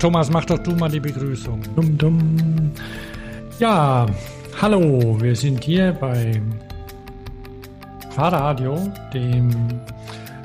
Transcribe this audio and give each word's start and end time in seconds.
Thomas, 0.00 0.30
mach 0.30 0.46
doch 0.46 0.58
du 0.58 0.72
mal 0.72 0.88
die 0.90 0.98
Begrüßung. 0.98 1.60
Dum, 1.76 1.98
dum. 1.98 2.72
Ja, 3.58 4.06
hallo, 4.60 5.20
wir 5.20 5.36
sind 5.36 5.62
hier 5.62 5.92
bei 5.92 6.40
Fahrradio, 8.08 8.78
dem. 9.12 9.50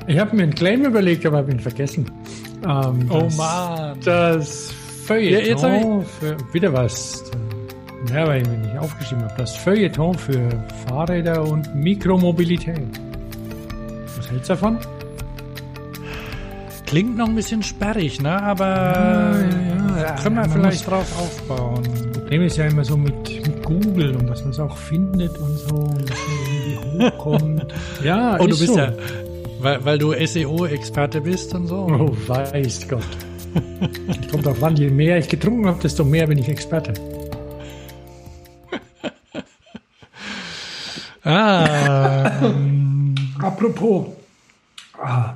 Ich 0.06 0.18
habe 0.18 0.36
mir 0.36 0.42
einen 0.42 0.54
Claim 0.54 0.84
überlegt, 0.84 1.24
aber 1.24 1.38
habe 1.38 1.52
ihn 1.52 1.60
vergessen. 1.60 2.04
Ähm, 2.68 3.10
oh 3.10 3.28
Mann. 3.38 3.98
Das 4.04 4.72
Feuilleton 5.06 6.00
ja, 6.00 6.06
für 6.06 6.36
wieder 6.52 6.72
was. 6.74 7.24
Ja, 8.12 8.26
weil 8.26 8.42
ich 8.42 8.48
mir 8.48 8.58
nicht 8.58 8.78
aufgeschrieben 8.78 9.24
habe. 9.24 9.34
Das 9.38 9.56
Feuilleton 9.56 10.14
für 10.18 10.50
Fahrräder 10.86 11.42
und 11.42 11.74
Mikromobilität. 11.74 13.00
Was 14.18 14.30
hältst 14.30 14.50
du 14.50 14.52
davon? 14.52 14.78
Klingt 16.86 17.16
noch 17.16 17.28
ein 17.28 17.34
bisschen 17.34 17.64
sperrig, 17.64 18.22
ne? 18.22 18.40
Aber 18.40 18.64
ja, 18.64 20.00
ja, 20.00 20.14
können 20.22 20.36
wir 20.36 20.48
vielleicht 20.48 20.88
drauf 20.88 21.18
aufbauen. 21.18 21.82
Das 21.82 22.12
Problem 22.12 22.42
ist 22.42 22.56
ja 22.56 22.66
immer 22.66 22.84
so 22.84 22.96
mit, 22.96 23.28
mit 23.46 23.64
Google 23.64 24.14
und 24.16 24.28
dass 24.28 24.42
man 24.42 24.50
es 24.50 24.60
auch 24.60 24.76
findet 24.76 25.36
und 25.36 25.58
so 25.58 25.74
und 25.74 26.08
dass 26.08 26.18
man 26.18 26.46
irgendwie 26.46 27.04
hochkommt. 27.04 27.74
ja, 28.04 28.36
oh, 28.38 28.46
du 28.46 28.56
bist 28.56 28.68
so. 28.68 28.78
ja, 28.78 28.92
weil, 29.60 29.84
weil 29.84 29.98
du 29.98 30.12
SEO-Experte 30.12 31.20
bist 31.20 31.52
und 31.54 31.66
so. 31.66 31.88
Oh, 31.90 32.16
weiß 32.28 32.88
Gott. 32.88 33.02
Ich 34.08 34.28
kommt 34.28 34.46
auch 34.46 34.56
wann, 34.60 34.76
je 34.76 34.90
mehr 34.90 35.18
ich 35.18 35.28
getrunken 35.28 35.66
habe, 35.66 35.80
desto 35.82 36.04
mehr 36.04 36.26
bin 36.26 36.38
ich 36.38 36.48
Experte. 36.48 36.92
ah. 41.24 42.30
Apropos. 43.40 44.06
Ah. 45.02 45.35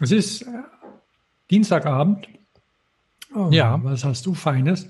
Es 0.00 0.10
ist 0.10 0.44
Dienstagabend. 1.50 2.28
Oh, 3.34 3.48
ja. 3.50 3.82
Was 3.82 4.04
hast 4.04 4.26
du 4.26 4.34
Feines? 4.34 4.88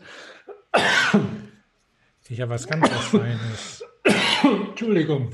Ich 2.28 2.40
habe 2.40 2.52
was 2.52 2.66
ganz 2.66 2.90
was 2.90 3.04
Feines. 3.06 3.84
Entschuldigung. 4.70 5.30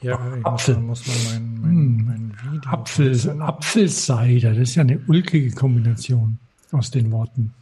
Ja, 0.00 0.18
Apfel. 0.44 0.76
muss 0.78 1.06
man 1.06 1.16
mein, 1.24 1.60
mein, 1.60 1.70
hm. 1.70 2.04
mein 2.06 2.52
Video. 2.52 2.70
Apfel, 2.70 3.42
Apfelsider, 3.42 4.50
das 4.50 4.70
ist 4.70 4.74
ja 4.76 4.82
eine 4.82 4.98
ulkige 5.08 5.54
Kombination 5.54 6.38
aus 6.72 6.90
den 6.90 7.12
Worten. 7.12 7.52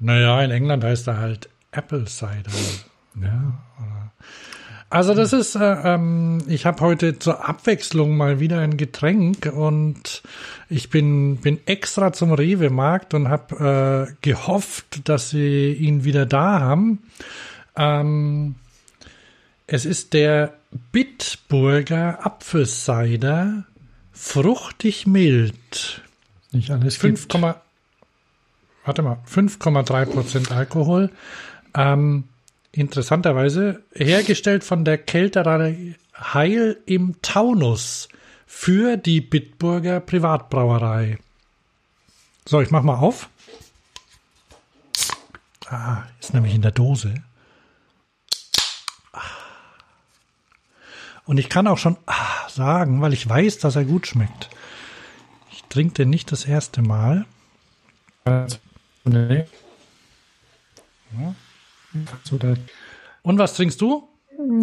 Naja, 0.00 0.42
in 0.42 0.50
England 0.50 0.84
heißt 0.84 1.08
er 1.08 1.16
halt 1.16 1.48
Apple 1.70 2.04
Cider. 2.06 2.50
Ja. 3.20 3.58
Also 4.94 5.12
das 5.12 5.32
ist, 5.32 5.56
äh, 5.56 5.94
ähm, 5.94 6.38
ich 6.46 6.66
habe 6.66 6.80
heute 6.80 7.18
zur 7.18 7.48
Abwechslung 7.48 8.16
mal 8.16 8.38
wieder 8.38 8.60
ein 8.60 8.76
Getränk 8.76 9.52
und 9.52 10.22
ich 10.70 10.88
bin, 10.88 11.38
bin 11.38 11.58
extra 11.66 12.12
zum 12.12 12.32
Rewe-Markt 12.32 13.12
und 13.12 13.26
habe 13.28 14.06
äh, 14.08 14.14
gehofft, 14.20 15.08
dass 15.08 15.30
sie 15.30 15.72
ihn 15.72 16.04
wieder 16.04 16.26
da 16.26 16.60
haben. 16.60 17.02
Ähm, 17.74 18.54
es 19.66 19.84
ist 19.84 20.12
der 20.12 20.54
Bitburger 20.92 22.24
Apfelsider 22.24 23.64
fruchtig 24.12 25.08
mild. 25.08 26.02
Nicht 26.52 26.70
alles 26.70 26.98
5, 26.98 27.26
warte 28.84 29.02
mal, 29.02 29.18
5,3 29.28 30.06
Prozent 30.06 30.52
Alkohol. 30.52 31.10
Ähm, 31.74 32.28
interessanterweise 32.74 33.82
hergestellt 33.94 34.64
von 34.64 34.84
der 34.84 34.98
Kälterei 34.98 35.94
Heil 36.16 36.76
im 36.86 37.20
Taunus 37.22 38.08
für 38.46 38.96
die 38.96 39.20
Bitburger 39.20 40.00
Privatbrauerei. 40.00 41.18
So, 42.46 42.60
ich 42.60 42.70
mach 42.70 42.82
mal 42.82 42.96
auf. 42.96 43.28
Ah, 45.66 46.02
ist 46.20 46.34
nämlich 46.34 46.54
in 46.54 46.62
der 46.62 46.70
Dose. 46.70 47.14
Und 51.24 51.38
ich 51.38 51.48
kann 51.48 51.66
auch 51.66 51.78
schon 51.78 51.96
ah, 52.06 52.48
sagen, 52.48 53.00
weil 53.00 53.12
ich 53.14 53.28
weiß, 53.28 53.58
dass 53.58 53.76
er 53.76 53.84
gut 53.84 54.06
schmeckt. 54.06 54.50
Ich 55.50 55.64
trinke 55.64 55.94
den 55.94 56.10
nicht 56.10 56.30
das 56.32 56.44
erste 56.44 56.82
Mal. 56.82 57.24
Ja. 61.94 62.54
Und 63.22 63.38
was 63.38 63.54
trinkst 63.54 63.80
du? 63.80 64.08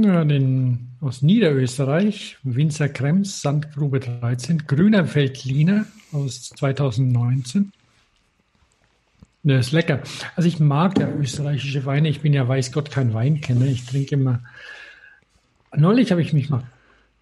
Ja, 0.03 0.25
den 0.25 0.89
aus 0.99 1.21
Niederösterreich, 1.21 2.37
Winzer 2.43 2.89
Krems, 2.89 3.41
Sandgrube 3.41 3.99
13, 4.01 4.67
Grüner 4.67 5.05
Feldliner 5.05 5.85
aus 6.11 6.49
2019. 6.49 7.71
Der 9.43 9.59
ist 9.59 9.71
lecker. 9.71 10.01
Also 10.35 10.47
ich 10.47 10.59
mag 10.59 10.99
ja 10.99 11.09
österreichische 11.09 11.85
Weine. 11.85 12.09
Ich 12.09 12.21
bin 12.21 12.33
ja 12.33 12.47
weiß 12.47 12.71
Gott 12.73 12.91
kein 12.91 13.13
Weinkenner. 13.13 13.65
Ich 13.65 13.85
trinke 13.85 14.15
immer 14.15 14.41
Neulich 15.75 16.11
habe 16.11 16.21
ich 16.21 16.33
mich 16.33 16.49
mal, 16.49 16.63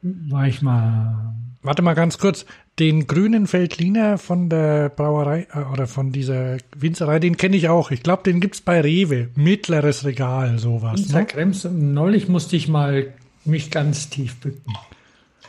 war 0.02 0.48
ich 0.48 0.62
mal. 0.62 1.36
Warte 1.62 1.82
mal 1.82 1.94
ganz 1.94 2.18
kurz. 2.18 2.46
Den 2.80 3.08
grünen 3.08 3.46
Feldliner 3.46 4.18
von 4.18 4.48
der 4.48 4.88
Brauerei 4.88 5.48
äh, 5.54 5.60
oder 5.74 5.86
von 5.86 6.14
dieser 6.14 6.58
Winzerei, 6.78 7.20
den 7.20 7.36
kenne 7.36 7.58
ich 7.58 7.68
auch. 7.68 7.92
Ich 7.92 8.04
glaube, 8.04 8.24
den 8.24 8.40
gibt 8.40 8.56
es 8.56 8.62
bei 8.62 8.80
Rewe. 8.80 9.28
Mittleres 9.36 10.06
Regal, 10.06 10.60
sowas. 10.60 11.02
Winzer 11.02 11.20
ne? 11.20 11.26
Krems. 11.26 11.68
Neulich 11.70 12.30
musste 12.30 12.56
ich 12.56 12.70
mal 12.70 13.14
mich 13.44 13.70
ganz 13.70 14.10
tief 14.10 14.38
bücken. 14.38 14.74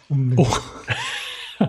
Um 0.09 0.33
oh. 0.37 0.49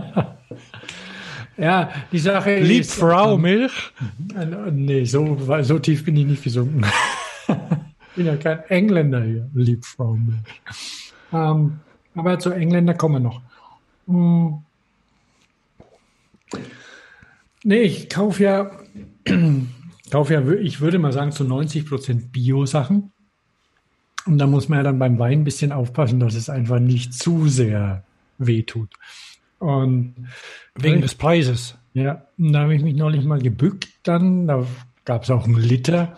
ja, 1.57 1.91
die 2.11 2.19
Sache 2.19 2.59
Lieb 2.59 2.81
ist. 2.81 2.95
Frau 2.95 3.35
ähm, 3.35 3.41
Milch? 3.41 3.93
Äh, 4.35 4.71
nee, 4.71 5.05
so, 5.05 5.37
so 5.61 5.77
tief 5.77 6.05
bin 6.05 6.17
ich 6.17 6.25
nicht 6.25 6.43
gesunken. 6.43 6.83
ich 7.47 7.55
bin 8.15 8.25
ja 8.25 8.35
kein 8.35 8.61
Engländer 8.69 9.23
hier. 9.23 9.47
Lieb 9.53 9.85
Frau 9.85 10.15
Milch. 10.15 11.13
Ähm, 11.31 11.81
aber 12.15 12.39
zu 12.39 12.49
Engländer 12.49 12.95
kommen 12.95 13.15
wir 13.15 13.29
noch. 13.29 13.41
Hm. 14.07 14.63
Nee, 17.63 17.81
ich 17.81 18.09
kaufe 18.09 18.43
ja, 18.43 18.71
kaufe 20.11 20.33
ja, 20.33 20.47
ich 20.51 20.81
würde 20.81 20.99
mal 20.99 21.13
sagen, 21.13 21.31
zu 21.31 21.43
90 21.43 21.85
Prozent 21.85 22.31
Bio-Sachen. 22.31 23.11
Und 24.25 24.37
da 24.37 24.47
muss 24.47 24.69
man 24.69 24.79
ja 24.79 24.83
dann 24.83 24.99
beim 24.99 25.17
Wein 25.19 25.39
ein 25.39 25.43
bisschen 25.43 25.71
aufpassen, 25.71 26.19
dass 26.19 26.35
es 26.35 26.49
einfach 26.49 26.79
nicht 26.79 27.13
zu 27.13 27.47
sehr 27.47 28.03
wehtut. 28.37 28.89
Und 29.59 30.15
wegen 30.75 30.97
ich, 30.97 31.01
des 31.01 31.15
Preises. 31.15 31.77
Ja, 31.93 32.27
und 32.37 32.53
da 32.53 32.61
habe 32.61 32.75
ich 32.75 32.81
mich 32.81 32.95
neulich 32.95 33.23
mal 33.25 33.41
gebückt 33.41 33.89
dann. 34.03 34.47
Da 34.47 34.65
gab 35.05 35.23
es 35.23 35.29
auch 35.29 35.45
einen 35.45 35.59
Liter, 35.59 36.17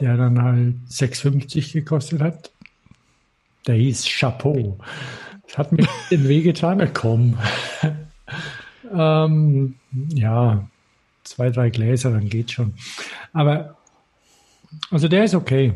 der 0.00 0.16
dann 0.16 0.42
halt 0.42 0.74
6,50 0.90 1.72
gekostet 1.72 2.20
hat. 2.20 2.50
Der 3.66 3.76
hieß 3.76 4.06
Chapeau. 4.06 4.78
Das 5.46 5.58
hat 5.58 5.72
mir 5.72 5.78
ein 5.78 5.88
bisschen 6.08 6.28
wehgetan. 6.28 6.90
Komm. 6.92 7.38
Ähm, 8.92 9.74
ja, 10.08 10.68
zwei, 11.24 11.50
drei 11.50 11.70
Gläser, 11.70 12.10
dann 12.10 12.28
geht's 12.28 12.52
schon. 12.52 12.74
Aber, 13.32 13.76
also 14.90 15.08
der 15.08 15.24
ist 15.24 15.34
okay. 15.34 15.74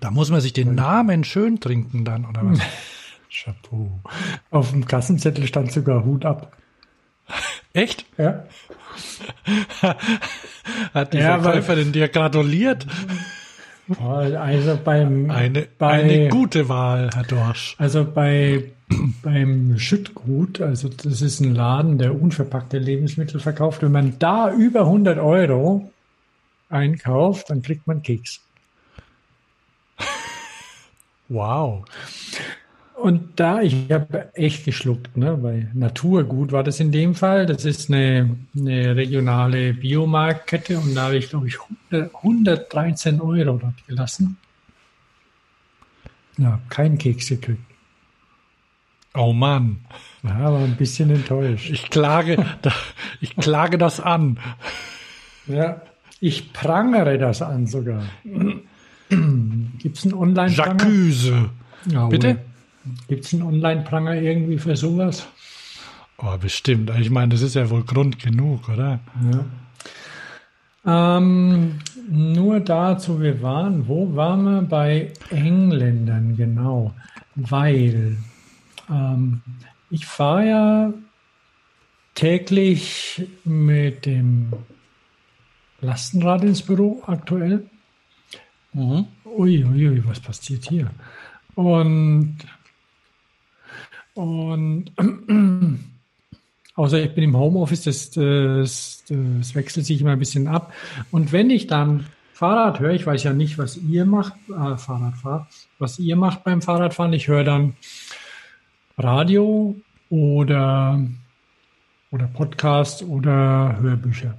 Da 0.00 0.10
muss 0.10 0.30
man 0.30 0.40
sich 0.40 0.52
den 0.52 0.74
Namen 0.74 1.24
schön 1.24 1.60
trinken 1.60 2.04
dann, 2.04 2.24
oder 2.24 2.40
was? 2.44 2.60
Chapeau. 3.30 4.00
Auf 4.50 4.70
dem 4.70 4.86
Kassenzettel 4.86 5.46
stand 5.46 5.70
sogar 5.72 6.04
Hut 6.04 6.24
ab. 6.24 6.56
Echt? 7.72 8.04
Ja. 8.18 8.44
Hat 10.94 11.12
die 11.12 11.18
ja, 11.18 11.40
Verkäuferin 11.40 11.92
dir 11.92 12.08
gratuliert? 12.08 12.86
Also 13.98 14.78
beim 14.82 15.30
eine, 15.30 15.66
bei, 15.78 16.02
eine 16.02 16.28
gute 16.28 16.68
Wahl, 16.68 17.10
Herr 17.14 17.24
Dorsch. 17.24 17.74
Also 17.78 18.04
bei 18.04 18.70
beim 19.22 19.78
Schüttgut, 19.78 20.60
also 20.60 20.88
das 20.88 21.22
ist 21.22 21.40
ein 21.40 21.54
Laden, 21.54 21.98
der 21.98 22.20
unverpackte 22.20 22.78
Lebensmittel 22.78 23.40
verkauft. 23.40 23.82
Wenn 23.82 23.92
man 23.92 24.18
da 24.18 24.52
über 24.52 24.80
100 24.80 25.18
Euro 25.18 25.90
einkauft, 26.68 27.50
dann 27.50 27.62
kriegt 27.62 27.86
man 27.86 28.02
Keks. 28.02 28.40
Wow. 31.32 31.84
Und 32.96 33.38
da, 33.38 33.62
ich 33.62 33.88
habe 33.90 34.34
echt 34.34 34.64
geschluckt, 34.64 35.16
ne, 35.16 35.36
bei 35.36 35.68
Naturgut 35.72 36.50
war 36.50 36.64
das 36.64 36.80
in 36.80 36.90
dem 36.90 37.14
Fall. 37.14 37.46
Das 37.46 37.64
ist 37.64 37.88
eine, 37.88 38.36
eine 38.54 38.96
regionale 38.96 39.72
Biomarktkette 39.72 40.76
und 40.76 40.96
da 40.96 41.04
habe 41.04 41.16
ich, 41.16 41.30
glaube 41.30 41.46
ich, 41.46 41.56
113 41.92 43.20
Euro 43.20 43.58
dort 43.58 43.86
gelassen. 43.86 44.36
Ja, 46.36 46.60
kein 46.68 46.98
Keks 46.98 47.28
gekriegt. 47.28 47.69
Oh 49.14 49.32
Mann. 49.32 49.80
Ja, 50.22 50.36
aber 50.36 50.58
ein 50.58 50.76
bisschen 50.76 51.10
enttäuscht. 51.10 51.70
Ich 51.70 51.90
klage, 51.90 52.44
ich 53.20 53.36
klage 53.36 53.78
das 53.78 54.00
an. 54.00 54.38
Ja, 55.46 55.82
ich 56.20 56.52
prangere 56.52 57.18
das 57.18 57.42
an 57.42 57.66
sogar. 57.66 58.02
Gibt 59.08 59.98
es 59.98 60.04
einen 60.04 60.14
online 60.14 60.52
-Pranger? 60.52 60.84
Jacuse. 60.84 61.50
Ja, 61.86 62.06
Bitte? 62.06 62.38
Gibt 63.08 63.24
es 63.24 63.34
einen 63.34 63.42
Online-Pranger 63.42 64.14
irgendwie 64.14 64.58
für 64.58 64.76
sowas? 64.76 65.26
Oh, 66.18 66.36
bestimmt. 66.38 66.90
Ich 66.98 67.10
meine, 67.10 67.28
das 67.28 67.42
ist 67.42 67.54
ja 67.54 67.68
wohl 67.70 67.82
Grund 67.82 68.18
genug, 68.18 68.68
oder? 68.68 69.00
Ja. 70.84 71.18
Ähm, 71.18 71.78
nur 72.08 72.60
dazu, 72.60 73.20
wir 73.20 73.42
waren, 73.42 73.86
wo 73.86 74.14
waren 74.14 74.44
wir? 74.44 74.62
Bei 74.62 75.12
Engländern, 75.30 76.36
genau. 76.36 76.94
Weil 77.36 78.16
ähm, 78.90 79.40
ich 79.90 80.06
fahre 80.06 80.48
ja 80.48 80.92
täglich 82.14 83.26
mit 83.44 84.06
dem 84.06 84.52
Lastenrad 85.80 86.44
ins 86.44 86.62
Büro 86.62 87.02
aktuell. 87.06 87.68
Mhm. 88.72 89.06
Ui, 89.24 89.64
ui, 89.64 89.88
ui, 89.88 90.02
was 90.06 90.20
passiert 90.20 90.68
hier? 90.68 90.90
Und, 91.54 92.38
und 94.14 94.92
außer 96.74 97.02
ich 97.02 97.14
bin 97.14 97.24
im 97.24 97.36
Homeoffice, 97.36 97.84
das, 97.84 98.10
das, 98.10 99.04
das 99.08 99.54
wechselt 99.54 99.86
sich 99.86 100.00
immer 100.00 100.12
ein 100.12 100.18
bisschen 100.18 100.46
ab. 100.46 100.72
Und 101.10 101.32
wenn 101.32 101.50
ich 101.50 101.66
dann 101.66 102.06
Fahrrad 102.32 102.80
höre, 102.80 102.92
ich 102.92 103.06
weiß 103.06 103.24
ja 103.24 103.32
nicht, 103.32 103.58
was 103.58 103.76
ihr 103.76 104.04
macht, 104.06 104.34
äh, 104.48 104.76
Fahrradfahr, 104.76 105.48
was 105.78 105.98
ihr 105.98 106.16
macht 106.16 106.44
beim 106.44 106.62
Fahrradfahren, 106.62 107.12
ich 107.12 107.28
höre 107.28 107.44
dann 107.44 107.74
Radio 109.02 109.74
oder, 110.10 111.02
oder 112.10 112.26
Podcast 112.26 113.02
oder 113.02 113.78
Hörbücher. 113.80 114.38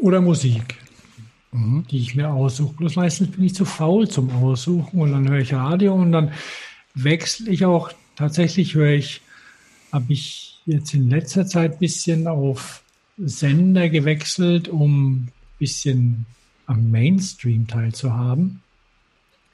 Oder 0.00 0.20
Musik, 0.20 0.78
mhm. 1.52 1.86
die 1.90 1.98
ich 1.98 2.14
mir 2.14 2.30
aussuche. 2.30 2.74
Bloß 2.74 2.96
meistens 2.96 3.30
bin 3.30 3.44
ich 3.44 3.54
zu 3.54 3.64
faul 3.64 4.08
zum 4.08 4.30
Aussuchen 4.30 5.00
und 5.00 5.12
dann 5.12 5.28
höre 5.28 5.40
ich 5.40 5.54
Radio 5.54 5.94
und 5.94 6.12
dann 6.12 6.32
wechsle 6.94 7.50
ich 7.50 7.64
auch. 7.64 7.92
Tatsächlich 8.16 8.74
höre 8.74 8.92
ich, 8.92 9.20
habe 9.92 10.12
ich 10.12 10.60
jetzt 10.66 10.94
in 10.94 11.10
letzter 11.10 11.46
Zeit 11.46 11.72
ein 11.72 11.78
bisschen 11.78 12.26
auf 12.26 12.82
Sender 13.18 13.88
gewechselt, 13.88 14.68
um 14.68 15.12
ein 15.12 15.32
bisschen 15.58 16.26
am 16.66 16.90
Mainstream 16.90 17.66
teilzuhaben. 17.66 18.62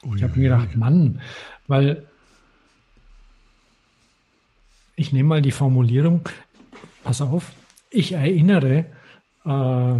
Ui, 0.03 0.17
ich 0.17 0.23
habe 0.23 0.37
mir 0.37 0.43
gedacht, 0.43 0.75
Mann, 0.75 1.21
weil 1.67 2.07
ich 4.99 5.13
nehme 5.13 5.29
mal 5.29 5.41
die 5.41 5.51
Formulierung, 5.51 6.27
pass 7.05 7.21
auf, 7.21 7.53
ich 7.89 8.11
erinnere 8.11 8.85
äh, 9.45 9.93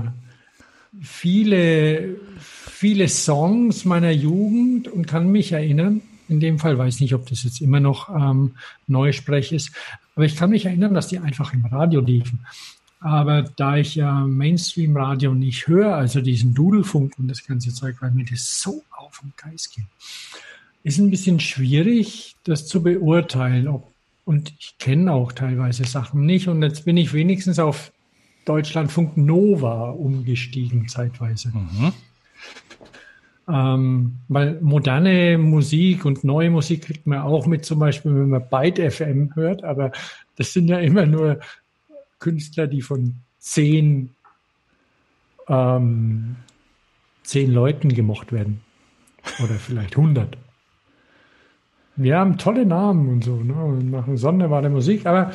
viele, 1.01 2.17
viele 2.37 3.07
Songs 3.07 3.85
meiner 3.85 4.11
Jugend 4.11 4.89
und 4.89 5.07
kann 5.07 5.31
mich 5.31 5.53
erinnern, 5.53 6.01
in 6.27 6.41
dem 6.41 6.59
Fall 6.59 6.77
weiß 6.77 6.99
nicht, 6.99 7.13
ob 7.13 7.27
das 7.29 7.43
jetzt 7.43 7.61
immer 7.61 7.79
noch 7.79 8.09
ähm, 8.09 8.55
Neusprech 8.87 9.53
ist, 9.53 9.71
aber 10.15 10.25
ich 10.25 10.35
kann 10.35 10.49
mich 10.49 10.65
erinnern, 10.65 10.93
dass 10.93 11.07
die 11.07 11.19
einfach 11.19 11.53
im 11.53 11.65
Radio 11.65 12.01
liefen. 12.01 12.45
Aber 12.99 13.43
da 13.43 13.77
ich 13.77 13.95
ja 13.95 14.27
Mainstream-Radio 14.27 15.33
nicht 15.33 15.67
höre, 15.67 15.95
also 15.95 16.19
diesen 16.19 16.53
Dudelfunk 16.53 17.17
und 17.17 17.29
das 17.29 17.47
ganze 17.47 17.73
Zeug, 17.73 17.95
weil 18.01 18.11
mir 18.11 18.25
das 18.25 18.61
so 18.61 18.83
auf 18.91 19.21
den 19.21 19.31
Geist 19.37 19.73
geht, 19.73 19.85
ist 20.83 20.97
ein 20.97 21.09
bisschen 21.09 21.39
schwierig, 21.39 22.35
das 22.43 22.67
zu 22.67 22.83
beurteilen, 22.83 23.69
ob 23.69 23.93
und 24.25 24.53
ich 24.59 24.77
kenne 24.77 25.11
auch 25.11 25.31
teilweise 25.31 25.85
Sachen 25.85 26.25
nicht. 26.25 26.47
Und 26.47 26.61
jetzt 26.61 26.85
bin 26.85 26.97
ich 26.97 27.13
wenigstens 27.13 27.59
auf 27.59 27.91
Deutschlandfunk 28.45 29.17
Nova 29.17 29.89
umgestiegen, 29.89 30.87
zeitweise. 30.87 31.49
Mhm. 31.49 31.93
Ähm, 33.47 34.15
weil 34.27 34.61
moderne 34.61 35.37
Musik 35.39 36.05
und 36.05 36.23
neue 36.23 36.51
Musik 36.51 36.83
kriegt 36.83 37.07
man 37.07 37.19
auch 37.19 37.47
mit, 37.47 37.65
zum 37.65 37.79
Beispiel, 37.79 38.13
wenn 38.13 38.29
man 38.29 38.47
Byte 38.47 38.93
FM 38.93 39.35
hört, 39.35 39.63
aber 39.63 39.91
das 40.35 40.53
sind 40.53 40.67
ja 40.67 40.77
immer 40.79 41.07
nur 41.07 41.39
Künstler, 42.19 42.67
die 42.67 42.81
von 42.81 43.15
zehn, 43.39 44.11
ähm, 45.47 46.35
zehn 47.23 47.51
Leuten 47.51 47.89
gemocht 47.89 48.31
werden. 48.31 48.61
Oder 49.43 49.55
vielleicht 49.55 49.97
hundert. 49.97 50.37
Wir 52.01 52.17
haben 52.17 52.37
tolle 52.37 52.65
Namen 52.65 53.09
und 53.09 53.25
so, 53.25 53.35
ne? 53.35 53.53
und 53.53 53.91
machen 53.91 54.15
sonderbare 54.15 54.69
Musik, 54.69 55.05
aber 55.05 55.33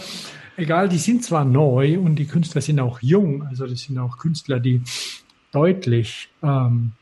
egal, 0.56 0.88
die 0.88 0.96
sind 0.96 1.22
zwar 1.22 1.44
neu 1.44 1.98
und 1.98 2.16
die 2.16 2.24
Künstler 2.24 2.62
sind 2.62 2.80
auch 2.80 3.00
jung, 3.02 3.46
also 3.46 3.66
das 3.66 3.82
sind 3.82 3.98
auch 3.98 4.16
Künstler, 4.16 4.60
die 4.60 4.80
deutlich 5.52 6.30
ähm, 6.42 6.92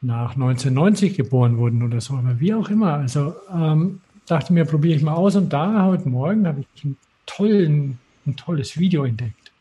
nach 0.00 0.36
1990 0.36 1.18
geboren 1.18 1.58
wurden 1.58 1.82
oder 1.82 2.00
so, 2.00 2.14
aber 2.14 2.40
wie 2.40 2.54
auch 2.54 2.70
immer. 2.70 2.94
Also 2.94 3.34
ähm, 3.52 4.00
dachte 4.24 4.54
mir, 4.54 4.64
probiere 4.64 4.96
ich 4.96 5.02
mal 5.02 5.12
aus 5.12 5.36
und 5.36 5.52
da 5.52 5.84
heute 5.84 6.08
Morgen 6.08 6.46
habe 6.46 6.60
ich 6.60 6.84
einen 6.84 6.96
tollen, 7.26 7.98
ein 8.26 8.36
tolles 8.36 8.78
Video 8.78 9.04
entdeckt 9.04 9.52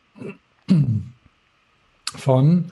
von, 2.16 2.72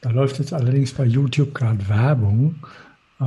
da 0.00 0.10
läuft 0.10 0.40
jetzt 0.40 0.52
allerdings 0.52 0.92
bei 0.92 1.04
YouTube 1.04 1.54
gerade 1.54 1.88
Werbung. 1.88 2.56
Äh, 3.20 3.24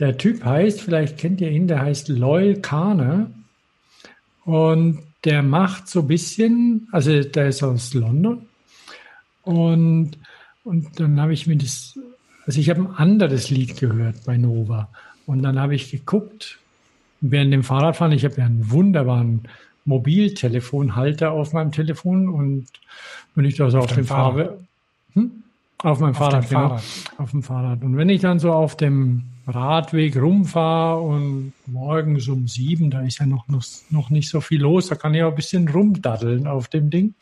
der 0.00 0.16
Typ 0.16 0.44
heißt, 0.44 0.80
vielleicht 0.80 1.18
kennt 1.18 1.40
ihr 1.40 1.50
ihn, 1.50 1.68
der 1.68 1.82
heißt 1.82 2.08
Loyal 2.08 2.56
Kana. 2.56 3.30
Und 4.44 5.00
der 5.24 5.42
macht 5.42 5.88
so 5.88 6.00
ein 6.00 6.06
bisschen, 6.08 6.88
also 6.90 7.22
der 7.22 7.48
ist 7.48 7.62
aus 7.62 7.92
London. 7.92 8.46
Und, 9.42 10.12
und 10.64 10.98
dann 10.98 11.20
habe 11.20 11.34
ich 11.34 11.46
mir 11.46 11.56
das, 11.56 11.98
also 12.46 12.58
ich 12.58 12.70
habe 12.70 12.80
ein 12.80 12.94
anderes 12.96 13.50
Lied 13.50 13.78
gehört 13.78 14.24
bei 14.24 14.38
Nova. 14.38 14.88
Und 15.26 15.42
dann 15.42 15.60
habe 15.60 15.74
ich 15.74 15.90
geguckt, 15.90 16.58
während 17.20 17.52
dem 17.52 17.62
Fahrradfahren, 17.62 18.12
ich 18.12 18.24
habe 18.24 18.36
ja 18.38 18.46
einen 18.46 18.70
wunderbaren 18.70 19.42
Mobiltelefonhalter 19.84 21.30
auf 21.30 21.52
meinem 21.52 21.72
Telefon 21.72 22.28
und 22.28 22.66
wenn 23.34 23.44
ich 23.44 23.56
da 23.56 23.70
so 23.70 23.78
auf, 23.78 23.84
auf 23.84 23.94
dem 23.94 24.04
Fahrrad, 24.04 24.58
hm? 25.14 25.30
auf 25.78 26.00
meinem 26.00 26.10
auf 26.10 26.16
Fahrrad, 26.16 26.48
genau, 26.48 26.60
Fahrrad, 26.60 26.82
auf 27.18 27.30
dem 27.30 27.42
Fahrrad. 27.42 27.82
Und 27.82 27.96
wenn 27.96 28.08
ich 28.08 28.20
dann 28.20 28.38
so 28.38 28.52
auf 28.52 28.76
dem 28.76 29.24
Radweg 29.50 30.16
rumfahre 30.16 31.00
und 31.00 31.52
morgens 31.66 32.28
um 32.28 32.48
sieben, 32.48 32.90
da 32.90 33.02
ist 33.02 33.18
ja 33.18 33.26
noch, 33.26 33.48
noch, 33.48 33.64
noch 33.90 34.10
nicht 34.10 34.28
so 34.28 34.40
viel 34.40 34.60
los, 34.60 34.88
da 34.88 34.94
kann 34.94 35.14
ich 35.14 35.22
auch 35.22 35.30
ein 35.30 35.36
bisschen 35.36 35.68
rumdaddeln 35.68 36.46
auf 36.46 36.68
dem 36.68 36.90
Ding. 36.90 37.14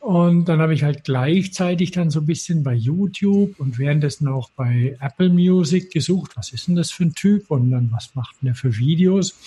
Und 0.00 0.46
dann 0.46 0.60
habe 0.60 0.74
ich 0.74 0.82
halt 0.82 1.04
gleichzeitig 1.04 1.92
dann 1.92 2.10
so 2.10 2.20
ein 2.20 2.26
bisschen 2.26 2.64
bei 2.64 2.74
YouTube 2.74 3.60
und 3.60 3.78
währenddessen 3.78 4.26
auch 4.26 4.50
bei 4.50 4.96
Apple 5.00 5.28
Music 5.28 5.92
gesucht, 5.92 6.32
was 6.36 6.52
ist 6.52 6.66
denn 6.66 6.74
das 6.74 6.90
für 6.90 7.04
ein 7.04 7.14
Typ 7.14 7.52
und 7.52 7.70
dann 7.70 7.92
was 7.92 8.14
macht 8.16 8.34
denn 8.42 8.46
der 8.46 8.56
für 8.56 8.76
Videos. 8.76 9.38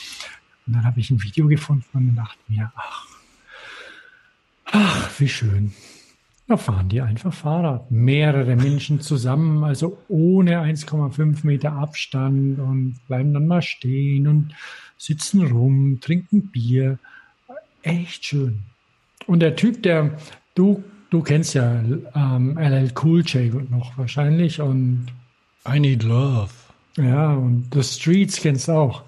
Und 0.66 0.74
dann 0.74 0.86
habe 0.86 1.02
ich 1.02 1.12
ein 1.12 1.22
Video 1.22 1.48
gefunden 1.48 1.86
und 1.94 2.16
dachte 2.16 2.40
mir, 2.48 2.72
ach, 2.74 3.06
ach, 4.72 5.20
wie 5.20 5.28
schön. 5.28 5.74
Da 6.48 6.58
fahren 6.58 6.90
die 6.90 7.02
einfach 7.02 7.34
Fahrrad. 7.34 7.90
Mehrere 7.90 8.56
Menschen 8.56 9.02
zusammen, 9.02 9.64
also 9.64 9.98
ohne 10.08 10.62
1,5 10.62 11.46
Meter 11.46 11.74
Abstand 11.74 12.60
und 12.60 13.00
bleiben 13.08 13.34
dann 13.34 13.48
mal 13.48 13.64
stehen 13.64 14.28
und 14.28 14.54
sitzen 14.98 15.46
rum, 15.48 16.00
trinken 16.02 16.52
Bier. 16.52 17.00
Echt 17.82 18.26
schön. 18.26 18.60
Und 19.26 19.40
der 19.40 19.56
Typ, 19.56 19.82
der, 19.82 20.18
du, 20.54 20.84
du 21.10 21.24
kennst 21.24 21.56
ja 21.56 21.82
ähm, 22.14 22.58
LL 22.60 22.92
Cool 23.02 23.22
J 23.22 23.72
noch 23.72 23.98
wahrscheinlich 23.98 24.62
und 24.62 25.08
I 25.68 25.80
Need 25.80 26.04
Love. 26.04 26.52
Ja, 26.98 27.34
und 27.34 27.74
The 27.74 27.84
Streets 27.84 28.40
kennst 28.40 28.68
du 28.68 28.74
auch. 28.74 29.04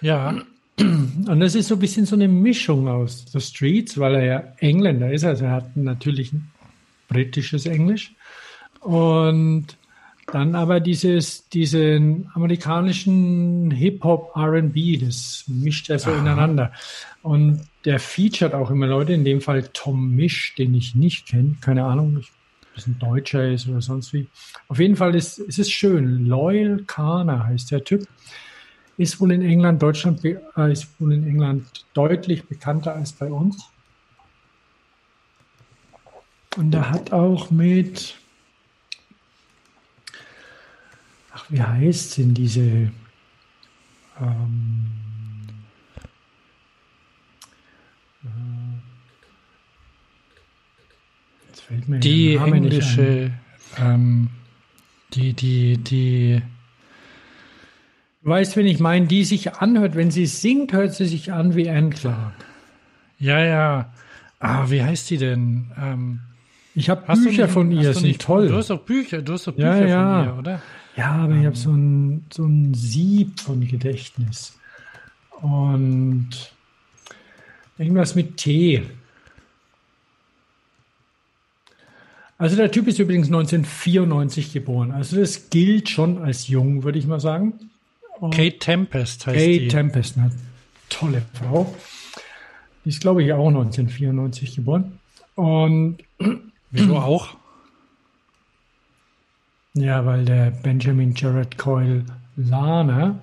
Ja. 0.00 0.40
Und 0.78 1.40
das 1.40 1.54
ist 1.54 1.68
so 1.68 1.74
ein 1.74 1.80
bisschen 1.80 2.06
so 2.06 2.16
eine 2.16 2.28
Mischung 2.28 2.88
aus 2.88 3.26
The 3.30 3.40
Streets, 3.40 3.98
weil 3.98 4.14
er 4.14 4.24
ja 4.24 4.42
Engländer 4.58 5.12
ist, 5.12 5.24
also 5.24 5.44
er 5.44 5.50
hat 5.52 5.76
natürlich 5.76 6.32
ein 6.32 6.51
britisches 7.12 7.66
Englisch. 7.66 8.14
Und 8.80 9.76
dann 10.26 10.54
aber 10.54 10.80
dieses, 10.80 11.48
diesen 11.48 12.30
amerikanischen 12.34 13.70
Hip-Hop, 13.70 14.36
RB, 14.36 15.00
das 15.00 15.44
mischt 15.46 15.90
er 15.90 15.98
so 15.98 16.10
Aha. 16.10 16.18
ineinander. 16.18 16.72
Und 17.22 17.60
der 17.84 17.98
featuret 17.98 18.54
auch 18.54 18.70
immer 18.70 18.86
Leute, 18.86 19.12
in 19.12 19.24
dem 19.24 19.40
Fall 19.40 19.68
Tom 19.72 20.14
Misch, 20.14 20.54
den 20.56 20.74
ich 20.74 20.94
nicht 20.94 21.26
kenne, 21.26 21.56
keine 21.60 21.84
Ahnung, 21.84 22.18
ob 22.18 22.24
das 22.74 22.86
ein 22.86 22.98
Deutscher 22.98 23.48
ist 23.48 23.68
oder 23.68 23.82
sonst 23.82 24.12
wie. 24.12 24.26
Auf 24.68 24.78
jeden 24.78 24.96
Fall 24.96 25.14
ist, 25.14 25.38
ist 25.38 25.58
es 25.58 25.70
schön. 25.70 26.24
Loyal 26.26 26.82
Kana 26.86 27.44
heißt 27.44 27.70
der 27.70 27.84
Typ. 27.84 28.06
Ist 28.96 29.20
wohl 29.20 29.32
in 29.32 29.42
England, 29.42 29.82
Deutschland, 29.82 30.24
äh, 30.24 30.72
ist 30.72 30.88
wohl 31.00 31.12
in 31.12 31.26
England 31.26 31.66
deutlich 31.94 32.44
bekannter 32.44 32.94
als 32.94 33.12
bei 33.12 33.26
uns. 33.26 33.71
Und 36.56 36.74
er 36.74 36.90
hat 36.90 37.12
auch 37.12 37.50
mit, 37.50 38.16
ach, 41.32 41.46
wie 41.48 41.62
heißt 41.62 42.18
denn 42.18 42.34
diese, 42.34 42.90
ähm, 44.20 44.90
jetzt 51.48 51.62
fällt 51.62 51.88
mir 51.88 52.00
die 52.00 52.36
englische, 52.36 53.32
ähm, 53.78 54.28
die, 55.14 55.32
die, 55.32 55.78
die 55.78 56.42
Weißt, 58.24 58.56
wenn 58.56 58.66
ich 58.66 58.78
meine, 58.78 59.06
die 59.08 59.24
sich 59.24 59.54
anhört, 59.54 59.96
wenn 59.96 60.12
sie 60.12 60.26
singt, 60.26 60.72
hört 60.72 60.94
sie 60.94 61.06
sich 61.06 61.32
an 61.32 61.56
wie 61.56 61.68
Anne 61.68 61.90
Clark. 61.90 62.34
Ja, 63.18 63.44
ja. 63.44 63.92
Ah, 64.38 64.70
wie 64.70 64.82
heißt 64.82 65.10
die 65.10 65.16
denn? 65.16 65.72
Ähm, 65.76 66.20
Ich 66.74 66.88
habe 66.88 67.02
Bücher 67.14 67.42
nicht- 67.44 67.52
von 67.52 67.70
ihr, 67.70 67.88
hast 67.90 67.96
sind 67.98 68.08
nicht- 68.08 68.20
toll. 68.22 68.48
Du 68.48 68.56
hast 68.56 68.70
doch 68.70 68.80
Bücher, 68.80 69.20
du 69.22 69.34
hast 69.34 69.46
doch 69.46 69.56
Ja, 69.58 69.72
Bücher 69.74 69.88
ja. 69.88 70.24
von 70.24 70.32
ihr, 70.34 70.38
oder? 70.38 70.62
Ja, 70.96 71.10
aber 71.12 71.34
ich 71.36 71.46
habe 71.46 71.56
so 71.56 71.70
ein, 71.72 72.24
so 72.32 72.44
ein 72.44 72.74
Sieb 72.74 73.40
von 73.40 73.60
Gedächtnis. 73.66 74.58
Und 75.40 76.30
irgendwas 77.78 78.14
mit 78.14 78.36
T. 78.36 78.82
Also 82.38 82.56
der 82.56 82.70
Typ 82.70 82.88
ist 82.88 82.98
übrigens 82.98 83.28
1994 83.28 84.52
geboren. 84.52 84.90
Also 84.90 85.16
das 85.16 85.48
gilt 85.50 85.88
schon 85.88 86.18
als 86.22 86.48
jung, 86.48 86.82
würde 86.82 86.98
ich 86.98 87.06
mal 87.06 87.20
sagen. 87.20 87.54
Kate 88.20 88.58
Tempest 88.58 89.26
heißt 89.26 89.36
Kate 89.38 89.58
die. 89.60 89.68
Tempest, 89.68 90.16
eine 90.18 90.30
tolle 90.88 91.22
Frau. 91.34 91.74
Die 92.84 92.88
ist, 92.88 93.00
glaube 93.00 93.22
ich, 93.22 93.32
auch 93.32 93.48
1994 93.48 94.56
geboren. 94.56 94.98
Und 95.36 95.98
Wieso 96.72 96.98
auch? 96.98 97.36
Ja, 99.74 100.04
weil 100.04 100.24
der 100.24 100.50
Benjamin 100.50 101.14
Jared 101.14 101.56
Coyle 101.56 102.04
Lana 102.36 103.18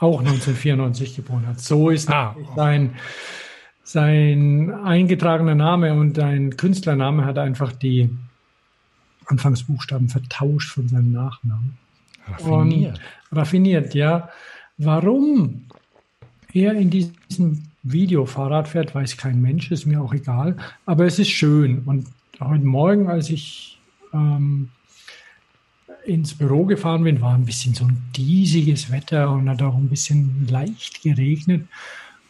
auch 0.00 0.20
1994 0.20 1.16
geboren 1.16 1.46
hat. 1.46 1.60
So 1.60 1.90
ist 1.90 2.10
Ah. 2.10 2.34
sein, 2.56 2.94
sein 3.84 4.72
eingetragener 4.84 5.54
Name 5.54 5.94
und 5.94 6.16
sein 6.16 6.56
Künstlername 6.56 7.24
hat 7.24 7.38
einfach 7.38 7.72
die 7.72 8.10
Anfangsbuchstaben 9.26 10.08
vertauscht 10.08 10.72
von 10.72 10.88
seinem 10.88 11.12
Nachnamen. 11.12 11.76
Raffiniert. 12.26 13.00
Und 13.30 13.38
raffiniert, 13.38 13.94
ja. 13.94 14.28
Warum 14.78 15.64
er 16.52 16.74
in 16.74 16.90
diesem 16.90 17.64
Video 17.82 18.26
Fahrrad 18.26 18.68
fährt, 18.68 18.94
weiß 18.94 19.16
kein 19.16 19.40
Mensch, 19.40 19.70
ist 19.70 19.86
mir 19.86 20.00
auch 20.00 20.12
egal. 20.14 20.56
Aber 20.86 21.06
es 21.06 21.18
ist 21.18 21.30
schön. 21.30 21.82
Und 21.86 22.06
heute 22.40 22.64
Morgen, 22.64 23.08
als 23.08 23.30
ich 23.30 23.78
ähm, 24.12 24.68
ins 26.04 26.34
Büro 26.34 26.64
gefahren 26.64 27.04
bin, 27.04 27.20
war 27.20 27.34
ein 27.34 27.44
bisschen 27.44 27.74
so 27.74 27.84
ein 27.84 28.02
diesiges 28.16 28.90
Wetter 28.90 29.30
und 29.30 29.48
hat 29.48 29.62
auch 29.62 29.76
ein 29.76 29.88
bisschen 29.88 30.46
leicht 30.48 31.02
geregnet. 31.02 31.66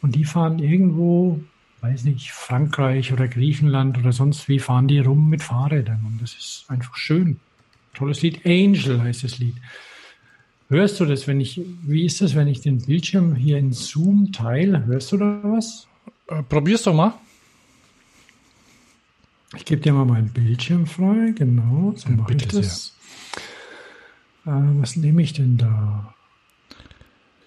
Und 0.03 0.15
die 0.15 0.25
fahren 0.25 0.59
irgendwo, 0.59 1.41
weiß 1.81 2.05
nicht, 2.05 2.33
Frankreich 2.33 3.12
oder 3.12 3.29
Griechenland 3.29 3.99
oder 3.99 4.12
sonst 4.12 4.49
wie, 4.49 4.59
fahren 4.59 4.88
die 4.88 4.99
rum 4.99 5.29
mit 5.29 5.43
Fahrrädern. 5.43 6.05
Und 6.07 6.23
das 6.23 6.35
ist 6.35 6.65
einfach 6.69 6.97
schön. 6.97 7.38
Tolles 7.95 8.23
Lied. 8.23 8.45
Angel 8.45 9.03
heißt 9.03 9.25
das 9.25 9.38
Lied. 9.38 9.57
Hörst 10.69 11.00
du 11.00 11.07
das, 11.07 11.27
wenn 11.27 11.41
ich, 11.41 11.61
wie 11.83 12.05
ist 12.05 12.21
das, 12.21 12.35
wenn 12.35 12.47
ich 12.47 12.61
den 12.61 12.85
Bildschirm 12.85 13.35
hier 13.35 13.59
in 13.59 13.73
Zoom 13.73 14.33
teile? 14.33 14.85
Hörst 14.85 15.12
du 15.12 15.17
da 15.17 15.41
was? 15.43 15.88
Äh, 16.29 16.43
probier's 16.43 16.83
doch 16.83 16.95
mal. 16.95 17.15
Ich 19.57 19.64
gebe 19.64 19.81
dir 19.81 19.93
mal 19.93 20.05
meinen 20.05 20.28
Bildschirm 20.31 20.87
frei, 20.87 21.33
genau, 21.35 21.93
so 21.97 22.11
mache 22.11 22.35
ich 22.35 22.47
das. 22.49 22.95
Äh, 24.45 24.50
was 24.81 24.97
nehme 24.97 25.23
ich 25.23 25.33
denn 25.33 25.57
da? 25.57 26.14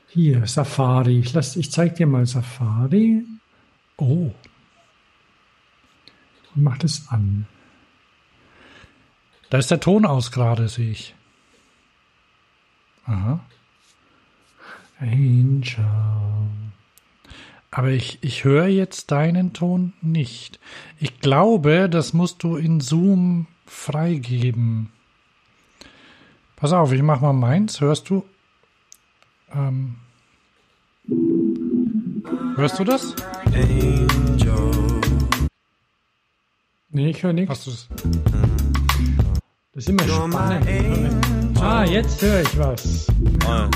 Hier, 0.10 0.46
Safari. 0.48 1.20
Ich, 1.20 1.32
lass- 1.34 1.56
ich 1.56 1.72
zeige 1.72 1.96
dir 1.96 2.08
mal 2.08 2.26
Safari 2.26 3.24
Oh. 3.98 4.34
und 6.56 6.64
mach 6.64 6.78
das 6.80 7.08
an. 7.10 7.46
Da 9.50 9.58
ist 9.60 9.70
der 9.70 9.80
Ton 9.80 10.06
aus 10.06 10.32
gerade, 10.32 10.68
sehe 10.70 10.92
ich. 10.92 11.14
Aha. 13.06 13.40
Angel. 15.00 15.86
Aber 17.74 17.88
ich, 17.88 18.20
ich 18.22 18.44
höre 18.44 18.68
jetzt 18.68 19.12
deinen 19.12 19.54
Ton 19.54 19.94
nicht. 20.02 20.60
Ich 21.00 21.22
glaube, 21.22 21.88
das 21.90 22.12
musst 22.12 22.44
du 22.44 22.58
in 22.58 22.82
Zoom 22.82 23.48
freigeben. 23.66 24.92
Pass 26.58 26.74
auf, 26.74 26.92
ich 26.92 27.02
mach 27.02 27.22
mal 27.22 27.32
meins. 27.32 27.80
Hörst 27.80 28.10
du? 28.10 28.26
Ähm, 29.54 29.96
hörst 32.56 32.78
du 32.78 32.84
das? 32.84 33.16
Nee, 36.90 37.10
ich 37.10 37.24
höre 37.24 37.34
nichts. 37.34 37.52
Hast 37.52 37.68
du 37.68 37.72
das? 37.72 37.88
Das 39.74 39.84
ist 39.84 39.90
immer 39.90 40.04
spannend. 40.04 41.58
Ah, 41.58 41.86
jetzt 41.86 42.22
höre 42.22 42.42
ich 42.42 42.58
was. 42.58 43.08
Uh, 43.48 43.70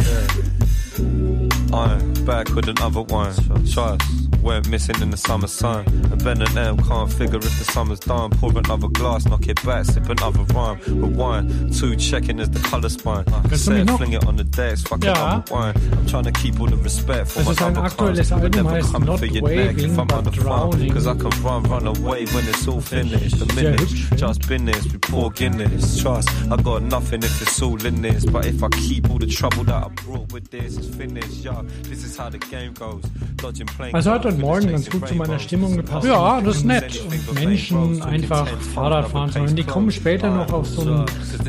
yeah. 0.00 1.33
Uh, 1.74 1.98
back 2.24 2.48
with 2.54 2.68
another 2.68 3.02
one. 3.02 3.34
Trust. 3.66 4.00
Went 4.42 4.68
missing 4.68 5.00
in 5.02 5.10
the 5.10 5.16
summer 5.16 5.46
sun. 5.48 5.84
And 6.12 6.22
Ben 6.22 6.40
and 6.40 6.56
M 6.56 6.76
can't 6.76 7.10
figure 7.12 7.38
if 7.38 7.58
the 7.58 7.64
summer's 7.64 7.98
done. 7.98 8.30
Pour 8.30 8.50
another 8.56 8.88
glass, 8.88 9.24
knock 9.26 9.48
it 9.48 9.60
back, 9.64 9.84
sip 9.86 10.08
another 10.08 10.42
rhyme. 10.54 10.78
With 11.00 11.16
one, 11.16 11.70
two, 11.72 11.96
checking 11.96 12.38
is 12.38 12.50
the 12.50 12.60
color 12.60 12.88
spine. 12.90 13.24
Kannst 13.24 13.66
du 13.66 13.70
mich 13.72 13.78
Set, 13.80 13.86
noch? 13.86 13.96
fling 13.98 14.12
it 14.12 14.24
on 14.26 14.36
the 14.36 14.44
decks, 14.44 14.82
fuck 14.82 15.02
Ja. 15.02 15.12
another 15.12 15.54
wine. 15.54 15.74
I'm 15.92 16.06
trying 16.06 16.24
to 16.24 16.32
keep 16.32 16.60
all 16.60 16.66
the 16.66 16.76
respect 16.76 17.28
for 17.30 17.40
Also 17.40 17.70
my 17.70 17.80
other 17.80 17.96
cons, 17.96 18.30
but 18.30 18.54
never 18.54 18.80
come 18.82 19.04
Not 19.04 19.18
for 19.18 19.26
your 19.26 19.42
Waving, 19.42 19.76
neck 19.76 19.78
if 19.84 19.98
I'm 19.98 20.10
on 20.12 20.24
the. 20.24 20.30
Drowning. 20.30 20.92
Cause 20.92 21.06
I 21.06 21.14
can 21.14 21.30
run, 21.42 21.62
run 21.64 21.86
away 21.86 22.26
when 22.26 22.46
it's 22.46 22.68
all 22.68 22.80
finished. 22.82 23.38
The 23.38 23.46
minutes, 23.54 23.92
just 24.20 24.46
business, 24.46 24.84
we 24.92 24.98
pour 24.98 25.30
Guinness. 25.30 26.00
Trust, 26.02 26.28
I 26.52 26.56
got 26.62 26.82
nothing 26.82 27.22
if 27.22 27.40
it's 27.42 27.60
all 27.62 27.84
in 27.84 28.02
this. 28.02 28.24
But 28.26 28.44
if 28.46 28.62
I 28.62 28.68
keep 28.68 29.10
all 29.10 29.18
the 29.18 29.26
trouble 29.26 29.64
that 29.64 29.84
I 29.86 29.88
brought 29.88 30.32
with 30.32 30.50
this, 30.50 30.76
it's 30.76 30.94
finished, 30.94 31.44
yeah. 31.44 31.62
This 31.88 32.04
is 32.04 32.18
how 32.18 32.30
the 32.30 32.38
game 32.38 32.72
goes. 32.74 33.02
Dodging 33.36 33.66
plane 33.66 33.92
Also 33.94 34.10
hat 34.12 34.24
heute 34.24 34.38
Morgen 34.38 34.68
ganz 34.70 34.88
gut 34.88 35.06
zu 35.08 35.14
meiner. 35.14 35.38
Stimmung 35.38 35.76
gepasst. 35.76 36.06
Ja, 36.06 36.40
das 36.40 36.56
ist 36.56 36.64
nett. 36.64 37.00
Und 37.28 37.34
Menschen 37.44 38.02
einfach 38.02 38.46
Fahrrad 38.74 39.08
fahren 39.08 39.30
sollen. 39.30 39.56
Die 39.56 39.64
kommen 39.64 39.90
später 39.90 40.30
noch 40.30 40.50
auf 40.52 40.66
so 40.68 40.82
einen, 40.82 41.00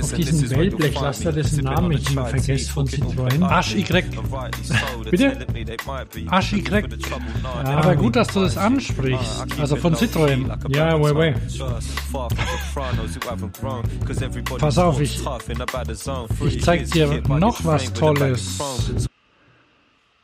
auf 0.02 0.12
diesen 0.14 0.50
Wellblechlaster, 0.50 1.32
dessen 1.32 1.64
Namen 1.64 1.92
ich 1.94 2.10
immer 2.12 2.26
vergesse 2.26 2.72
von 2.72 2.88
Citroën. 2.88 3.42
Asch 3.44 3.76
Y. 3.76 4.04
Bitte? 5.10 5.38
Asch 6.30 6.54
Y. 6.54 6.84
Aber 7.66 7.96
gut, 7.96 8.16
dass 8.16 8.28
du 8.30 8.42
das 8.42 8.58
ansprichst. 8.58 9.46
Also 9.60 9.76
von 9.76 9.96
Citroën. 9.96 10.76
Ja, 10.76 11.00
wait, 11.02 11.16
wait. 11.16 11.36
Pass 14.60 14.78
auf, 14.78 15.00
ich- 15.00 15.20
ich 16.46 16.64
zeig 16.64 16.90
dir 16.92 17.22
noch 17.28 17.64
was 17.64 17.94
Tolles. 17.94 18.58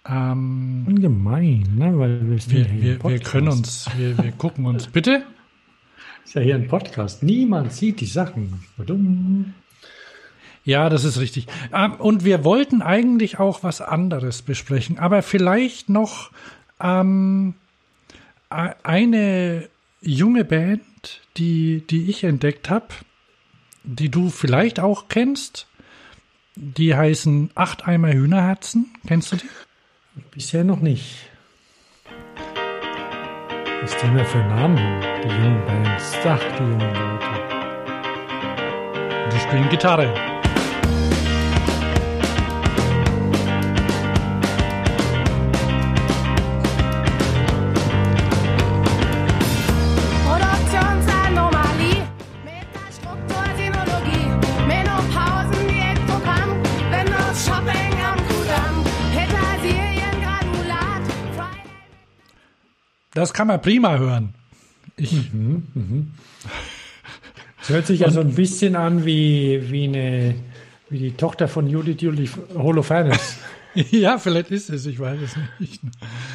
Ähm, 0.07 0.85
Ungemein, 0.87 1.75
ne? 1.75 1.97
Weil 1.97 2.29
wir, 2.29 2.39
sind 2.39 2.53
wir, 2.53 2.61
ja 2.61 2.67
hier 2.67 3.03
wir, 3.03 3.11
wir 3.11 3.19
können 3.19 3.49
uns, 3.49 3.87
wir, 3.97 4.17
wir 4.17 4.31
gucken 4.31 4.65
uns. 4.65 4.87
Bitte? 4.87 5.23
Ist 6.25 6.35
ja 6.35 6.41
hier 6.41 6.55
ein 6.55 6.67
Podcast. 6.67 7.23
Niemand 7.23 7.73
sieht 7.73 7.99
die 8.01 8.05
Sachen. 8.05 8.63
Badum. 8.77 9.53
Ja, 10.63 10.89
das 10.89 11.03
ist 11.03 11.19
richtig. 11.19 11.47
Ähm, 11.73 11.93
und 11.95 12.23
wir 12.23 12.43
wollten 12.43 12.81
eigentlich 12.81 13.39
auch 13.39 13.63
was 13.63 13.81
anderes 13.81 14.41
besprechen, 14.41 14.99
aber 14.99 15.23
vielleicht 15.23 15.89
noch 15.89 16.31
ähm, 16.79 17.55
eine 18.49 19.69
junge 20.01 20.45
Band, 20.45 20.81
die, 21.37 21.85
die 21.87 22.09
ich 22.09 22.23
entdeckt 22.23 22.69
habe, 22.69 22.87
die 23.83 24.09
du 24.09 24.29
vielleicht 24.29 24.79
auch 24.79 25.07
kennst. 25.07 25.67
Die 26.55 26.95
heißen 26.95 27.51
Acht 27.55 27.87
Eimer 27.87 28.11
Hühnerherzen. 28.11 28.93
Kennst 29.07 29.31
du 29.31 29.35
die? 29.37 29.49
Bisher 30.31 30.63
noch 30.63 30.81
nicht. 30.81 31.29
Was 33.81 33.97
die 33.97 34.05
immer 34.07 34.25
für 34.25 34.39
Namen 34.39 34.77
haben, 34.77 35.21
die 35.23 35.29
jungen 35.29 35.65
Bands. 35.65 36.17
Ach, 36.25 36.39
die 36.57 36.63
jungen 36.63 36.79
Leute. 36.79 37.27
Die 39.33 39.39
spielen 39.39 39.69
Gitarre. 39.69 40.30
Das 63.13 63.33
kann 63.33 63.47
man 63.47 63.61
prima 63.61 63.97
hören. 63.97 64.33
Ich, 64.95 65.31
Es 67.61 67.69
hört 67.69 67.85
sich 67.85 67.99
ja 67.99 68.09
so 68.09 68.21
ein 68.21 68.33
bisschen 68.33 68.75
an 68.75 69.05
wie, 69.05 69.71
wie, 69.71 69.83
eine, 69.85 70.35
wie 70.89 70.99
die 70.99 71.11
Tochter 71.11 71.47
von 71.47 71.67
Judith 71.67 72.01
Judith 72.01 72.31
Holofernes. 72.55 73.37
ja, 73.91 74.17
vielleicht 74.17 74.51
ist 74.51 74.69
es, 74.69 74.85
ich 74.85 74.99
weiß 74.99 75.19
es 75.21 75.35
nicht. 75.59 75.81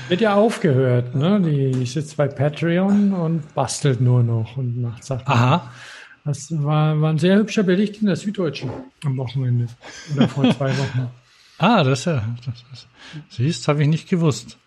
Wird 0.09 0.21
ja 0.21 0.35
aufgehört, 0.35 1.15
ne? 1.15 1.41
Die 1.41 1.83
ist 1.83 1.95
jetzt 1.95 2.17
bei 2.17 2.29
Patreon 2.29 3.13
und 3.13 3.55
bastelt 3.55 4.01
nur 4.01 4.23
noch 4.23 4.57
und 4.57 4.81
macht 4.81 5.05
Sachen. 5.05 5.27
Aha. 5.27 5.73
Das 6.25 6.51
war, 6.63 7.01
war 7.01 7.11
ein 7.11 7.19
sehr 7.19 7.37
hübscher 7.37 7.63
Bericht 7.63 8.01
in 8.01 8.07
der 8.07 8.17
Süddeutschen 8.17 8.71
am 9.05 9.17
Wochenende 9.17 9.67
oder 10.15 10.29
vor 10.29 10.45
zwei 10.55 10.77
Wochen. 10.77 11.09
Ah, 11.59 11.83
das 11.83 12.01
ist 12.01 12.05
ja. 12.05 12.23
Das 12.45 12.55
ist, 12.75 12.87
siehst, 13.31 13.67
habe 13.67 13.81
ich 13.81 13.89
nicht 13.89 14.11
gewusst. 14.11 14.59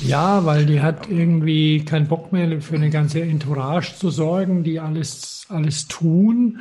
Ja, 0.00 0.44
weil 0.44 0.66
die 0.66 0.80
hat 0.80 1.08
irgendwie 1.08 1.84
keinen 1.84 2.06
Bock 2.06 2.32
mehr 2.32 2.60
für 2.60 2.76
eine 2.76 2.90
ganze 2.90 3.22
Entourage 3.22 3.94
zu 3.96 4.10
sorgen, 4.10 4.62
die 4.62 4.78
alles, 4.78 5.46
alles 5.48 5.88
tun 5.88 6.60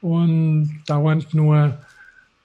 und 0.00 0.82
dauernd 0.86 1.34
nur 1.34 1.78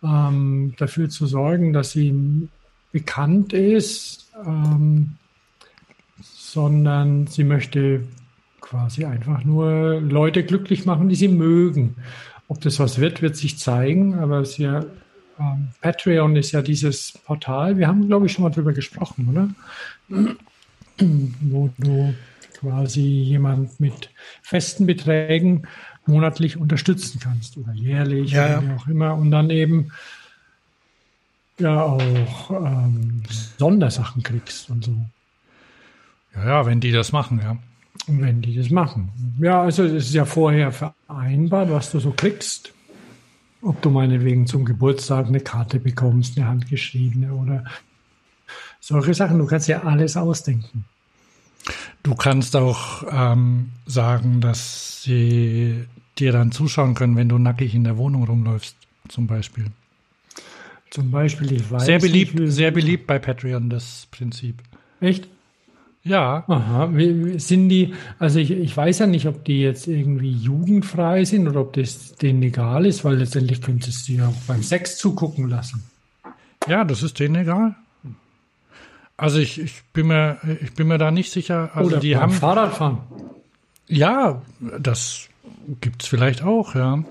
ähm, 0.03 0.73
dafür 0.77 1.09
zu 1.09 1.27
sorgen, 1.27 1.71
dass 1.71 1.91
sie 1.91 2.49
bekannt 2.91 3.53
ist, 3.53 4.31
ähm, 4.45 5.17
sondern 6.21 7.27
sie 7.27 7.43
möchte 7.43 8.03
quasi 8.61 9.05
einfach 9.05 9.43
nur 9.43 10.01
Leute 10.01 10.43
glücklich 10.43 10.85
machen, 10.85 11.09
die 11.09 11.15
sie 11.15 11.27
mögen. 11.27 11.95
Ob 12.47 12.61
das 12.61 12.79
was 12.79 12.99
wird, 12.99 13.21
wird 13.21 13.35
sich 13.35 13.57
zeigen, 13.57 14.15
aber 14.15 14.39
es 14.39 14.51
ist 14.51 14.57
ja, 14.57 14.85
ähm, 15.39 15.69
Patreon 15.81 16.35
ist 16.35 16.51
ja 16.51 16.61
dieses 16.61 17.13
Portal, 17.25 17.77
wir 17.77 17.87
haben, 17.87 18.07
glaube 18.07 18.25
ich, 18.25 18.33
schon 18.33 18.43
mal 18.43 18.51
drüber 18.51 18.73
gesprochen, 18.73 19.27
oder? 19.31 19.49
Wo 20.10 21.69
du 21.77 22.13
quasi 22.60 23.01
jemand 23.01 23.79
mit 23.79 24.10
festen 24.41 24.86
Beträgen 24.86 25.67
monatlich 26.05 26.57
unterstützen 26.57 27.19
kannst 27.22 27.57
oder 27.57 27.74
jährlich 27.74 28.31
Ja, 28.31 28.60
oder 28.60 28.67
wie 28.67 28.74
auch 28.74 28.88
immer 28.88 29.15
und 29.15 29.31
dann 29.31 29.50
eben 29.50 29.91
ja 31.60 31.81
auch 31.81 32.51
ähm, 32.51 33.24
Sondersachen 33.57 34.24
kriegst 34.24 34.69
und 34.69 34.83
so. 34.83 34.95
Ja, 36.36 36.45
ja, 36.45 36.65
wenn 36.65 36.79
die 36.79 36.91
das 36.91 37.12
machen, 37.12 37.39
ja. 37.41 37.57
Wenn 38.07 38.41
die 38.41 38.55
das 38.55 38.69
machen. 38.69 39.12
Ja, 39.39 39.62
also 39.62 39.83
es 39.83 40.07
ist 40.07 40.13
ja 40.13 40.25
vorher 40.25 40.72
vereinbart, 40.72 41.69
was 41.69 41.91
du 41.91 42.00
so 42.00 42.12
kriegst. 42.12 42.74
Ob 43.62 43.81
du 43.81 43.89
meinetwegen 43.89 44.45
zum 44.45 44.65
Geburtstag 44.65 45.27
eine 45.27 45.39
Karte 45.39 45.79
bekommst, 45.79 46.38
eine 46.38 46.48
handgeschriebene 46.48 47.33
oder 47.33 47.63
solche 48.83 49.13
Sachen. 49.13 49.39
Du 49.39 49.45
kannst 49.45 49.67
ja 49.67 49.83
alles 49.83 50.17
ausdenken. 50.17 50.85
Du 52.03 52.15
kannst 52.15 52.55
auch 52.55 53.03
ähm, 53.09 53.69
sagen, 53.85 54.41
dass 54.41 55.01
sie 55.01 55.85
dir 56.19 56.33
dann 56.33 56.51
zuschauen 56.51 56.93
können, 56.93 57.15
wenn 57.15 57.29
du 57.29 57.37
nackig 57.37 57.73
in 57.73 57.85
der 57.85 57.97
Wohnung 57.97 58.25
rumläufst, 58.25 58.75
zum 59.07 59.25
Beispiel. 59.25 59.67
Zum 60.89 61.09
Beispiel, 61.09 61.53
ich 61.53 61.71
weiß 61.71 61.85
Sehr 61.85 61.99
beliebt, 61.99 62.37
nicht, 62.37 62.51
sehr 62.51 62.71
beliebt 62.71 63.07
bei 63.07 63.19
Patreon, 63.19 63.69
das 63.69 64.07
Prinzip. 64.11 64.61
Echt? 64.99 65.29
Ja, 66.03 66.43
Aha, 66.47 66.91
sind 67.37 67.69
die, 67.69 67.93
also 68.19 68.37
ich, 68.37 68.51
ich 68.51 68.75
weiß 68.75 68.99
ja 68.99 69.07
nicht, 69.07 69.25
ob 69.25 69.45
die 69.45 69.61
jetzt 69.61 69.87
irgendwie 69.87 70.33
jugendfrei 70.33 71.23
sind 71.23 71.47
oder 71.47 71.61
ob 71.61 71.71
das 71.73 72.15
denen 72.15 72.43
egal 72.43 72.85
ist, 72.85 73.05
weil 73.05 73.15
letztendlich 73.15 73.61
könntest 73.61 74.09
du 74.09 74.13
ja 74.13 74.27
auch 74.27 74.35
beim 74.45 74.61
Sex 74.61 74.97
zugucken 74.97 75.47
lassen. 75.47 75.85
ja, 76.67 76.83
das 76.83 77.01
ist 77.01 77.19
denen 77.19 77.35
egal. 77.35 77.75
Also 79.23 79.39
ich, 79.39 79.57
ich 79.57 79.83
bin 79.93 80.07
mir, 80.07 80.37
ich 80.61 80.73
bin 80.73 80.89
mir 80.89 80.97
da 80.97 81.09
nicht 81.09 81.31
sicher. 81.31 81.71
Also 81.73 81.91
oder 81.91 82.01
die 82.01 82.17
haben, 82.17 82.33
Fahrradfahren. 82.33 82.97
ja, 83.87 84.41
das 84.79 85.29
gibt's 85.79 86.07
vielleicht 86.07 86.43
auch, 86.43 86.75
ja. 86.75 87.05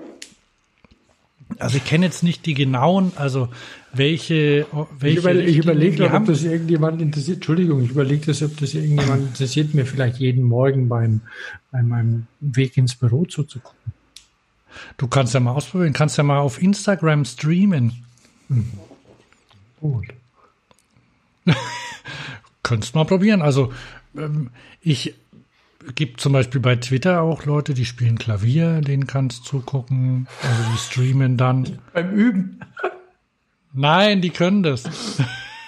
Also 1.59 1.79
ich 1.79 1.87
kenne 1.87 2.05
jetzt 2.05 2.23
nicht 2.23 2.45
die 2.45 2.53
genauen, 2.53 3.13
also 3.17 3.49
welche, 3.95 4.67
welche 4.99 5.19
Ich, 5.21 5.25
über, 5.25 5.35
ich 5.35 5.57
überlege 5.57 5.97
gerade, 5.97 6.17
ob 6.17 6.27
das 6.27 6.43
irgendjemand 6.43 7.01
interessiert. 7.01 7.37
Entschuldigung, 7.37 7.83
ich 7.83 7.93
überlege 7.93 8.27
das, 8.27 8.43
ob 8.43 8.59
das 8.59 8.75
irgendjemand 8.75 9.29
interessiert, 9.29 9.73
mir 9.73 9.87
vielleicht 9.87 10.19
jeden 10.19 10.45
Morgen 10.45 10.91
beim, 10.91 11.23
bei 11.71 11.83
meinem 11.83 12.27
Weg 12.41 12.77
ins 12.77 12.95
Büro 12.95 13.25
zuzugucken. 13.25 13.95
Du 14.99 15.07
kannst 15.07 15.33
ja 15.33 15.41
mal 15.41 15.53
ausprobieren, 15.53 15.95
kannst 15.95 16.19
ja 16.19 16.25
mal 16.25 16.41
auf 16.41 16.61
Instagram 16.61 17.25
streamen. 17.25 18.05
Gut. 19.81 20.09
Könntest 22.63 22.95
mal 22.95 23.05
probieren. 23.05 23.43
Also 23.43 23.73
ähm, 24.17 24.51
ich 24.81 25.15
gibt 25.95 26.21
zum 26.21 26.33
Beispiel 26.33 26.61
bei 26.61 26.77
Twitter 26.77 27.23
auch 27.23 27.45
Leute, 27.45 27.75
die 27.75 27.85
spielen 27.85 28.17
Klavier, 28.19 28.81
denen 28.81 29.07
kannst 29.07 29.41
du 29.41 29.45
zugucken. 29.59 30.29
Also 30.43 30.63
die 30.73 30.79
streamen 30.79 31.37
dann. 31.37 31.79
Beim 31.93 32.13
Üben. 32.13 32.61
Nein, 33.73 34.21
die 34.21 34.31
können 34.31 34.63
das. 34.63 34.85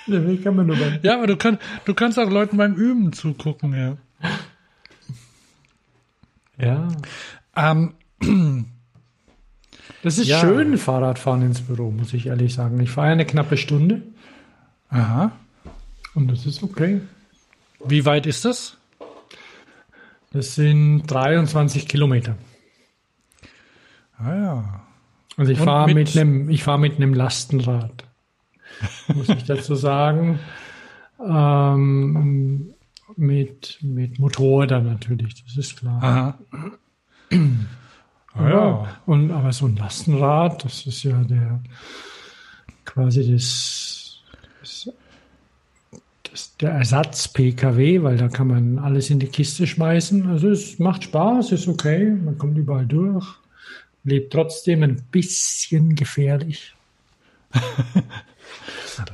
Wie 0.07 0.37
kann 0.37 0.55
man 0.57 0.67
nur 0.67 0.77
beim 0.77 0.99
Ja, 1.03 1.15
aber 1.17 1.27
du, 1.27 1.37
kann, 1.37 1.59
du 1.87 1.95
kannst 1.95 2.19
auch 2.19 2.31
Leuten 2.31 2.59
beim 2.59 2.75
Üben 2.75 3.13
zugucken, 3.13 3.73
ja. 3.75 3.97
Ja. 6.59 6.89
Ähm, 7.57 7.95
Das 10.03 10.19
ist 10.19 10.29
Ja. 10.29 10.41
schön, 10.41 10.77
Fahrradfahren 10.79 11.43
ins 11.43 11.63
Büro, 11.63 11.91
muss 11.91 12.13
ich 12.13 12.27
ehrlich 12.27 12.53
sagen. 12.55 12.79
Ich 12.81 12.91
fahre 12.91 13.09
eine 13.09 13.25
knappe 13.25 13.57
Stunde 13.57 14.03
aha. 14.91 15.33
Und 16.15 16.29
das 16.31 16.47
ist 16.47 16.63
okay. 16.63 17.01
Wie 17.85 18.05
weit 18.05 18.27
ist 18.27 18.45
das? 18.45 18.77
Das 20.33 20.55
sind 20.55 21.07
23 21.07 21.87
Kilometer. 21.87 22.37
Ah 24.19 24.35
ja. 24.35 24.81
Also 25.37 25.53
ich 25.53 25.59
fahre 25.59 25.87
mit- 25.93 25.97
mit 25.97 26.17
einem, 26.17 26.49
ich 26.51 26.63
fahre 26.63 26.79
mit 26.79 26.97
einem 26.97 27.15
Lastenrad. 27.15 28.05
Muss 29.15 29.29
ich 29.29 29.45
dazu 29.45 29.75
sagen. 29.75 30.39
Ähm, 31.21 32.75
mit, 33.17 33.79
mit 33.83 34.19
Motor 34.19 34.67
dann 34.67 34.87
natürlich, 34.87 35.45
das 35.45 35.57
ist 35.57 35.77
klar. 35.79 36.03
Aha. 36.03 36.39
Ah, 38.35 38.49
ja. 38.49 38.97
Und 39.07 39.31
aber 39.31 39.53
so 39.53 39.67
ein 39.67 39.77
Lastenrad, 39.77 40.65
das 40.65 40.87
ist 40.87 41.03
ja 41.05 41.23
der 41.23 41.61
quasi 42.85 43.33
das, 43.33 44.19
das, 44.61 44.91
das 46.35 46.57
der 46.57 46.73
Ersatz-PKW, 46.73 48.03
weil 48.03 48.17
da 48.17 48.27
kann 48.27 48.49
man 48.49 48.81
alles 48.81 49.09
in 49.09 49.21
die 49.21 49.29
Kiste 49.29 49.69
schmeißen. 49.69 50.27
Also 50.27 50.49
es 50.49 50.81
macht 50.81 51.05
Spaß, 51.05 51.53
ist 51.53 51.69
okay, 51.69 52.11
man 52.11 52.37
kommt 52.39 52.59
überall 52.59 52.87
durch, 52.87 53.25
lebt 54.03 54.33
trotzdem 54.33 54.83
ein 54.83 55.01
bisschen 55.13 55.95
gefährlich. 55.95 56.75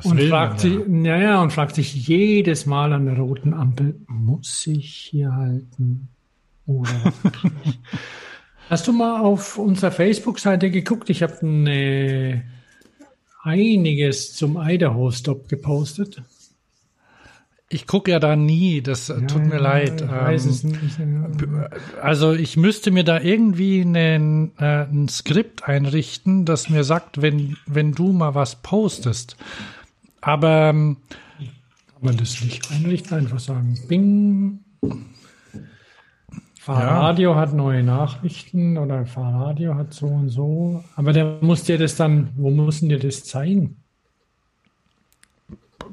Und 0.04 0.20
fragt 0.22 0.52
man, 0.52 0.58
sich, 0.58 0.72
ja. 0.72 0.84
naja, 0.86 1.42
und 1.42 1.54
fragt 1.54 1.74
sich 1.74 2.06
jedes 2.06 2.66
Mal 2.66 2.92
an 2.92 3.06
der 3.06 3.16
roten 3.16 3.54
Ampel, 3.54 3.94
muss 4.08 4.66
ich 4.66 4.94
hier 5.10 5.34
halten? 5.34 6.08
Oder? 6.66 6.90
Hast 8.68 8.86
du 8.88 8.92
mal 8.92 9.22
auf 9.22 9.56
unserer 9.56 9.90
Facebook-Seite 9.90 10.70
geguckt? 10.70 11.08
Ich 11.08 11.22
habe 11.22 11.40
eine, 11.40 12.44
einiges 13.42 14.34
zum 14.34 14.58
Idaho-Stop 14.60 15.48
gepostet. 15.48 16.22
Ich 17.72 17.86
gucke 17.86 18.10
ja 18.10 18.18
da 18.18 18.34
nie, 18.34 18.82
das 18.82 19.10
äh, 19.10 19.26
tut 19.28 19.46
mir 19.46 19.54
Ja, 19.54 19.60
leid. 19.60 20.02
Ich 20.02 20.08
Ähm, 20.10 20.70
nicht. 20.70 20.98
Ja. 20.98 21.68
Also 22.02 22.32
ich 22.32 22.56
müsste 22.56 22.90
mir 22.90 23.04
da 23.04 23.20
irgendwie 23.20 23.80
einen, 23.82 24.50
äh, 24.58 24.86
ein 24.86 25.08
Skript 25.08 25.68
einrichten, 25.68 26.44
das 26.44 26.68
mir 26.68 26.82
sagt, 26.82 27.22
wenn, 27.22 27.56
wenn 27.66 27.92
du 27.92 28.12
mal 28.12 28.34
was 28.34 28.56
postest. 28.56 29.36
Aber 30.20 30.70
ähm, 30.70 30.96
Kann 31.38 32.02
man 32.02 32.16
das 32.16 32.40
nicht 32.42 32.70
einrichten? 32.72 33.16
Einfach 33.16 33.38
sagen, 33.38 33.78
Bing. 33.86 34.64
Fahrradio 36.58 37.36
hat 37.36 37.54
neue 37.54 37.82
Nachrichten 37.82 38.78
oder 38.78 39.06
Fahrradio 39.06 39.76
hat 39.76 39.94
so 39.94 40.06
und 40.08 40.28
so. 40.28 40.84
Aber 40.96 41.12
der 41.12 41.38
muss 41.40 41.64
dir 41.64 41.78
das 41.78 41.96
dann, 41.96 42.30
wo 42.36 42.50
muss 42.50 42.80
denn 42.80 42.88
dir 42.90 42.98
das 42.98 43.24
zeigen? 43.24 43.79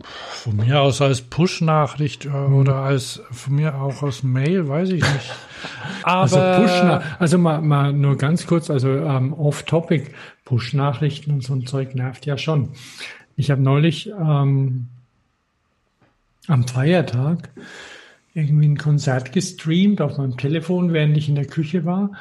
Von 0.03 0.55
mir 0.57 0.81
aus 0.81 1.01
als 1.01 1.21
Push-Nachricht 1.21 2.25
äh, 2.25 2.29
Mhm. 2.29 2.55
oder 2.55 2.75
als 2.75 3.21
von 3.31 3.55
mir 3.55 3.75
auch 3.75 4.03
aus 4.03 4.23
Mail, 4.23 4.67
weiß 4.67 4.89
ich 4.89 5.01
nicht. 5.01 5.33
Aber 6.03 6.21
Also 6.21 6.37
Push, 6.61 7.03
also 7.19 7.37
mal, 7.37 7.61
mal 7.61 7.93
nur 7.93 8.17
ganz 8.17 8.45
kurz, 8.47 8.69
also 8.69 8.89
ähm, 8.89 9.33
off-topic, 9.33 10.11
Push-Nachrichten 10.45 11.31
und 11.31 11.43
so 11.43 11.53
ein 11.53 11.65
Zeug 11.65 11.95
nervt 11.95 12.25
ja 12.25 12.37
schon. 12.37 12.69
Ich 13.35 13.51
habe 13.51 13.61
neulich 13.61 14.09
ähm, 14.09 14.87
am 16.47 16.67
Feiertag 16.67 17.49
irgendwie 18.33 18.67
ein 18.67 18.77
Konzert 18.77 19.33
gestreamt 19.33 19.99
auf 20.01 20.17
meinem 20.17 20.37
Telefon, 20.37 20.93
während 20.93 21.17
ich 21.17 21.27
in 21.27 21.35
der 21.35 21.47
Küche 21.47 21.85
war 21.85 22.11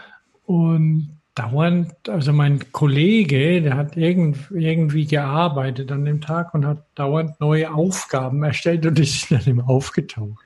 und 0.46 1.15
dauernd, 1.36 2.08
also 2.08 2.32
mein 2.32 2.72
Kollege, 2.72 3.60
der 3.62 3.76
hat 3.76 3.96
irgend, 3.96 4.38
irgendwie 4.50 5.06
gearbeitet 5.06 5.92
an 5.92 6.04
dem 6.04 6.20
Tag 6.20 6.54
und 6.54 6.66
hat 6.66 6.84
dauernd 6.96 7.38
neue 7.40 7.72
Aufgaben 7.72 8.42
erstellt 8.42 8.84
und 8.86 8.96
sind 8.96 9.30
dann 9.30 9.44
immer 9.44 9.68
aufgetaucht. 9.68 10.44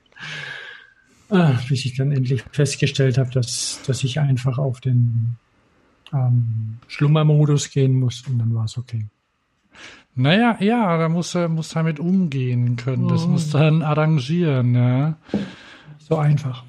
Ah, 1.29 1.57
bis 1.69 1.85
ich 1.85 1.95
dann 1.95 2.11
endlich 2.11 2.43
festgestellt 2.51 3.17
habe, 3.17 3.31
dass, 3.31 3.79
dass 3.87 4.03
ich 4.03 4.19
einfach 4.19 4.57
auf 4.57 4.81
den 4.81 5.37
ähm, 6.13 6.79
Schlummermodus 6.87 7.71
gehen 7.71 7.97
muss 7.97 8.27
und 8.27 8.37
dann 8.37 8.53
war 8.53 8.65
es 8.65 8.77
okay. 8.77 9.05
naja, 10.13 10.57
ja, 10.59 10.97
da 10.97 11.07
muss 11.07 11.33
er 11.35 11.47
muss 11.47 11.69
damit 11.69 12.01
umgehen 12.01 12.75
können. 12.75 13.07
Das 13.07 13.25
muss 13.27 13.49
dann 13.49 13.81
arrangieren, 13.81 14.75
ja. 14.75 15.15
So 15.99 16.17
einfach. 16.17 16.65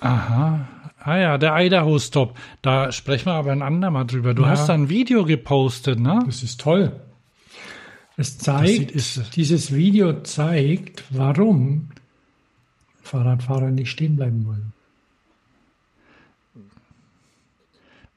Aha. 0.00 0.66
Ah 1.06 1.18
ja, 1.18 1.36
der 1.38 1.54
Idaho-Stop. 1.56 2.34
Da 2.62 2.90
sprechen 2.90 3.26
wir 3.26 3.34
aber 3.34 3.52
ein 3.52 3.60
andermal 3.60 4.06
drüber. 4.06 4.32
Du 4.32 4.42
Ja. 4.42 4.48
hast 4.48 4.68
da 4.68 4.72
ein 4.74 4.88
Video 4.88 5.24
gepostet, 5.24 6.00
ne? 6.00 6.22
Das 6.24 6.42
ist 6.42 6.60
toll. 6.60 6.98
Es 8.16 8.38
Das 8.38 8.44
zeigt, 8.44 8.68
sieht- 8.68 8.90
ist- 8.92 9.36
dieses 9.36 9.74
Video 9.74 10.22
zeigt, 10.22 11.04
warum 11.10 11.90
Fahrradfahrer 13.02 13.70
nicht 13.70 13.90
stehen 13.90 14.16
bleiben 14.16 14.46
wollen. 14.46 14.72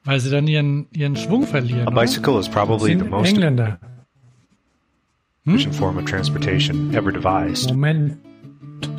Weil 0.04 0.20
sie 0.20 0.30
dann 0.30 0.46
ihren, 0.46 0.86
ihren 0.92 1.16
Schwung 1.16 1.46
verlieren. 1.46 1.86
A 1.86 1.90
oder? 1.90 2.00
bicycle 2.00 2.38
is 2.40 2.48
probably 2.48 2.96
the 2.98 3.04
most 3.04 3.28
Engländer. 3.32 3.78
efficient 5.44 5.74
form 5.74 5.98
of 5.98 6.04
transportation 6.06 6.94
ever 6.94 7.12
devised. 7.12 7.68
Moment. 7.70 8.16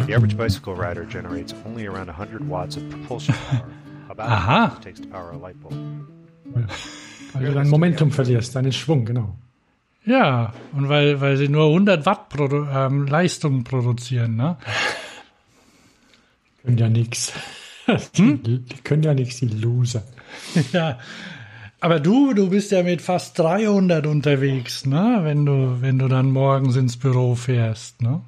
The 0.05 0.15
average 0.15 0.35
bicycle 0.35 0.73
rider 0.73 1.05
generates 1.05 1.55
only 1.65 1.87
around 1.87 2.09
100 2.09 2.47
watts 2.47 2.75
of 2.77 2.83
propulsion 2.89 3.33
power, 3.49 3.63
Aha. 4.25 4.65
as 4.65 4.73
it 4.77 4.81
takes 4.81 5.01
to 5.01 5.07
power 5.07 5.31
a 5.31 5.37
light 5.37 5.59
bulb. 5.61 5.75
Weil 7.33 7.45
du 7.45 7.53
dein 7.53 7.69
Momentum 7.69 8.11
verlierst, 8.11 8.55
deinen 8.55 8.71
Schwung, 8.71 9.05
genau. 9.05 9.35
Ja, 10.05 10.53
und 10.73 10.89
weil, 10.89 11.21
weil 11.21 11.37
sie 11.37 11.49
nur 11.49 11.67
100 11.67 12.05
Watt 12.05 12.29
Produ 12.29 12.65
ähm, 12.73 13.05
Leistung 13.05 13.63
produzieren, 13.63 14.35
ne? 14.35 14.57
Können 16.63 16.77
ja 16.77 16.89
nichts. 16.89 17.33
Hm? 18.17 18.43
Die, 18.43 18.63
können 18.83 19.01
ja 19.01 19.15
nichts, 19.15 19.39
die 19.39 19.47
Loser. 19.47 20.03
Ja. 20.73 20.99
Aber 21.81 21.99
du, 21.99 22.35
du 22.35 22.49
bist 22.49 22.71
ja 22.71 22.83
mit 22.83 23.01
fast 23.01 23.39
300 23.39 24.05
unterwegs, 24.05 24.85
ne? 24.85 25.21
Wenn 25.23 25.45
du, 25.45 25.81
wenn 25.81 25.97
du 25.97 26.07
dann 26.07 26.29
morgens 26.29 26.75
ins 26.75 26.97
Büro 26.97 27.33
fährst, 27.33 28.01
ne? 28.03 28.21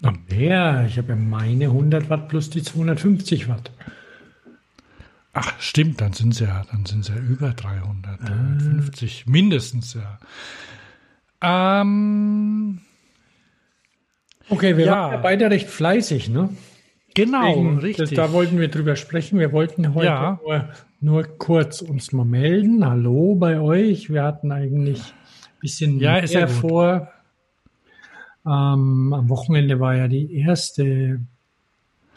Noch 0.00 0.14
mehr. 0.28 0.84
Ich 0.86 0.98
habe 0.98 1.10
ja 1.10 1.16
meine 1.16 1.66
100 1.66 2.10
Watt 2.10 2.28
plus 2.28 2.50
die 2.50 2.62
250 2.62 3.48
Watt. 3.48 3.70
Ach, 5.34 5.58
stimmt, 5.60 6.00
dann 6.00 6.12
sind 6.12 6.34
es 6.34 6.40
ja, 6.40 6.64
dann 6.70 6.84
sind 6.84 7.08
ja 7.08 7.16
über 7.16 7.52
300, 7.52 8.20
350, 8.28 9.26
mindestens, 9.26 9.94
ja. 9.94 10.18
Ähm, 11.80 12.80
Okay, 14.48 14.76
wir 14.76 14.84
Ja. 14.86 14.92
waren 14.92 15.12
ja 15.12 15.16
beide 15.18 15.50
recht 15.50 15.68
fleißig, 15.68 16.28
ne? 16.28 16.50
genau, 17.14 17.48
Deswegen, 17.48 17.78
richtig. 17.78 18.10
Das, 18.16 18.28
da 18.28 18.32
wollten 18.34 18.58
wir 18.58 18.68
drüber 18.68 18.96
sprechen. 18.96 19.38
Wir 19.38 19.52
wollten 19.52 19.94
heute 19.94 20.06
Ja. 20.06 20.40
nur, 20.42 20.68
nur 21.00 21.22
kurz 21.38 21.80
uns 21.80 22.12
mal 22.12 22.24
melden. 22.26 22.84
Hallo 22.84 23.34
bei 23.34 23.58
euch. 23.60 24.10
Wir 24.10 24.24
hatten 24.24 24.52
eigentlich 24.52 25.00
ein 25.00 25.60
bisschen 25.60 25.98
Ja, 25.98 26.18
ist 26.18 26.34
ja 26.34 26.40
mehr 26.40 26.48
vor. 26.48 27.08
Ähm, 28.44 29.12
am 29.14 29.28
Wochenende 29.28 29.78
war 29.80 29.94
ja 29.96 30.08
die 30.08 30.34
erste, 30.36 31.20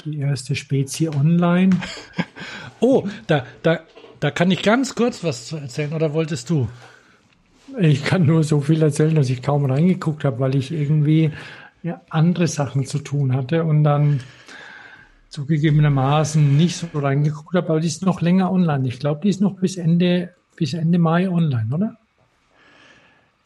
die 0.04 0.18
erste 0.20 0.56
Spezi 0.56 1.08
online. 1.08 1.78
oh, 2.86 3.08
da, 3.28 3.46
da, 3.64 3.80
da 4.20 4.32
kann 4.32 4.52
ich 4.52 4.62
ganz 4.62 4.96
kurz 4.96 5.24
was 5.24 5.48
zu 5.48 5.58
erzählen, 5.58 5.94
oder 5.94 6.14
wolltest 6.14 6.50
du? 6.50 6.68
Ich 7.80 8.04
kann 8.06 8.26
nur 8.26 8.44
so 8.44 8.62
viel 8.62 8.82
erzählen, 8.84 9.16
dass 9.16 9.30
ich 9.30 9.42
kaum 9.42 9.66
reingeguckt 9.66 10.24
habe, 10.24 10.40
weil 10.40 10.56
ich 10.56 10.72
irgendwie 10.72 11.32
ja, 11.84 12.02
andere 12.10 12.48
Sachen 12.48 12.86
zu 12.86 13.00
tun 13.00 13.34
hatte 13.36 13.64
und 13.64 13.84
dann 13.84 14.20
zugegebenermaßen 15.30 16.56
nicht 16.56 16.78
so 16.78 16.88
reingeguckt 16.94 17.56
habe, 17.56 17.70
aber 17.70 17.80
die 17.80 17.88
ist 17.88 18.06
noch 18.06 18.22
länger 18.22 18.52
online. 18.52 18.88
Ich 18.88 19.00
glaube, 19.00 19.22
die 19.24 19.30
ist 19.30 19.42
noch 19.42 19.56
bis 19.60 19.78
Ende, 19.78 20.34
bis 20.56 20.74
Ende 20.74 20.98
Mai 20.98 21.30
online, 21.30 21.68
oder? 21.74 21.98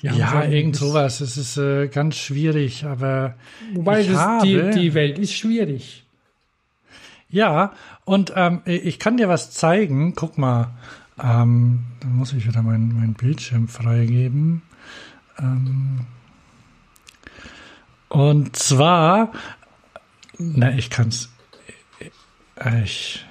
Die 0.02 0.08
Ja, 0.08 0.44
so- 0.46 0.52
irgend 0.52 0.76
sowas. 0.76 1.20
Es 1.22 1.36
ist 1.38 1.58
äh, 1.58 1.88
ganz 1.88 2.16
schwierig, 2.18 2.86
aber 2.86 3.36
Wobei 3.74 4.02
ich 4.02 4.08
das, 4.12 4.44
die, 4.44 4.58
habe- 4.62 4.70
die 4.72 4.94
Welt 4.94 5.18
ist 5.20 5.34
schwierig. 5.34 6.06
Ja, 7.30 7.74
und 8.06 8.34
ähm, 8.36 8.62
ich 8.66 8.98
kann 9.00 9.18
dir 9.18 9.30
was 9.30 9.52
zeigen. 9.52 10.16
Guck 10.16 10.38
mal, 10.38 10.72
ähm, 11.22 11.86
da 12.00 12.08
muss 12.08 12.34
ich 12.34 12.48
wieder 12.48 12.62
meinen 12.64 12.96
mein 12.96 13.14
Bildschirm 13.14 13.68
freigeben. 13.68 14.64
Ähm, 15.38 16.08
und 18.08 18.56
zwar, 18.56 19.32
na, 20.40 20.74
ich 20.76 20.90
kann's. 20.90 21.30
äh, 22.56 22.84
Ich, 22.84 23.26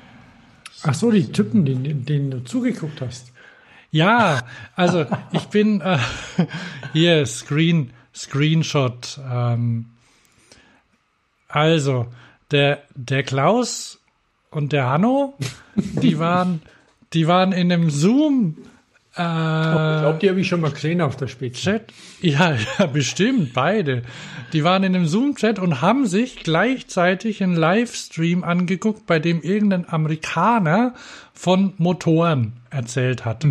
Ach 0.85 0.95
so, 0.95 1.11
die 1.11 1.33
Typen, 1.33 1.65
denen, 1.65 2.05
denen 2.05 2.31
du 2.31 2.45
zugeguckt 2.45 3.01
hast. 3.01 3.33
ja, 3.91 4.43
also 4.77 5.07
ich 5.33 5.47
bin 5.49 5.81
äh, 5.81 5.99
hier 6.93 7.27
Screen 7.27 7.91
Screenshot. 8.15 9.21
Ähm, 9.29 9.87
also 11.49 12.07
der 12.51 12.83
der 12.95 13.23
Klaus 13.23 14.01
und 14.51 14.73
der 14.73 14.89
Hanno, 14.89 15.35
die 15.77 16.19
waren 16.19 16.63
die 17.13 17.27
waren 17.27 17.53
in 17.53 17.73
einem 17.73 17.91
Zoom 17.91 18.57
ich 19.19 19.25
glaube, 19.25 20.19
die 20.23 20.29
habe 20.29 20.41
ich 20.41 20.47
schon 20.47 20.61
mal 20.61 20.71
gesehen 20.71 21.01
auf 21.01 21.17
der 21.17 21.27
Spitze. 21.27 21.61
Chat? 21.61 21.93
Ja, 22.21 22.55
ja, 22.79 22.87
bestimmt, 22.87 23.53
beide. 23.53 24.03
Die 24.53 24.63
waren 24.63 24.85
in 24.85 24.95
einem 24.95 25.07
Zoom-Chat 25.07 25.59
und 25.59 25.81
haben 25.81 26.07
sich 26.07 26.45
gleichzeitig 26.45 27.43
einen 27.43 27.57
Livestream 27.57 28.45
angeguckt, 28.45 29.07
bei 29.07 29.19
dem 29.19 29.43
irgendein 29.43 29.89
Amerikaner 29.89 30.95
von 31.35 31.73
Motoren 31.79 32.53
erzählt 32.71 33.25
hat. 33.25 33.45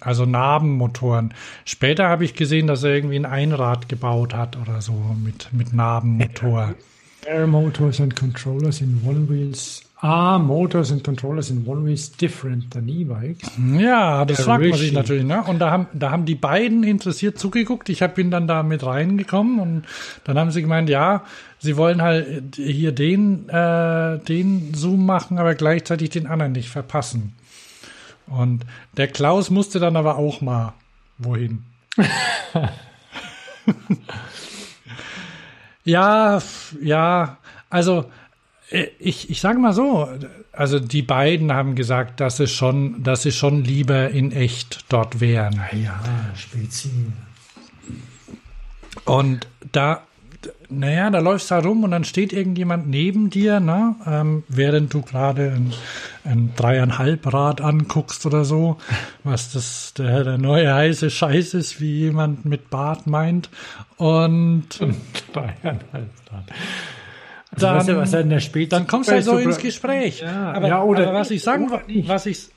Also 0.00 0.24
Nabenmotoren. 0.24 1.34
Später 1.66 2.08
habe 2.08 2.24
ich 2.24 2.34
gesehen, 2.34 2.66
dass 2.66 2.82
er 2.84 2.94
irgendwie 2.94 3.16
ein 3.16 3.26
Einrad 3.26 3.90
gebaut 3.90 4.32
hat 4.32 4.56
oder 4.56 4.80
so 4.80 4.94
mit, 5.22 5.50
mit 5.52 5.74
Nabenmotor. 5.74 6.74
Air 7.26 7.46
motors 7.46 8.00
and 8.00 8.14
controllers 8.14 8.80
in 8.80 9.00
one 9.04 9.28
wheels. 9.28 9.82
Ah, 10.00 10.38
motors 10.38 10.90
and 10.90 11.02
controllers 11.02 11.50
in 11.50 11.66
one 11.66 11.86
wheels 11.86 12.10
different 12.10 12.70
than 12.72 12.88
e-bikes. 12.88 13.50
Ja, 13.78 14.26
das 14.26 14.42
fragt 14.42 14.62
man 14.62 14.78
sich 14.78 14.92
natürlich. 14.92 15.24
Ne? 15.24 15.42
Und 15.44 15.60
da 15.60 15.70
haben, 15.70 15.86
da 15.94 16.10
haben 16.10 16.26
die 16.26 16.34
beiden 16.34 16.82
interessiert 16.82 17.38
zugeguckt. 17.38 17.88
Ich 17.88 18.02
hab, 18.02 18.14
bin 18.14 18.30
dann 18.30 18.46
da 18.46 18.62
mit 18.62 18.84
reingekommen 18.84 19.60
und 19.60 19.84
dann 20.24 20.38
haben 20.38 20.50
sie 20.50 20.60
gemeint, 20.60 20.90
ja, 20.90 21.24
sie 21.58 21.78
wollen 21.78 22.02
halt 22.02 22.56
hier 22.56 22.92
den, 22.92 23.48
äh, 23.48 24.18
den 24.18 24.74
Zoom 24.74 25.06
machen, 25.06 25.38
aber 25.38 25.54
gleichzeitig 25.54 26.10
den 26.10 26.26
anderen 26.26 26.52
nicht 26.52 26.68
verpassen. 26.68 27.34
Und 28.26 28.66
der 28.98 29.08
Klaus 29.08 29.48
musste 29.48 29.78
dann 29.78 29.96
aber 29.96 30.18
auch 30.18 30.42
mal 30.42 30.74
wohin. 31.18 31.62
ja, 35.84 36.42
ja, 36.82 37.38
also 37.70 38.10
äh, 38.70 38.86
ich, 38.98 39.30
ich 39.30 39.40
sage 39.40 39.58
mal 39.58 39.72
so, 39.72 40.08
also 40.52 40.78
die 40.78 41.02
beiden 41.02 41.52
haben 41.52 41.74
gesagt, 41.74 42.20
dass 42.20 42.38
sie 42.38 42.46
schon, 42.46 43.02
dass 43.02 43.22
sie 43.22 43.32
schon 43.32 43.64
lieber 43.64 44.10
in 44.10 44.32
echt 44.32 44.84
dort 44.88 45.20
wären. 45.20 45.60
Ja, 45.72 46.00
Spezi. 46.34 46.90
Und 49.04 49.46
da, 49.72 50.02
naja, 50.70 51.10
da 51.10 51.18
läufst 51.20 51.50
du 51.50 51.54
da 51.54 51.60
rum 51.60 51.84
und 51.84 51.90
dann 51.90 52.04
steht 52.04 52.32
irgendjemand 52.32 52.88
neben 52.88 53.30
dir, 53.30 53.60
ne, 53.60 53.94
ähm, 54.06 54.44
während 54.48 54.92
du 54.94 55.02
gerade 55.02 55.52
ein, 55.52 55.72
ein 56.24 56.52
dreieinhalb 56.56 57.32
Rad 57.32 57.60
anguckst 57.60 58.24
oder 58.26 58.44
so, 58.44 58.78
was 59.24 59.52
das 59.52 59.94
der, 59.94 60.24
der 60.24 60.38
neue 60.38 60.72
heiße 60.74 61.10
Scheiß 61.10 61.54
ist, 61.54 61.80
wie 61.80 61.92
jemand 62.00 62.44
mit 62.44 62.70
Bart 62.70 63.06
meint. 63.06 63.50
Und 63.96 64.68
Dreieinhalb 65.32 65.84
Grad. 66.28 66.44
Also 67.52 67.66
Dann- 67.66 67.76
was, 67.76 67.88
er- 67.88 67.96
was 67.98 68.12
er 68.12 68.20
in 68.20 68.30
der 68.30 68.40
dann 68.68 68.86
kommst 68.86 69.08
du 69.10 69.14
halt 69.14 69.24
so 69.24 69.38
ins 69.38 69.58
Gespräch. 69.58 70.20
Ja, 70.20 70.52
aber, 70.52 70.68
ja, 70.68 70.82
oder 70.82 71.08
aber 71.08 71.18
was 71.20 71.30
ich 71.30 71.42
sagen 71.42 71.68
oder 71.68 71.82
wo- 71.86 71.92
nicht. 71.92 72.08
was 72.08 72.26
ich 72.26 72.48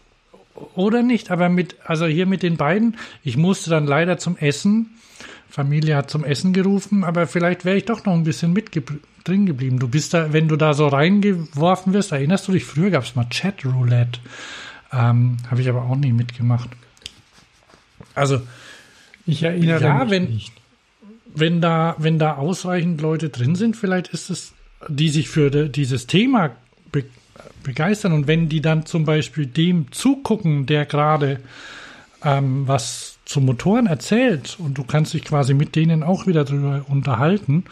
oder 0.76 1.04
nicht, 1.04 1.30
aber 1.30 1.50
mit 1.50 1.76
also 1.86 2.08
hier 2.08 2.26
mit 2.26 2.41
den 2.41 2.58
beiden, 2.58 2.98
ich 3.24 3.38
musste 3.38 3.70
dann 3.70 3.86
leider 3.86 4.17
zum 4.17 4.38
Essen. 4.38 4.89
Familie 5.49 5.95
hat 5.95 6.10
zum 6.12 6.23
Essen 6.23 6.53
gerufen, 6.53 7.03
aber 7.03 7.25
vielleicht 7.27 7.65
wäre 7.65 7.77
ich 7.77 7.86
doch 7.86 8.03
noch 8.05 8.13
ein 8.13 8.23
bisschen 8.23 8.53
mit 8.53 8.69
drin 9.23 9.45
geblieben. 9.45 9.79
Du 9.79 9.88
bist 9.88 10.13
da, 10.13 10.31
wenn 10.33 10.47
du 10.47 10.55
da 10.55 10.73
so 10.73 10.88
reingeworfen 10.88 11.93
wirst, 11.93 12.12
erinnerst 12.12 12.47
du 12.47 12.51
dich, 12.51 12.65
früher 12.65 12.89
gab 12.89 13.03
es 13.03 13.15
mal 13.15 13.27
Chat 13.29 13.65
Roulette. 13.65 14.19
Ähm, 14.93 15.38
Habe 15.49 15.62
ich 15.62 15.69
aber 15.69 15.83
auch 15.83 15.95
nie 15.95 16.12
mitgemacht. 16.13 16.69
Also, 18.15 18.41
Ich 19.25 19.43
erinnere 19.43 19.81
Ja, 19.83 20.03
mich 20.05 20.12
wenn- 20.12 20.25
nicht. 20.29 20.53
wenn 21.36 21.60
da, 21.62 21.95
wenn 21.97 22.17
da 22.19 22.36
ausreichend 22.36 23.01
Leute 23.01 23.29
drin 23.29 23.55
sind, 23.55 23.75
vielleicht 23.75 24.07
ist 24.10 24.29
es, 24.29 24.53
die 24.88 25.10
sich 25.10 25.27
für 25.29 25.51
de, 25.51 25.67
dieses 25.69 26.07
Thema 26.07 26.51
be, 26.91 27.03
begeistern 27.63 28.13
und 28.13 28.27
wenn 28.27 28.47
die 28.47 28.62
dann 28.62 28.86
zum 28.86 29.03
Beispiel 29.05 29.45
dem 29.45 29.91
zugucken, 29.91 30.65
der 30.65 30.86
gerade 30.86 31.41
ähm, 32.23 32.67
was 32.67 33.07
zu 33.28 33.42
Motoren 33.42 33.88
erzählt 33.88 34.56
und 34.58 34.78
du 34.78 34.84
kannst 34.84 35.13
dich 35.13 35.24
quasi 35.26 35.54
mit 35.54 35.76
denen 35.76 36.02
auch 36.02 36.28
wieder 36.28 36.46
drüber 36.46 36.86
unterhalten. 36.88 37.66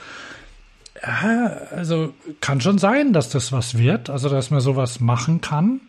Ja, 1.02 1.46
also 1.72 2.14
kann 2.42 2.60
schon 2.62 2.78
sein, 2.78 3.14
dass 3.14 3.30
das 3.30 3.52
was 3.52 3.78
wird, 3.78 4.10
also 4.10 4.28
dass 4.30 4.52
man 4.52 4.60
sowas 4.60 5.00
machen 5.00 5.40
kann. 5.42 5.80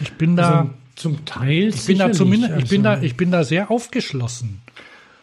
Ich 0.00 0.12
bin 0.14 0.34
da, 0.36 0.60
Also, 0.60 0.70
zum 0.96 1.24
Teil 1.24 1.68
ich 1.68 1.86
bin 1.86 1.98
da 1.98 2.12
zumindest, 2.12 2.52
ich 2.58 2.68
bin 2.68 2.82
da, 2.82 2.90
also- 2.92 3.04
ich 3.04 3.16
bin 3.16 3.30
da 3.30 3.44
sehr 3.44 3.70
aufgeschlossen. 3.70 4.60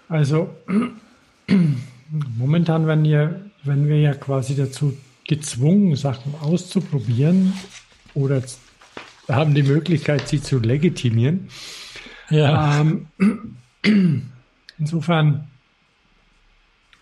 Also 0.07 0.49
momentan 2.37 2.87
werden 2.87 3.03
wir, 3.03 3.41
werden 3.63 3.87
wir 3.89 3.99
ja 3.99 4.13
quasi 4.13 4.55
dazu 4.55 4.97
gezwungen, 5.27 5.95
Sachen 5.97 6.35
auszuprobieren 6.41 7.53
oder 8.13 8.41
haben 9.27 9.53
die 9.53 9.63
Möglichkeit, 9.63 10.29
sie 10.29 10.41
zu 10.41 10.59
legitimieren. 10.59 11.49
Ja. 12.29 12.81
Ähm, 12.81 13.07
insofern 14.77 15.47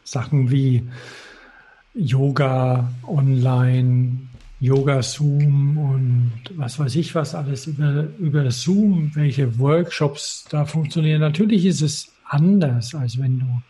Sachen 0.03 0.51
wie 0.51 0.83
Yoga 1.93 2.91
online, 3.07 4.27
Yoga 4.59 5.01
Zoom 5.01 5.77
und 5.77 6.31
was 6.55 6.79
weiß 6.79 6.95
ich 6.95 7.15
was 7.15 7.35
alles 7.35 7.67
über, 7.67 8.07
über 8.19 8.49
Zoom, 8.51 9.11
welche 9.15 9.57
Workshops 9.59 10.45
da 10.49 10.65
funktionieren. 10.65 11.21
Natürlich 11.21 11.65
ist 11.65 11.81
es 11.81 12.11
anders, 12.25 12.93
als 12.95 13.19
wenn 13.19 13.39
du 13.39 13.61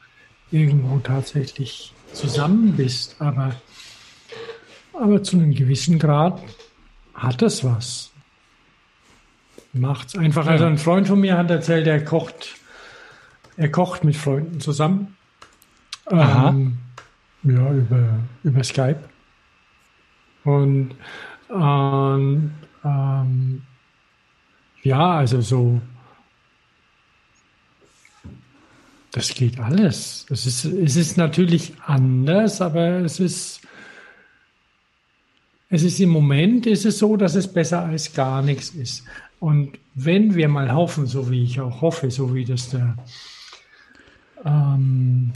irgendwo 0.51 0.99
tatsächlich 0.99 1.93
zusammen 2.13 2.73
bist, 2.73 3.15
aber, 3.19 3.55
aber 4.93 5.21
zu 5.23 5.37
einem 5.37 5.53
gewissen 5.53 5.99
Grad 5.99 6.41
hat 7.13 7.41
es 7.41 7.63
was. 7.63 8.11
Macht's 9.75 10.15
einfach. 10.15 10.47
Also 10.47 10.65
ein 10.65 10.77
Freund 10.77 11.07
von 11.07 11.19
mir 11.19 11.37
hat 11.37 11.51
erzählt, 11.51 11.85
er 11.85 12.03
kocht, 12.03 12.55
er 13.57 13.69
kocht 13.69 14.05
mit 14.05 14.15
Freunden 14.15 14.61
zusammen. 14.61 15.17
Aha. 16.05 16.49
Ähm, 16.49 16.77
ja, 17.43 17.73
über, 17.73 18.19
über 18.43 18.63
Skype. 18.63 18.99
Und 20.45 20.95
ähm, 21.53 22.51
ähm, 22.83 23.63
ja, 24.83 25.17
also 25.17 25.41
so, 25.41 25.81
das 29.11 29.33
geht 29.33 29.59
alles. 29.59 30.25
Es 30.29 30.45
ist, 30.45 30.65
es 30.65 30.95
ist 30.95 31.17
natürlich 31.17 31.73
anders, 31.85 32.61
aber 32.61 32.99
es 32.99 33.19
ist, 33.19 33.61
es 35.69 35.83
ist 35.83 35.99
im 35.99 36.09
Moment 36.09 36.65
ist 36.65 36.85
es 36.85 36.99
so, 36.99 37.17
dass 37.17 37.35
es 37.35 37.51
besser 37.51 37.83
als 37.83 38.13
gar 38.13 38.41
nichts 38.41 38.69
ist. 38.69 39.03
Und 39.39 39.77
wenn 39.93 40.35
wir 40.35 40.47
mal 40.47 40.73
hoffen, 40.73 41.07
so 41.07 41.29
wie 41.29 41.43
ich 41.43 41.59
auch 41.59 41.81
hoffe, 41.81 42.11
so 42.11 42.33
wie 42.33 42.45
das 42.45 42.69
der, 42.69 42.95
ähm, 44.43 45.31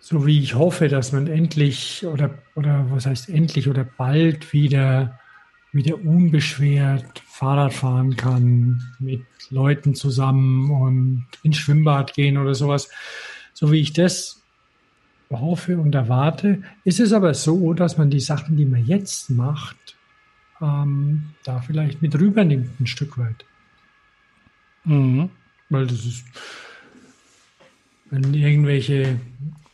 so 0.00 0.26
wie 0.26 0.40
ich 0.40 0.54
hoffe, 0.54 0.88
dass 0.88 1.12
man 1.12 1.26
endlich 1.26 2.06
oder, 2.06 2.38
oder 2.54 2.86
was 2.90 3.06
heißt 3.06 3.28
endlich 3.28 3.68
oder 3.68 3.84
bald 3.84 4.52
wieder, 4.52 5.18
wieder 5.72 5.96
unbeschwert 5.96 7.22
Fahrrad 7.26 7.74
fahren 7.74 8.16
kann, 8.16 8.82
mit 8.98 9.24
Leuten 9.50 9.94
zusammen 9.94 10.70
und 10.70 11.26
ins 11.42 11.58
Schwimmbad 11.58 12.14
gehen 12.14 12.38
oder 12.38 12.54
sowas. 12.54 12.88
So 13.52 13.72
wie 13.72 13.80
ich 13.80 13.92
das 13.92 14.42
hoffe 15.30 15.78
und 15.78 15.94
erwarte, 15.94 16.62
ist 16.84 17.00
es 17.00 17.12
aber 17.12 17.34
so, 17.34 17.74
dass 17.74 17.98
man 17.98 18.10
die 18.10 18.20
Sachen, 18.20 18.56
die 18.56 18.64
man 18.64 18.86
jetzt 18.86 19.30
macht, 19.30 19.76
ähm, 20.60 21.30
da 21.44 21.60
vielleicht 21.60 22.02
mit 22.02 22.18
rübernimmt 22.18 22.80
ein 22.80 22.86
Stück 22.86 23.18
weit. 23.18 23.44
Mhm. 24.84 25.30
Weil 25.68 25.86
das 25.86 26.04
ist, 26.04 26.24
wenn 28.10 28.32
irgendwelche 28.34 29.18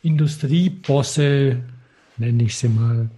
Industriebosse, 0.01 1.63
nenne 2.17 2.43
ich 2.43 2.57
sie 2.57 2.69
mal, 2.69 3.09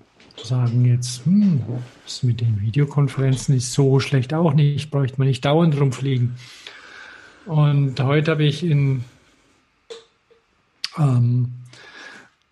sagen 0.44 0.86
jetzt, 0.86 1.26
hm, 1.26 1.62
das 2.04 2.24
mit 2.24 2.42
den 2.42 2.62
Videokonferenzen 2.62 3.56
ist 3.56 3.74
so 3.74 4.00
schlecht 4.00 4.34
auch 4.34 4.54
nicht, 4.54 4.92
bräuchte 4.92 5.18
man 5.18 5.28
nicht 5.28 5.46
dauernd 5.46 5.80
rumfliegen. 5.80 6.36
Und 7.46 8.00
heute 8.00 8.32
habe 8.32 8.44
ich 8.44 8.64
in 8.64 9.04
ähm, 10.98 11.52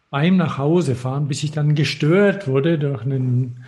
beim 0.09 0.37
nach 0.37 0.57
Hause 0.57 0.95
fahren, 0.95 1.27
bis 1.27 1.43
ich 1.43 1.51
dann 1.51 1.75
gestört 1.75 2.47
wurde 2.47 2.77
durch 2.77 3.01
einen, 3.01 3.65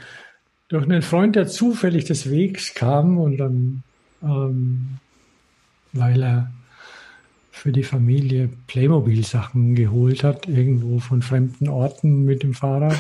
durch 0.68 0.84
einen 0.84 1.02
Freund, 1.02 1.36
der 1.36 1.48
zufällig 1.48 2.06
des 2.06 2.30
Wegs 2.32 2.74
kam 2.74 3.18
und 3.18 3.38
dann, 3.38 3.84
ähm, 4.24 4.98
weil 5.94 6.24
er 6.24 6.52
für 7.52 7.72
die 7.72 7.84
Familie 7.84 8.50
Playmobil-Sachen 8.68 9.76
geholt 9.76 10.24
hat, 10.24 10.48
irgendwo 10.48 11.00
von 11.00 11.22
fremden 11.22 11.70
Orten 11.70 12.26
mit 12.26 12.44
dem 12.44 12.54
Fahrrad 12.54 12.98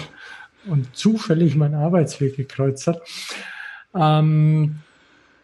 und 0.67 0.95
zufällig 0.95 1.55
meinen 1.55 1.75
Arbeitsweg 1.75 2.37
gekreuzt 2.37 2.87
hat. 2.87 3.01
Ähm, 3.93 4.79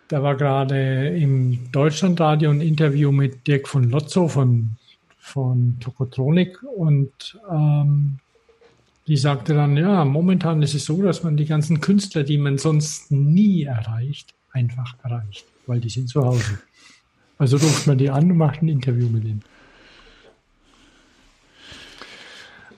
da 0.08 0.24
war 0.24 0.36
gerade 0.36 1.10
im 1.10 1.72
Deutschlandradio 1.72 2.50
ein 2.52 2.62
Interview 2.62 3.12
mit 3.12 3.48
Dirk 3.48 3.68
von 3.68 3.90
Lotzo 3.90 4.28
von, 4.28 4.72
von 5.18 5.78
Tokotronik 5.80 6.62
und 6.64 7.40
ähm, 7.50 8.20
die 9.08 9.18
sagte 9.18 9.54
dann, 9.54 9.76
ja, 9.78 10.06
momentan 10.06 10.62
ist 10.62 10.74
es 10.74 10.86
so, 10.86 11.02
dass 11.02 11.24
man 11.24 11.38
die 11.38 11.46
ganzen 11.46 11.82
Künstler, 11.82 12.24
die 12.24 12.38
man 12.38 12.58
sonst 12.58 13.12
nie 13.12 13.64
erreicht, 13.64 14.34
einfach 14.52 14.96
erreicht, 15.04 15.46
weil 15.66 15.80
die 15.80 15.90
sind 15.90 16.08
zu 16.10 16.24
Hause. 16.24 16.60
Also 17.38 17.58
ruft 17.58 17.88
man 17.88 17.98
die 17.98 18.10
an 18.10 18.32
und 18.32 18.38
macht 18.38 18.62
ein 18.62 18.68
Interview 18.68 19.10
mit 19.10 19.24
ihnen. 19.24 19.44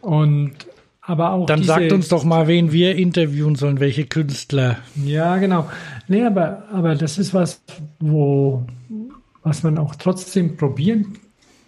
Und 0.02 0.54
aber 1.06 1.32
auch 1.32 1.46
Dann 1.48 1.60
diese, 1.60 1.74
sagt 1.74 1.92
uns 1.92 2.08
doch 2.08 2.24
mal, 2.24 2.48
wen 2.48 2.72
wir 2.72 2.96
interviewen 2.96 3.56
sollen, 3.56 3.82
welche 3.82 4.06
Künstler. 4.06 4.78
Ja, 5.04 5.38
genau. 5.38 5.70
Nee, 6.08 6.24
aber, 6.24 6.64
aber 6.72 6.96
das 6.96 7.18
ist 7.18 7.34
was, 7.34 7.62
wo, 8.00 8.66
was 9.44 9.64
man 9.64 9.78
auch 9.78 9.96
trotzdem 9.96 10.56
probieren 10.56 11.18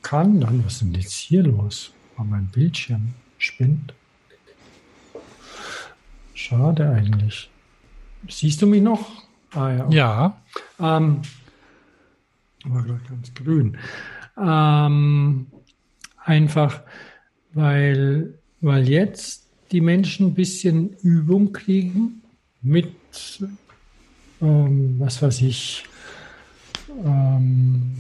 kann. 0.02 0.40
Dann, 0.40 0.64
was 0.64 0.74
ist 0.76 0.82
denn 0.84 0.94
jetzt 0.94 1.14
hier 1.14 1.44
los? 1.44 1.92
Mein 2.18 2.48
Bildschirm 2.48 3.14
spinnt. 3.38 3.94
Schade 6.36 6.90
eigentlich. 6.90 7.50
Siehst 8.28 8.62
du 8.62 8.68
mich 8.68 8.82
noch? 8.82 9.24
Ah 9.54 9.72
ja. 9.72 9.90
Ja. 9.90 10.42
Ähm, 10.80 11.22
war 12.66 12.84
gerade 12.84 13.02
ganz 13.08 13.34
grün. 13.34 13.78
Ähm, 14.38 15.48
einfach, 16.24 16.82
weil, 17.54 18.34
weil 18.60 18.90
jetzt 18.90 19.48
die 19.72 19.80
Menschen 19.80 20.28
ein 20.28 20.34
bisschen 20.34 20.90
Übung 21.02 21.54
kriegen 21.54 22.22
mit, 22.62 22.94
ähm, 24.42 24.96
was 25.00 25.22
weiß 25.22 25.42
ich, 25.42 25.86
ähm, 27.06 27.96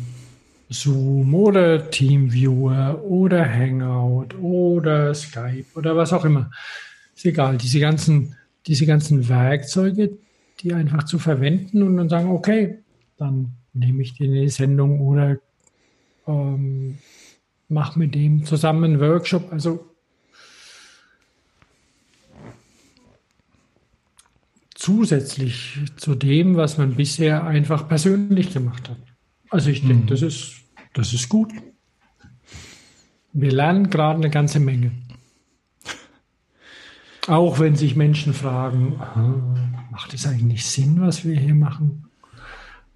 Zoom 0.69 1.34
oder 1.36 1.89
Teamviewer 1.89 3.02
oder 3.02 3.48
Hangout 3.48 4.36
oder 4.41 5.13
Skype 5.13 5.67
oder 5.76 5.95
was 5.95 6.12
auch 6.12 6.26
immer. 6.26 6.52
Ist 7.15 7.25
egal, 7.25 7.58
diese 7.58 7.80
ganzen, 7.80 8.36
diese 8.67 8.86
ganzen 8.86 9.30
Werkzeuge, 9.30 10.17
die 10.60 10.73
einfach 10.73 11.04
zu 11.04 11.19
verwenden 11.19 11.84
und 11.84 11.97
dann 11.97 12.10
sagen, 12.10 12.30
okay, 12.30 12.80
dann 13.17 13.54
nehme 13.73 14.01
ich 14.01 14.13
die 14.13 14.25
in 14.25 14.34
die 14.34 14.49
Sendung 14.49 15.01
oder 15.01 15.38
ähm, 16.28 16.97
mache 17.67 17.99
mit 17.99 18.15
dem 18.15 18.45
zusammen 18.45 18.84
einen 18.84 18.99
Workshop. 18.99 19.51
Also 19.51 19.89
zusätzlich 24.73 25.80
zu 25.95 26.15
dem, 26.15 26.56
was 26.58 26.78
man 26.78 26.95
bisher 26.95 27.43
einfach 27.43 27.88
persönlich 27.88 28.54
gemacht 28.54 28.89
hat. 28.89 28.97
Also 29.49 29.69
ich 29.69 29.86
denke, 29.86 30.08
das 30.08 30.21
ist, 30.21 30.62
das 30.93 31.13
ist 31.13 31.30
gut. 31.30 31.51
Wir 33.34 33.51
lernen 33.51 33.89
gerade 33.89 34.19
eine 34.19 34.30
ganze 34.30 34.60
Menge. 34.60 34.91
Auch 37.28 37.60
wenn 37.60 37.76
sich 37.76 37.96
Menschen 37.96 38.34
fragen, 38.34 39.00
macht 39.92 40.14
es 40.14 40.28
eigentlich 40.28 40.66
Sinn, 40.66 41.02
was 41.02 41.26
wir 41.26 41.36
hier 41.40 41.56
machen? 41.56 42.06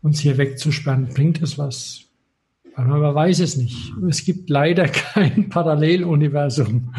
Uns 0.01 0.19
hier 0.19 0.37
wegzusperren, 0.37 1.07
bringt 1.09 1.41
es 1.41 1.57
was? 1.57 2.01
Aber 2.75 2.99
man 2.99 3.15
weiß 3.15 3.39
es 3.39 3.57
nicht. 3.57 3.91
Es 4.07 4.23
gibt 4.23 4.49
leider 4.49 4.87
kein 4.87 5.49
Paralleluniversum. 5.49 6.93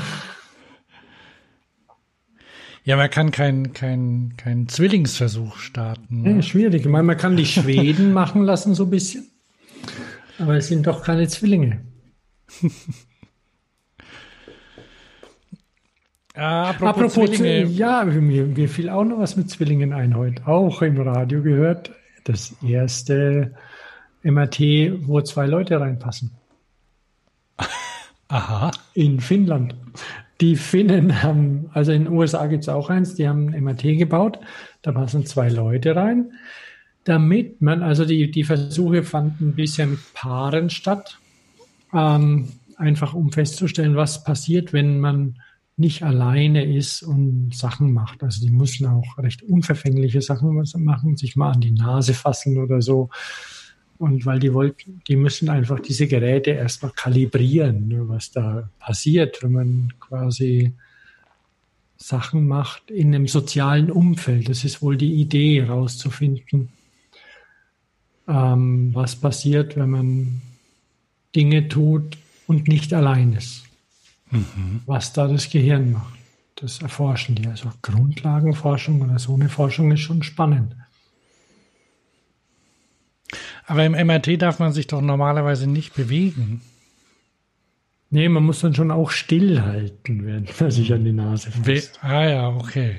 Ja, 2.85 2.97
man 2.97 3.11
kann 3.11 3.31
keinen 3.31 3.73
kein, 3.73 4.35
kein 4.37 4.67
Zwillingsversuch 4.69 5.57
starten. 5.59 6.25
Ja, 6.25 6.33
Ne? 6.33 6.43
schwierig. 6.43 6.83
Ich 6.83 6.89
meine, 6.89 7.05
man 7.05 7.17
kann 7.17 7.37
die 7.37 7.47
Schweden 7.47 8.13
machen 8.13 8.43
lassen 8.43 8.75
so 8.75 8.85
ein 8.85 8.91
bisschen. 8.91 9.27
Aber 10.39 10.57
es 10.57 10.67
sind 10.69 10.87
doch 10.87 11.03
keine 11.03 11.29
Zwillinge. 11.29 11.83
Ah, 16.43 16.71
apropos, 16.71 16.89
Apropos, 17.13 17.37
Zwillinge. 17.37 17.67
ja, 17.67 18.03
mir, 18.05 18.47
mir 18.47 18.69
fiel 18.71 18.89
auch 18.89 19.05
noch 19.05 19.19
was 19.19 19.37
mit 19.37 19.51
Zwillingen 19.51 19.93
ein 19.93 20.17
heute. 20.17 20.47
Auch 20.47 20.81
im 20.81 20.99
Radio 20.99 21.43
gehört. 21.43 21.93
Das 22.25 22.57
erste 22.67 23.53
MRT, 24.23 25.07
wo 25.07 25.21
zwei 25.21 25.45
Leute 25.45 25.79
reinpassen. 25.79 26.31
Aha. 28.29 28.71
In 28.95 29.21
Finnland. 29.21 29.75
Die 30.41 30.57
Finnen 30.57 31.23
haben, 31.23 31.69
also 31.75 31.93
in 31.93 32.05
den 32.05 32.13
USA 32.15 32.47
gibt 32.47 32.63
es 32.63 32.71
auch 32.71 32.89
eins, 32.89 33.17
die 33.17 33.29
haben 33.29 33.53
ein 33.53 33.63
MRT 33.63 33.99
gebaut. 33.99 34.39
Da 34.81 34.93
passen 34.93 35.27
zwei 35.27 35.51
Leute 35.51 35.95
rein. 35.95 36.33
Damit 37.05 37.61
man, 37.61 37.83
also 37.83 38.07
die, 38.07 38.31
die 38.31 38.45
Versuche 38.45 39.03
fanden 39.03 39.55
bisher 39.57 39.87
mit 39.87 40.01
Paaren 40.15 40.71
statt. 40.71 41.19
Ähm, 41.93 42.49
einfach 42.79 43.13
um 43.13 43.31
festzustellen, 43.31 43.95
was 43.95 44.25
passiert, 44.25 44.73
wenn 44.73 45.01
man 45.01 45.37
nicht 45.81 46.03
alleine 46.03 46.65
ist 46.65 47.03
und 47.03 47.55
Sachen 47.55 47.93
macht. 47.93 48.23
Also 48.23 48.45
die 48.45 48.53
müssen 48.53 48.87
auch 48.87 49.17
recht 49.17 49.43
unverfängliche 49.43 50.21
Sachen 50.21 50.63
machen, 50.85 51.17
sich 51.17 51.37
mal 51.37 51.53
an 51.53 51.63
die 51.63 51.73
Nase 51.73 52.13
fassen 52.13 52.59
oder 52.59 52.83
so. 52.83 53.09
Und 53.97 54.27
weil 54.27 54.39
die 54.39 54.53
wollten, 54.53 55.01
die 55.09 55.17
müssen 55.17 55.49
einfach 55.49 55.81
diese 55.81 56.07
Geräte 56.07 56.51
erstmal 56.51 56.93
kalibrieren, 56.93 57.89
ne, 57.89 58.09
was 58.09 58.31
da 58.31 58.69
passiert, 58.79 59.43
wenn 59.43 59.53
man 59.53 59.93
quasi 59.99 60.75
Sachen 61.97 62.47
macht 62.47 62.91
in 62.91 63.15
einem 63.15 63.27
sozialen 63.27 63.91
Umfeld. 63.91 64.49
Das 64.51 64.65
ist 64.65 64.83
wohl 64.83 64.97
die 64.97 65.15
Idee, 65.15 65.63
herauszufinden, 65.63 66.69
ähm, 68.29 68.91
was 68.95 69.17
passiert, 69.17 69.77
wenn 69.77 69.91
man 69.91 70.43
Dinge 71.35 71.69
tut 71.69 72.19
und 72.47 72.69
nicht 72.69 72.93
allein 72.93 73.33
ist. 73.33 73.70
Was 74.87 75.13
da 75.13 75.27
das 75.27 75.51
Gehirn 75.51 75.93
macht. 75.93 76.19
Das 76.57 76.83
erforschen 76.83 77.35
die. 77.35 77.47
Also 77.47 77.71
Grundlagenforschung 77.83 79.01
oder 79.03 79.19
so 79.19 79.35
eine 79.35 79.49
Forschung 79.49 79.91
ist 79.93 80.01
schon 80.01 80.23
spannend. 80.23 80.77
Aber 83.67 83.85
im 83.85 83.93
MRT 83.93 84.43
darf 84.43 84.59
man 84.59 84.73
sich 84.73 84.87
doch 84.89 85.01
normalerweise 85.01 85.69
nicht 85.69 85.95
bewegen. 85.95 86.61
Nee, 88.11 88.29
man 88.29 88.43
muss 88.43 88.61
dann 88.61 88.75
schon 88.75 88.91
auch 88.91 89.11
stillhalten, 89.11 90.27
während 90.27 90.61
man 90.61 90.71
sich 90.73 90.93
an 90.93 91.05
die 91.05 91.13
Nase 91.13 91.51
We 91.63 91.77
fasst. 91.77 92.03
ah 92.03 92.25
ja, 92.29 92.49
okay. 92.49 92.97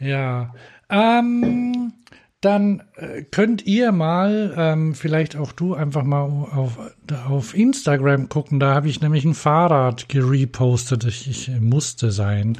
Ja. 0.00 0.52
Ähm, 0.90 1.92
dann 2.40 2.84
äh, 2.94 3.22
könnt 3.22 3.66
ihr 3.66 3.90
mal, 3.90 4.54
ähm, 4.56 4.94
vielleicht 4.94 5.36
auch 5.36 5.52
du, 5.52 5.74
einfach 5.74 6.04
mal 6.04 6.22
auf, 6.22 6.78
auf 7.26 7.54
Instagram 7.54 8.28
gucken. 8.28 8.60
Da 8.60 8.74
habe 8.74 8.88
ich 8.88 9.00
nämlich 9.00 9.24
ein 9.24 9.34
Fahrrad 9.34 10.08
gerepostet. 10.08 11.04
Ich, 11.04 11.28
ich 11.28 11.50
musste 11.60 12.12
sein. 12.12 12.58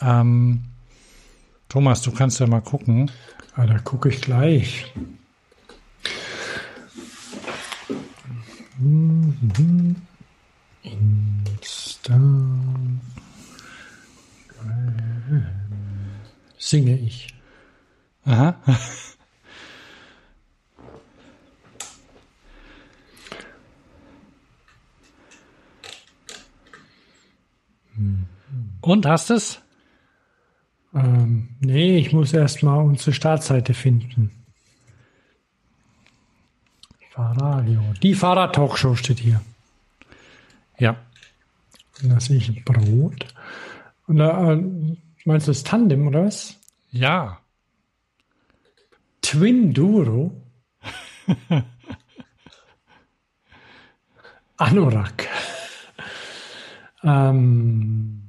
Ähm, 0.00 0.64
Thomas, 1.68 2.02
du 2.02 2.12
kannst 2.12 2.40
ja 2.40 2.46
mal 2.46 2.60
gucken. 2.60 3.10
Ah, 3.54 3.66
da 3.66 3.78
gucke 3.78 4.10
ich 4.10 4.20
gleich. 4.20 4.92
Insta. 10.82 12.20
Singe 16.58 16.98
ich. 16.98 17.35
Aha. 18.26 18.56
Und 28.80 29.06
hast 29.06 29.30
es? 29.30 29.60
Ähm, 30.94 31.48
nee, 31.60 31.98
ich 31.98 32.12
muss 32.12 32.32
erstmal 32.32 32.84
unsere 32.84 33.12
Startseite 33.12 33.74
finden. 33.74 34.30
Fahrradio. 37.10 37.80
Die 38.02 38.14
Fahrrad-Talkshow 38.14 38.94
steht 38.94 39.20
hier. 39.20 39.40
Ja. 40.78 40.96
Und 42.02 42.10
da 42.10 42.20
sehe 42.20 42.36
ich 42.36 42.48
ein 42.48 42.62
Brot. 42.64 43.26
Und 44.06 44.18
da, 44.18 44.52
äh, 44.52 44.96
meinst 45.24 45.46
du 45.46 45.50
das 45.50 45.64
Tandem 45.64 46.06
oder 46.06 46.26
was? 46.26 46.58
Ja. 46.90 47.40
Twin 49.36 49.74
Duro. 49.74 50.32
Anorak. 54.56 55.28
ähm, 57.04 58.22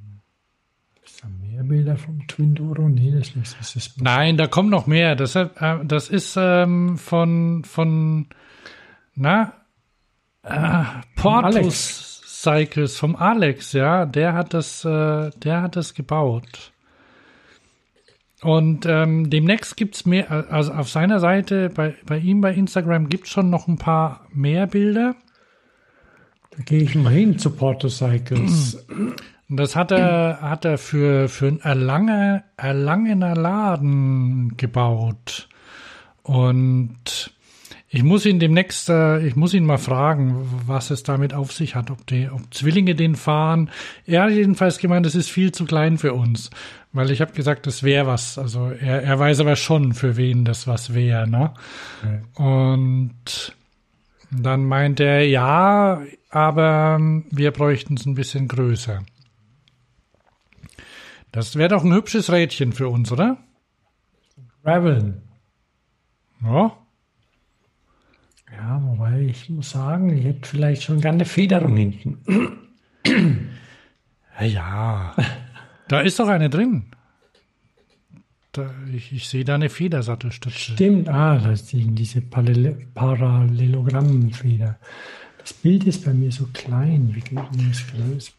ist 1.02 1.24
da 1.24 1.28
mehr 1.28 1.64
Bilder 1.64 1.96
vom 1.96 2.26
Twin 2.26 2.54
Duro? 2.54 2.90
Nee, 2.90 3.12
das 3.12 3.28
ist 3.28 3.36
nicht. 3.36 3.56
Das 3.58 3.74
ist 3.74 4.02
Nein, 4.02 4.36
da 4.36 4.48
kommen 4.48 4.68
noch 4.68 4.86
mehr. 4.86 5.16
Das, 5.16 5.34
äh, 5.34 5.48
das 5.82 6.10
ist 6.10 6.36
ähm, 6.38 6.98
von, 6.98 7.64
von, 7.64 8.26
na, 9.14 9.54
äh, 10.42 10.84
Portus 11.16 11.56
Alex. 11.56 12.20
Cycles 12.42 12.98
vom 12.98 13.16
Alex, 13.16 13.72
ja. 13.72 14.04
Der 14.04 14.34
hat 14.34 14.52
das, 14.52 14.84
äh, 14.84 15.30
der 15.30 15.62
hat 15.62 15.74
das 15.74 15.94
gebaut. 15.94 16.72
Und 18.42 18.86
ähm, 18.86 19.30
demnächst 19.30 19.76
gibt's 19.76 20.06
mehr, 20.06 20.52
also 20.52 20.72
auf 20.72 20.88
seiner 20.88 21.18
Seite, 21.18 21.70
bei, 21.70 21.94
bei 22.06 22.18
ihm 22.18 22.40
bei 22.40 22.54
Instagram 22.54 23.08
gibt's 23.08 23.30
schon 23.30 23.50
noch 23.50 23.66
ein 23.66 23.78
paar 23.78 24.26
mehr 24.32 24.66
Bilder. 24.66 25.16
da 26.56 26.62
gehe 26.62 26.82
ich 26.82 26.94
mal 26.94 27.12
hin 27.12 27.38
zu 27.38 27.50
Portocycles. 27.50 28.86
Und 29.48 29.56
das 29.56 29.74
hat 29.74 29.90
er, 29.90 30.40
hat 30.40 30.64
er 30.64 30.78
für, 30.78 31.28
für 31.28 31.48
einen 31.48 31.60
Erlange, 31.60 32.44
Erlangener 32.56 33.34
Laden 33.34 34.56
gebaut. 34.56 35.48
Und 36.22 37.32
ich 37.90 38.02
muss 38.02 38.26
ihn 38.26 38.38
demnächst, 38.38 38.90
äh, 38.90 39.26
ich 39.26 39.34
muss 39.34 39.54
ihn 39.54 39.64
mal 39.64 39.78
fragen, 39.78 40.46
was 40.66 40.90
es 40.90 41.02
damit 41.02 41.32
auf 41.32 41.52
sich 41.52 41.74
hat, 41.74 41.90
ob 41.90 42.06
die, 42.06 42.28
ob 42.30 42.52
Zwillinge 42.52 42.94
den 42.94 43.16
fahren. 43.16 43.70
Er 44.04 44.24
hat 44.24 44.30
jedenfalls 44.30 44.78
gemeint, 44.78 45.06
das 45.06 45.14
ist 45.14 45.30
viel 45.30 45.52
zu 45.52 45.64
klein 45.64 45.96
für 45.96 46.12
uns. 46.12 46.50
Weil 46.92 47.10
ich 47.10 47.20
habe 47.20 47.32
gesagt, 47.32 47.66
das 47.66 47.82
wäre 47.82 48.06
was. 48.06 48.38
Also 48.38 48.70
er, 48.70 49.02
er 49.02 49.18
weiß 49.18 49.40
aber 49.40 49.56
schon, 49.56 49.94
für 49.94 50.16
wen 50.16 50.44
das 50.44 50.66
was 50.66 50.94
wäre, 50.94 51.28
ne? 51.28 51.54
Und 52.34 53.56
dann 54.30 54.64
meint 54.64 55.00
er, 55.00 55.26
ja, 55.26 56.02
aber 56.30 56.98
wir 57.30 57.50
bräuchten 57.52 57.94
es 57.94 58.04
ein 58.04 58.14
bisschen 58.14 58.48
größer. 58.48 59.02
Das 61.32 61.56
wäre 61.56 61.68
doch 61.68 61.84
ein 61.84 61.92
hübsches 61.94 62.30
Rädchen 62.30 62.72
für 62.72 62.88
uns, 62.88 63.12
oder? 63.12 63.38
Graveln. 64.62 65.22
Ja. 66.42 66.76
Ja, 68.60 68.82
wobei 68.82 69.20
ich 69.20 69.48
muss 69.50 69.70
sagen, 69.70 70.10
ich 70.18 70.24
hätte 70.24 70.48
vielleicht 70.48 70.82
schon 70.82 71.00
gerne 71.00 71.18
eine 71.18 71.24
Federung 71.24 71.76
hinten. 71.76 72.18
Ja. 74.40 75.16
Da 75.88 76.00
ist 76.00 76.20
doch 76.20 76.28
eine 76.28 76.48
drin. 76.48 76.84
Da, 78.52 78.72
ich, 78.94 79.12
ich 79.12 79.28
sehe 79.28 79.44
da 79.44 79.56
eine 79.56 79.68
Federsattelstütze. 79.68 80.56
Stimmt, 80.74 81.08
ah, 81.08 81.38
das 81.38 81.62
ist 81.62 81.72
die- 81.72 81.90
diese 81.92 82.20
Parallel 82.20 82.86
Parallelogrammfeder. 82.94 84.78
Das 85.38 85.52
Bild 85.54 85.82
ist 85.84 86.04
bei 86.04 86.12
mir 86.14 86.30
so 86.30 86.46
klein. 86.52 87.10
Wie 87.16 87.20
geht 87.20 87.32
denn 87.36 87.68
das 87.68 87.84
größer? 87.88 88.32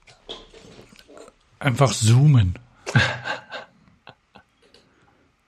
Einfach 1.60 1.92
zoomen. 1.92 2.54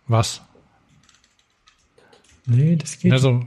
Was? 0.07 0.41
Nee, 2.45 2.75
das 2.75 2.99
geht 2.99 3.13
Also, 3.13 3.45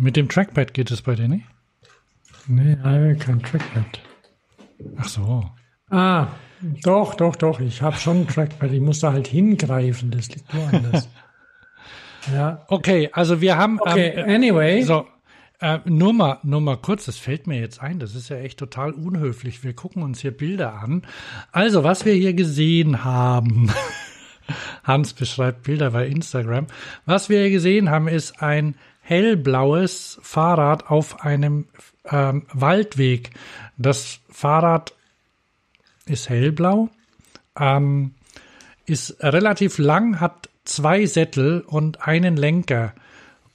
mit 0.00 0.16
dem 0.16 0.28
Trackpad 0.28 0.74
geht 0.74 0.90
es 0.90 1.02
bei 1.02 1.14
dir 1.14 1.28
nicht? 1.28 1.44
Nee, 2.46 2.76
kein 3.16 3.42
Trackpad. 3.42 4.00
Ach 4.96 5.08
so. 5.08 5.44
Ah, 5.90 6.28
doch, 6.82 7.14
doch, 7.14 7.36
doch. 7.36 7.60
Ich 7.60 7.82
habe 7.82 7.96
schon 7.96 8.22
ein 8.22 8.28
Trackpad. 8.28 8.72
Ich 8.72 8.80
muss 8.80 9.00
da 9.00 9.12
halt 9.12 9.28
hingreifen. 9.28 10.10
Das 10.10 10.28
liegt 10.28 10.54
woanders. 10.54 11.08
ja. 12.32 12.64
Okay, 12.68 13.10
also 13.12 13.40
wir 13.40 13.56
haben. 13.56 13.80
Okay, 13.80 14.08
ähm, 14.16 14.28
anyway. 14.28 14.82
So, 14.82 15.06
äh, 15.60 15.78
nur 15.84 16.12
mal, 16.12 16.38
nur 16.42 16.60
mal 16.60 16.76
kurz, 16.76 17.04
das 17.04 17.18
fällt 17.18 17.46
mir 17.46 17.60
jetzt 17.60 17.82
ein, 17.82 17.98
das 17.98 18.14
ist 18.14 18.30
ja 18.30 18.36
echt 18.36 18.58
total 18.58 18.92
unhöflich. 18.92 19.62
Wir 19.62 19.74
gucken 19.74 20.02
uns 20.02 20.20
hier 20.20 20.30
Bilder 20.30 20.74
an. 20.74 21.02
Also, 21.52 21.84
was 21.84 22.06
wir 22.06 22.14
hier 22.14 22.32
gesehen 22.32 23.04
haben, 23.04 23.70
Hans 24.84 25.12
beschreibt 25.12 25.64
Bilder 25.64 25.90
bei 25.90 26.06
Instagram. 26.06 26.66
Was 27.04 27.28
wir 27.28 27.40
hier 27.40 27.50
gesehen 27.50 27.90
haben, 27.90 28.08
ist 28.08 28.42
ein 28.42 28.74
hellblaues 29.10 30.20
Fahrrad 30.22 30.88
auf 30.88 31.22
einem 31.22 31.66
ähm, 32.04 32.46
Waldweg. 32.52 33.30
Das 33.76 34.20
Fahrrad 34.30 34.94
ist 36.06 36.28
hellblau, 36.28 36.90
ähm, 37.58 38.14
ist 38.86 39.16
relativ 39.20 39.78
lang, 39.78 40.20
hat 40.20 40.48
zwei 40.64 41.06
Sättel 41.06 41.62
und 41.66 42.06
einen 42.06 42.36
Lenker 42.36 42.94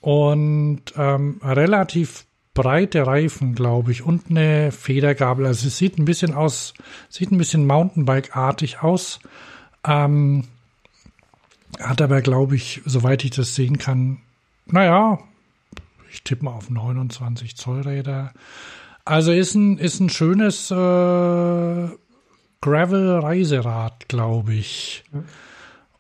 und 0.02 0.82
ähm, 0.98 1.40
relativ 1.42 2.26
breite 2.54 3.08
Reifen, 3.08 3.56
glaube 3.56 3.94
ich, 3.94 4.04
und 4.04 4.30
eine 4.30 4.74
Federgabel. 4.74 5.46
Also 5.46 5.68
es 5.68 5.78
sieht 5.78 5.98
ein 5.98 6.06
bisschen 6.06 6.34
aus, 6.34 6.74
sieht 7.08 7.32
ein 7.32 7.38
bisschen 7.38 7.66
Mountainbike-artig 7.66 8.84
aus. 8.84 9.22
Ähm, 9.88 10.44
hat 11.80 12.02
aber, 12.02 12.22
glaube 12.22 12.58
ich, 12.58 12.82
soweit 12.84 13.24
ich 13.24 13.32
das 13.32 13.56
sehen 13.56 13.78
kann, 13.78 14.18
naja, 14.66 15.20
ich 16.12 16.24
tippe 16.24 16.46
mal 16.46 16.54
auf 16.54 16.70
29 16.70 17.56
Zoll 17.56 17.82
Räder. 17.82 18.34
Also 19.04 19.32
ist 19.32 19.56
ein, 19.56 19.78
ist 19.78 20.00
ein 20.00 20.10
schönes 20.10 20.72
äh, 20.72 21.88
Gravel-Reiserad, 22.62 24.08
glaube 24.10 24.54
ich. 24.56 25.04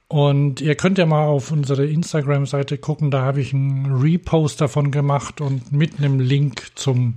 Und 0.07 0.61
ihr 0.61 0.75
könnt 0.75 0.97
ja 0.97 1.05
mal 1.05 1.25
auf 1.25 1.51
unsere 1.51 1.85
Instagram-Seite 1.85 2.77
gucken, 2.77 3.11
da 3.11 3.21
habe 3.21 3.41
ich 3.41 3.53
einen 3.53 3.95
Repost 4.01 4.61
davon 4.61 4.91
gemacht 4.91 5.41
und 5.41 5.71
mit 5.71 5.97
einem 5.99 6.19
Link 6.19 6.71
zum 6.75 7.15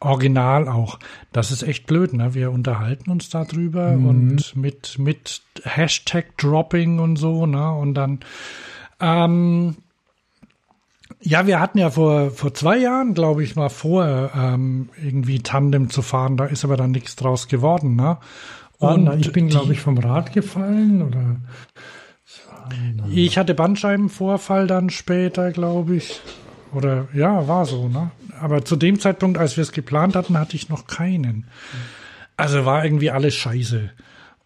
Original 0.00 0.68
auch. 0.68 0.98
Das 1.32 1.50
ist 1.50 1.62
echt 1.62 1.86
blöd, 1.86 2.12
ne? 2.12 2.34
Wir 2.34 2.52
unterhalten 2.52 3.10
uns 3.10 3.30
darüber 3.30 3.90
und 3.92 4.54
mit, 4.56 4.98
mit 4.98 5.42
Hashtag-Dropping 5.64 7.00
und 7.00 7.16
so, 7.16 7.46
ne? 7.46 7.72
Und 7.72 7.94
dann 7.94 8.20
ähm, 9.00 9.76
Ja, 11.20 11.46
wir 11.46 11.60
hatten 11.60 11.78
ja 11.78 11.90
vor, 11.90 12.30
vor 12.30 12.54
zwei 12.54 12.78
Jahren, 12.78 13.14
glaube 13.14 13.42
ich, 13.42 13.56
mal 13.56 13.70
vor, 13.70 14.30
ähm, 14.36 14.88
irgendwie 15.02 15.40
Tandem 15.40 15.90
zu 15.90 16.02
fahren. 16.02 16.36
Da 16.36 16.44
ist 16.44 16.64
aber 16.64 16.76
dann 16.76 16.92
nichts 16.92 17.16
draus 17.16 17.48
geworden, 17.48 17.96
ne? 17.96 18.18
Und 18.78 19.12
ich 19.18 19.32
bin, 19.32 19.48
glaube 19.48 19.72
ich, 19.72 19.80
vom 19.80 19.98
Rad 19.98 20.32
gefallen 20.32 21.02
oder 21.02 21.36
Ich 23.10 23.36
hatte 23.36 23.54
Bandscheibenvorfall 23.54 24.68
dann 24.68 24.90
später, 24.90 25.50
glaube 25.50 25.96
ich. 25.96 26.20
Oder 26.72 27.08
ja, 27.12 27.48
war 27.48 27.64
so, 27.64 27.88
ne? 27.88 28.12
Aber 28.40 28.64
zu 28.64 28.76
dem 28.76 29.00
Zeitpunkt, 29.00 29.38
als 29.38 29.56
wir 29.56 29.62
es 29.62 29.72
geplant 29.72 30.14
hatten, 30.14 30.38
hatte 30.38 30.54
ich 30.54 30.68
noch 30.68 30.86
keinen. 30.86 31.46
Also 32.36 32.64
war 32.64 32.84
irgendwie 32.84 33.10
alles 33.10 33.34
scheiße. 33.34 33.90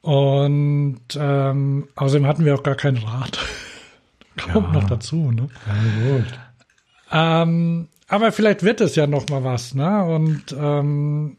Und 0.00 1.00
ähm, 1.16 1.88
außerdem 1.94 2.26
hatten 2.26 2.44
wir 2.44 2.54
auch 2.54 2.62
gar 2.62 2.74
kein 2.74 2.96
Rad. 2.96 3.38
Kommt 4.52 4.72
noch 4.72 4.84
dazu, 4.84 5.30
ne? 5.30 5.48
ja, 5.66 6.16
gut. 6.16 6.24
Ähm, 7.12 7.88
aber 8.08 8.32
vielleicht 8.32 8.62
wird 8.62 8.80
es 8.80 8.96
ja 8.96 9.06
noch 9.06 9.28
mal 9.28 9.44
was, 9.44 9.74
ne? 9.74 10.04
Und 10.04 10.54
ähm, 10.58 11.36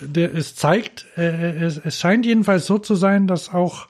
der, 0.00 0.34
es 0.34 0.54
zeigt, 0.54 1.06
äh, 1.16 1.52
es, 1.56 1.78
es 1.78 1.98
scheint 1.98 2.26
jedenfalls 2.26 2.66
so 2.66 2.78
zu 2.78 2.94
sein, 2.94 3.26
dass 3.26 3.52
auch 3.52 3.88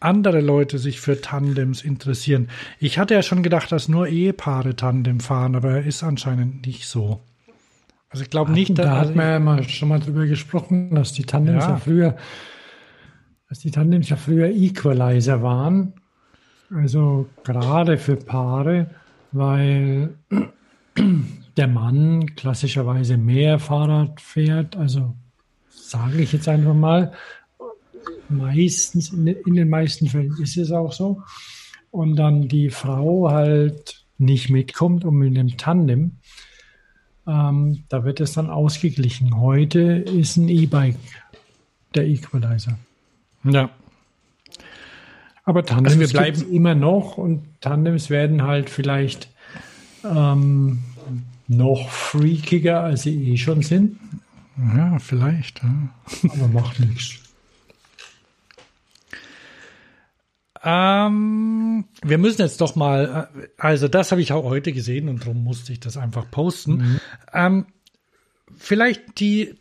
andere 0.00 0.40
Leute 0.40 0.78
sich 0.78 1.00
für 1.00 1.20
Tandems 1.20 1.82
interessieren. 1.82 2.48
Ich 2.78 2.98
hatte 2.98 3.14
ja 3.14 3.22
schon 3.22 3.42
gedacht, 3.42 3.72
dass 3.72 3.88
nur 3.88 4.06
Ehepaare 4.06 4.76
Tandem 4.76 5.20
fahren, 5.20 5.56
aber 5.56 5.82
ist 5.82 6.02
anscheinend 6.02 6.66
nicht 6.66 6.86
so. 6.86 7.20
Also 8.10 8.22
ich 8.22 8.30
glaube 8.30 8.52
nicht, 8.52 8.78
da 8.78 8.84
dass 8.84 9.08
hat 9.08 9.16
man 9.16 9.26
ja 9.26 9.38
mal 9.38 9.68
schon 9.68 9.88
mal 9.88 10.00
drüber 10.00 10.26
gesprochen, 10.26 10.94
dass 10.94 11.12
die 11.12 11.24
Tandems 11.24 11.64
Ja. 11.64 11.70
ja, 11.70 11.76
früher, 11.76 12.16
dass 13.48 13.58
die 13.58 13.70
Tandems 13.70 14.08
ja 14.08 14.16
früher 14.16 14.48
Equalizer 14.48 15.42
waren. 15.42 15.94
Also 16.74 17.28
gerade 17.44 17.98
für 17.98 18.16
Paare, 18.16 18.90
weil 19.32 20.14
der 21.56 21.68
Mann 21.68 22.34
klassischerweise 22.34 23.16
mehr 23.16 23.58
Fahrrad 23.58 24.20
fährt, 24.20 24.76
also 24.76 25.14
sage 25.70 26.22
ich 26.22 26.32
jetzt 26.32 26.48
einfach 26.48 26.74
mal, 26.74 27.12
meistens, 28.28 29.10
in, 29.10 29.54
den 29.54 29.68
meisten 29.68 30.08
Fällen 30.08 30.36
ist 30.42 30.56
es 30.56 30.70
auch 30.70 30.92
so. 30.92 31.22
Und 31.90 32.16
dann 32.16 32.48
die 32.48 32.70
Frau 32.70 33.30
halt 33.30 34.04
nicht 34.18 34.50
mitkommt 34.50 35.04
und 35.04 35.16
mit 35.16 35.36
dem 35.36 35.56
Tandem, 35.56 36.18
ähm, 37.26 37.84
da 37.88 38.04
wird 38.04 38.20
es 38.20 38.32
dann 38.32 38.50
ausgeglichen. 38.50 39.40
Heute 39.40 39.80
ist 39.80 40.36
ein 40.36 40.48
E-Bike 40.48 40.96
der 41.94 42.06
Equalizer. 42.06 42.78
ja. 43.44 43.70
Aber 45.48 45.64
Tandems 45.64 45.94
Also 45.94 46.00
wir 46.00 46.08
bleiben 46.08 46.52
immer 46.52 46.74
noch 46.74 47.16
und 47.16 47.42
Tandems 47.62 48.10
werden 48.10 48.42
halt 48.42 48.68
vielleicht 48.68 49.30
ähm, 50.04 50.80
noch 51.46 51.88
freakiger, 51.88 52.82
als 52.82 53.04
sie 53.04 53.32
eh 53.32 53.38
schon 53.38 53.62
sind. 53.62 53.98
ja, 54.58 54.98
vielleicht. 54.98 55.62
Ja. 55.62 55.88
Aber 56.24 56.48
macht 56.48 56.80
nichts. 56.80 57.20
Ähm, 60.62 61.86
wir 62.02 62.18
müssen 62.18 62.42
jetzt 62.42 62.60
doch 62.60 62.76
mal, 62.76 63.30
also 63.56 63.88
das 63.88 64.10
habe 64.12 64.20
ich 64.20 64.34
auch 64.34 64.44
heute 64.44 64.74
gesehen 64.74 65.08
und 65.08 65.22
darum 65.22 65.44
musste 65.44 65.72
ich 65.72 65.80
das 65.80 65.96
einfach 65.96 66.30
posten. 66.30 67.00
Ähm, 67.32 67.64
vielleicht 68.54 69.18
die 69.18 69.54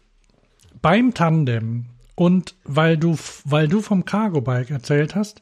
beim 0.81 1.13
Tandem 1.13 1.85
und 2.17 2.55
weil 2.63 2.97
du, 2.97 3.15
weil 3.45 3.67
du 3.67 3.81
vom 3.81 4.03
Cargo 4.03 4.41
Bike 4.41 4.71
erzählt 4.71 5.13
hast, 5.13 5.39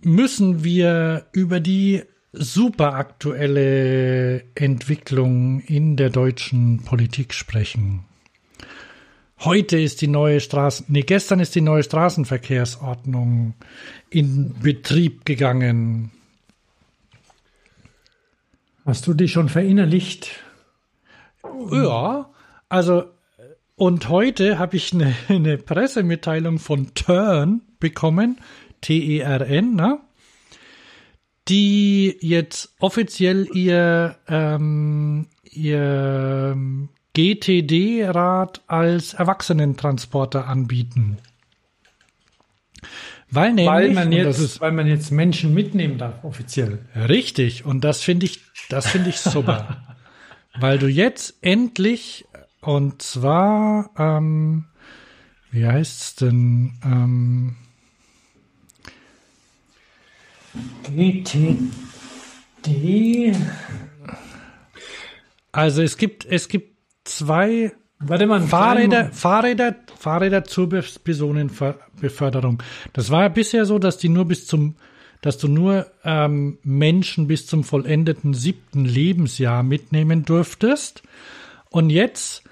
müssen 0.00 0.64
wir 0.64 1.26
über 1.32 1.60
die 1.60 2.04
super 2.32 2.94
aktuelle 2.94 4.42
Entwicklung 4.54 5.60
in 5.60 5.96
der 5.96 6.08
deutschen 6.08 6.84
Politik 6.84 7.34
sprechen. 7.34 8.06
Heute 9.40 9.78
ist 9.78 10.00
die 10.00 10.08
neue 10.08 10.40
Straßen, 10.40 10.86
nee, 10.88 11.02
gestern 11.02 11.40
ist 11.40 11.54
die 11.54 11.60
neue 11.60 11.82
Straßenverkehrsordnung 11.82 13.52
in 14.08 14.54
Betrieb 14.62 15.26
gegangen. 15.26 16.12
Hast 18.86 19.06
du 19.06 19.12
dich 19.12 19.32
schon 19.32 19.50
verinnerlicht? 19.50 20.30
Ja, 21.70 22.30
also 22.70 23.04
und 23.80 24.10
heute 24.10 24.58
habe 24.58 24.76
ich 24.76 24.92
eine, 24.92 25.14
eine 25.28 25.56
Pressemitteilung 25.56 26.58
von 26.58 26.92
Turn 26.94 27.62
bekommen, 27.80 28.38
T-E-R-N, 28.82 29.74
ne? 29.74 30.00
die 31.48 32.14
jetzt 32.20 32.74
offiziell 32.78 33.48
ihr, 33.54 34.16
ähm, 34.28 35.28
ihr 35.44 36.58
GTD-Rad 37.14 38.60
als 38.66 39.14
Erwachsenentransporter 39.14 40.46
anbieten. 40.46 41.16
Weil 43.30 43.54
nämlich, 43.54 43.66
Weil 43.66 43.92
man, 43.94 44.12
jetzt, 44.12 44.40
ist 44.40 44.60
weil 44.60 44.72
man 44.72 44.88
jetzt 44.88 45.10
Menschen 45.10 45.54
mitnehmen 45.54 45.96
darf, 45.96 46.22
offiziell. 46.22 46.80
Richtig, 46.94 47.64
und 47.64 47.82
das 47.82 48.02
finde 48.02 48.26
ich, 48.26 48.40
das 48.68 48.88
finde 48.88 49.08
ich 49.08 49.20
super. 49.20 49.78
Weil 50.58 50.78
du 50.78 50.88
jetzt 50.88 51.38
endlich, 51.42 52.26
und 52.60 53.02
zwar, 53.02 53.90
ähm, 53.98 54.66
wie 55.50 55.66
heißt's 55.66 56.16
denn? 56.16 56.74
Ähm, 56.84 57.56
GTD. 60.84 61.66
also 65.52 65.82
es 65.82 65.96
gibt, 65.96 66.26
es 66.26 66.48
gibt 66.48 66.76
zwei 67.04 67.72
Warte 68.02 68.26
mal, 68.26 68.40
Fahrräder, 68.40 69.10
Fahrräder, 69.12 69.76
Fahrräder 69.98 70.44
zur 70.44 70.70
Be 70.70 70.82
Personenbeförderung. 71.04 72.62
Das 72.94 73.10
war 73.10 73.24
ja 73.24 73.28
bisher 73.28 73.66
so, 73.66 73.78
dass 73.78 73.98
die 73.98 74.08
nur 74.08 74.24
bis 74.24 74.46
zum, 74.46 74.76
dass 75.20 75.36
du 75.36 75.48
nur 75.48 75.86
ähm, 76.02 76.58
Menschen 76.62 77.26
bis 77.26 77.46
zum 77.46 77.62
vollendeten 77.62 78.32
siebten 78.32 78.86
Lebensjahr 78.86 79.62
mitnehmen 79.62 80.24
durftest. 80.24 81.02
Und 81.68 81.90
jetzt 81.90 82.42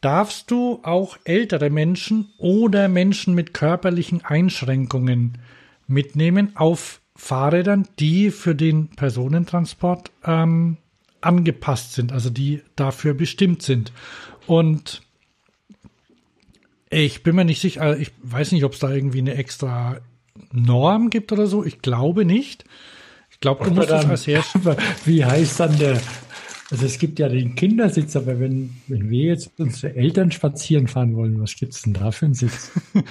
darfst 0.00 0.50
du 0.50 0.80
auch 0.82 1.18
ältere 1.24 1.70
Menschen 1.70 2.32
oder 2.38 2.88
Menschen 2.88 3.34
mit 3.34 3.54
körperlichen 3.54 4.24
Einschränkungen 4.24 5.38
mitnehmen 5.86 6.52
auf 6.54 7.00
Fahrrädern, 7.16 7.88
die 7.98 8.30
für 8.30 8.54
den 8.54 8.90
Personentransport 8.90 10.12
ähm, 10.24 10.76
angepasst 11.20 11.94
sind, 11.94 12.12
also 12.12 12.30
die 12.30 12.62
dafür 12.76 13.14
bestimmt 13.14 13.62
sind. 13.62 13.92
Und 14.46 15.02
ich 16.90 17.22
bin 17.22 17.34
mir 17.34 17.44
nicht 17.44 17.60
sicher, 17.60 17.98
ich 17.98 18.12
weiß 18.22 18.52
nicht, 18.52 18.64
ob 18.64 18.74
es 18.74 18.78
da 18.78 18.90
irgendwie 18.90 19.18
eine 19.18 19.34
extra 19.34 20.00
Norm 20.52 21.10
gibt 21.10 21.32
oder 21.32 21.46
so. 21.46 21.64
Ich 21.64 21.82
glaube 21.82 22.24
nicht. 22.24 22.64
Ich 23.30 23.40
glaube, 23.40 23.64
du 23.64 23.70
musst 23.72 23.90
das 23.90 24.06
als 24.06 24.26
Hersteller. 24.26 24.76
Wie 25.04 25.24
heißt 25.24 25.60
dann 25.60 25.78
der? 25.78 26.00
Also 26.70 26.84
es 26.84 26.98
gibt 26.98 27.18
ja 27.18 27.28
den 27.28 27.54
Kindersitz, 27.54 28.14
aber 28.14 28.40
wenn, 28.40 28.76
wenn 28.88 29.08
wir 29.08 29.24
jetzt 29.24 29.50
unsere 29.58 29.94
Eltern 29.94 30.30
spazieren 30.30 30.86
fahren 30.86 31.16
wollen, 31.16 31.40
was 31.40 31.56
gibt's 31.56 31.82
denn 31.82 31.94
da 31.94 32.10
für 32.10 32.26
einen 32.26 32.34
Sitz? 32.34 32.70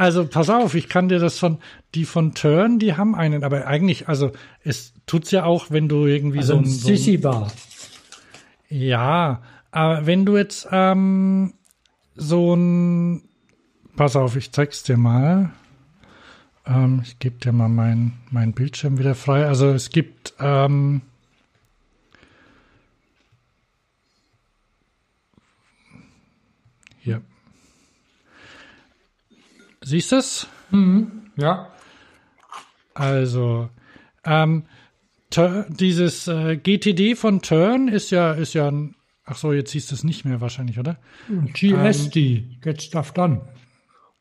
Also 0.00 0.28
pass 0.28 0.48
auf, 0.48 0.76
ich 0.76 0.88
kann 0.88 1.08
dir 1.08 1.18
das 1.18 1.40
von, 1.40 1.58
die 1.96 2.04
von 2.04 2.32
Turn, 2.32 2.78
die 2.78 2.94
haben 2.94 3.16
einen, 3.16 3.42
aber 3.42 3.66
eigentlich, 3.66 4.06
also 4.06 4.30
es 4.62 4.94
tut's 5.06 5.32
ja 5.32 5.42
auch, 5.42 5.72
wenn 5.72 5.88
du 5.88 6.06
irgendwie 6.06 6.38
Also 6.38 6.52
so 6.52 6.58
ein 6.60 6.64
ein, 6.64 6.70
so 6.70 6.88
ein 6.88 6.96
Sissi-Bar. 6.96 7.52
Ja, 8.68 9.42
aber 9.72 10.06
wenn 10.06 10.24
du 10.24 10.36
jetzt 10.36 10.68
ähm, 10.70 11.54
so 12.14 12.54
ein, 12.54 13.22
pass 13.96 14.16
auf, 14.16 14.36
ich 14.36 14.52
zeig's 14.52 14.82
dir 14.82 14.96
mal. 14.96 15.50
Ähm, 16.66 17.00
ich 17.02 17.18
gebe 17.18 17.38
dir 17.38 17.52
mal 17.52 17.68
mein, 17.68 18.12
mein 18.30 18.52
Bildschirm 18.52 18.98
wieder 18.98 19.14
frei. 19.14 19.46
Also 19.46 19.68
es 19.70 19.90
gibt 19.90 20.34
ähm, 20.38 21.00
hier. 26.98 27.22
Siehst 29.88 30.12
du 30.12 30.16
es? 30.16 30.46
Ja. 31.38 31.70
Also, 32.92 33.70
ähm, 34.22 34.64
dieses 35.70 36.28
äh, 36.28 36.58
GTD 36.58 37.16
von 37.16 37.40
Turn 37.40 37.88
ist 37.88 38.10
ja, 38.10 38.32
ist 38.32 38.52
ja 38.52 38.70
ein, 38.70 38.96
ach 39.24 39.38
so, 39.38 39.54
jetzt 39.54 39.72
du 39.90 39.94
es 39.94 40.04
nicht 40.04 40.26
mehr 40.26 40.42
wahrscheinlich, 40.42 40.78
oder? 40.78 40.98
GSD, 41.54 42.58
Get 42.60 42.82
Stuff 42.82 43.12
Done. 43.12 43.40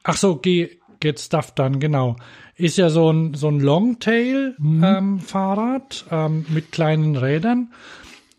Ach 0.04 0.16
so, 0.16 0.38
G 0.38 0.78
Get 1.02 1.20
Stuff 1.20 1.52
Done, 1.52 1.80
genau. 1.80 2.16
Ist 2.56 2.78
ja 2.78 2.90
so 2.90 3.12
ein, 3.12 3.34
so 3.34 3.50
ein 3.50 3.60
Longtail-Fahrrad 3.60 6.06
ähm, 6.10 6.46
mit 6.48 6.72
kleinen 6.72 7.18
Rädern. 7.18 7.74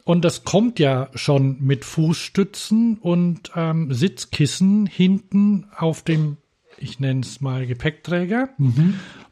Und 0.05 0.25
das 0.25 0.45
kommt 0.45 0.79
ja 0.79 1.11
schon 1.15 1.59
mit 1.61 1.85
Fußstützen 1.85 2.97
und 2.97 3.51
ähm, 3.55 3.93
Sitzkissen 3.93 4.87
hinten 4.87 5.67
auf 5.77 6.03
dem, 6.03 6.39
ich 6.81 7.01
nenne 7.01 7.21
es 7.21 7.41
mal 7.41 7.67
Gepäckträger. 7.67 8.51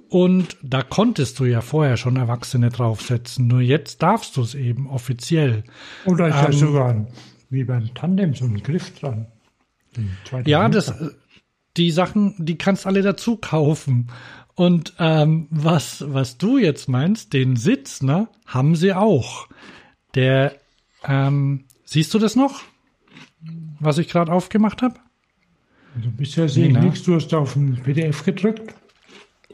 Und 0.09 0.57
da 0.62 0.82
konntest 0.82 1.38
du 1.40 1.44
ja 1.44 1.61
vorher 1.61 1.97
schon 1.97 2.16
Erwachsene 2.16 2.70
draufsetzen. 2.70 3.49
Nur 3.49 3.61
jetzt 3.61 4.03
darfst 4.03 4.36
du 4.36 4.42
es 4.42 4.55
eben 4.55 4.88
offiziell. 4.88 5.64
Oder 6.05 6.28
ist 6.28 6.34
ja 6.34 6.47
Ähm, 6.47 6.53
sogar 6.53 6.88
ein, 6.90 7.09
wie 7.51 7.64
beim 7.64 7.92
Tandem 7.94 8.34
so 8.34 8.44
ein 8.44 8.62
Griff 8.62 8.99
dran. 8.99 9.26
Ja, 10.44 10.68
das, 10.68 10.90
äh, 10.90 11.11
die 11.76 11.90
Sachen, 11.90 12.34
die 12.38 12.57
kannst 12.57 12.86
alle 12.86 13.03
dazu 13.03 13.36
kaufen. 13.36 14.11
Und 14.55 14.94
ähm, 14.99 15.49
was, 15.51 16.05
was 16.07 16.38
du 16.38 16.59
jetzt 16.59 16.88
meinst, 16.88 17.32
den 17.32 17.57
Sitz, 17.57 18.03
ne, 18.03 18.28
haben 18.47 18.76
sie 18.76 18.94
auch. 18.94 19.49
Der, 20.14 20.55
ähm, 21.05 21.64
siehst 21.84 22.14
du 22.14 22.18
das 22.18 22.36
noch? 22.36 22.62
Was 23.80 23.99
ich 23.99 24.09
gerade 24.09 24.32
aufgemacht 24.32 24.82
habe? 24.82 24.94
Also 25.97 26.11
bisher 26.11 26.49
sehe 26.49 26.66
ich 26.68 26.74
ne? 26.74 26.80
nichts, 26.80 27.05
du 27.05 27.14
hast 27.14 27.32
auf 27.32 27.57
ein 27.57 27.80
PDF 27.82 28.22
gedrückt. 28.22 28.74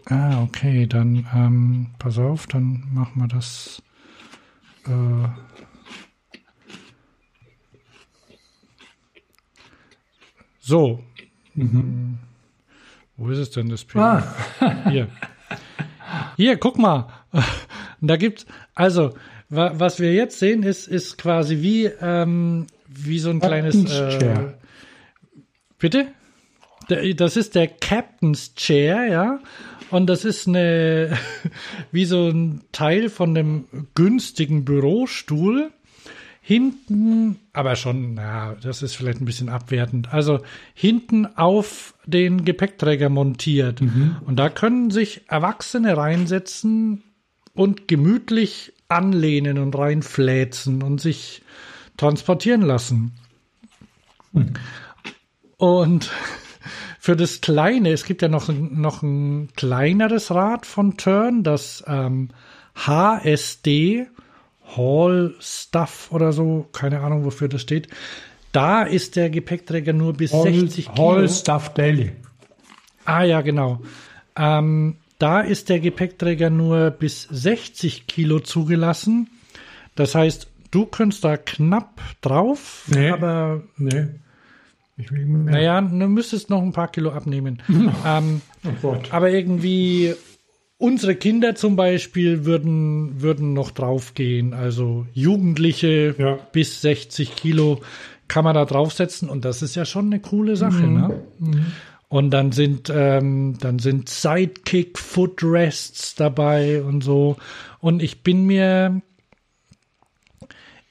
Ah, 0.07 0.43
okay, 0.43 0.87
dann 0.89 1.25
ähm, 1.33 1.87
pass 2.01 2.19
auf, 2.19 2.49
dann 2.49 2.83
machen 2.93 3.23
wir 3.23 3.29
das. 3.29 3.81
Äh, 4.87 5.29
so. 10.59 11.05
Hm. 11.55 12.19
Wo 13.17 13.29
ist 13.29 13.39
es 13.39 13.51
denn 13.51 13.69
das 13.69 13.85
PDF? 13.85 14.03
Ah, 14.59 14.91
Hier. 14.91 15.09
Hier, 16.37 16.57
guck 16.57 16.79
mal. 16.79 17.09
Da 18.05 18.17
gibt's, 18.17 18.47
also, 18.75 19.15
wa, 19.49 19.75
was 19.77 20.01
wir 20.01 20.13
jetzt 20.13 20.41
sehen, 20.41 20.65
ist, 20.65 20.89
ist 20.89 21.19
quasi 21.19 21.63
wie, 21.63 21.85
ähm, 21.85 22.67
wie 22.89 23.21
so 23.21 23.31
ein 23.31 23.39
kleines. 23.39 23.77
Äh, 23.95 24.55
bitte? 25.79 26.09
Das 26.89 27.37
ist 27.37 27.55
der 27.55 27.69
Captain's 27.69 28.55
Chair, 28.55 29.07
ja. 29.07 29.41
Und 29.91 30.07
das 30.07 30.25
ist 30.25 30.49
eine, 30.49 31.19
wie 31.93 32.05
so 32.05 32.29
ein 32.29 32.63
Teil 32.73 33.11
von 33.11 33.35
dem 33.35 33.67
günstigen 33.95 34.65
Bürostuhl. 34.65 35.71
Hinten, 36.45 37.39
aber 37.53 37.77
schon, 37.77 38.15
na, 38.15 38.57
das 38.61 38.83
ist 38.83 38.97
vielleicht 38.97 39.21
ein 39.21 39.27
bisschen 39.27 39.49
abwertend. 39.49 40.13
Also 40.13 40.41
hinten 40.75 41.27
auf 41.37 41.95
den 42.05 42.45
Gepäckträger 42.45 43.09
montiert. 43.11 43.81
Und 43.81 44.37
da 44.37 44.49
können 44.49 44.91
sich 44.91 45.23
Erwachsene 45.29 45.97
reinsetzen 45.97 47.05
und 47.55 47.87
gemütlich 47.87 48.73
anlehnen 48.89 49.59
und 49.59 49.79
reinfläzen 49.79 50.83
und 50.83 51.01
sich 51.01 51.43
transportieren 51.97 52.63
lassen. 52.63 53.13
Und 55.57 56.11
für 57.05 57.17
das 57.17 57.41
Kleine, 57.41 57.91
es 57.91 58.05
gibt 58.05 58.23
ja 58.23 58.29
noch, 58.29 58.49
ein- 58.49 58.81
noch 58.81 59.03
ein 59.03 59.49
kleineres 59.57 60.31
Rad 60.31 60.67
von 60.67 60.97
Turn, 60.97 61.43
das 61.43 61.83
ähm, 61.89 62.29
HSD, 62.77 64.07
Hall 64.77 65.35
Stuff 65.41 66.09
oder 66.13 66.33
so, 66.33 66.69
keine 66.73 67.01
Ahnung, 67.01 67.25
wofür 67.25 67.49
das 67.49 67.63
steht. 67.63 67.89
Da 68.53 68.83
ist 68.85 69.17
der 69.17 69.31
Gepäckträger 69.31 69.93
nur 69.93 70.13
bis 70.13 70.31
60 70.31 70.93
Kilo. 70.93 70.97
Hall 71.17 71.29
Stuff 71.29 71.75
Daily. 71.75 72.13
Ah 73.05 73.25
ja, 73.25 73.41
genau. 73.41 73.81
Ähm, 74.37 74.97
da 75.19 75.41
ist 75.41 75.71
der 75.71 75.81
Gepäckträger 75.81 76.51
nur 76.51 76.91
bis 76.91 77.23
60 77.25 78.07
Kilo 78.07 78.39
zugelassen. 78.39 79.29
Das 79.97 80.15
heißt, 80.15 80.47
du 80.71 80.87
könntest 80.87 81.25
da 81.25 81.37
knapp 81.37 82.01
drauf, 82.21 82.85
Nee. 82.87 83.11
aber 83.11 83.63
Nee. 83.77 84.07
Ich 84.97 85.11
will 85.11 85.25
mehr. 85.27 85.53
naja, 85.55 85.81
du 85.81 86.09
müsstest 86.09 86.51
noch 86.51 86.63
ein 86.63 86.73
paar 86.73 86.89
Kilo 86.89 87.11
abnehmen. 87.11 87.63
ähm, 88.07 88.41
Oh 88.83 88.95
aber 89.11 89.31
irgendwie 89.31 90.15
unsere 90.79 91.15
Kinder 91.17 91.55
zum 91.55 91.77
Beispiel 91.77 92.45
würden, 92.45 93.21
würden 93.23 93.53
noch 93.55 93.71
draufgehen. 93.71 94.53
Also 94.55 95.07
Jugendliche 95.13 96.15
Ja. 96.19 96.39
bis 96.53 96.81
60 96.83 97.35
Kilo 97.37 97.81
kann 98.29 98.45
man 98.45 98.55
da 98.55 98.65
draufsetzen 98.65 99.29
und 99.29 99.45
das 99.45 99.63
ist 99.63 99.75
ja 99.75 99.85
schon 99.85 100.07
eine 100.07 100.21
coole 100.21 100.57
Sache. 100.57 100.83
Mhm. 100.87 100.95
Ne? 101.41 101.67
Und 102.09 102.31
dann 102.31 102.53
sind, 102.53 102.93
ähm, 102.95 103.57
dann 103.59 103.79
sind 103.79 104.09
Sidekick 104.09 104.99
Footrests 104.99 106.15
dabei 106.15 106.83
und 106.83 107.03
so. 107.03 107.37
Und 107.81 108.03
ich 108.03 108.23
bin 108.23 108.45
mir, 108.45 109.01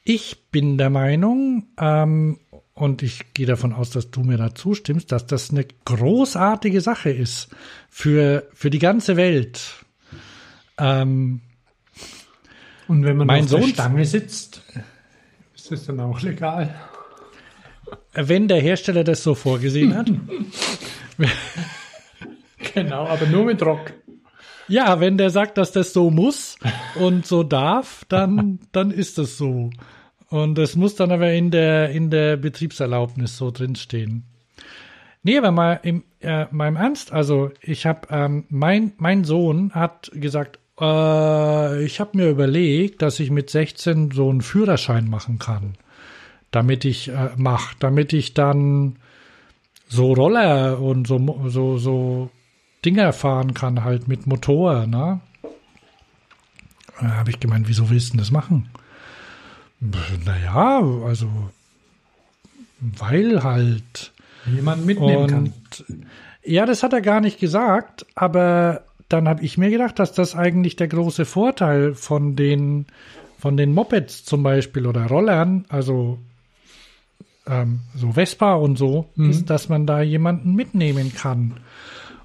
ich 0.04 0.50
bin 0.52 0.78
der 0.78 0.90
Meinung, 0.90 1.68
ähm, 1.80 2.40
und 2.82 3.04
ich 3.04 3.34
gehe 3.36 3.46
davon 3.46 3.74
aus, 3.74 3.92
dass 3.92 4.10
du 4.10 4.22
mir 4.22 4.38
da 4.38 4.56
zustimmst, 4.56 5.12
dass 5.12 5.28
das 5.28 5.52
eine 5.52 5.66
großartige 5.86 6.82
Sache 6.82 7.12
ist 7.12 7.50
für, 7.92 8.48
für 8.56 8.72
die 8.72 8.80
ganze 8.80 9.18
Welt. 9.18 9.62
Ähm, 10.80 11.42
Und 12.88 13.04
wenn 13.06 13.18
man 13.18 13.28
Mein 13.28 13.44
auf 13.44 13.52
der 13.52 13.62
Sohn- 13.62 13.70
Stange 13.70 14.04
sitzt, 14.06 14.64
ist 15.56 15.72
das 15.72 15.86
dann 15.86 16.00
auch 16.00 16.22
legal? 16.22 16.74
wenn 18.14 18.48
der 18.48 18.60
Hersteller 18.62 19.04
das 19.04 19.22
so 19.24 19.36
vorgesehen 19.36 19.96
hat. 19.96 20.12
Genau, 22.74 23.06
aber 23.08 23.26
nur 23.28 23.46
mit 23.46 23.62
Rock. 23.64 23.94
Ja, 24.68 25.00
wenn 25.00 25.18
der 25.18 25.30
sagt, 25.30 25.58
dass 25.58 25.72
das 25.72 25.94
so 25.94 26.10
muss 26.10 26.58
und 26.96 27.26
so 27.26 27.44
darf, 27.44 28.06
dann, 28.08 28.60
dann 28.72 28.92
ist 28.92 29.18
das 29.18 29.38
so. 29.38 29.72
Und 30.32 30.56
das 30.58 30.78
muss 30.78 30.96
dann 30.96 31.12
aber 31.12 31.34
in 31.34 31.52
der, 31.52 31.90
in 31.90 32.10
der 32.10 32.38
Betriebserlaubnis 32.38 33.36
so 33.36 33.52
drinstehen. 33.52 34.24
Nee, 35.24 35.38
aber 35.38 35.52
mal 35.52 35.80
im, 35.84 36.04
äh, 36.22 36.46
im 36.50 36.76
Ernst, 36.78 37.12
also 37.12 37.52
ich 37.60 37.86
habe, 37.86 38.08
ähm, 38.10 38.46
mein, 38.48 38.94
mein 38.98 39.26
Sohn 39.26 39.76
hat 39.76 40.10
gesagt, 40.14 40.58
äh, 40.80 41.84
ich 41.84 42.00
habe 42.00 42.18
mir 42.18 42.30
überlegt, 42.30 43.02
dass 43.02 43.20
ich 43.20 43.30
mit 43.30 43.50
16 43.50 44.12
so 44.12 44.30
einen 44.30 44.40
Führerschein 44.40 45.10
machen 45.10 45.38
kann. 45.38 45.74
Damit 46.50 46.86
ich 46.86 47.10
äh, 47.10 47.32
mach, 47.36 47.74
damit 47.74 48.14
ich 48.14 48.34
dann 48.34 48.96
so 49.90 50.14
Roller 50.14 50.80
und 50.80 51.08
so, 51.08 51.20
so, 51.48 51.78
so 51.78 52.30
Dinger 52.86 53.12
fahren 53.12 53.54
kann, 53.54 53.84
halt 53.84 54.08
mit 54.08 54.28
Motor, 54.28 54.88
ne? 54.88 55.20
Da 57.02 57.16
habe 57.18 57.32
ich 57.32 57.42
gemeint, 57.42 57.68
wieso 57.68 57.90
willst 57.90 58.10
du 58.10 58.12
denn 58.12 58.20
das 58.20 58.32
machen? 58.32 58.70
Naja, 59.82 60.80
also, 61.06 61.28
weil 62.80 63.44
halt. 63.44 64.12
Jemand 64.46 64.86
mitnehmen 64.86 65.28
kann. 65.28 65.40
Und 65.40 65.54
ja, 66.44 66.66
das 66.66 66.84
hat 66.84 66.94
er 66.94 67.02
gar 67.02 67.22
nicht 67.22 67.40
gesagt, 67.40 68.06
aber 68.16 68.84
dann 69.10 69.28
habe 69.28 69.44
ich 69.44 69.58
mir 69.58 69.70
gedacht, 69.70 70.00
dass 70.00 70.14
das 70.14 70.36
eigentlich 70.36 70.76
der 70.76 70.88
große 70.88 71.26
Vorteil 71.26 71.94
von 71.94 72.36
den, 72.36 72.86
von 73.38 73.58
den 73.58 73.74
Mopeds 73.74 74.24
zum 74.24 74.42
Beispiel 74.42 74.88
oder 74.88 75.06
Rollern, 75.08 75.66
also 75.70 76.18
ähm, 77.46 77.82
so 77.96 78.14
Vespa 78.14 78.56
und 78.56 78.78
so, 78.78 79.10
ist, 79.18 79.50
dass 79.50 79.70
man 79.70 79.86
da 79.86 80.02
jemanden 80.02 80.56
mitnehmen 80.56 81.14
kann. 81.14 81.58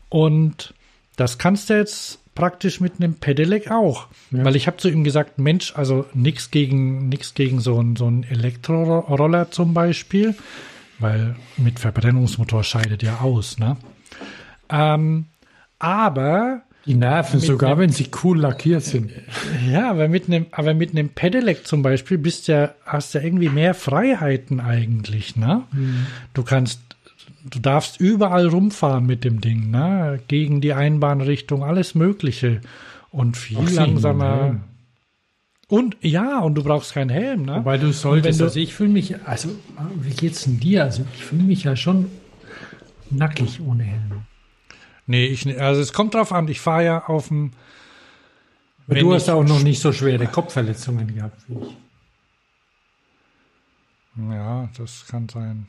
Und 0.08 0.74
das 1.16 1.38
kannst 1.38 1.68
du 1.68 1.74
jetzt 1.74 2.20
praktisch 2.36 2.80
mit 2.80 3.00
einem 3.00 3.14
Pedelec 3.14 3.72
auch. 3.72 4.06
Weil 4.30 4.54
ich 4.54 4.68
habe 4.68 4.76
zu 4.76 4.88
ihm 4.88 5.02
gesagt, 5.02 5.40
Mensch, 5.40 5.72
also 5.74 6.06
nichts 6.14 6.52
gegen 6.52 7.08
nix 7.08 7.34
gegen 7.34 7.58
so 7.58 7.78
einen 7.80 7.96
so 7.96 8.06
einen 8.06 8.22
Elektroroller 8.22 9.50
zum 9.50 9.74
Beispiel, 9.74 10.36
weil 11.00 11.34
mit 11.56 11.80
Verbrennungsmotor 11.80 12.62
scheidet 12.62 13.02
ja 13.02 13.18
aus, 13.20 13.58
ne? 13.58 13.76
Ähm, 14.70 15.26
aber 15.78 16.62
Die 16.86 16.94
nerven 16.94 17.40
sogar, 17.40 17.70
einem- 17.72 17.80
wenn 17.80 17.90
sie 17.90 18.08
cool 18.22 18.38
lackiert 18.40 18.82
sind. 18.82 19.10
ja, 19.70 19.90
aber 19.90 20.08
mit 20.08 20.26
einem, 20.28 20.46
aber 20.52 20.74
mit 20.74 20.90
einem 20.92 21.08
Pedelec 21.10 21.66
zum 21.66 21.82
Beispiel 21.82 22.18
bist 22.18 22.48
ja, 22.48 22.70
hast 22.84 23.14
ja 23.14 23.20
irgendwie 23.20 23.48
mehr 23.48 23.74
Freiheiten 23.74 24.60
eigentlich, 24.60 25.36
ne? 25.36 25.62
Du 26.34 26.42
kannst, 26.42 26.80
du 27.44 27.58
darfst 27.60 28.00
überall 28.00 28.46
rumfahren 28.48 29.06
mit 29.06 29.24
dem 29.24 29.40
Ding, 29.40 29.70
ne? 29.70 30.20
Gegen 30.28 30.60
die 30.60 30.72
Einbahnrichtung, 30.72 31.62
alles 31.64 31.94
Mögliche. 31.94 32.60
Und 33.10 33.36
viel 33.36 33.56
Auch 33.58 33.70
langsamer. 33.70 34.60
Und 35.68 35.96
ja, 36.00 36.38
und 36.40 36.54
du 36.54 36.62
brauchst 36.62 36.92
keinen 36.92 37.10
Helm, 37.10 37.42
ne? 37.42 37.60
Weil 37.64 37.78
du 37.78 37.92
solltest, 37.92 38.40
du- 38.40 38.44
also 38.44 38.58
ich 38.60 38.74
fühle 38.74 38.90
mich, 38.90 39.24
also 39.26 39.48
wie 40.00 40.10
geht's 40.14 40.44
denn 40.44 40.60
dir? 40.60 40.84
Also 40.84 41.04
ich 41.14 41.24
fühle 41.24 41.42
mich 41.42 41.64
ja 41.64 41.74
schon 41.76 42.10
nackig 43.10 43.60
ohne 43.60 43.82
Helm. 43.84 44.22
Nee, 45.06 45.26
ich, 45.26 45.60
also 45.60 45.80
es 45.80 45.92
kommt 45.92 46.14
drauf 46.14 46.32
an, 46.32 46.48
ich 46.48 46.60
fahre 46.60 46.84
ja 46.84 47.04
auf 47.06 47.28
dem. 47.28 47.52
Du 48.88 49.12
hast 49.14 49.28
auch 49.30 49.44
noch 49.44 49.62
nicht 49.62 49.80
so 49.80 49.92
schwere 49.92 50.26
Kopfverletzungen 50.26 51.12
gehabt 51.14 51.40
wie 51.48 51.54
ich. 51.54 51.76
Ja, 54.30 54.68
das 54.78 55.06
kann 55.08 55.28
sein. 55.28 55.68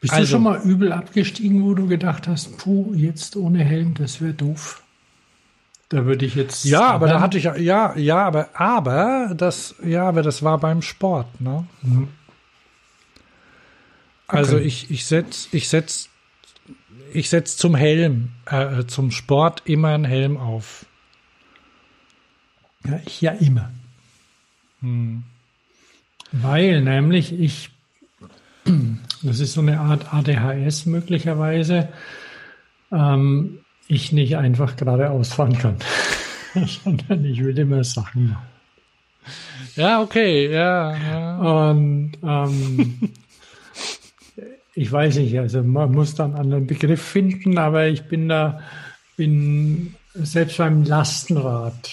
Bist 0.00 0.12
du 0.12 0.16
Also- 0.18 0.32
schon 0.32 0.42
mal 0.44 0.60
übel 0.62 0.92
abgestiegen, 0.92 1.64
wo 1.64 1.74
du 1.74 1.86
gedacht 1.88 2.28
hast, 2.28 2.56
puh, 2.58 2.92
jetzt 2.94 3.36
ohne 3.36 3.64
Helm, 3.64 3.94
das 3.94 4.20
wäre 4.20 4.32
doof? 4.34 4.82
Da 5.88 6.04
würde 6.04 6.26
ich 6.26 6.34
jetzt. 6.34 6.64
Ja, 6.66 6.88
aber 6.90 7.08
da 7.08 7.20
hatte 7.20 7.38
ich 7.38 7.44
ja, 7.44 7.96
ja, 7.96 8.24
aber, 8.26 8.50
aber 8.52 9.32
das, 9.34 9.74
ja, 9.82 10.06
aber 10.06 10.22
das 10.22 10.42
war 10.42 10.58
beim 10.58 10.82
Sport, 10.82 11.40
ne? 11.40 11.66
Also 14.26 14.56
Okay. 14.56 14.66
ich, 14.66 14.90
ich 14.90 15.06
setz, 15.06 15.48
ich 15.52 15.68
setz, 15.70 16.10
ich 17.14 17.30
setze 17.30 17.56
zum 17.56 17.74
Helm, 17.74 18.32
äh, 18.44 18.84
zum 18.84 19.10
Sport 19.10 19.62
immer 19.64 19.88
einen 19.88 20.04
Helm 20.04 20.36
auf. 20.36 20.84
Ja, 22.84 23.00
ich 23.06 23.20
ja 23.22 23.32
immer. 23.32 23.70
Weil 26.32 26.82
nämlich 26.82 27.32
ich, 27.32 27.70
das 29.22 29.40
ist 29.40 29.52
so 29.52 29.60
eine 29.60 29.80
Art 29.80 30.12
ADHS 30.12 30.86
möglicherweise, 30.86 31.88
ähm, 32.92 33.58
ich 33.86 34.12
nicht 34.12 34.36
einfach 34.36 34.76
geradeaus 34.76 35.32
fahren 35.32 35.58
kann, 35.58 35.76
sondern 36.84 37.24
ich 37.24 37.42
will 37.42 37.58
immer 37.58 37.84
Sachen 37.84 38.30
machen. 38.30 38.46
Ja, 39.76 40.02
okay, 40.02 40.50
ja. 40.52 40.96
ja. 40.96 41.70
Und 41.70 42.12
ähm, 42.22 43.10
ich 44.74 44.90
weiß 44.90 45.16
nicht, 45.16 45.38
also 45.38 45.62
man 45.62 45.92
muss 45.92 46.14
da 46.14 46.24
einen 46.24 46.34
anderen 46.34 46.66
Begriff 46.66 47.02
finden, 47.02 47.58
aber 47.58 47.86
ich 47.88 48.04
bin 48.04 48.28
da, 48.28 48.60
bin 49.16 49.94
selbst 50.14 50.58
beim 50.58 50.84
Lastenrad 50.84 51.90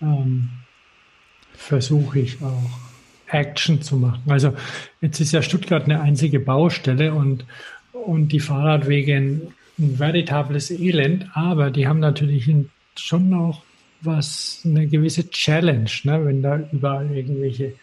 ähm, 0.00 0.50
versuche 1.54 2.20
ich 2.20 2.42
auch 2.42 2.81
Action 3.32 3.82
zu 3.82 3.96
machen. 3.96 4.22
Also 4.28 4.54
jetzt 5.00 5.20
ist 5.20 5.32
ja 5.32 5.42
Stuttgart 5.42 5.84
eine 5.84 6.00
einzige 6.00 6.40
Baustelle 6.40 7.14
und, 7.14 7.44
und 7.92 8.28
die 8.28 8.40
Fahrradwege 8.40 9.16
ein, 9.16 9.42
ein 9.78 9.98
veritables 9.98 10.70
Elend, 10.70 11.26
aber 11.34 11.70
die 11.70 11.86
haben 11.86 12.00
natürlich 12.00 12.50
schon 12.96 13.32
auch 13.34 13.62
was, 14.02 14.62
eine 14.64 14.86
gewisse 14.86 15.30
Challenge, 15.30 15.90
ne? 16.04 16.24
wenn 16.24 16.42
da 16.42 16.60
überall 16.72 17.10
irgendwelche 17.10 17.74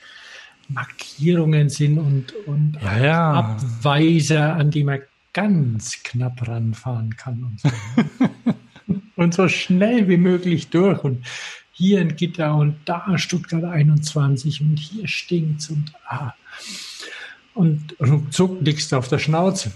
Markierungen 0.68 1.70
sind 1.70 1.98
und, 1.98 2.34
und 2.46 2.78
Ja, 2.84 3.04
ja. 3.04 3.34
Abweiser, 3.34 4.54
an 4.56 4.70
die 4.70 4.84
man 4.84 5.00
ganz 5.34 6.04
knapp 6.04 6.48
ranfahren 6.48 7.16
kann 7.16 7.44
und 7.44 7.60
so. 7.60 7.70
und 9.16 9.34
so 9.34 9.48
schnell 9.48 10.08
wie 10.08 10.18
möglich 10.18 10.70
durch. 10.70 11.04
Und 11.04 11.26
hier 11.80 12.02
ein 12.02 12.18
Gitter 12.18 12.56
und 12.56 12.76
da 12.84 13.18
Stuttgart 13.18 13.64
21 13.64 14.60
und 14.60 14.78
hier 14.78 15.08
stinkt's 15.08 15.70
und 15.70 15.94
ah. 16.06 16.34
Und 17.54 17.96
ruckzuck 18.02 18.58
liegst 18.62 18.92
du 18.92 18.98
auf 18.98 19.08
der 19.08 19.18
Schnauze. 19.20 19.72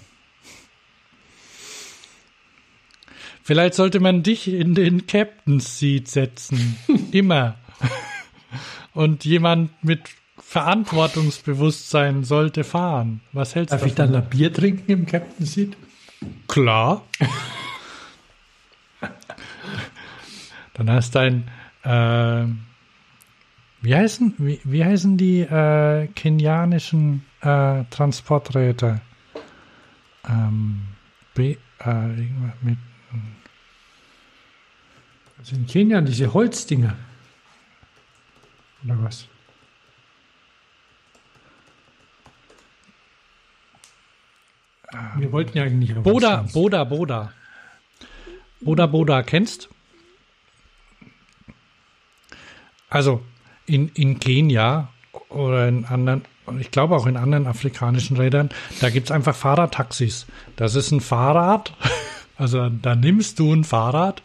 Vielleicht 3.41 3.73
sollte 3.73 4.01
man 4.01 4.21
dich 4.21 4.49
in 4.49 4.75
den 4.75 5.07
Captain's 5.07 5.79
Seat 5.79 6.09
setzen. 6.09 6.77
Immer. 7.11 7.55
Und 8.93 9.23
jemand 9.23 9.71
mit 9.83 10.01
Verantwortungsbewusstsein 10.37 12.25
sollte 12.25 12.65
fahren. 12.65 13.21
Was 13.31 13.55
hältst 13.55 13.73
Darf 13.73 13.81
du 13.81 13.87
ich 13.87 13.95
dann 13.95 14.11
davon? 14.11 14.27
ein 14.27 14.29
Bier 14.29 14.53
trinken 14.53 14.91
im 14.91 15.05
Captain 15.05 15.45
Seat? 15.45 15.75
Klar. 16.47 17.05
Dann 20.73 20.89
hast 20.89 21.15
du 21.15 21.19
ein, 21.19 21.49
äh, 21.83 22.45
wie 23.81 23.95
heißen, 23.95 24.35
wie, 24.37 24.59
wie 24.63 24.83
heißen 24.83 25.17
die 25.17 25.41
äh, 25.41 26.07
kenianischen 26.07 27.25
äh, 27.41 27.83
Transporträte? 27.89 29.01
Ähm, 30.27 30.83
B, 31.33 31.57
äh, 31.79 32.07
mit, 32.61 32.77
Also 35.43 35.57
in 35.57 35.67
Kenia 35.67 35.99
diese 35.99 36.33
Holzdinger. 36.33 36.95
Oder 38.85 39.03
was? 39.03 39.27
Wir 45.17 45.31
wollten 45.33 45.57
ja 45.57 45.63
eigentlich 45.63 45.93
Boda. 45.95 46.45
Boda, 46.53 46.85
Boda. 46.85 47.33
Boda, 48.61 48.85
Boda, 48.85 49.23
kennst? 49.23 49.67
Also 52.93 53.21
in, 53.65 53.89
in 53.95 54.19
Kenia 54.19 54.89
oder 55.29 55.67
in 55.67 55.85
anderen, 55.85 56.21
und 56.45 56.61
ich 56.61 56.69
glaube 56.69 56.95
auch 56.95 57.07
in 57.07 57.17
anderen 57.17 57.47
afrikanischen 57.47 58.17
Rädern, 58.17 58.49
da 58.81 58.89
gibt's 58.91 59.09
einfach 59.09 59.35
Fahrradtaxis. 59.35 60.27
Das 60.55 60.75
ist 60.75 60.91
ein 60.91 61.01
Fahrrad, 61.01 61.73
also 62.37 62.69
da 62.69 62.95
nimmst 62.95 63.39
du 63.39 63.51
ein 63.51 63.63
Fahrrad 63.63 64.21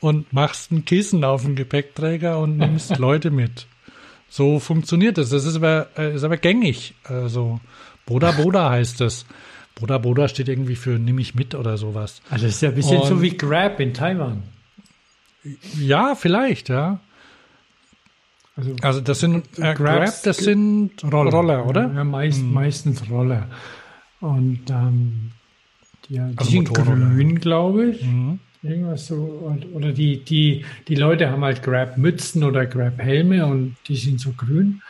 und 0.00 0.32
machst 0.32 0.70
ein 0.70 0.84
Kissen 0.84 1.24
auf 1.24 1.42
den 1.42 1.56
Gepäckträger 1.56 2.38
und 2.38 2.56
nimmst 2.58 2.96
Leute 2.98 3.30
mit. 3.32 3.66
So 4.28 4.60
funktioniert 4.60 5.18
es. 5.18 5.30
Das 5.30 5.44
ist 5.44 5.56
aber, 5.56 5.88
äh, 5.96 6.14
ist 6.14 6.24
aber 6.24 6.36
gängig. 6.36 6.94
Also 7.04 7.58
Boda 8.06 8.30
Boda 8.32 8.70
heißt 8.70 9.00
es. 9.00 9.26
Boda 9.74 9.98
Boda 9.98 10.28
steht 10.28 10.48
irgendwie 10.48 10.76
für 10.76 10.98
nimm 11.00 11.18
ich 11.18 11.34
mit 11.34 11.54
oder 11.56 11.78
sowas. 11.78 12.20
Also 12.30 12.46
das 12.46 12.56
ist 12.56 12.60
ja 12.62 12.68
ein 12.68 12.74
bisschen 12.76 13.02
so 13.02 13.14
Und- 13.14 13.22
wie 13.22 13.36
Grab 13.36 13.80
in 13.80 13.92
Taiwan. 13.92 14.42
Ja, 15.78 16.14
vielleicht, 16.14 16.68
ja. 16.68 17.00
Also 18.56 18.76
Also 18.82 19.00
das 19.00 19.20
sind 19.20 19.46
äh, 19.58 19.74
Grab, 19.74 19.76
Grabs- 19.76 20.22
das 20.22 20.36
sind 20.38 21.02
Roller, 21.04 21.66
oder? 21.66 21.84
Hm. 21.86 21.96
Ja, 21.96 22.04
meist, 22.04 22.42
meistens 22.42 23.08
Roller. 23.10 23.48
Und 24.20 24.60
ähm, 24.70 25.32
die, 26.08 26.14
die 26.14 26.20
Also 26.20 26.50
sind 26.50 26.68
Motorroller. 26.68 27.06
grün, 27.10 27.40
glaube 27.40 27.86
ich. 27.90 28.02
Mhm. 28.04 28.38
Irgendwas 28.62 29.06
so. 29.08 29.16
Und, 29.16 29.66
oder 29.74 29.92
die, 29.92 30.24
die, 30.24 30.64
die 30.88 30.94
Leute 30.94 31.30
haben 31.30 31.44
halt 31.44 31.62
Grab-Mützen 31.62 32.44
oder 32.44 32.64
Grab-Helme 32.64 33.44
und 33.44 33.76
die 33.88 33.96
sind 33.96 34.20
so 34.20 34.32
grün. 34.32 34.80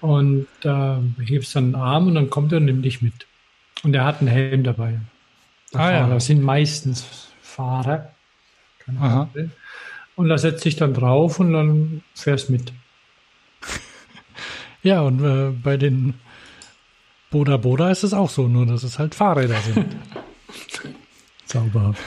Und 0.00 0.46
da 0.60 1.02
hebst 1.24 1.56
dann 1.56 1.64
einen 1.64 1.74
Arm 1.74 2.06
und 2.06 2.14
dann 2.14 2.30
kommt 2.30 2.52
er 2.52 2.58
und 2.58 2.66
nimmt 2.66 2.84
dich 2.84 3.02
mit. 3.02 3.26
Und 3.82 3.94
er 3.94 4.04
hat 4.04 4.20
einen 4.20 4.28
Helm 4.28 4.62
dabei. 4.62 5.00
Der 5.72 5.80
Ah, 5.80 5.90
ja. 5.90 6.00
Fahrer 6.06 6.20
sind 6.20 6.42
meistens 6.42 7.04
Fahrer. 7.42 8.12
Keine 8.84 9.00
Aha. 9.00 9.28
Ahnung. 9.34 9.50
Und 10.14 10.28
da 10.28 10.38
setzt 10.38 10.62
sich 10.62 10.76
dann 10.76 10.94
drauf 10.94 11.40
und 11.40 11.52
dann 11.52 12.02
fährst 12.14 12.50
mit. 12.50 12.72
Ja, 14.86 15.00
und 15.00 15.20
äh, 15.20 15.50
bei 15.50 15.76
den 15.76 16.14
Boda 17.32 17.56
Boda 17.56 17.90
ist 17.90 18.04
es 18.04 18.14
auch 18.14 18.30
so, 18.30 18.46
nur 18.46 18.66
dass 18.66 18.84
es 18.84 19.00
halt 19.00 19.16
Fahrräder 19.16 19.60
sind. 19.62 19.96
Zauberhaft. 21.44 22.00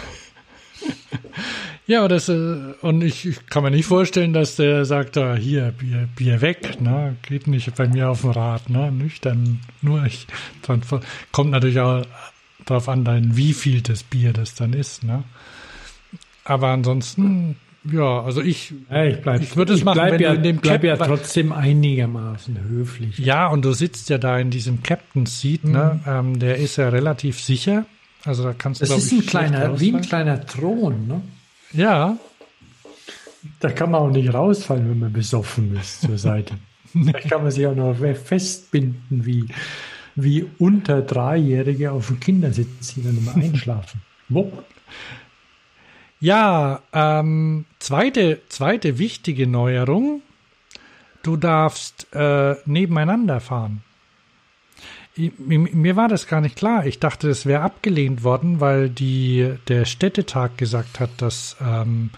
ja, 1.87 2.07
das, 2.07 2.29
äh, 2.29 2.55
und 2.79 3.01
ich, 3.01 3.25
ich 3.25 3.47
kann 3.47 3.63
mir 3.63 3.71
nicht 3.71 3.85
vorstellen, 3.85 4.31
dass 4.31 4.55
der 4.55 4.85
sagt, 4.85 5.17
ah, 5.17 5.35
hier, 5.35 5.73
Bier, 5.77 6.07
Bier 6.15 6.39
weg, 6.39 6.79
ne? 6.79 7.17
Geht 7.23 7.47
nicht 7.47 7.75
bei 7.75 7.85
mir 7.85 8.11
auf 8.11 8.21
dem 8.21 8.29
Rad, 8.29 8.69
ne? 8.69 8.93
Nüchtern, 8.93 9.59
nur 9.81 10.05
ich. 10.05 10.25
Kommt 11.33 11.51
natürlich 11.51 11.81
auch 11.81 12.05
darauf 12.65 12.87
an, 12.87 13.03
dein 13.03 13.35
wie 13.35 13.51
viel 13.51 13.81
das 13.81 14.03
Bier 14.03 14.31
das 14.31 14.55
dann 14.55 14.71
ist, 14.71 15.03
ne? 15.03 15.25
Aber 16.45 16.69
ansonsten, 16.69 17.57
ja, 17.91 18.21
also 18.21 18.41
ich, 18.41 18.73
Ja, 18.89 19.05
ich 19.05 19.21
bleib, 19.21 19.41
Ich 19.41 19.55
würde 19.55 19.73
es 19.73 19.83
machen, 19.83 19.95
bleib 19.95 20.13
wenn 20.13 20.21
ja, 20.21 20.29
du 20.31 20.35
in 20.37 20.43
dem 20.43 20.57
bleib 20.57 20.83
ja 20.83 20.97
Cap- 20.97 21.07
trotzdem 21.07 21.51
einigermaßen 21.51 22.59
höflich. 22.67 23.17
Ja, 23.19 23.47
und 23.47 23.63
du 23.65 23.73
sitzt 23.73 24.09
ja 24.09 24.17
da 24.17 24.37
in 24.39 24.49
diesem 24.49 24.83
Captain's 24.83 25.39
Seat, 25.41 25.63
ne? 25.63 25.99
Mhm. 26.05 26.11
Ähm, 26.11 26.39
der 26.39 26.57
ist 26.57 26.75
ja 26.77 26.89
relativ 26.89 27.39
sicher. 27.41 27.85
Also 28.25 28.43
da 28.43 28.53
kannst 28.53 28.81
du, 28.81 28.85
Das 28.85 28.97
ist 28.97 29.11
ein 29.13 29.25
kleiner, 29.25 29.79
wie 29.79 29.93
ein 29.93 30.01
kleiner 30.01 30.45
Thron, 30.45 31.07
ne? 31.07 31.21
Ja, 31.71 32.17
Da 33.61 33.69
kann 33.71 33.91
man 33.91 34.01
auch 34.01 34.11
nicht 34.11 34.33
rausfallen, 34.33 34.89
wenn 34.89 34.99
man 34.99 35.13
besoffen 35.13 35.75
ist 35.77 36.01
zur 36.01 36.17
Seite. 36.27 36.55
Da 36.93 37.13
kann 37.13 37.43
man 37.43 37.51
sich 37.51 37.65
auch 37.67 37.75
noch 37.75 37.95
festbinden, 37.95 39.25
wie, 39.25 39.45
wie 40.15 40.47
unter 40.57 41.01
Dreijährige 41.01 41.91
auf 41.91 42.07
dem 42.07 42.19
Kindersitz, 42.19 42.95
die 42.95 43.03
dann 43.03 43.17
immer 43.17 43.35
einschlafen. 43.35 44.01
Wupp. 44.29 44.63
Ja. 46.19 46.81
Ähm, 46.93 47.65
zweite, 47.79 48.41
zweite 48.49 48.97
wichtige 48.97 49.47
Neuerung: 49.47 50.21
Du 51.23 51.37
darfst 51.37 52.07
äh, 52.13 52.55
nebeneinander 52.65 53.39
fahren. 53.39 53.83
Mir 55.37 55.97
war 55.97 56.07
das 56.07 56.27
gar 56.27 56.39
nicht 56.39 56.55
klar. 56.55 56.85
Ich 56.85 56.99
dachte, 56.99 57.29
es 57.29 57.45
wäre 57.45 57.61
abgelehnt 57.61 58.23
worden, 58.23 58.61
weil 58.61 58.89
die, 58.89 59.53
der 59.67 59.83
Städtetag 59.83 60.57
gesagt 60.57 61.01
hat, 61.01 61.09
dass 61.17 61.57
ähm, 61.59 62.11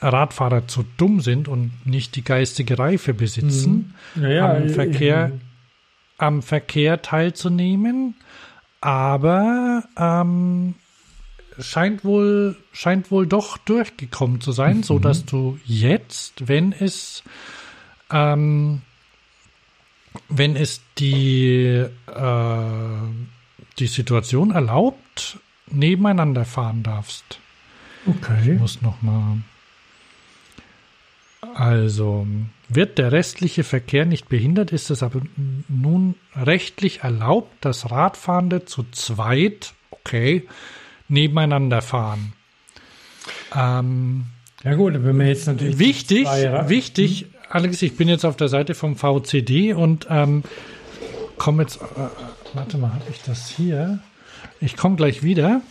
Radfahrer 0.00 0.66
zu 0.68 0.84
dumm 0.96 1.20
sind 1.20 1.48
und 1.48 1.72
nicht 1.84 2.16
die 2.16 2.24
geistige 2.24 2.78
Reife 2.78 3.14
besitzen. 3.14 3.94
Ja, 4.14 4.28
ja, 4.28 4.54
am 4.54 4.62
äh, 4.62 4.68
Verkehr, 4.68 5.26
äh, 5.26 5.38
am 6.18 6.42
Verkehr 6.42 7.02
teilzunehmen, 7.02 8.14
aber 8.80 9.84
ähm, 9.96 10.74
scheint 11.58 12.04
wohl 12.04 12.56
scheint 12.72 13.10
wohl 13.10 13.26
doch 13.26 13.58
durchgekommen 13.58 14.40
zu 14.40 14.52
sein, 14.52 14.82
so 14.82 14.98
dass 14.98 15.24
du 15.24 15.58
jetzt, 15.64 16.48
wenn 16.48 16.72
es 16.72 17.22
ähm, 18.10 18.82
wenn 20.28 20.56
es 20.56 20.80
die 20.98 21.86
äh, 22.06 22.98
die 23.78 23.86
Situation 23.86 24.50
erlaubt, 24.50 25.38
nebeneinander 25.66 26.44
fahren 26.44 26.82
darfst. 26.82 27.40
Okay. 28.06 28.54
Muss 28.54 28.82
noch 28.82 29.02
mal. 29.02 29.38
Also 31.54 32.26
wird 32.68 32.98
der 32.98 33.12
restliche 33.12 33.64
Verkehr 33.64 34.04
nicht 34.04 34.28
behindert, 34.28 34.72
ist 34.72 34.90
es 34.90 35.02
aber 35.02 35.22
nun 35.68 36.14
rechtlich 36.34 37.00
erlaubt, 37.00 37.52
dass 37.64 37.90
Radfahrende 37.90 38.64
zu 38.66 38.84
zweit, 38.92 39.72
okay, 39.90 40.46
nebeneinander 41.10 41.82
fahren. 41.82 42.32
Ähm, 43.54 44.26
Ja 44.64 44.74
gut, 44.74 44.94
wenn 44.94 45.18
wir 45.18 45.26
jetzt 45.26 45.46
natürlich 45.46 45.78
wichtig, 45.78 46.26
wichtig, 46.26 47.26
Alex, 47.48 47.82
ich 47.82 47.96
bin 47.96 48.08
jetzt 48.08 48.24
auf 48.24 48.36
der 48.36 48.48
Seite 48.48 48.74
vom 48.74 48.96
VCD 48.96 49.72
und 49.74 50.06
ähm, 50.08 50.44
komme 51.36 51.62
jetzt, 51.62 51.80
äh, 51.82 51.84
warte 52.54 52.78
mal, 52.78 52.92
habe 52.92 53.04
ich 53.10 53.20
das 53.22 53.48
hier? 53.48 53.98
Ich 54.60 54.76
komme 54.76 54.96
gleich 54.96 55.22
wieder. 55.22 55.62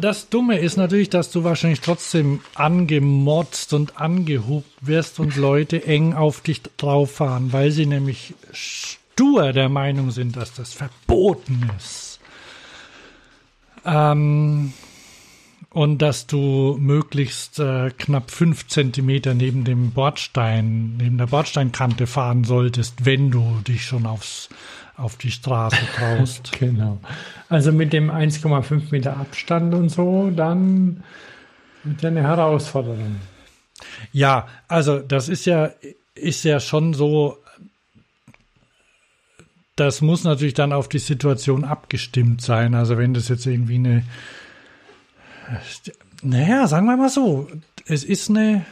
Das 0.00 0.28
Dumme 0.28 0.58
ist 0.58 0.76
natürlich, 0.76 1.08
dass 1.10 1.30
du 1.30 1.44
wahrscheinlich 1.44 1.80
trotzdem 1.80 2.40
angemotzt 2.54 3.72
und 3.72 4.00
angehupt 4.00 4.70
wirst 4.80 5.20
und 5.20 5.36
Leute 5.36 5.86
eng 5.86 6.14
auf 6.14 6.40
dich 6.40 6.62
drauf 6.76 7.12
fahren, 7.12 7.52
weil 7.52 7.70
sie 7.70 7.86
nämlich 7.86 8.34
stur 8.52 9.52
der 9.52 9.68
Meinung 9.68 10.10
sind, 10.10 10.36
dass 10.36 10.52
das 10.54 10.72
verboten 10.72 11.70
ist. 11.76 12.18
Ähm, 13.84 14.72
und 15.70 15.98
dass 15.98 16.26
du 16.26 16.76
möglichst 16.78 17.58
äh, 17.58 17.90
knapp 17.90 18.30
fünf 18.30 18.68
Zentimeter 18.68 19.34
neben 19.34 19.64
dem 19.64 19.90
Bordstein, 19.90 20.96
neben 20.96 21.18
der 21.18 21.26
Bordsteinkante 21.26 22.06
fahren 22.06 22.44
solltest, 22.44 23.04
wenn 23.04 23.30
du 23.30 23.60
dich 23.66 23.84
schon 23.84 24.06
aufs, 24.06 24.48
auf 24.96 25.16
die 25.16 25.30
Straße 25.30 25.76
traust. 25.96 26.52
Genau. 26.58 26.98
Also 27.48 27.72
mit 27.72 27.92
dem 27.92 28.10
1,5 28.10 28.90
Meter 28.90 29.16
Abstand 29.16 29.74
und 29.74 29.88
so, 29.88 30.30
dann 30.30 31.02
wird 31.82 32.02
ja 32.02 32.08
eine 32.08 32.22
Herausforderung. 32.22 33.16
Ja, 34.12 34.48
also 34.68 35.00
das 35.00 35.28
ist 35.28 35.44
ja, 35.44 35.70
ist 36.14 36.44
ja 36.44 36.60
schon 36.60 36.94
so, 36.94 37.38
das 39.76 40.00
muss 40.00 40.24
natürlich 40.24 40.54
dann 40.54 40.72
auf 40.72 40.88
die 40.88 40.98
Situation 40.98 41.64
abgestimmt 41.64 42.40
sein. 42.40 42.74
Also 42.74 42.96
wenn 42.96 43.14
das 43.14 43.28
jetzt 43.28 43.46
irgendwie 43.46 43.74
eine, 43.74 44.04
naja, 46.22 46.66
sagen 46.66 46.86
wir 46.86 46.96
mal 46.96 47.08
so, 47.08 47.48
es 47.86 48.04
ist 48.04 48.30
eine, 48.30 48.64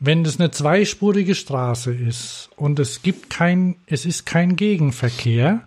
wenn 0.00 0.24
das 0.24 0.40
eine 0.40 0.50
zweispurige 0.50 1.34
Straße 1.34 1.92
ist 1.92 2.48
und 2.56 2.78
es 2.78 3.02
gibt 3.02 3.28
kein, 3.28 3.76
es 3.86 4.06
ist 4.06 4.24
kein 4.24 4.56
Gegenverkehr, 4.56 5.66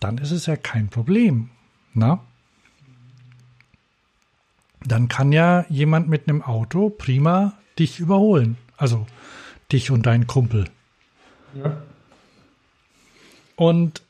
dann 0.00 0.18
ist 0.18 0.32
es 0.32 0.46
ja 0.46 0.56
kein 0.56 0.88
Problem. 0.88 1.50
Na? 1.94 2.20
Dann 4.84 5.08
kann 5.08 5.32
ja 5.32 5.64
jemand 5.68 6.08
mit 6.08 6.28
einem 6.28 6.42
Auto 6.42 6.90
prima 6.90 7.56
dich 7.78 8.00
überholen. 8.00 8.58
Also 8.76 9.06
dich 9.70 9.90
und 9.92 10.04
deinen 10.04 10.26
Kumpel. 10.26 10.68
Ja. 11.54 11.82
Und 13.56 14.02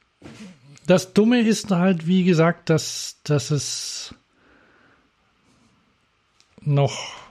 das 0.87 1.13
Dumme 1.13 1.41
ist 1.41 1.71
halt, 1.71 2.07
wie 2.07 2.25
gesagt, 2.25 2.71
dass, 2.71 3.19
dass 3.25 3.51
es 3.51 4.15
noch, 6.61 7.24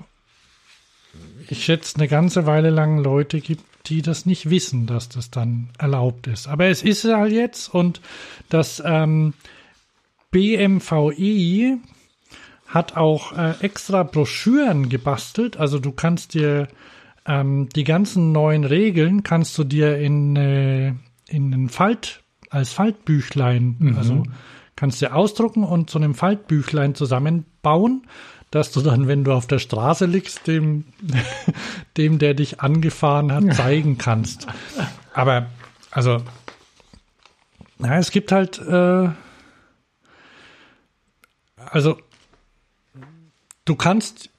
ich 1.50 1.64
schätze, 1.64 1.98
eine 1.98 2.08
ganze 2.08 2.46
Weile 2.46 2.70
lang 2.70 2.98
Leute 2.98 3.42
gibt, 3.42 3.64
die 3.88 4.02
das 4.02 4.26
nicht 4.26 4.50
wissen, 4.50 4.86
dass 4.86 5.10
das 5.10 5.30
dann 5.30 5.70
erlaubt 5.78 6.28
ist. 6.28 6.48
Aber 6.48 6.66
es 6.68 6.84
ist 6.84 7.04
halt 7.04 7.34
jetzt 7.34 7.74
und 7.74 8.02
das 8.50 8.82
ähm, 8.86 9.34
BMVI 10.32 11.78
hat 12.68 12.98
auch 12.98 13.38
äh, 13.38 13.54
extra 13.60 14.04
Broschüren 14.04 14.90
gebastelt. 14.90 15.58
Also 15.58 15.80
du 15.80 15.92
kannst 15.92 16.34
dir 16.34 16.68
ähm, 17.26 17.70
die 17.70 17.84
ganzen 17.84 18.32
neuen 18.32 18.64
Regeln 18.64 19.24
kannst 19.24 19.58
du 19.58 19.64
dir 19.64 19.98
in, 19.98 20.36
äh, 20.36 20.94
in 21.28 21.54
einen 21.54 21.70
Falt, 21.70 22.24
als 22.50 22.72
Faltbüchlein, 22.72 23.96
also 23.98 24.24
kannst 24.76 25.02
dir 25.02 25.16
ausdrucken 25.16 25.64
und 25.64 25.90
zu 25.90 25.98
einem 25.98 26.14
Faltbüchlein 26.14 26.94
zusammenbauen, 26.94 28.04
dass 28.54 28.72
du 28.72 28.82
dann, 28.82 29.08
wenn 29.08 29.24
du 29.24 29.34
auf 29.34 29.48
der 29.48 29.58
Straße 29.58 30.06
liegst, 30.06 30.46
dem, 30.46 30.86
dem, 31.98 32.20
der 32.20 32.36
dich 32.36 32.62
angefahren 32.62 33.32
hat, 33.32 33.56
zeigen 33.56 33.98
kannst. 33.98 34.46
Aber, 35.12 35.48
also, 35.90 36.24
na, 37.80 37.98
es 37.98 38.12
gibt 38.12 38.32
halt, 38.32 38.60
äh, 38.60 39.10
also, 41.58 41.98
du 43.66 43.76
kannst, 43.76 44.30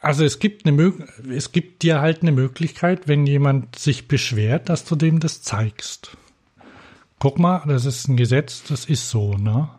also 0.00 0.24
es 0.24 0.40
gibt 0.40 0.66
eine 0.66 0.92
es 1.30 1.52
gibt 1.52 1.82
dir 1.82 2.00
halt 2.00 2.22
eine 2.22 2.32
Möglichkeit, 2.32 3.06
wenn 3.06 3.24
jemand 3.24 3.78
sich 3.78 4.08
beschwert, 4.08 4.68
dass 4.68 4.84
du 4.84 4.96
dem 4.96 5.20
das 5.20 5.42
zeigst. 5.42 6.16
Guck 7.20 7.38
mal, 7.38 7.62
das 7.68 7.84
ist 7.84 8.08
ein 8.08 8.16
Gesetz, 8.16 8.64
das 8.64 8.84
ist 8.84 9.10
so, 9.10 9.34
ne? 9.34 9.77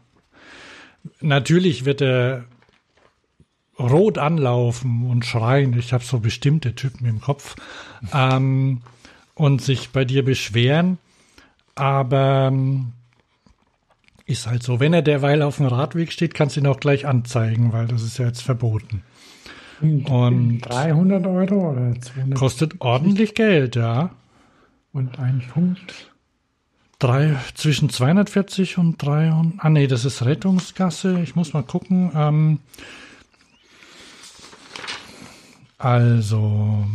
Natürlich 1.21 1.85
wird 1.85 2.01
er 2.01 2.45
rot 3.79 4.17
anlaufen 4.17 5.09
und 5.09 5.25
schreien. 5.25 5.77
Ich 5.77 5.93
habe 5.93 6.03
so 6.03 6.19
bestimmte 6.19 6.75
Typen 6.75 7.05
im 7.05 7.21
Kopf 7.21 7.55
ähm, 8.13 8.81
und 9.35 9.61
sich 9.61 9.89
bei 9.91 10.05
dir 10.05 10.23
beschweren. 10.23 10.97
Aber 11.75 12.49
ähm, 12.51 12.93
ist 14.25 14.47
halt 14.47 14.63
so. 14.63 14.79
Wenn 14.79 14.93
er 14.93 15.01
derweil 15.01 15.41
auf 15.41 15.57
dem 15.57 15.65
Radweg 15.65 16.11
steht, 16.11 16.33
kannst 16.33 16.55
du 16.55 16.59
ihn 16.59 16.67
auch 16.67 16.79
gleich 16.79 17.07
anzeigen, 17.07 17.73
weil 17.73 17.87
das 17.87 18.03
ist 18.03 18.17
ja 18.19 18.27
jetzt 18.27 18.43
verboten. 18.43 19.03
Und 19.81 20.59
300 20.59 21.25
Euro 21.25 21.71
oder 21.71 21.99
200 21.99 22.37
kostet 22.37 22.75
ordentlich 22.79 23.33
Geld, 23.33 23.77
ja. 23.77 24.11
und 24.91 25.17
ein 25.19 25.41
Punkt. 25.53 26.11
Drei, 26.99 27.37
zwischen 27.55 27.89
240 27.89 28.77
und 28.77 29.01
300. 29.01 29.53
Ah, 29.59 29.69
nee, 29.69 29.87
das 29.87 30.03
ist 30.03 30.25
Rettungsgasse. 30.25 31.21
Ich 31.23 31.33
muss 31.33 31.53
mal 31.53 31.63
gucken. 31.63 32.11
Ähm, 32.13 32.59
also. 35.77 36.85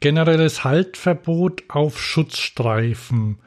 Generelles 0.00 0.64
Haltverbot 0.64 1.64
auf 1.68 1.98
Schutzstreifen. 1.98 3.38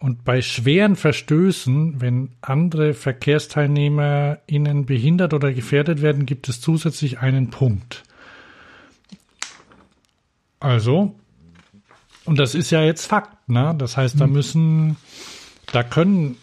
Und 0.00 0.24
bei 0.24 0.42
schweren 0.42 0.96
Verstößen, 0.96 2.00
wenn 2.00 2.30
andere 2.40 2.94
Verkehrsteilnehmer 2.94 4.38
ihnen 4.48 4.86
behindert 4.86 5.32
oder 5.32 5.52
gefährdet 5.52 6.02
werden, 6.02 6.26
gibt 6.26 6.48
es 6.48 6.60
zusätzlich 6.60 7.20
einen 7.20 7.50
Punkt. 7.50 8.02
Also, 10.58 11.14
und 12.24 12.38
das 12.38 12.54
ist 12.54 12.70
ja 12.70 12.82
jetzt 12.82 13.06
Fakt, 13.06 13.48
ne? 13.48 13.74
Das 13.76 13.96
heißt, 13.96 14.20
da 14.20 14.26
müssen, 14.26 14.96
da 15.72 15.82
können 15.82 16.36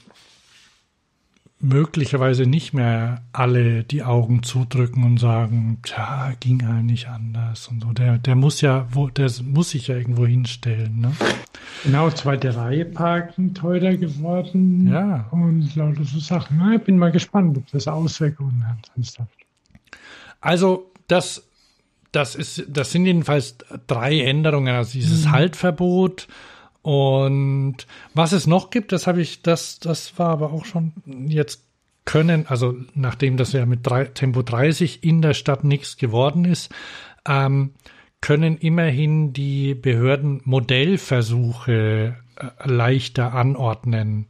möglicherweise 1.62 2.46
nicht 2.46 2.74
mehr 2.74 3.22
alle 3.34 3.84
die 3.84 4.04
Augen 4.04 4.44
zudrücken 4.44 5.04
und 5.04 5.20
sagen, 5.20 5.80
tja, 5.84 6.34
ging 6.40 6.66
halt 6.66 6.86
nicht 6.86 7.08
anders 7.08 7.68
und 7.68 7.84
so. 7.84 7.92
Der, 7.92 8.18
der 8.18 8.36
muss 8.36 8.62
ja, 8.62 8.88
wo, 8.92 9.10
der 9.10 9.30
muss 9.44 9.72
sich 9.72 9.88
ja 9.88 9.98
irgendwo 9.98 10.26
hinstellen, 10.26 11.02
ne? 11.02 11.12
Genau, 11.84 12.10
zweite 12.12 12.56
Reihe 12.56 12.86
parken 12.86 13.54
teurer 13.54 13.96
geworden. 13.96 14.88
Ja. 14.90 15.28
Und 15.32 15.76
lauter 15.76 16.04
so 16.04 16.20
Sachen. 16.20 16.58
Na, 16.58 16.76
ich 16.76 16.82
bin 16.82 16.98
mal 16.98 17.12
gespannt, 17.12 17.58
ob 17.58 17.70
das 17.72 17.88
Auswirkungen 17.88 18.66
hat. 18.68 18.92
ernsthaft. 18.96 19.30
Also, 20.42 20.92
das, 21.08 21.49
das 22.12 22.36
ist, 22.36 22.66
das 22.68 22.92
sind 22.92 23.06
jedenfalls 23.06 23.58
drei 23.88 24.22
Änderungen. 24.22 24.76
Also 24.76 24.94
dieses 24.94 25.30
Haltverbot 25.30 26.28
und 26.82 27.76
was 28.14 28.32
es 28.32 28.48
noch 28.48 28.70
gibt, 28.70 28.92
das 28.92 29.06
habe 29.06 29.22
ich, 29.22 29.42
das, 29.42 29.80
das 29.80 30.18
war 30.18 30.30
aber 30.30 30.54
auch 30.54 30.66
schon 30.66 30.94
jetzt 31.28 31.66
können, 32.06 32.48
also 32.48 32.76
nachdem 32.96 33.38
das 33.38 33.54
ja 33.54 33.66
mit 33.66 33.86
drei, 33.86 34.06
Tempo 34.06 34.42
30 34.42 35.04
in 35.04 35.22
der 35.22 35.36
Stadt 35.36 35.64
nichts 35.64 35.98
geworden 35.98 36.46
ist, 36.46 36.74
ähm, 37.28 37.74
können 38.22 38.58
immerhin 38.58 39.34
die 39.34 39.76
Behörden 39.76 40.42
Modellversuche 40.44 42.16
äh, 42.36 42.68
leichter 42.68 43.34
anordnen. 43.34 44.26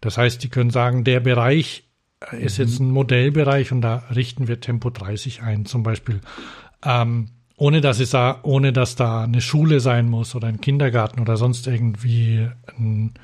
Das 0.00 0.18
heißt, 0.18 0.42
die 0.42 0.48
können 0.48 0.70
sagen, 0.70 1.04
der 1.04 1.20
Bereich 1.20 1.84
ist 2.32 2.58
jetzt 2.58 2.80
ein 2.80 2.90
Modellbereich 2.90 3.70
und 3.70 3.80
da 3.80 4.02
richten 4.14 4.48
wir 4.48 4.60
Tempo 4.60 4.90
30 4.90 5.42
ein, 5.42 5.66
zum 5.66 5.84
Beispiel. 5.84 6.20
Ähm, 6.84 7.28
ohne 7.56 7.80
dass 7.80 7.98
es 7.98 8.10
da, 8.10 8.38
ohne 8.42 8.72
dass 8.72 8.94
da 8.94 9.24
eine 9.24 9.40
Schule 9.40 9.80
sein 9.80 10.08
muss 10.08 10.34
oder 10.34 10.46
ein 10.46 10.60
Kindergarten 10.60 11.20
oder 11.20 11.36
sonst 11.36 11.66
irgendwie 11.66 12.48
ein, 12.78 13.14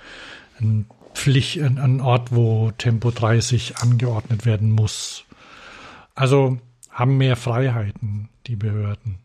ein 0.61 0.87
Pflicht, 1.15 1.61
ein, 1.61 1.79
ein 1.79 2.01
Ort, 2.01 2.35
wo 2.35 2.73
Tempo 2.77 3.13
30 3.13 3.77
angeordnet 3.79 4.45
werden 4.45 4.73
muss. 4.73 5.25
Also 6.17 6.59
haben 6.91 7.17
mehr 7.17 7.37
Freiheiten, 7.37 8.29
die 8.47 8.57
Behörden. 8.57 9.19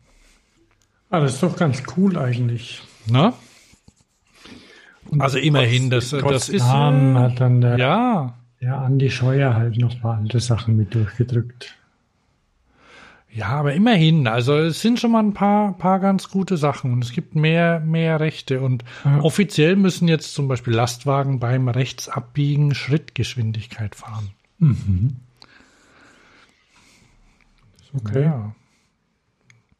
Ah, 1.10 1.20
das 1.20 1.34
ist 1.34 1.42
doch 1.42 1.56
ganz 1.56 1.82
cool 1.96 2.16
eigentlich. 2.16 2.82
Na? 3.06 3.34
Also 5.18 5.38
immerhin, 5.38 5.90
das, 5.90 6.10
das 6.10 6.48
ist 6.48 6.62
Namen 6.62 7.18
hat 7.18 7.40
dann 7.40 7.60
der, 7.60 7.78
ja, 7.78 8.34
der 8.60 8.78
Andi 8.78 9.10
Scheuer 9.10 9.54
halt 9.54 9.76
noch 9.78 10.00
mal 10.02 10.18
andere 10.18 10.40
Sachen 10.40 10.76
mit 10.76 10.94
durchgedrückt. 10.94 11.76
Ja, 13.32 13.46
aber 13.48 13.74
immerhin, 13.74 14.26
also 14.26 14.56
es 14.56 14.80
sind 14.80 14.98
schon 14.98 15.12
mal 15.12 15.22
ein 15.22 15.34
paar, 15.34 15.78
paar 15.78 16.00
ganz 16.00 16.30
gute 16.30 16.56
Sachen 16.56 16.92
und 16.92 17.04
es 17.04 17.12
gibt 17.12 17.36
mehr, 17.36 17.78
mehr 17.80 18.18
Rechte 18.18 18.60
und 18.60 18.84
Ja. 19.04 19.20
offiziell 19.20 19.76
müssen 19.76 20.08
jetzt 20.08 20.34
zum 20.34 20.48
Beispiel 20.48 20.74
Lastwagen 20.74 21.38
beim 21.38 21.68
Rechtsabbiegen 21.68 22.74
Schrittgeschwindigkeit 22.74 23.94
fahren. 23.94 24.30
Okay. 27.94 28.24
Ja. 28.24 28.54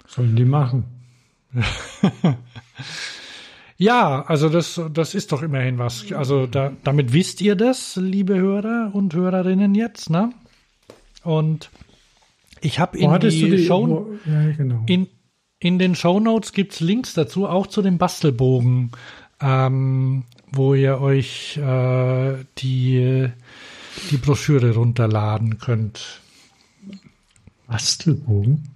Sollen 0.07 0.37
die 0.37 0.45
machen. 0.45 0.85
Ja, 3.77 4.27
also 4.27 4.51
das, 4.51 4.79
das 4.93 5.15
ist 5.15 5.33
doch 5.33 5.43
immerhin 5.43 5.79
was. 5.79 6.13
Also 6.13 6.47
da, 6.47 6.71
damit 6.85 7.15
wisst 7.15 7.41
ihr 7.41 7.57
das, 7.57 7.97
liebe 7.97 8.39
Hörer 8.39 8.91
und 8.93 9.15
Hörerinnen 9.15 9.75
jetzt, 9.75 10.11
ne? 10.11 10.35
Und 11.25 11.71
ich 12.63 12.79
habe 12.79 12.99
in 12.99 13.19
die 13.21 13.51
die 13.51 13.65
Show, 13.67 13.89
wo, 13.89 14.31
Ja, 14.31 14.53
genau. 14.53 14.83
in, 14.87 15.09
in 15.59 15.79
den 15.79 15.95
Shownotes 15.95 16.53
gibt's 16.53 16.81
Links 16.81 17.15
dazu, 17.15 17.47
auch 17.47 17.67
zu 17.67 17.83
dem 17.83 17.99
Bastelbogen, 17.99 18.93
ähm, 19.41 20.25
wo 20.53 20.75
ihr 20.75 21.01
euch 21.01 21.57
äh, 21.59 22.37
die, 22.59 23.29
die 24.11 24.17
Broschüre 24.17 24.75
runterladen 24.75 25.59
könnt. 25.59 26.21
Bastelbogen. 27.67 28.69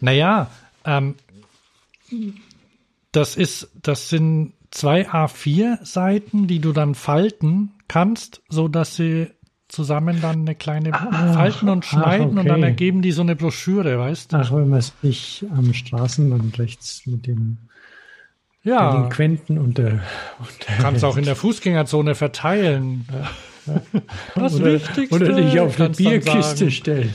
Naja, 0.00 0.50
ähm, 0.84 1.16
das 3.12 3.36
ist, 3.36 3.70
das 3.82 4.08
sind 4.08 4.52
zwei 4.70 5.08
A4-Seiten, 5.08 6.46
die 6.46 6.60
du 6.60 6.72
dann 6.72 6.94
falten 6.94 7.72
kannst, 7.88 8.42
so 8.48 8.68
dass 8.68 8.96
sie 8.96 9.30
zusammen 9.76 10.20
dann 10.22 10.40
eine 10.40 10.54
kleine 10.54 10.90
falten 10.90 11.68
und 11.68 11.84
ach, 11.84 11.88
schneiden 11.88 12.38
und 12.38 12.46
dann 12.46 12.60
okay. 12.60 12.62
ergeben 12.62 13.02
die 13.02 13.12
so 13.12 13.20
eine 13.20 13.36
Broschüre, 13.36 13.98
weißt 13.98 14.32
du? 14.32 14.36
Ach, 14.38 14.52
wenn 14.52 14.70
man 14.70 14.82
sich 15.02 15.44
am 15.54 15.74
Straßenrand 15.74 16.58
rechts 16.58 17.02
mit 17.04 17.26
dem 17.26 17.58
Ja, 18.62 18.90
Delinquenten 18.90 19.58
und 19.58 19.76
der, 19.76 20.00
und 20.38 20.68
der 20.68 20.76
kannst 20.80 21.04
auch 21.04 21.18
in 21.18 21.24
der 21.24 21.36
Fußgängerzone 21.36 22.14
verteilen. 22.14 23.06
Das 24.36 24.54
oder, 24.54 24.74
Wichtigste. 24.74 25.12
oder 25.16 25.32
dich 25.32 25.58
auf 25.58 25.74
dann 25.74 25.90
Bierkiste 25.90 26.70
stellen. 26.70 27.12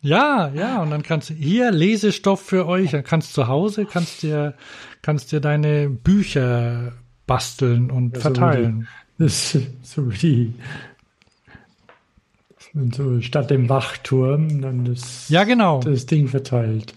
Ja, 0.00 0.50
ja, 0.54 0.80
und 0.80 0.90
dann 0.90 1.02
kannst 1.02 1.28
du 1.28 1.34
hier 1.34 1.70
Lesestoff 1.70 2.40
für 2.40 2.66
euch, 2.66 2.92
dann 2.92 3.04
kannst 3.04 3.34
zu 3.34 3.46
Hause, 3.46 3.84
kannst 3.84 4.22
dir, 4.22 4.54
kannst 5.02 5.32
dir 5.32 5.40
deine 5.40 5.90
Bücher 5.90 6.94
basteln 7.26 7.90
und 7.90 8.16
Ja, 8.16 8.22
so 8.22 8.30
verteilen. 8.30 8.88
Das 9.18 9.54
ist 9.54 9.66
so 9.82 10.10
wie 10.10 10.16
die 10.16 10.54
und 12.76 12.94
so 12.94 13.20
statt 13.20 13.50
dem 13.50 13.68
Wachturm 13.68 14.60
dann 14.62 14.84
das, 14.84 15.28
Ja, 15.28 15.44
genau. 15.44 15.80
das 15.80 16.06
Ding 16.06 16.28
verteilt. 16.28 16.94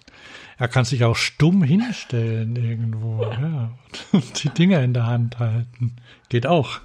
Er 0.57 0.67
kann 0.67 0.83
sich 0.83 1.05
auch 1.05 1.15
stumm 1.15 1.63
hinstellen 1.63 2.55
irgendwo, 2.57 3.23
ja, 3.23 3.71
und 4.11 4.43
die 4.43 4.49
Dinger 4.49 4.81
in 4.83 4.93
der 4.93 5.07
Hand 5.07 5.39
halten. 5.39 5.95
Geht 6.27 6.45
auch. 6.45 6.79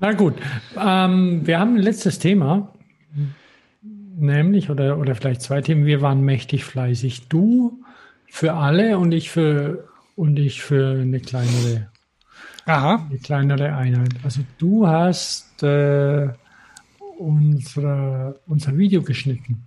Na 0.00 0.12
gut, 0.12 0.34
ähm, 0.82 1.46
wir 1.46 1.60
haben 1.60 1.74
ein 1.76 1.82
letztes 1.82 2.18
Thema, 2.18 2.72
nämlich, 4.16 4.70
oder, 4.70 4.98
oder 4.98 5.14
vielleicht 5.14 5.42
zwei 5.42 5.60
Themen. 5.60 5.84
Wir 5.86 6.00
waren 6.00 6.22
mächtig 6.22 6.64
fleißig. 6.64 7.28
Du 7.28 7.82
für 8.30 8.54
alle 8.54 8.98
und 8.98 9.12
ich 9.12 9.30
für, 9.30 9.88
und 10.16 10.38
ich 10.38 10.62
für 10.62 11.00
eine 11.00 11.20
kleinere, 11.20 11.88
Aha. 12.66 13.06
eine 13.08 13.18
kleinere 13.18 13.74
Einheit. 13.76 14.14
Also 14.24 14.40
du 14.58 14.86
hast 14.86 15.62
äh, 15.62 16.28
unsere, 17.18 18.40
unser 18.46 18.76
Video 18.76 19.02
geschnitten. 19.02 19.66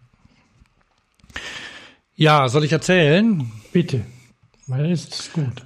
Ja, 2.16 2.48
soll 2.50 2.64
ich 2.64 2.72
erzählen? 2.72 3.52
Bitte, 3.72 4.02
weil 4.66 4.92
es 4.92 5.06
ist 5.08 5.34
gut. 5.34 5.64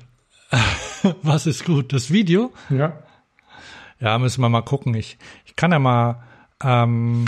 Was 1.23 1.47
ist 1.47 1.63
gut? 1.65 1.93
Das 1.93 2.11
Video? 2.11 2.51
Ja. 2.69 3.01
Ja, 3.99 4.17
müssen 4.19 4.41
wir 4.41 4.49
mal 4.49 4.61
gucken. 4.61 4.93
Ich, 4.95 5.17
ich 5.45 5.55
kann 5.55 5.71
ja 5.71 5.79
mal, 5.79 6.21
ähm, 6.63 7.25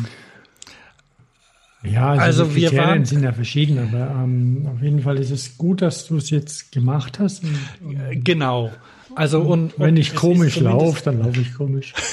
Ja, 1.84 2.10
also, 2.10 2.22
Also 2.24 2.46
die 2.46 2.56
wir 2.56 2.70
Kriterien 2.70 2.90
waren- 2.90 3.06
sind 3.06 3.24
ja 3.24 3.32
verschieden, 3.32 3.80
aber 3.80 4.10
ähm, 4.24 4.68
auf 4.74 4.82
jeden 4.82 5.02
Fall 5.02 5.18
ist 5.20 5.32
es 5.32 5.58
gut, 5.58 5.82
dass 5.82 6.08
du 6.08 6.18
es 6.18 6.30
jetzt 6.30 6.72
gemacht 6.72 7.20
hast. 7.20 7.44
Und, 7.44 7.60
und 7.82 8.26
genau. 8.26 8.72
Also 9.16 9.42
und, 9.42 9.78
wenn 9.78 9.92
und 9.92 9.98
ich 9.98 10.08
es 10.10 10.14
ist 10.16 10.20
komisch 10.20 10.60
laufe, 10.60 11.04
dann 11.04 11.20
laufe 11.20 11.40
ich 11.42 11.54
komisch. 11.54 11.94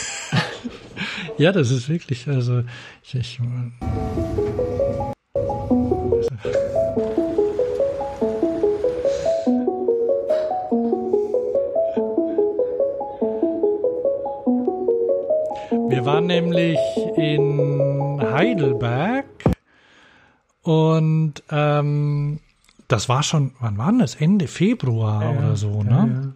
Ja, 1.40 1.52
das 1.52 1.70
ist 1.70 1.88
wirklich, 1.88 2.28
also 2.28 2.64
ich, 3.02 3.14
ich 3.14 3.40
Wir 15.88 16.04
waren 16.04 16.26
nämlich 16.26 16.78
in 17.16 18.20
Heidelberg 18.20 19.24
und 20.60 21.42
ähm, 21.50 22.40
das 22.86 23.08
war 23.08 23.22
schon, 23.22 23.52
wann 23.60 23.78
war 23.78 23.90
das? 23.94 24.14
Ende 24.14 24.46
Februar 24.46 25.38
oder 25.38 25.56
so, 25.56 25.82
ne? 25.82 26.34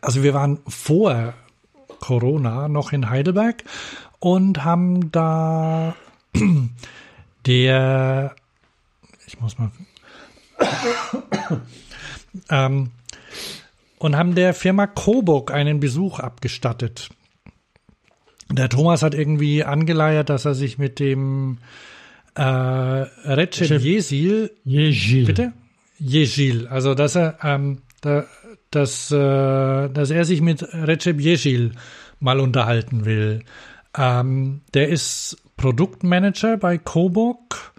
Also 0.00 0.22
wir 0.22 0.32
waren 0.32 0.60
vor 0.66 1.34
Corona 2.04 2.68
noch 2.68 2.92
in 2.92 3.08
Heidelberg 3.08 3.64
und 4.18 4.62
haben 4.62 5.10
da 5.10 5.96
der, 7.46 8.36
ich 9.26 9.40
muss 9.40 9.56
mal, 9.58 9.70
ähm, 12.50 12.90
und 13.96 14.16
haben 14.16 14.34
der 14.34 14.52
Firma 14.52 14.86
Coburg 14.86 15.50
einen 15.50 15.80
Besuch 15.80 16.20
abgestattet. 16.20 17.08
Der 18.52 18.68
Thomas 18.68 19.02
hat 19.02 19.14
irgendwie 19.14 19.64
angeleiert, 19.64 20.28
dass 20.28 20.44
er 20.44 20.54
sich 20.54 20.76
mit 20.76 21.00
dem 21.00 21.56
äh, 22.34 22.42
Recep 22.42 23.80
Jesil 23.80 24.50
Jejil. 24.62 25.24
Bitte? 25.24 25.52
Jejil. 25.98 26.68
Also, 26.68 26.94
dass 26.94 27.16
er, 27.16 27.38
ähm, 27.42 27.78
da, 28.02 28.26
dass, 28.74 29.10
äh, 29.10 29.88
dass 29.88 30.10
er 30.10 30.24
sich 30.24 30.40
mit 30.40 30.62
Recep 30.72 31.20
Jejil 31.20 31.72
mal 32.20 32.40
unterhalten 32.40 33.04
will. 33.04 33.44
Ähm, 33.96 34.62
der 34.72 34.88
ist 34.88 35.36
Produktmanager 35.56 36.56
bei 36.56 36.78
Coburg 36.78 37.72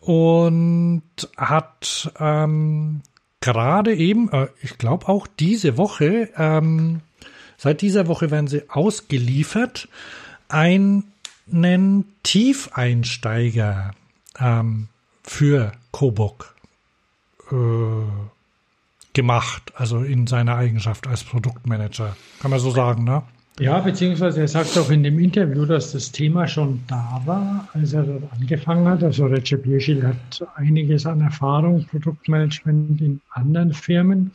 und 0.00 1.02
hat 1.36 2.12
ähm, 2.18 3.02
gerade 3.40 3.94
eben, 3.94 4.30
äh, 4.32 4.48
ich 4.62 4.78
glaube 4.78 5.08
auch 5.08 5.26
diese 5.26 5.76
Woche, 5.76 6.30
ähm, 6.36 7.00
seit 7.56 7.82
dieser 7.82 8.06
Woche 8.08 8.30
werden 8.30 8.46
sie 8.46 8.68
ausgeliefert, 8.70 9.88
einen 10.48 11.12
Tiefeinsteiger 12.22 13.92
ähm, 14.38 14.88
für 15.22 15.72
Coburg 15.92 16.54
äh, 17.50 17.54
gemacht, 19.14 19.72
also 19.74 19.98
in 19.98 20.26
seiner 20.26 20.56
Eigenschaft 20.56 21.06
als 21.06 21.24
Produktmanager. 21.24 22.16
Kann 22.40 22.50
man 22.50 22.60
so 22.60 22.70
sagen, 22.70 23.04
ne? 23.04 23.22
Ja, 23.60 23.80
beziehungsweise 23.80 24.40
er 24.40 24.48
sagt 24.48 24.76
auch 24.78 24.90
in 24.90 25.02
dem 25.02 25.18
Interview, 25.18 25.66
dass 25.66 25.92
das 25.92 26.10
Thema 26.10 26.48
schon 26.48 26.80
da 26.86 27.20
war, 27.26 27.68
als 27.74 27.92
er 27.92 28.04
dort 28.04 28.24
angefangen 28.32 28.88
hat. 28.88 29.04
Also 29.04 29.26
Recep 29.26 29.66
Jejil 29.66 30.06
hat 30.06 30.48
einiges 30.54 31.04
an 31.04 31.20
Erfahrung, 31.20 31.84
Produktmanagement 31.84 33.00
in 33.02 33.20
anderen 33.30 33.74
Firmen. 33.74 34.30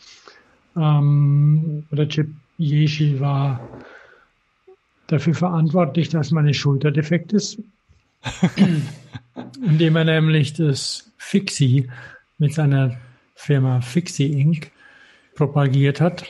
Ähm, 0.76 1.84
Recep 1.92 2.28
Jejil 2.60 3.20
war 3.20 3.60
dafür 5.08 5.34
verantwortlich, 5.34 6.10
dass 6.10 6.30
meine 6.32 6.54
Schulter 6.54 6.92
defekt 6.92 7.34
ist, 7.34 7.58
indem 9.66 9.96
er 9.96 10.04
nämlich 10.04 10.54
das 10.54 11.12
Fixie 11.18 11.90
mit 12.38 12.54
seiner 12.54 12.96
Firma 13.38 13.82
Fixie 13.82 14.42
Inc. 14.42 14.72
propagiert 15.36 16.02
hat. 16.02 16.26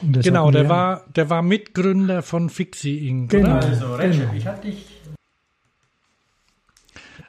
Genau, 0.00 0.52
der 0.52 0.68
war, 0.68 1.04
der 1.16 1.28
war 1.28 1.42
Mitgründer 1.42 2.22
von 2.22 2.48
Fixie 2.48 3.08
Inc. 3.08 3.30
Genau. 3.30 3.56
Oder? 3.58 3.66
Also, 3.66 3.94
Recep, 3.96 4.20
Genau. 4.20 4.32
ich 4.34 4.46
hatte 4.46 4.66
dich. 4.68 4.86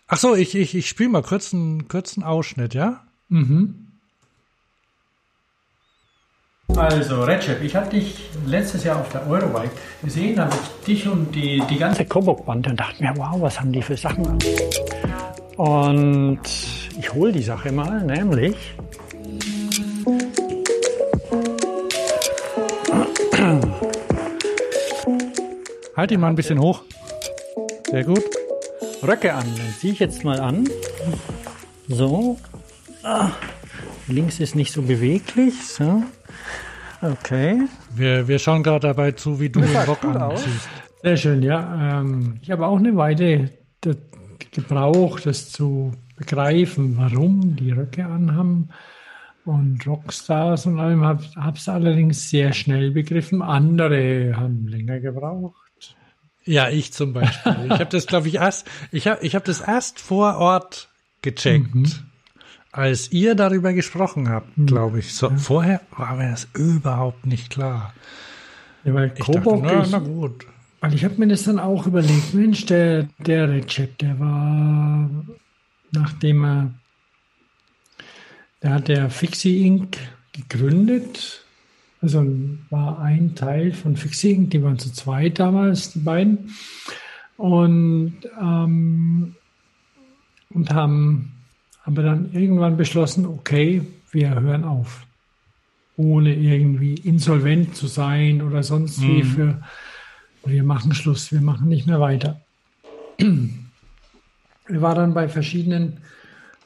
Ach 0.07 0.17
so, 0.17 0.36
ich, 0.36 0.55
ich, 0.55 0.75
ich 0.75 0.88
spiele 0.88 1.09
mal 1.09 1.23
kurz 1.23 1.53
einen 1.53 1.88
kurzen 1.88 2.23
Ausschnitt, 2.23 2.75
ja? 2.75 3.03
Mhm. 3.30 3.88
Also, 6.77 7.23
Recep, 7.23 7.63
ich 7.63 7.75
hatte 7.75 7.95
dich 7.97 8.15
letztes 8.45 8.84
Jahr 8.84 8.99
auf 9.01 9.09
der 9.09 9.27
Eurobike 9.27 9.71
gesehen, 10.03 10.39
habe 10.39 10.53
ich 10.55 10.86
dich 10.86 11.07
und 11.07 11.34
die, 11.34 11.63
die 11.67 11.77
ganze 11.77 12.05
Coburg-Bande 12.05 12.69
und 12.69 12.80
dachte 12.80 13.03
mir, 13.03 13.13
wow, 13.17 13.41
was 13.41 13.59
haben 13.59 13.71
die 13.71 13.82
für 13.82 13.97
Sachen 13.97 14.27
an? 14.27 14.38
Und 15.57 16.39
ich 17.00 17.14
hole 17.14 17.32
die 17.32 17.41
Sache 17.41 17.72
mal, 17.72 18.04
nämlich 18.04 18.56
Halt 25.95 26.12
ihn 26.12 26.20
mal 26.22 26.28
ein 26.28 26.36
bisschen 26.36 26.60
hoch. 26.60 26.84
Sehr 27.89 28.04
gut. 28.04 28.24
Röcke 29.04 29.34
an. 29.34 29.45
Dann 29.58 29.74
ziehe 29.78 29.91
ich 29.91 30.00
jetzt 30.00 30.24
mal 30.24 30.39
an. 30.39 30.70
So. 31.88 32.38
Ah, 33.04 33.32
links 34.08 34.39
ist 34.39 34.56
nicht 34.56 34.72
so 34.72 34.82
beweglich. 34.82 35.56
So. 35.68 36.04
Okay. 37.02 37.64
Wir, 37.93 38.28
wir 38.28 38.39
schauen 38.39 38.64
gerade 38.64 38.88
dabei 38.88 39.12
zu, 39.12 39.39
wie 39.39 39.50
du 39.50 39.62
den 39.62 39.76
Rock 39.76 40.06
aus. 40.06 40.16
anziehst. 40.16 40.70
Sehr 41.04 41.18
schön, 41.18 41.43
ja. 41.43 42.00
Ähm, 42.00 42.39
ich 42.41 42.52
habe 42.52 42.66
auch 42.66 42.78
eine 42.78 42.95
Weile 42.95 43.50
gebraucht, 44.52 45.26
das 45.26 45.50
zu 45.50 45.93
begreifen, 46.20 46.97
warum 46.97 47.55
die 47.55 47.72
Röcke 47.72 48.05
anhaben 48.05 48.70
und 49.45 49.88
Rockstars 49.88 50.65
und 50.67 50.80
allem. 50.80 51.03
Habe 51.03 51.24
es 51.55 51.67
allerdings 51.67 52.30
sehr 52.30 52.53
schnell 52.53 52.91
begriffen. 52.91 53.41
Andere 53.41 54.34
haben 54.36 54.67
länger 54.67 54.99
gebraucht. 54.99 55.55
Ja, 56.45 56.70
ich 56.70 56.93
zum 56.93 57.13
Beispiel. 57.13 57.55
Ich 57.65 57.72
habe 57.72 57.86
das, 57.86 58.05
glaube 58.07 58.28
ich, 58.28 58.36
erst, 58.36 58.67
ich 58.91 59.07
habe 59.07 59.24
ich 59.26 59.36
hab 59.36 59.45
das 59.45 59.61
erst 59.61 59.99
vor 59.99 60.38
Ort 60.38 60.89
gecheckt, 61.22 61.74
Mhm. 61.76 61.86
als 62.72 63.11
ihr 63.11 63.36
darüber 63.36 63.74
gesprochen 63.74 64.30
habt, 64.30 64.49
glaube 64.67 64.99
ich. 64.99 65.13
So, 65.13 65.30
Vorher 65.32 65.82
war 65.95 66.15
mir 66.15 66.32
das 66.32 66.47
überhaupt 66.55 67.26
nicht 67.26 67.49
klar. 67.49 67.93
Ja, 68.84 68.93
weil 68.93 69.11
Ich 69.15 69.26
Coburg, 69.26 69.63
dachte, 69.63 69.89
na, 69.91 69.99
na 69.99 69.99
gut. 69.99 70.45
weil 70.80 70.93
ich 70.93 71.03
habe 71.03 71.15
mir 71.17 71.28
das 71.28 71.43
dann 71.43 71.59
auch 71.59 71.86
überlegt, 71.86 72.34
Mensch, 72.34 72.65
der, 72.65 73.07
der 73.20 73.49
Recep, 73.49 73.97
der 73.99 74.20
war, 74.20 75.09
nachdem 75.92 76.44
er, 76.46 76.74
der 78.62 78.74
hat 78.74 78.88
der 78.88 79.10
Fixie 79.10 79.66
Inc. 79.66 79.98
gegründet, 80.32 81.44
also 82.02 82.26
war 82.70 83.00
ein 83.00 83.36
Teil 83.36 83.74
von 83.74 83.96
Fixie 83.96 84.32
Inc., 84.32 84.52
die 84.52 84.64
waren 84.64 84.80
zu 84.80 84.92
zweit 84.92 85.40
damals, 85.40 85.94
die 85.94 86.00
beiden, 86.00 86.54
und, 87.38 88.16
ähm, 88.40 89.36
und 90.50 90.74
haben 90.74 91.32
aber 91.86 92.04
dann 92.04 92.34
irgendwann 92.34 92.78
beschlossen, 92.78 93.26
okay, 93.26 93.82
wir 94.12 94.40
hören 94.40 94.64
auf 94.64 95.06
ohne 96.00 96.34
irgendwie 96.34 96.94
insolvent 96.94 97.76
zu 97.76 97.88
sein 97.88 98.42
oder 98.42 98.64
sonst 98.64 99.02
wie 99.02 99.22
für, 99.24 99.62
wir 100.46 100.64
machen 100.64 100.94
Schluss, 100.94 101.32
wir 101.34 101.42
machen 101.42 101.68
nicht 101.68 101.88
mehr 101.88 102.00
weiter. 102.00 102.40
War 104.70 104.95
dann 104.95 105.13
bei 105.13 105.28
verschiedenen 105.28 105.97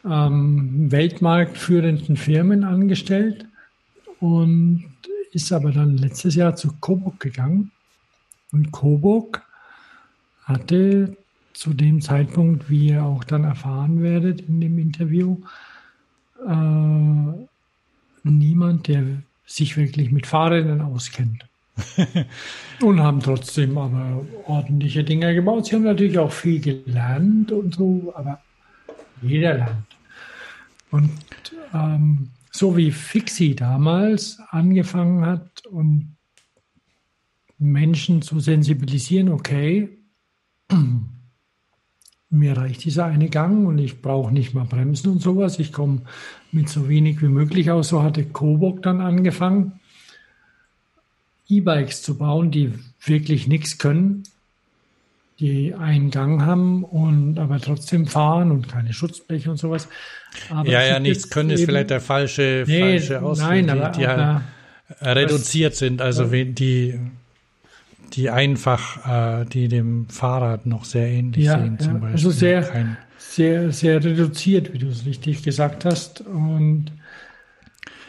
ähm, 0.06 0.92
weltmarktführenden 0.92 2.18
Firmen 2.18 2.64
angestellt 2.64 3.46
und 4.20 4.86
ist 5.32 5.52
aber 5.52 5.72
dann 5.72 5.98
letztes 5.98 6.36
Jahr 6.36 6.56
zu 6.56 6.74
Coburg 6.80 7.20
gegangen. 7.20 7.72
Und 8.52 8.72
Coburg 8.72 9.44
hatte 10.44 11.18
zu 11.54 11.74
dem 11.74 12.02
Zeitpunkt, 12.02 12.70
wie 12.70 12.90
ihr 12.90 13.04
auch 13.04 13.24
dann 13.24 13.44
erfahren 13.44 14.02
werdet 14.02 14.42
in 14.42 14.60
dem 14.60 14.78
Interview, 14.78 15.38
äh, 16.46 17.48
niemand, 18.24 18.88
der 18.88 19.04
sich 19.46 19.78
wirklich 19.78 20.12
mit 20.12 20.28
Fahrrädern 20.28 20.82
auskennt. 20.82 21.46
und 22.82 23.00
haben 23.00 23.20
trotzdem 23.20 23.78
aber 23.78 24.26
ordentliche 24.46 25.04
Dinge 25.04 25.34
gebaut. 25.34 25.66
Sie 25.66 25.76
haben 25.76 25.84
natürlich 25.84 26.20
auch 26.20 26.32
viel 26.32 26.60
gelernt 26.60 27.52
und 27.52 27.76
so, 27.76 28.14
aber 28.16 28.42
jeder 29.22 29.56
lernt. 29.56 29.98
Und 30.92 31.12
ähm, 31.74 32.30
so 32.52 32.78
wie 32.78 32.92
Fixie 32.92 33.56
damals 33.56 34.40
angefangen 34.50 35.26
hat 35.26 35.66
und 35.66 36.16
Menschen 37.58 38.22
zu 38.22 38.40
sensibilisieren, 38.40 39.30
okay, 39.30 39.98
mir 42.30 42.58
reicht 42.58 42.84
dieser 42.84 43.06
eine 43.06 43.30
Gang 43.30 43.68
und 43.68 43.78
ich 43.78 44.02
brauche 44.02 44.32
nicht 44.32 44.54
mal 44.54 44.66
Bremsen 44.66 45.12
und 45.12 45.22
sowas. 45.22 45.60
Ich 45.60 45.72
komme 45.72 46.02
mit 46.52 46.70
so 46.70 46.90
wenig 46.90 47.22
wie 47.22 47.28
möglich 47.28 47.72
aus. 47.72 47.90
So 47.90 48.04
hatte 48.04 48.26
Coburg 48.26 48.82
dann 48.84 49.02
angefangen, 49.02 49.80
E-Bikes 51.50 52.02
zu 52.02 52.18
bauen, 52.18 52.52
die 52.52 52.74
wirklich 53.06 53.48
nichts 53.48 53.78
können, 53.78 54.24
die 55.40 55.74
einen 55.74 56.10
Gang 56.12 56.42
haben 56.46 56.84
und 56.84 57.40
aber 57.40 57.60
trotzdem 57.60 58.08
fahren 58.08 58.52
und 58.52 58.70
keine 58.70 58.94
Schutzbleche 58.94 59.50
und 59.52 59.58
sowas. 59.58 59.88
Aber 60.50 60.70
Ja, 60.70 60.84
ja, 60.84 61.00
nichts 61.00 61.30
können 61.30 61.50
ist 61.50 61.66
vielleicht 61.66 61.90
der 61.90 62.00
falsche, 62.02 62.64
Nee, 62.68 62.80
falsche 63.00 63.22
Ausdruck, 63.22 63.50
nein, 63.50 63.66
die, 63.66 63.72
aber, 63.72 63.90
die 63.90 64.08
halt 64.08 64.20
aber 64.20 65.16
reduziert 65.16 65.76
sind, 65.76 66.02
also 66.02 66.26
die, 66.28 67.00
die 68.14 68.30
einfach, 68.30 69.42
äh, 69.42 69.46
die 69.46 69.68
dem 69.68 70.08
Fahrrad 70.10 70.66
noch 70.66 70.86
sehr 70.86 71.08
ähnlich 71.08 71.46
Ja, 71.46 71.60
sehen, 71.60 71.80
zum 71.80 71.94
ja, 71.94 72.00
Beispiel. 72.00 72.12
also 72.14 72.32
sehr- 72.32 72.62
Kein, 72.62 72.98
sehr, 73.18 73.72
sehr 73.72 74.04
reduziert, 74.04 74.74
wie 74.74 74.78
du 74.78 74.88
es 74.88 75.06
richtig 75.06 75.42
gesagt 75.44 75.86
hast. 75.86 76.22
Und 76.22 76.92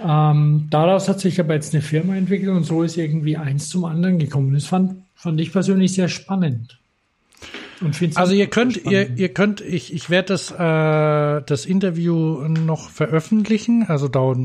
ähm, 0.02 0.68
daraus 0.70 1.08
hat 1.08 1.20
sich 1.20 1.38
aber 1.40 1.54
jetzt 1.54 1.74
eine 1.74 1.82
Firma 1.82 2.16
entwickelt 2.16 2.50
und 2.50 2.64
so 2.64 2.82
ist 2.82 2.96
irgendwie 2.96 3.36
eins 3.36 3.68
zum 3.68 3.84
anderen 3.84 4.18
gekommen. 4.18 4.54
Das 4.54 4.66
fand, 4.66 5.02
fand 5.14 5.40
ich 5.40 5.52
persönlich 5.52 5.92
sehr 5.92 6.08
spannend. 6.08 6.78
Also 8.14 8.34
ihr 8.34 8.46
könnt, 8.46 8.84
ihr, 8.84 9.10
ihr 9.16 9.28
könnt, 9.34 9.60
ich, 9.60 9.92
ich 9.92 10.08
werde 10.08 10.28
das, 10.28 10.50
äh, 10.50 11.44
das 11.44 11.66
Interview 11.66 12.48
noch 12.48 12.88
veröffentlichen, 12.88 13.84
also 13.88 14.08
dauert 14.08 14.38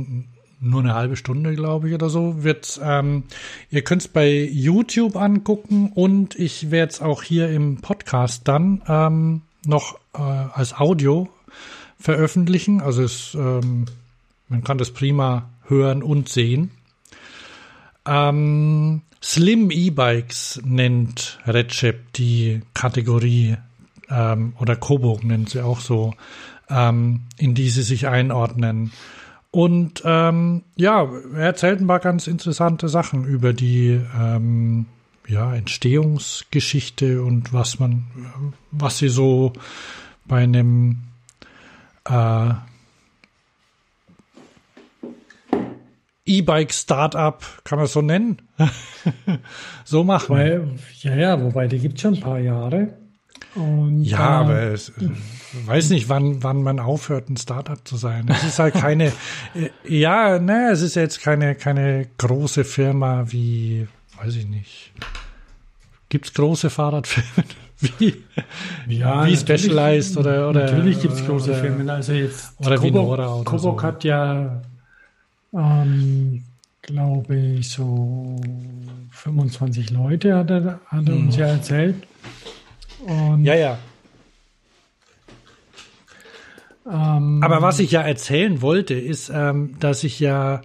nur 0.61 0.81
eine 0.81 0.93
halbe 0.93 1.15
Stunde, 1.15 1.55
glaube 1.55 1.87
ich, 1.87 1.93
oder 1.93 2.09
so. 2.09 2.43
Wird's, 2.43 2.79
ähm, 2.83 3.23
ihr 3.69 3.81
könnt 3.83 4.01
es 4.01 4.07
bei 4.07 4.43
YouTube 4.51 5.15
angucken 5.15 5.91
und 5.93 6.37
ich 6.37 6.71
werde 6.71 6.91
es 6.91 7.01
auch 7.01 7.23
hier 7.23 7.49
im 7.49 7.77
Podcast 7.77 8.47
dann 8.47 8.81
ähm, 8.87 9.41
noch 9.65 9.99
äh, 10.13 10.19
als 10.19 10.73
Audio 10.73 11.29
veröffentlichen. 11.97 12.81
Also 12.81 13.03
es, 13.03 13.35
ähm, 13.35 13.85
man 14.49 14.63
kann 14.63 14.77
das 14.77 14.91
prima 14.91 15.49
hören 15.67 16.03
und 16.03 16.29
sehen. 16.29 16.71
Ähm, 18.05 19.01
Slim 19.21 19.69
E-Bikes 19.71 20.61
nennt 20.63 21.39
Recep 21.45 22.13
die 22.13 22.61
Kategorie 22.73 23.57
ähm, 24.09 24.53
oder 24.59 24.75
Coburg 24.75 25.23
nennt 25.23 25.49
sie 25.49 25.61
auch 25.61 25.79
so, 25.79 26.13
ähm, 26.69 27.21
in 27.37 27.53
die 27.53 27.69
sie 27.69 27.83
sich 27.83 28.07
einordnen. 28.07 28.91
Und 29.51 30.03
ähm, 30.05 30.63
ja, 30.75 31.07
er 31.33 31.39
erzählt 31.39 31.81
ein 31.81 31.87
paar 31.87 31.99
ganz 31.99 32.27
interessante 32.27 32.87
Sachen 32.87 33.25
über 33.25 33.51
die 33.51 33.99
ähm, 34.17 34.85
ja, 35.27 35.53
Entstehungsgeschichte 35.53 37.23
und 37.23 37.51
was 37.53 37.79
man, 37.79 38.05
was 38.71 38.99
sie 38.99 39.09
so 39.09 39.53
bei 40.25 40.43
einem 40.43 40.99
äh, 42.05 42.51
E-Bike-Startup, 46.29 47.43
kann 47.63 47.77
man 47.77 47.85
es 47.85 47.93
so 47.93 48.01
nennen, 48.01 48.41
so 49.83 50.03
machen. 50.03 50.35
Weil, 50.35 50.67
ja, 51.01 51.15
ja, 51.15 51.41
wobei, 51.41 51.67
die 51.67 51.79
gibt 51.79 51.95
es 51.95 52.01
schon 52.01 52.13
ein 52.15 52.19
paar 52.19 52.39
Jahre. 52.39 52.93
Und, 53.55 54.03
Ja, 54.03 54.17
äh, 54.19 54.43
aber 54.43 54.61
es, 54.73 54.91
weiß 55.65 55.89
nicht, 55.89 56.07
wann, 56.09 56.43
wann 56.43 56.61
man 56.61 56.79
aufhört, 56.79 57.29
ein 57.29 57.37
Startup 57.37 57.79
zu 57.87 57.97
sein. 57.97 58.27
Es 58.29 58.43
ist 58.43 58.59
halt 58.59 58.75
keine, 58.75 59.07
äh, 59.55 59.69
ja, 59.87 60.39
ne, 60.39 60.69
es 60.71 60.81
ist 60.81 60.95
jetzt 60.95 61.21
keine, 61.21 61.55
keine 61.55 62.07
große 62.17 62.63
Firma 62.63 63.25
wie, 63.31 63.87
weiß 64.21 64.35
ich 64.35 64.47
nicht. 64.47 64.91
Gibt's 66.09 66.33
große 66.33 66.69
Fahrradfirmen 66.69 67.49
wie, 67.79 68.15
Ja, 68.87 69.25
wie 69.25 69.37
Specialized 69.37 70.17
oder, 70.17 70.49
oder 70.49 70.65
Natürlich 70.65 71.01
gibt 71.01 71.15
es 71.15 71.25
große 71.25 71.55
Firmen. 71.55 71.89
Also 71.89 72.13
jetzt 72.13 72.53
oder 72.59 72.81
wie 72.81 72.87
Coburg, 72.91 73.03
Nora 73.05 73.35
oder 73.35 73.43
Coburg 73.45 73.81
so. 73.81 73.87
hat 73.87 74.03
ja, 74.03 74.61
ähm, 75.53 76.43
glaube 76.81 77.35
ich, 77.35 77.69
so 77.69 78.35
25 79.11 79.89
Leute, 79.91 80.35
hat 80.35 80.49
er, 80.49 80.79
hat 80.87 81.07
er 81.07 81.15
uns 81.15 81.35
ja 81.35 81.47
erzählt. 81.47 81.95
Und, 83.05 83.39
Mhm. 83.39 83.45
Ja, 83.45 83.55
ja. 83.55 83.77
ähm, 86.89 87.41
Aber 87.43 87.61
was 87.61 87.79
ich 87.79 87.91
ja 87.91 88.01
erzählen 88.01 88.61
wollte, 88.61 88.93
ist, 88.93 89.31
ähm, 89.33 89.75
dass 89.79 90.03
ich 90.03 90.19
ja 90.19 90.61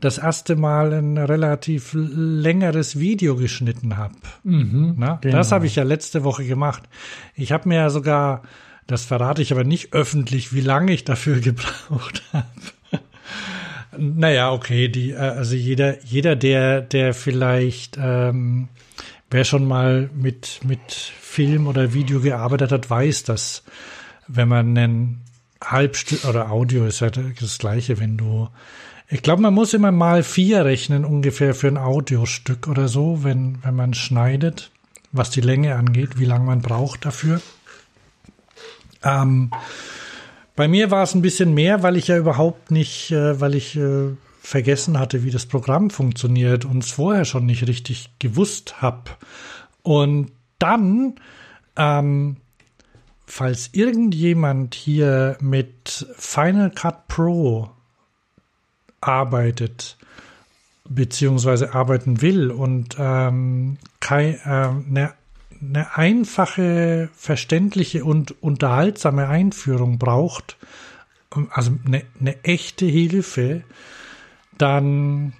das 0.00 0.18
erste 0.18 0.54
Mal 0.56 0.92
ein 0.92 1.18
relativ 1.18 1.90
längeres 1.94 2.98
Video 2.98 3.34
geschnitten 3.36 3.96
habe. 3.96 4.14
mhm, 4.44 4.94
Na, 4.96 5.18
genau. 5.20 5.36
Das 5.36 5.50
habe 5.52 5.66
ich 5.66 5.74
ja 5.76 5.82
letzte 5.82 6.22
Woche 6.24 6.44
gemacht. 6.44 6.84
Ich 7.34 7.50
habe 7.52 7.68
mir 7.68 7.76
ja 7.76 7.90
sogar, 7.90 8.42
das 8.86 9.04
verrate 9.04 9.42
ich 9.42 9.50
aber 9.52 9.64
nicht 9.64 9.92
öffentlich, 9.94 10.52
wie 10.52 10.60
lange 10.60 10.92
ich 10.92 11.04
dafür 11.04 11.40
gebraucht 11.40 12.22
habe. 12.32 12.46
Naja, 13.96 14.52
okay, 14.52 14.88
die, 14.88 15.12
äh, 15.12 15.16
also 15.16 15.54
jeder, 15.54 16.02
jeder, 16.04 16.36
der, 16.36 16.82
der 16.82 17.14
vielleicht, 17.14 17.98
ähm, 18.00 18.68
wer 19.30 19.44
schon 19.44 19.66
mal 19.66 20.10
mit, 20.14 20.60
mit 20.64 20.92
Film 20.92 21.66
oder 21.66 21.94
Video 21.94 22.20
gearbeitet 22.20 22.72
hat, 22.72 22.90
weiß, 22.90 23.24
dass 23.24 23.62
wenn 24.26 24.48
man 24.48 24.76
einen 24.76 25.22
Halbstück 25.62 26.24
oder 26.24 26.50
Audio 26.50 26.84
ist 26.84 27.00
ja 27.00 27.10
das 27.10 27.58
gleiche, 27.58 27.98
wenn 27.98 28.16
du 28.16 28.48
ich 29.10 29.22
glaube, 29.22 29.40
man 29.40 29.54
muss 29.54 29.72
immer 29.72 29.90
mal 29.90 30.22
vier 30.22 30.66
rechnen 30.66 31.06
ungefähr 31.06 31.54
für 31.54 31.68
ein 31.68 31.78
Audiostück 31.78 32.68
oder 32.68 32.88
so, 32.88 33.24
wenn, 33.24 33.58
wenn 33.64 33.74
man 33.74 33.94
schneidet, 33.94 34.70
was 35.12 35.30
die 35.30 35.40
Länge 35.40 35.76
angeht, 35.76 36.18
wie 36.18 36.26
lange 36.26 36.44
man 36.44 36.60
braucht 36.60 37.06
dafür. 37.06 37.40
Ähm, 39.02 39.50
bei 40.58 40.66
mir 40.66 40.90
war 40.90 41.04
es 41.04 41.14
ein 41.14 41.22
bisschen 41.22 41.54
mehr, 41.54 41.84
weil 41.84 41.96
ich 41.96 42.08
ja 42.08 42.18
überhaupt 42.18 42.72
nicht, 42.72 43.12
äh, 43.12 43.40
weil 43.40 43.54
ich 43.54 43.76
äh, 43.76 44.08
vergessen 44.42 44.98
hatte, 44.98 45.22
wie 45.22 45.30
das 45.30 45.46
Programm 45.46 45.88
funktioniert 45.88 46.64
und 46.64 46.82
es 46.82 46.90
vorher 46.90 47.24
schon 47.24 47.46
nicht 47.46 47.68
richtig 47.68 48.10
gewusst 48.18 48.82
habe. 48.82 49.04
Und 49.84 50.32
dann, 50.58 51.14
ähm, 51.76 52.38
falls 53.24 53.70
irgendjemand 53.70 54.74
hier 54.74 55.38
mit 55.40 56.08
Final 56.16 56.72
Cut 56.72 57.06
Pro 57.06 57.70
arbeitet, 59.00 59.96
beziehungsweise 60.88 61.72
arbeiten 61.72 62.20
will 62.20 62.50
und 62.50 62.96
ähm, 62.98 63.76
keine, 64.00 64.34
äh, 64.44 64.88
eine, 64.90 65.14
eine 65.60 65.96
einfache, 65.96 67.10
verständliche 67.14 68.04
und 68.04 68.42
unterhaltsame 68.42 69.28
Einführung 69.28 69.98
braucht, 69.98 70.56
also 71.50 71.72
eine, 71.84 72.04
eine 72.20 72.44
echte 72.44 72.86
Hilfe, 72.86 73.64
dann 74.56 75.32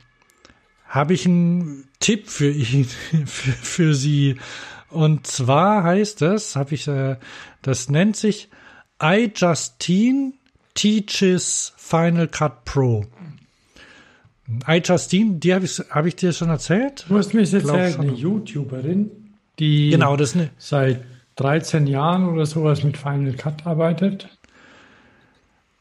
habe 0.87 1.15
ich 1.15 1.27
einen 1.27 1.89
Tipp 2.01 2.29
für 2.29 2.51
ihn, 2.51 2.85
für, 3.27 3.53
für 3.53 3.95
Sie. 3.95 4.37
Und 4.91 5.27
zwar 5.27 5.85
heißt 5.85 6.23
das, 6.23 6.57
habe 6.57 6.75
ich, 6.75 6.89
äh, 6.89 7.17
das 7.63 7.89
nennt 7.89 8.17
sich 8.17 8.49
iJustine 9.01 10.33
Teaches 10.75 11.73
Final 11.77 12.29
Cut 12.29 12.65
Pro. 12.65 13.05
iJustine, 14.67 15.39
die 15.39 15.53
habe 15.53 15.65
ich, 15.65 15.79
hab 15.91 16.07
ich 16.07 16.15
dir 16.17 16.33
schon 16.33 16.51
erzählt? 16.51 17.05
Du 17.09 17.19
hast 17.19 17.35
mir 17.35 17.41
jetzt 17.41 17.53
erzählt, 17.53 17.99
eine 17.99 18.13
YouTuberin, 18.13 19.11
die 19.59 19.91
Genau, 19.91 20.17
das 20.17 20.35
eine, 20.35 20.51
seit 20.59 21.05
13 21.37 21.87
Jahren 21.87 22.29
oder 22.29 22.47
sowas 22.47 22.83
mit 22.83 22.97
Final 22.97 23.33
Cut 23.35 23.67
arbeitet. 23.67 24.29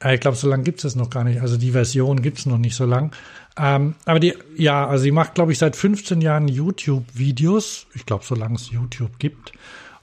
Ja, 0.03 0.13
Ich 0.13 0.19
glaube, 0.19 0.37
so 0.37 0.47
lange 0.47 0.63
gibt 0.63 0.79
es 0.79 0.83
das 0.83 0.95
noch 0.95 1.09
gar 1.09 1.23
nicht. 1.23 1.41
Also 1.41 1.57
die 1.57 1.71
Version 1.71 2.21
gibt 2.21 2.39
es 2.39 2.45
noch 2.45 2.59
nicht 2.59 2.75
so 2.75 2.85
lang. 2.85 3.11
Ähm, 3.57 3.95
aber 4.05 4.19
die, 4.19 4.35
ja, 4.55 4.87
also 4.87 5.03
sie 5.03 5.11
macht, 5.11 5.33
glaube 5.35 5.51
ich, 5.51 5.57
seit 5.57 5.75
15 5.75 6.21
Jahren 6.21 6.47
YouTube-Videos. 6.47 7.87
Ich 7.95 8.05
glaube, 8.05 8.23
solange 8.23 8.55
es 8.55 8.69
YouTube 8.69 9.17
gibt. 9.19 9.53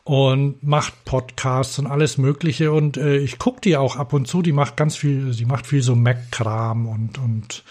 Und 0.03 0.62
macht 0.62 1.05
Podcasts 1.05 1.79
und 1.79 1.87
alles 1.87 2.18
Mögliche. 2.18 2.72
Und 2.72 2.97
äh, 2.97 3.18
ich 3.18 3.39
gucke 3.39 3.61
die 3.61 3.77
auch 3.77 3.97
ab 3.97 4.12
und 4.12 4.27
zu. 4.27 4.43
Die 4.43 4.53
macht 4.53 4.77
ganz 4.77 4.97
viel, 4.97 5.33
sie 5.33 5.47
macht 5.47 5.66
viel 5.66 5.83
so 5.83 5.95
Mac-Kram 5.95 6.87
und, 6.87 7.18
und 7.18 7.62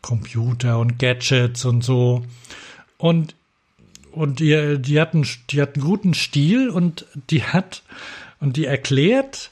Computer 0.00 0.78
und 0.78 0.98
Gadgets 0.98 1.64
und 1.64 1.84
so. 1.84 2.24
Und 2.96 3.34
und 4.16 4.40
die, 4.40 4.78
die, 4.80 5.00
hat 5.00 5.14
einen, 5.14 5.26
die 5.50 5.60
hat 5.62 5.76
einen 5.76 5.84
guten 5.84 6.14
Stil 6.14 6.68
und 6.70 7.06
die 7.30 7.42
hat 7.44 7.82
und 8.40 8.56
die 8.56 8.64
erklärt, 8.64 9.50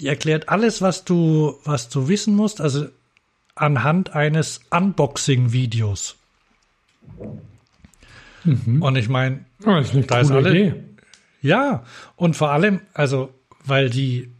die 0.00 0.06
erklärt 0.06 0.48
alles, 0.48 0.80
was 0.80 1.04
du, 1.04 1.58
was 1.64 1.88
du 1.88 2.08
wissen 2.08 2.34
musst, 2.34 2.60
also 2.60 2.86
anhand 3.54 4.14
eines 4.14 4.60
Unboxing-Videos. 4.70 6.16
Und 8.44 8.96
ich 8.96 9.08
meine, 9.08 9.44
Oh, 9.64 9.70
das 9.74 9.92
ist 9.92 10.10
Da 10.10 10.20
ist 10.20 10.30
alle- 10.30 10.50
Idee. 10.50 10.74
ja, 11.42 11.84
und 12.16 12.34
vor 12.36 12.50
allem, 12.50 12.80
also, 12.94 13.30
weil 13.64 13.90
die, 13.90 14.30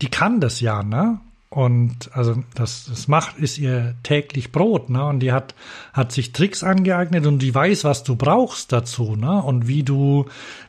die 0.00 0.08
kann 0.08 0.40
das 0.40 0.60
ja, 0.60 0.82
ne? 0.82 1.20
Und 1.52 2.08
also 2.14 2.42
das, 2.54 2.86
das 2.88 3.08
macht, 3.08 3.36
ist 3.36 3.58
ihr 3.58 3.94
täglich 4.04 4.52
Brot, 4.52 4.88
ne? 4.88 5.04
Und 5.04 5.20
die 5.20 5.32
hat, 5.32 5.54
hat 5.92 6.10
sich 6.10 6.32
Tricks 6.32 6.64
angeeignet 6.64 7.26
und 7.26 7.40
die 7.40 7.54
weiß, 7.54 7.84
was 7.84 8.04
du 8.04 8.16
brauchst 8.16 8.72
dazu, 8.72 9.16
ne? 9.16 9.42
Und 9.42 9.68
wie 9.68 9.82
du, 9.82 10.24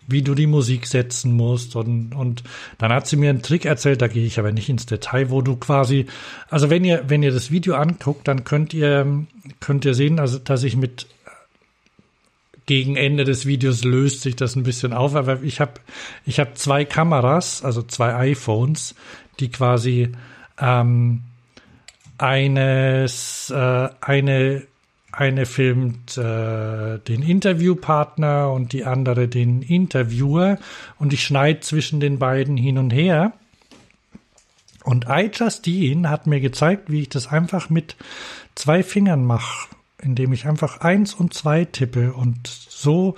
wie 0.08 0.24
du 0.24 0.36
die 0.36 0.46
Musik 0.46 0.86
setzen 0.88 1.38
musst. 1.38 1.78
Und, 1.78 2.14
und 2.14 2.44
dann 2.80 2.92
hat 2.92 3.08
sie 3.08 3.16
mir 3.16 3.30
einen 3.30 3.42
Trick 3.42 3.64
erzählt, 3.64 4.02
da 4.02 4.10
gehe 4.10 4.26
ich 4.26 4.40
aber 4.40 4.52
nicht 4.52 4.68
ins 4.68 4.86
Detail, 4.86 5.30
wo 5.30 5.42
du 5.42 5.56
quasi, 5.56 6.06
also 6.50 6.70
wenn 6.70 6.84
ihr, 6.84 7.06
wenn 7.08 7.24
ihr 7.24 7.32
das 7.32 7.50
Video 7.50 7.76
anguckt, 7.76 8.28
dann 8.28 8.44
könnt 8.44 8.74
ihr, 8.74 9.26
könnt 9.62 9.86
ihr 9.86 9.94
sehen, 9.94 10.20
also 10.20 10.38
dass 10.38 10.64
ich 10.64 10.76
mit 10.76 11.08
gegen 12.66 12.98
Ende 12.98 13.24
des 13.24 13.46
Videos 13.46 13.86
löst 13.86 14.22
sich 14.22 14.36
das 14.36 14.58
ein 14.58 14.64
bisschen 14.64 14.92
auf, 14.92 15.16
aber 15.16 15.44
ich 15.44 15.62
habe 15.62 15.76
ich 16.26 16.42
hab 16.42 16.58
zwei 16.58 16.84
Kameras, 16.84 17.64
also 17.64 17.84
zwei 17.84 18.16
iPhones, 18.16 18.96
die 19.40 19.50
quasi 19.50 20.12
ähm, 20.60 21.22
eines 22.18 23.49
äh, 23.49 23.89
eine 24.01 24.64
eine 25.14 25.45
filmt 25.45 26.18
äh, 26.18 26.97
den 26.97 27.22
Interviewpartner 27.22 28.51
und 28.51 28.74
die 28.74 28.84
andere 28.84 29.28
den 29.28 29.62
Interviewer 29.62 30.58
und 30.97 31.14
ich 31.14 31.24
schneide 31.24 31.60
zwischen 31.60 31.99
den 31.99 32.18
beiden 32.18 32.58
hin 32.58 32.80
und 32.80 32.91
her. 32.91 33.34
Und 34.84 35.06
iJustine 35.08 36.10
hat 36.10 36.26
mir 36.26 36.41
gezeigt, 36.41 36.91
wie 36.91 37.01
ich 37.01 37.10
das 37.10 37.28
einfach 37.28 37.70
mit 37.70 37.95
zwei 38.56 38.82
Fingern 38.82 39.24
mache, 39.24 39.70
indem 40.01 40.34
ich 40.34 40.47
einfach 40.47 40.82
eins 40.82 41.14
und 41.14 41.34
zwei 41.34 41.64
tippe 41.64 42.14
und 42.14 42.47
so 42.47 43.16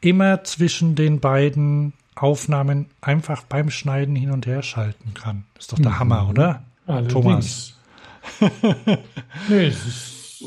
immer 0.00 0.44
zwischen 0.44 0.94
den 0.94 1.18
beiden 1.18 1.94
Aufnahmen 2.14 2.86
einfach 3.00 3.42
beim 3.44 3.70
Schneiden 3.70 4.14
hin 4.16 4.30
und 4.30 4.46
her 4.46 4.62
schalten 4.62 5.14
kann. 5.14 5.44
ist 5.58 5.72
doch 5.72 5.78
der 5.78 5.98
Hammer, 5.98 6.28
oder? 6.28 6.62
Thomas. 7.08 7.74
Allerdings. 8.40 8.98
nee, 9.48 9.66
es 9.66 9.86
ist, 9.86 10.44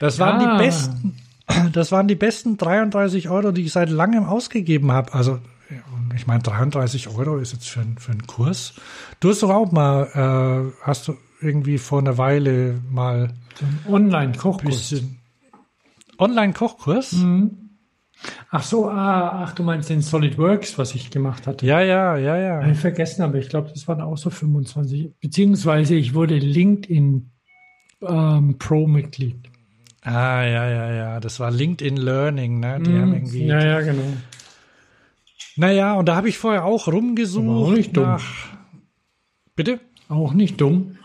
Das 0.00 0.18
waren 0.18 0.40
Ja. 0.40 0.56
die 0.58 0.64
besten, 0.64 1.16
das 1.72 1.92
waren 1.92 2.08
die 2.08 2.14
besten 2.14 2.56
33 2.56 3.28
Euro, 3.28 3.52
die 3.52 3.62
ich 3.62 3.72
seit 3.72 3.90
langem 3.90 4.24
ausgegeben 4.24 4.92
habe. 4.92 5.12
Also, 5.14 5.38
ich 6.16 6.26
meine, 6.26 6.42
33 6.42 7.08
Euro 7.08 7.38
ist 7.38 7.52
jetzt 7.52 7.68
für, 7.68 7.84
für 7.98 8.12
einen 8.12 8.26
Kurs. 8.26 8.74
Du 9.20 9.28
hast 9.30 9.42
doch 9.42 9.50
auch 9.50 9.70
mal, 9.72 10.72
äh, 10.72 10.84
hast 10.86 11.08
du 11.08 11.16
irgendwie 11.40 11.78
vor 11.78 11.98
einer 12.00 12.16
Weile 12.18 12.80
mal 12.90 13.32
Online-Kochkurs. 13.88 14.94
Online-Kochkurs? 16.18 17.14
Ach 18.50 18.62
so, 18.62 18.88
ah, 18.88 19.44
ach, 19.44 19.54
du 19.54 19.62
meinst 19.62 19.90
den 19.90 20.02
SolidWorks, 20.02 20.78
was 20.78 20.94
ich 20.94 21.10
gemacht 21.10 21.46
hatte. 21.46 21.64
Ja, 21.66 21.80
ja, 21.80 22.16
ja, 22.16 22.36
ja. 22.36 22.66
Ich 22.68 22.78
vergessen, 22.78 23.22
aber 23.22 23.38
ich 23.38 23.48
glaube, 23.48 23.70
das 23.72 23.86
waren 23.86 24.00
auch 24.00 24.16
so 24.16 24.30
25. 24.30 25.12
Beziehungsweise 25.20 25.94
ich 25.94 26.14
wurde 26.14 26.36
LinkedIn 26.38 27.30
ähm, 28.02 28.58
Pro-Mitglied. 28.58 29.48
Ah, 30.02 30.42
ja, 30.42 30.68
ja, 30.68 30.92
ja. 30.92 31.20
Das 31.20 31.40
war 31.40 31.50
LinkedIn 31.50 31.96
Learning, 31.96 32.60
ne? 32.60 32.80
Die 32.80 32.92
haben 32.98 33.12
irgendwie. 33.12 33.46
Ja, 33.46 33.62
ja, 33.62 33.80
genau. 33.80 34.02
Naja, 35.56 35.94
und 35.94 36.06
da 36.06 36.16
habe 36.16 36.28
ich 36.28 36.38
vorher 36.38 36.64
auch 36.64 36.86
rumgesucht. 36.86 37.44
Aber 37.44 37.56
auch 37.56 37.72
nicht 37.72 37.96
dumm. 37.96 38.04
nach. 38.04 38.24
Bitte? 39.56 39.80
Auch 40.08 40.32
nicht 40.32 40.60
dumm. 40.60 40.96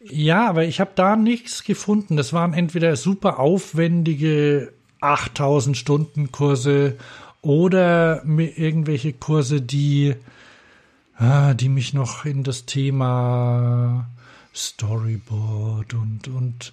Ja, 0.00 0.48
aber 0.48 0.64
ich 0.64 0.80
habe 0.80 0.92
da 0.94 1.16
nichts 1.16 1.64
gefunden. 1.64 2.16
Das 2.16 2.32
waren 2.32 2.54
entweder 2.54 2.94
super 2.96 3.40
aufwendige 3.40 4.73
8000 5.04 5.76
Stunden 5.76 6.32
Kurse 6.32 6.96
oder 7.42 8.22
irgendwelche 8.24 9.12
Kurse, 9.12 9.60
die, 9.60 10.14
ah, 11.18 11.54
die 11.54 11.68
mich 11.68 11.92
noch 11.92 12.24
in 12.24 12.42
das 12.42 12.64
Thema 12.64 14.06
Storyboard 14.54 15.94
und 15.94 16.28
und 16.28 16.72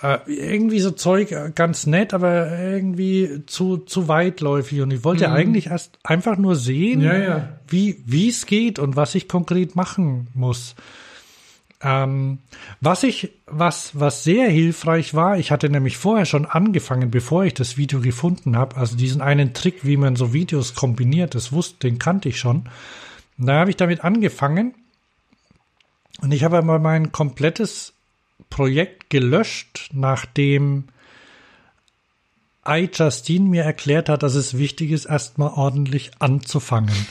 äh, 0.00 0.18
irgendwie 0.26 0.78
so 0.78 0.92
Zeug 0.92 1.32
äh, 1.32 1.50
ganz 1.52 1.84
nett, 1.86 2.14
aber 2.14 2.56
irgendwie 2.56 3.42
zu 3.46 3.78
zu 3.78 4.06
weitläufig 4.06 4.80
und 4.80 4.92
ich 4.92 5.02
wollte 5.02 5.32
eigentlich 5.32 5.66
erst 5.66 5.98
einfach 6.04 6.36
nur 6.36 6.54
sehen, 6.54 7.00
Ja, 7.00 7.18
ja. 7.18 7.48
wie 7.66 8.00
wie 8.06 8.28
es 8.28 8.46
geht 8.46 8.78
und 8.78 8.94
was 8.94 9.14
ich 9.16 9.28
konkret 9.28 9.74
machen 9.74 10.28
muss. 10.34 10.76
Ähm, 11.82 12.38
was 12.80 13.02
ich, 13.02 13.32
was, 13.46 13.98
was 13.98 14.24
sehr 14.24 14.48
hilfreich 14.48 15.14
war, 15.14 15.38
ich 15.38 15.50
hatte 15.50 15.68
nämlich 15.68 15.98
vorher 15.98 16.24
schon 16.24 16.46
angefangen, 16.46 17.10
bevor 17.10 17.44
ich 17.44 17.54
das 17.54 17.76
Video 17.76 18.00
gefunden 18.00 18.56
habe, 18.56 18.76
also 18.76 18.96
diesen 18.96 19.20
einen 19.20 19.52
Trick, 19.52 19.84
wie 19.84 19.96
man 19.96 20.16
so 20.16 20.32
Videos 20.32 20.74
kombiniert, 20.74 21.34
das 21.34 21.52
wusste, 21.52 21.88
den 21.88 21.98
kannte 21.98 22.28
ich 22.28 22.38
schon. 22.38 22.68
Und 23.38 23.46
da 23.46 23.60
habe 23.60 23.70
ich 23.70 23.76
damit 23.76 24.04
angefangen 24.04 24.74
und 26.22 26.32
ich 26.32 26.44
habe 26.44 26.58
einmal 26.58 26.78
mein 26.78 27.12
komplettes 27.12 27.92
Projekt 28.48 29.10
gelöscht, 29.10 29.90
nachdem 29.92 30.84
iJustine 32.66 33.48
mir 33.48 33.62
erklärt 33.64 34.08
hat, 34.08 34.22
dass 34.22 34.34
es 34.34 34.58
wichtig 34.58 34.90
ist, 34.90 35.04
erstmal 35.04 35.50
ordentlich 35.50 36.10
anzufangen. 36.18 36.94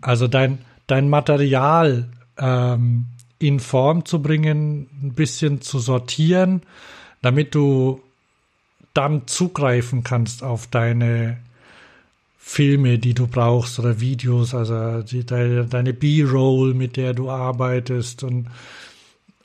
Also 0.00 0.28
dein, 0.28 0.58
dein 0.86 1.08
Material 1.08 2.08
ähm, 2.38 3.06
in 3.46 3.60
Form 3.60 4.04
zu 4.04 4.22
bringen, 4.22 4.88
ein 5.02 5.14
bisschen 5.14 5.60
zu 5.60 5.78
sortieren, 5.78 6.62
damit 7.22 7.54
du 7.54 8.00
dann 8.94 9.26
zugreifen 9.26 10.04
kannst 10.04 10.42
auf 10.42 10.66
deine 10.66 11.38
Filme, 12.38 12.98
die 12.98 13.14
du 13.14 13.26
brauchst 13.26 13.78
oder 13.78 14.00
Videos, 14.00 14.54
also 14.54 15.02
die, 15.02 15.24
deine, 15.24 15.66
deine 15.66 15.92
B-Roll, 15.92 16.74
mit 16.74 16.96
der 16.96 17.14
du 17.14 17.30
arbeitest 17.30 18.22
und 18.22 18.46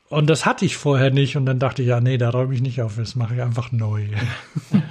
und 0.10 0.28
das 0.28 0.44
hatte 0.48 0.66
ich 0.66 0.76
vorher 0.76 1.12
nicht 1.12 1.38
und 1.38 1.46
dann 1.46 1.60
dachte 1.60 1.84
ich, 1.84 1.90
ja, 1.90 2.02
nee, 2.02 2.18
da 2.18 2.32
räume 2.32 2.56
ich 2.56 2.62
nicht 2.62 2.82
auf, 2.82 2.96
das 2.96 3.16
mache 3.16 3.36
ich 3.36 3.42
einfach 3.44 3.72
neu. 3.72 4.08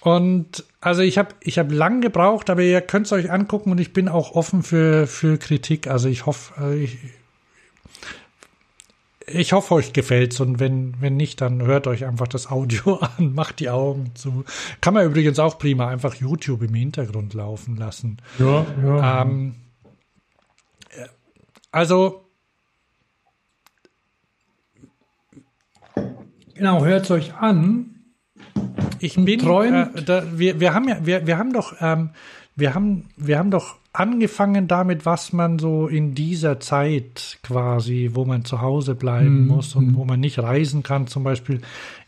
Und 0.00 0.64
also 0.80 1.02
ich 1.02 1.18
habe 1.18 1.34
ich 1.40 1.58
hab 1.58 1.70
lang 1.70 2.00
gebraucht, 2.00 2.48
aber 2.48 2.62
ihr 2.62 2.80
könnt 2.80 3.06
es 3.06 3.12
euch 3.12 3.30
angucken 3.30 3.70
und 3.70 3.80
ich 3.80 3.92
bin 3.92 4.08
auch 4.08 4.32
offen 4.32 4.62
für, 4.62 5.06
für 5.06 5.36
Kritik. 5.36 5.88
Also 5.88 6.08
ich 6.08 6.24
hoffe, 6.24 6.54
äh, 6.58 6.84
ich, 6.84 6.96
ich 9.32 9.52
hoffe, 9.52 9.74
euch 9.74 9.92
gefällt's 9.92 10.40
und 10.40 10.60
wenn, 10.60 11.00
wenn 11.00 11.16
nicht, 11.16 11.40
dann 11.40 11.62
hört 11.62 11.86
euch 11.86 12.04
einfach 12.04 12.28
das 12.28 12.50
Audio 12.50 12.96
an, 13.18 13.34
macht 13.34 13.60
die 13.60 13.70
Augen 13.70 14.14
zu. 14.14 14.44
Kann 14.80 14.94
man 14.94 15.06
übrigens 15.06 15.38
auch 15.38 15.58
prima 15.58 15.88
einfach 15.88 16.14
YouTube 16.14 16.62
im 16.62 16.74
Hintergrund 16.74 17.34
laufen 17.34 17.76
lassen. 17.76 18.18
Ja, 18.38 18.66
ja. 18.82 19.22
Ähm, 19.22 19.54
also, 21.72 22.24
genau, 26.54 26.84
hört 26.84 27.04
es 27.04 27.10
euch 27.10 27.34
an. 27.34 27.94
ich 28.98 29.14
bin, 29.14 29.40
äh, 29.40 30.02
da, 30.02 30.24
wir, 30.38 30.60
wir 30.60 30.74
haben 30.74 30.88
ja, 30.88 31.06
wir, 31.06 31.26
wir 31.26 31.38
haben 31.38 31.52
doch, 31.52 31.74
ähm, 31.80 32.10
wir 32.56 32.74
haben, 32.74 33.08
wir 33.16 33.38
haben 33.38 33.50
doch 33.50 33.79
angefangen 33.92 34.68
damit, 34.68 35.04
was 35.04 35.32
man 35.32 35.58
so 35.58 35.88
in 35.88 36.14
dieser 36.14 36.60
Zeit 36.60 37.38
quasi, 37.42 38.10
wo 38.12 38.24
man 38.24 38.44
zu 38.44 38.60
Hause 38.60 38.94
bleiben 38.94 39.46
muss 39.48 39.74
und 39.74 39.96
wo 39.96 40.04
man 40.04 40.20
nicht 40.20 40.38
reisen 40.38 40.82
kann, 40.82 41.08
zum 41.08 41.24
Beispiel 41.24 41.60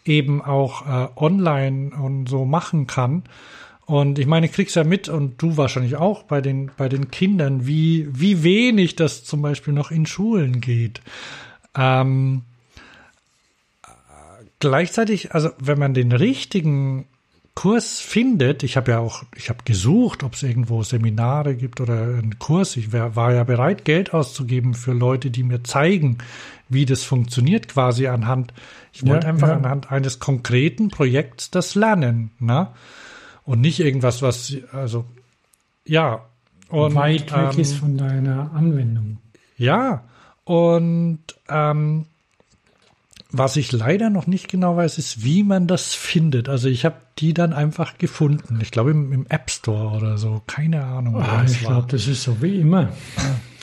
eben 0.04 0.42
auch 0.42 0.86
äh, 0.86 1.08
online 1.16 1.90
und 1.90 2.28
so 2.28 2.44
machen 2.44 2.86
kann. 2.86 3.24
Und 3.84 4.18
ich 4.18 4.26
meine, 4.26 4.48
kriegst 4.48 4.76
ja 4.76 4.84
mit 4.84 5.08
und 5.08 5.42
du 5.42 5.56
wahrscheinlich 5.56 5.96
auch 5.96 6.22
bei 6.22 6.40
den, 6.40 6.70
bei 6.76 6.88
den 6.88 7.10
Kindern, 7.10 7.66
wie, 7.66 8.08
wie 8.12 8.44
wenig 8.44 8.94
das 8.94 9.24
zum 9.24 9.42
Beispiel 9.42 9.74
noch 9.74 9.90
in 9.90 10.06
Schulen 10.06 10.60
geht. 10.60 11.02
Ähm, 11.76 12.42
gleichzeitig, 14.60 15.34
also 15.34 15.50
wenn 15.58 15.80
man 15.80 15.94
den 15.94 16.12
richtigen 16.12 17.06
Kurs 17.54 18.00
findet, 18.00 18.62
ich 18.62 18.78
habe 18.78 18.92
ja 18.92 18.98
auch, 18.98 19.24
ich 19.36 19.50
habe 19.50 19.60
gesucht, 19.64 20.22
ob 20.22 20.34
es 20.34 20.42
irgendwo 20.42 20.82
Seminare 20.82 21.54
gibt 21.54 21.80
oder 21.82 22.02
einen 22.02 22.38
Kurs. 22.38 22.76
Ich 22.76 22.92
wär, 22.92 23.14
war 23.14 23.34
ja 23.34 23.44
bereit, 23.44 23.84
Geld 23.84 24.14
auszugeben 24.14 24.74
für 24.74 24.92
Leute, 24.92 25.30
die 25.30 25.42
mir 25.42 25.62
zeigen, 25.62 26.18
wie 26.70 26.86
das 26.86 27.04
funktioniert, 27.04 27.68
quasi 27.68 28.06
anhand. 28.06 28.54
Ich 28.92 29.06
wollte 29.06 29.26
Ja, 29.26 29.32
einfach 29.32 29.48
ja. 29.48 29.56
anhand 29.56 29.92
eines 29.92 30.18
konkreten 30.18 30.88
Projekts 30.88 31.50
das 31.50 31.74
lernen, 31.74 32.30
ne? 32.38 32.68
Und 33.44 33.60
nicht 33.60 33.80
irgendwas, 33.80 34.22
was, 34.22 34.56
also, 34.72 35.04
ja. 35.84 36.24
Und, 36.68 36.94
weit 36.94 37.32
weg 37.32 37.54
ähm, 37.54 37.60
ist 37.60 37.74
von 37.74 37.98
deiner 37.98 38.52
Anwendung. 38.54 39.18
ja, 39.58 40.04
und 40.44 41.20
ähm, 41.50 42.06
was 43.32 43.56
ich 43.56 43.72
leider 43.72 44.10
noch 44.10 44.26
nicht 44.26 44.48
genau 44.48 44.76
weiß, 44.76 44.98
ist, 44.98 45.24
wie 45.24 45.42
man 45.42 45.66
das 45.66 45.94
findet. 45.94 46.50
Also 46.50 46.68
ich 46.68 46.84
habe 46.84 46.96
die 47.18 47.32
dann 47.32 47.54
einfach 47.54 47.96
gefunden. 47.96 48.58
Ich 48.60 48.70
glaube 48.70 48.90
im, 48.90 49.10
im 49.12 49.26
App 49.26 49.50
Store 49.50 49.96
oder 49.96 50.18
so. 50.18 50.42
Keine 50.46 50.84
Ahnung. 50.84 51.16
Ah, 51.16 51.42
das 51.42 51.52
ich 51.52 51.60
glaube, 51.60 51.86
das 51.88 52.06
ist 52.06 52.22
so 52.22 52.42
wie 52.42 52.60
immer. 52.60 52.90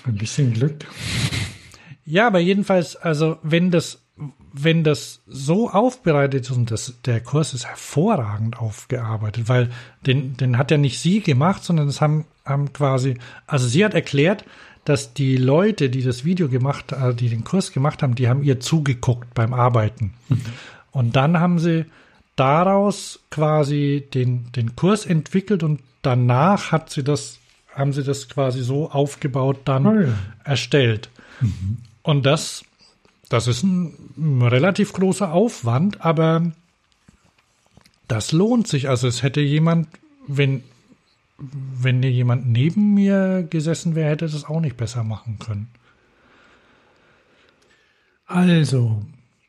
Ein 0.05 0.15
bisschen 0.15 0.53
Glück. 0.53 0.85
Ja, 2.03 2.25
aber 2.25 2.39
jedenfalls, 2.39 2.95
also 2.95 3.37
wenn 3.43 3.69
das, 3.69 4.01
wenn 4.51 4.83
das 4.83 5.21
so 5.27 5.69
aufbereitet 5.69 6.45
ist 6.45 6.51
und 6.51 6.71
das, 6.71 6.95
der 7.05 7.21
Kurs 7.21 7.53
ist 7.53 7.67
hervorragend 7.67 8.57
aufgearbeitet, 8.57 9.47
weil 9.47 9.69
den, 10.07 10.35
den 10.35 10.57
hat 10.57 10.71
ja 10.71 10.77
nicht 10.77 10.99
sie 10.99 11.21
gemacht, 11.21 11.63
sondern 11.63 11.85
das 11.85 12.01
haben, 12.01 12.25
haben 12.43 12.73
quasi, 12.73 13.19
also 13.45 13.67
sie 13.67 13.85
hat 13.85 13.93
erklärt, 13.93 14.45
dass 14.89 15.13
die 15.13 15.37
Leute, 15.37 15.89
die 15.91 16.01
das 16.01 16.25
Video 16.25 16.49
gemacht, 16.49 16.93
äh, 16.93 17.13
die 17.13 17.29
den 17.29 17.43
Kurs 17.43 17.71
gemacht 17.71 18.01
haben, 18.01 18.15
die 18.15 18.27
haben 18.27 18.41
ihr 18.41 18.59
zugeguckt 18.59 19.33
beim 19.35 19.53
Arbeiten. 19.53 20.13
Und 20.91 21.15
dann 21.15 21.39
haben 21.39 21.59
sie 21.59 21.85
daraus 22.35 23.19
quasi 23.29 24.07
den, 24.13 24.51
den 24.53 24.75
Kurs 24.75 25.05
entwickelt 25.05 25.61
und 25.61 25.81
danach 26.01 26.71
hat 26.71 26.89
sie 26.89 27.03
das, 27.03 27.37
haben 27.75 27.93
sie 27.93 28.03
das 28.03 28.29
quasi 28.29 28.63
so 28.63 28.89
aufgebaut, 28.89 29.57
dann 29.65 29.85
Ah, 29.85 30.01
ja. 30.01 30.13
erstellt. 30.43 31.09
Und 32.01 32.25
das, 32.25 32.63
das 33.29 33.47
ist 33.47 33.61
ein, 33.63 33.93
ein 34.17 34.41
relativ 34.41 34.93
großer 34.93 35.31
Aufwand, 35.31 36.03
aber 36.03 36.51
das 38.07 38.31
lohnt 38.31 38.67
sich. 38.67 38.89
Also 38.89 39.07
es 39.07 39.21
hätte 39.21 39.41
jemand, 39.41 39.87
wenn, 40.27 40.63
wenn 41.39 42.01
hier 42.01 42.11
jemand 42.11 42.47
neben 42.47 42.93
mir 42.93 43.43
gesessen 43.49 43.95
wäre, 43.95 44.09
hätte 44.09 44.25
das 44.27 44.45
auch 44.45 44.59
nicht 44.59 44.77
besser 44.77 45.03
machen 45.03 45.39
können. 45.39 45.69
Also, 48.25 49.01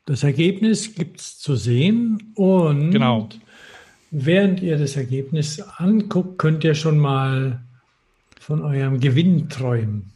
das 0.07 0.23
Ergebnis 0.23 0.95
gibt 0.95 1.21
es 1.21 1.39
zu 1.39 1.57
sehen 1.57 2.33
und 2.35 2.91
Genau. 2.93 3.29
während 4.11 4.61
ihr 4.62 4.79
das 4.79 4.97
Ergebnis 4.97 5.61
anguckt, 5.77 6.39
könnt 6.39 6.65
ihr 6.65 6.75
schon 6.75 6.99
mal 6.99 7.61
von 8.41 8.62
eurem 8.62 9.01
Gewinn 9.01 9.49
träumen. 9.49 10.12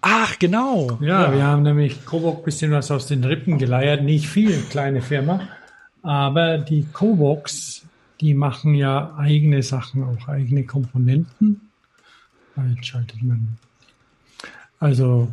Ach, 0.00 0.38
genau. 0.38 0.98
Ja, 1.00 1.32
wir 1.32 1.44
haben 1.44 1.62
nämlich 1.62 2.04
Coburg 2.04 2.38
ein 2.40 2.44
bisschen 2.44 2.72
was 2.72 2.90
aus 2.90 3.06
den 3.06 3.24
Rippen 3.24 3.56
geleiert. 3.56 4.02
Nicht 4.02 4.26
viel, 4.28 4.60
kleine 4.68 5.00
Firma. 5.00 5.48
Aber 6.02 6.58
die 6.58 6.84
Cobox, 6.92 7.86
die 8.20 8.34
machen 8.34 8.74
ja 8.74 9.14
eigene 9.16 9.62
Sachen, 9.62 10.04
auch 10.04 10.28
eigene 10.28 10.64
Komponenten. 10.64 11.60
Jetzt 12.74 12.86
schaltet 12.86 13.22
man. 13.22 13.58
Also, 14.78 15.28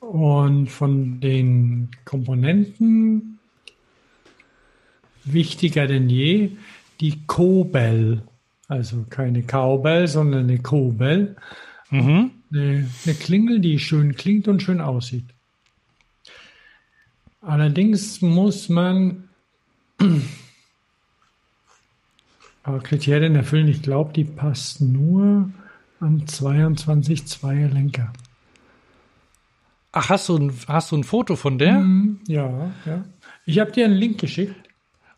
und 0.00 0.68
von 0.68 1.20
den 1.20 1.88
Komponenten 2.04 3.38
wichtiger 5.24 5.86
denn 5.86 6.08
je 6.08 6.52
die 7.00 7.20
Cobel. 7.26 8.22
Also 8.68 9.04
keine 9.10 9.42
Cowbell, 9.42 10.08
sondern 10.08 10.44
eine 10.44 10.58
Cobel. 10.58 11.36
Mhm. 11.90 12.30
Eine, 12.52 12.88
eine 13.04 13.14
Klingel, 13.14 13.60
die 13.60 13.78
schön 13.78 14.16
klingt 14.16 14.48
und 14.48 14.62
schön 14.62 14.80
aussieht. 14.80 15.26
Allerdings 17.40 18.22
muss 18.22 18.68
man 18.68 19.28
aber 22.62 22.80
Kriterien 22.80 23.34
erfüllen. 23.34 23.68
Ich 23.68 23.82
glaube, 23.82 24.12
die 24.12 24.24
passt 24.24 24.80
nur 24.80 25.50
an 26.00 26.26
22 26.26 27.26
Zweierlenker. 27.26 28.12
Ach, 29.92 30.08
hast 30.08 30.28
du, 30.28 30.36
ein, 30.36 30.52
hast 30.68 30.90
du 30.90 30.96
ein 30.96 31.04
Foto 31.04 31.36
von 31.36 31.58
der? 31.58 31.78
Mhm, 31.78 32.20
ja, 32.26 32.72
ja. 32.86 33.04
Ich 33.44 33.58
habe 33.58 33.72
dir 33.72 33.84
einen 33.84 33.94
Link 33.94 34.18
geschickt. 34.18 34.54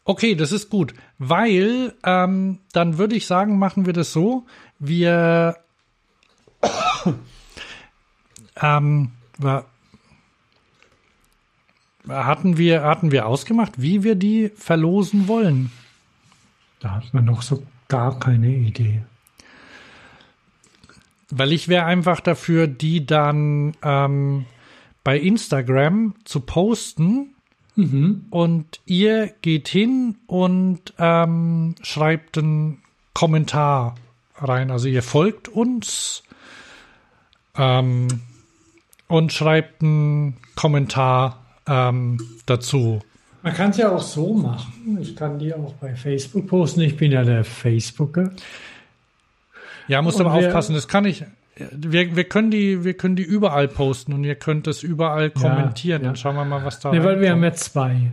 Okay, 0.05 0.35
das 0.35 0.53
ist 0.53 0.69
gut, 0.69 0.95
weil 1.19 1.95
ähm, 2.05 2.59
dann 2.73 2.99
würde 2.99 3.17
ich 3.17 3.27
sagen, 3.27 3.59
machen 3.59 3.87
wir 3.87 3.95
das 3.95 4.13
so, 4.13 4.45
wir 4.79 5.57
ähm, 8.61 9.13
hatten 12.07 12.59
wir 12.59 12.83
hatten 12.83 13.13
wir 13.13 13.27
ausgemacht, 13.27 13.81
wie 13.81 14.03
wir 14.03 14.15
die 14.15 14.51
verlosen 14.55 15.27
wollen. 15.27 15.71
Da 16.85 16.91
hat 16.91 17.15
man 17.15 17.25
noch 17.25 17.41
so 17.41 17.63
gar 17.89 18.19
keine 18.19 18.49
Idee. 18.49 19.03
Weil 21.31 21.51
ich 21.53 21.69
wäre 21.69 21.87
einfach 21.87 22.21
dafür, 22.21 22.67
die 22.67 23.07
dann 23.07 23.75
ähm, 23.83 24.45
bei 25.03 25.19
Instagram 25.19 26.15
zu 26.25 26.41
posten 26.41 27.35
und 28.31 28.81
ihr 28.85 29.35
geht 29.41 29.69
hin 29.69 30.19
und 30.27 30.93
ähm, 30.99 31.75
schreibt 31.81 32.37
einen 32.37 32.83
Kommentar 33.15 33.95
rein. 34.37 34.71
Also 34.71 34.87
ihr 34.87 35.03
folgt 35.03 35.49
uns 35.49 36.23
ähm, 37.57 38.09
und 39.09 39.33
schreibt 39.33 39.83
einen 39.83 40.37
Kommentar 40.55 41.47
ähm, 41.67 42.19
dazu. 42.45 43.01
Man 43.45 43.53
kann 43.53 43.71
es 43.71 43.77
ja 43.77 43.91
auch 43.93 44.01
so 44.03 44.33
machen. 44.33 44.99
Ich 45.03 45.15
kann 45.15 45.39
die 45.39 45.53
auch 45.53 45.75
bei 45.75 45.95
Facebook 45.95 46.47
posten. 46.47 46.81
Ich 46.81 46.97
bin 46.97 47.13
ja 47.13 47.25
der 47.25 47.45
Facebooker. 47.45 48.31
Ja, 49.87 50.01
muss 50.01 50.19
aber 50.19 50.33
aufpassen, 50.33 50.75
das 50.75 50.89
kann 50.89 51.05
ich. 51.05 51.25
Wir, 51.71 52.17
wir, 52.17 52.25
können 52.25 52.51
die, 52.51 52.85
wir 52.85 52.95
können 52.95 53.17
die 53.17 53.23
überall 53.23 53.69
posten 53.69 54.15
und 54.15 54.25
ihr 54.25 54.35
könnt 54.35 54.67
es 54.67 54.83
überall 54.83 55.29
kommentieren. 55.31 56.01
ja. 56.01 56.09
Dann 56.09 56.17
schauen 56.17 56.37
wir 56.37 56.47
mal, 56.47 56.65
was 56.65 56.81
da 56.81 56.91
Nee, 56.91 57.05
weil 57.05 57.21
wir 57.21 57.31
haben 57.33 57.45
ja 57.45 57.53
zwei. 57.53 58.13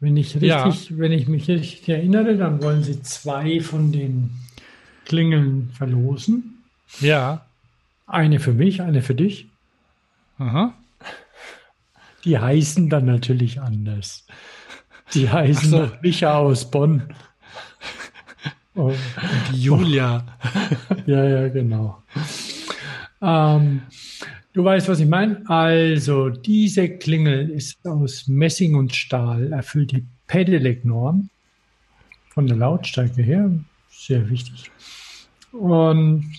Wenn 0.00 0.16
ich 0.16 0.34
Ja. 0.36 0.64
richtig, 0.64 0.98
wenn 0.98 1.12
ich 1.12 1.28
mich 1.28 1.48
richtig 1.48 1.86
erinnere, 1.90 2.36
dann 2.36 2.62
wollen 2.62 2.82
sie 2.82 3.02
zwei 3.02 3.60
von 3.60 3.92
den 3.92 4.30
Klingeln 5.04 5.70
verlosen. 5.74 6.62
Ja. 7.00 7.44
Eine 8.06 8.40
für 8.40 8.54
mich, 8.54 8.80
eine 8.80 9.02
für 9.02 9.14
dich. 9.14 9.48
Aha. 10.38 10.72
Die 12.26 12.38
heißen 12.38 12.90
dann 12.90 13.06
natürlich 13.06 13.60
anders. 13.60 14.26
Die 15.14 15.30
heißen 15.30 15.70
so. 15.70 15.90
Micha 16.02 16.36
aus 16.38 16.70
Bonn. 16.70 17.02
Oh, 18.78 18.92
Die 19.50 19.62
Julia. 19.62 20.26
ja, 21.06 21.24
ja, 21.24 21.48
genau. 21.48 22.02
Ähm, 23.22 23.80
du 24.52 24.62
weißt, 24.64 24.86
was 24.90 25.00
ich 25.00 25.08
meine? 25.08 25.42
Also, 25.48 26.28
diese 26.28 26.90
Klingel 26.90 27.48
ist 27.48 27.86
aus 27.86 28.28
Messing 28.28 28.74
und 28.74 28.94
Stahl, 28.94 29.50
erfüllt 29.54 29.92
die 29.92 30.04
Pedelec-Norm. 30.26 31.30
von 32.28 32.46
der 32.46 32.58
Lautstärke 32.58 33.22
her 33.22 33.50
sehr 33.88 34.28
wichtig. 34.28 34.70
Und 35.52 36.30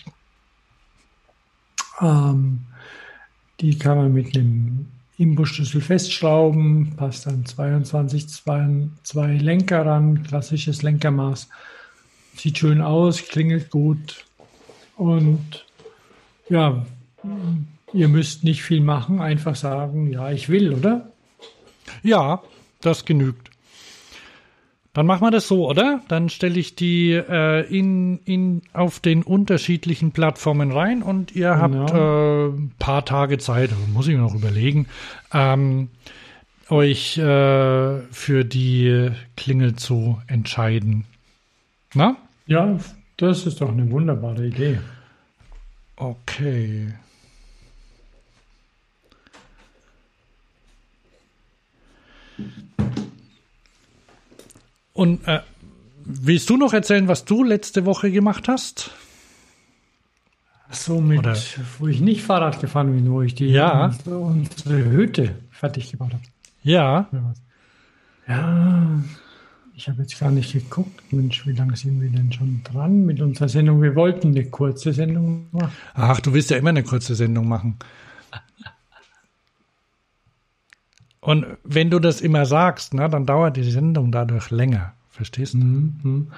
ähm, 2.01 2.59
die 3.59 3.80
kann 3.80 3.97
man 3.97 4.14
mit 4.14 4.38
einem 4.38 4.85
Imbusschlüssel 5.18 5.81
festschrauben, 5.81 6.94
passt 6.95 7.26
dann 7.26 7.45
22, 7.45 8.30
zwei, 8.30 8.88
zwei 9.03 9.34
Lenker 9.34 9.85
ran, 9.85 10.23
klassisches 10.23 10.84
Lenkermaß. 10.84 11.49
Sieht 12.35 12.60
schön 12.60 12.81
aus, 12.81 13.23
klingelt 13.23 13.72
gut. 13.72 14.26
Und 14.95 15.65
ja, 16.49 16.85
ihr 17.94 18.07
müsst 18.07 18.44
nicht 18.44 18.61
viel 18.61 18.81
machen, 18.81 19.19
einfach 19.19 19.56
sagen, 19.56 20.11
ja, 20.11 20.31
ich 20.31 20.49
will, 20.49 20.73
oder? 20.73 21.11
Ja, 22.03 22.44
das 22.81 23.06
genügt. 23.06 23.49
Dann 24.98 25.06
machen 25.06 25.22
wir 25.22 25.30
das 25.30 25.48
so, 25.48 25.69
oder? 25.69 26.02
Dann 26.07 26.28
stelle 26.28 26.60
ich 26.60 26.74
die 26.74 27.11
äh, 27.11 27.61
in, 27.69 28.18
in, 28.26 28.64
auf 28.74 28.99
den 28.99 29.22
unterschiedlichen 29.22 30.11
Plattformen 30.11 30.72
rein 30.72 31.03
und 31.03 31.36
ihr 31.36 31.56
habt 31.56 31.91
äh, 31.91 32.48
ein 32.48 32.72
paar 32.80 33.06
Tage 33.06 33.38
Zeit, 33.38 33.69
muss 33.94 34.07
ich 34.07 34.15
mir 34.15 34.24
noch 34.24 34.34
überlegen, 34.34 34.88
ähm, 35.32 35.90
euch 36.69 37.15
äh, 37.19 37.99
für 38.10 38.44
die 38.44 39.11
Klingel 39.36 39.76
zu 39.76 40.19
entscheiden. 40.26 41.06
Na? 41.94 42.18
Ja, 42.48 42.80
das 43.18 43.45
ist 43.45 43.61
doch 43.61 43.69
eine 43.69 43.91
wunderbare 43.91 44.48
Idee. 44.48 44.80
Okay. 45.95 46.88
Und 54.98 55.28
äh, 55.28 55.41
willst 56.06 56.49
du 56.49 56.57
noch 56.57 56.74
erzählen, 56.74 57.07
was 57.07 57.24
du 57.24 57.44
letzte 57.44 57.86
Woche 57.86 58.10
gemacht 58.11 58.48
hast? 58.48 58.90
So 60.72 60.99
mit, 60.99 61.19
Oder- 61.19 61.38
wo 61.80 61.88
ich 61.88 62.02
nicht 62.02 62.24
Fahrrad 62.24 62.60
gefahren 62.60 62.91
bin, 62.94 63.10
wo 63.11 63.22
ich 63.22 63.36
die 63.36 63.45
Ja. 63.48 63.94
unsere, 64.06 64.90
Hütte 64.90 65.36
fertig 65.52 65.91
gebaut 65.91 66.14
habe. 66.14 66.24
Ja, 66.64 67.07
Ja, 68.28 68.99
ich 69.76 69.88
habe 69.88 70.02
jetzt 70.02 70.19
gar 70.19 70.32
nicht 70.32 70.52
geguckt. 70.52 71.14
Mensch, 71.14 71.45
wie 71.48 71.53
lange 71.53 71.78
sind 71.78 72.02
wir 72.02 72.10
denn 72.10 72.34
schon 72.34 72.61
dran 72.65 73.06
mit 73.06 73.22
unserer 73.22 73.48
Sendung? 73.48 73.82
Wir 73.82 73.95
wollten 73.95 74.30
eine 74.32 74.45
kurze 74.45 74.91
Sendung 74.91 75.48
machen. 75.52 75.72
ach, 75.94 76.19
du 76.19 76.34
willst 76.34 76.49
ja 76.49 76.57
immer 76.57 76.69
eine 76.69 76.84
kurze 76.84 77.15
Sendung 77.15 77.48
machen. 77.48 77.78
Und 81.28 81.45
wenn 81.66 81.90
du 81.90 81.99
das 81.99 82.22
immer 82.22 82.45
sagst, 82.45 82.94
na, 82.94 83.10
dann 83.10 83.26
dauert 83.26 83.58
die 83.58 83.70
Sendung 83.70 84.14
dadurch 84.14 84.49
länger. 84.49 84.94
Verstehst 85.10 85.56
du? 85.56 85.58
Mhm. 85.58 86.32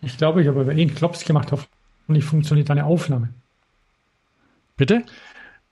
Ich 0.00 0.16
glaube, 0.16 0.40
ich 0.40 0.48
habe 0.48 0.64
eh 0.64 0.70
einen 0.70 0.94
Klops 0.94 1.26
gemacht. 1.26 1.52
Hoffentlich 1.52 2.24
funktioniert 2.24 2.70
eine 2.70 2.86
Aufnahme. 2.86 3.34
Bitte? 4.78 5.04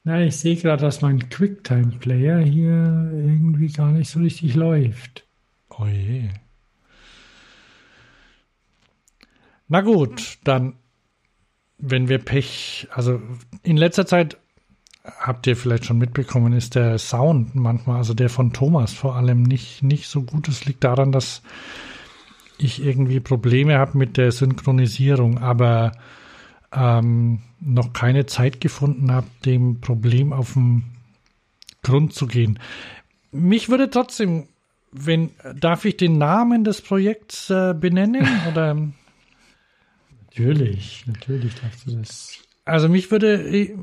Na, 0.02 0.20
ich 0.20 0.36
sehe 0.36 0.54
gerade, 0.54 0.82
dass 0.82 1.00
mein 1.00 1.30
QuickTime-Player 1.30 2.40
hier 2.40 3.10
irgendwie 3.10 3.68
gar 3.68 3.90
nicht 3.90 4.10
so 4.10 4.20
richtig 4.20 4.54
läuft. 4.54 5.24
Oh 5.70 5.86
je. 5.86 6.28
Na 9.68 9.80
gut, 9.80 10.36
dann, 10.44 10.74
wenn 11.78 12.10
wir 12.10 12.18
Pech, 12.18 12.86
also 12.90 13.22
in 13.62 13.78
letzter 13.78 14.04
Zeit 14.04 14.36
habt 15.04 15.46
ihr 15.46 15.56
vielleicht 15.56 15.84
schon 15.84 15.98
mitbekommen, 15.98 16.52
ist 16.54 16.74
der 16.74 16.98
Sound 16.98 17.54
manchmal, 17.54 17.98
also 17.98 18.14
der 18.14 18.30
von 18.30 18.52
Thomas 18.52 18.92
vor 18.92 19.16
allem 19.16 19.42
nicht, 19.42 19.82
nicht 19.82 20.08
so 20.08 20.22
gut. 20.22 20.48
Es 20.48 20.64
liegt 20.64 20.82
daran, 20.84 21.12
dass 21.12 21.42
ich 22.58 22.82
irgendwie 22.82 23.20
Probleme 23.20 23.78
habe 23.78 23.98
mit 23.98 24.16
der 24.16 24.32
Synchronisierung, 24.32 25.38
aber 25.38 25.92
ähm, 26.72 27.40
noch 27.60 27.92
keine 27.92 28.26
Zeit 28.26 28.60
gefunden 28.60 29.12
habe, 29.12 29.26
dem 29.44 29.80
Problem 29.80 30.32
auf 30.32 30.54
den 30.54 30.84
Grund 31.82 32.14
zu 32.14 32.26
gehen. 32.26 32.58
Mich 33.30 33.68
würde 33.68 33.90
trotzdem, 33.90 34.48
wenn, 34.90 35.30
darf 35.54 35.84
ich 35.84 35.96
den 35.96 36.18
Namen 36.18 36.64
des 36.64 36.80
Projekts 36.80 37.50
äh, 37.50 37.74
benennen? 37.74 38.26
Oder, 38.50 38.76
Natürlich, 40.36 41.04
natürlich 41.06 41.54
darfst 41.60 41.86
du 41.86 41.96
das. 41.96 42.38
also 42.64 42.88
mich 42.88 43.10
würde, 43.12 43.76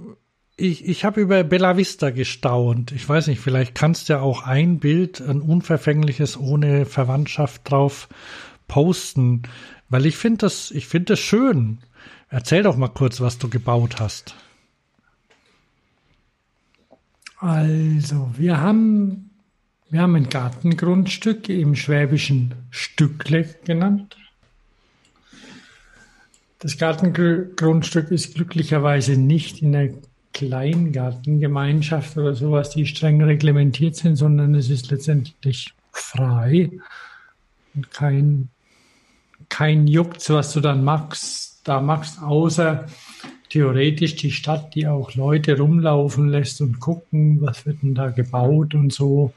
ich, 0.61 0.88
ich, 0.88 1.03
habe 1.03 1.21
über 1.21 1.43
Bella 1.43 1.75
Vista 1.75 2.11
gestaunt. 2.11 2.91
Ich 2.91 3.07
weiß 3.07 3.27
nicht, 3.27 3.39
vielleicht 3.39 3.73
kannst 3.73 4.07
du 4.07 4.13
ja 4.13 4.21
auch 4.21 4.43
ein 4.43 4.79
Bild, 4.79 5.19
ein 5.19 5.41
unverfängliches, 5.41 6.38
ohne 6.38 6.85
Verwandtschaft 6.85 7.69
drauf 7.69 8.07
posten, 8.67 9.43
weil 9.89 10.05
ich 10.05 10.17
finde 10.17 10.38
das, 10.38 10.71
ich 10.71 10.88
finde 10.88 11.13
das 11.13 11.19
schön. 11.19 11.79
Erzähl 12.29 12.63
doch 12.63 12.77
mal 12.77 12.89
kurz, 12.89 13.19
was 13.19 13.39
du 13.39 13.49
gebaut 13.49 13.99
hast. 13.99 14.35
Also, 17.38 18.31
wir 18.38 18.61
haben, 18.61 19.31
wir 19.89 20.01
haben 20.01 20.15
ein 20.15 20.29
Gartengrundstück 20.29 21.49
im 21.49 21.75
Schwäbischen 21.75 22.53
Stückle 22.69 23.49
genannt. 23.65 24.15
Das 26.59 26.77
Gartengrundstück 26.77 28.11
ist 28.11 28.35
glücklicherweise 28.35 29.17
nicht 29.17 29.63
in 29.63 29.75
einer 29.75 29.91
Kleingartengemeinschaft 30.33 32.17
oder 32.17 32.35
sowas, 32.35 32.71
die 32.71 32.85
streng 32.85 33.21
reglementiert 33.21 33.95
sind, 33.95 34.15
sondern 34.15 34.55
es 34.55 34.69
ist 34.69 34.91
letztendlich 34.91 35.73
frei 35.91 36.71
und 37.73 37.91
kein, 37.91 38.49
kein 39.49 39.87
Juckt, 39.87 40.29
was 40.29 40.53
du 40.53 40.59
dann 40.59 40.83
machst, 40.83 41.61
da 41.63 41.81
machst, 41.81 42.21
außer 42.21 42.85
theoretisch 43.49 44.15
die 44.15 44.31
Stadt, 44.31 44.75
die 44.75 44.87
auch 44.87 45.13
Leute 45.15 45.57
rumlaufen 45.57 46.29
lässt 46.29 46.61
und 46.61 46.79
gucken, 46.79 47.41
was 47.41 47.65
wird 47.65 47.83
denn 47.83 47.95
da 47.95 48.09
gebaut 48.09 48.73
und 48.73 48.93
so. 48.93 49.33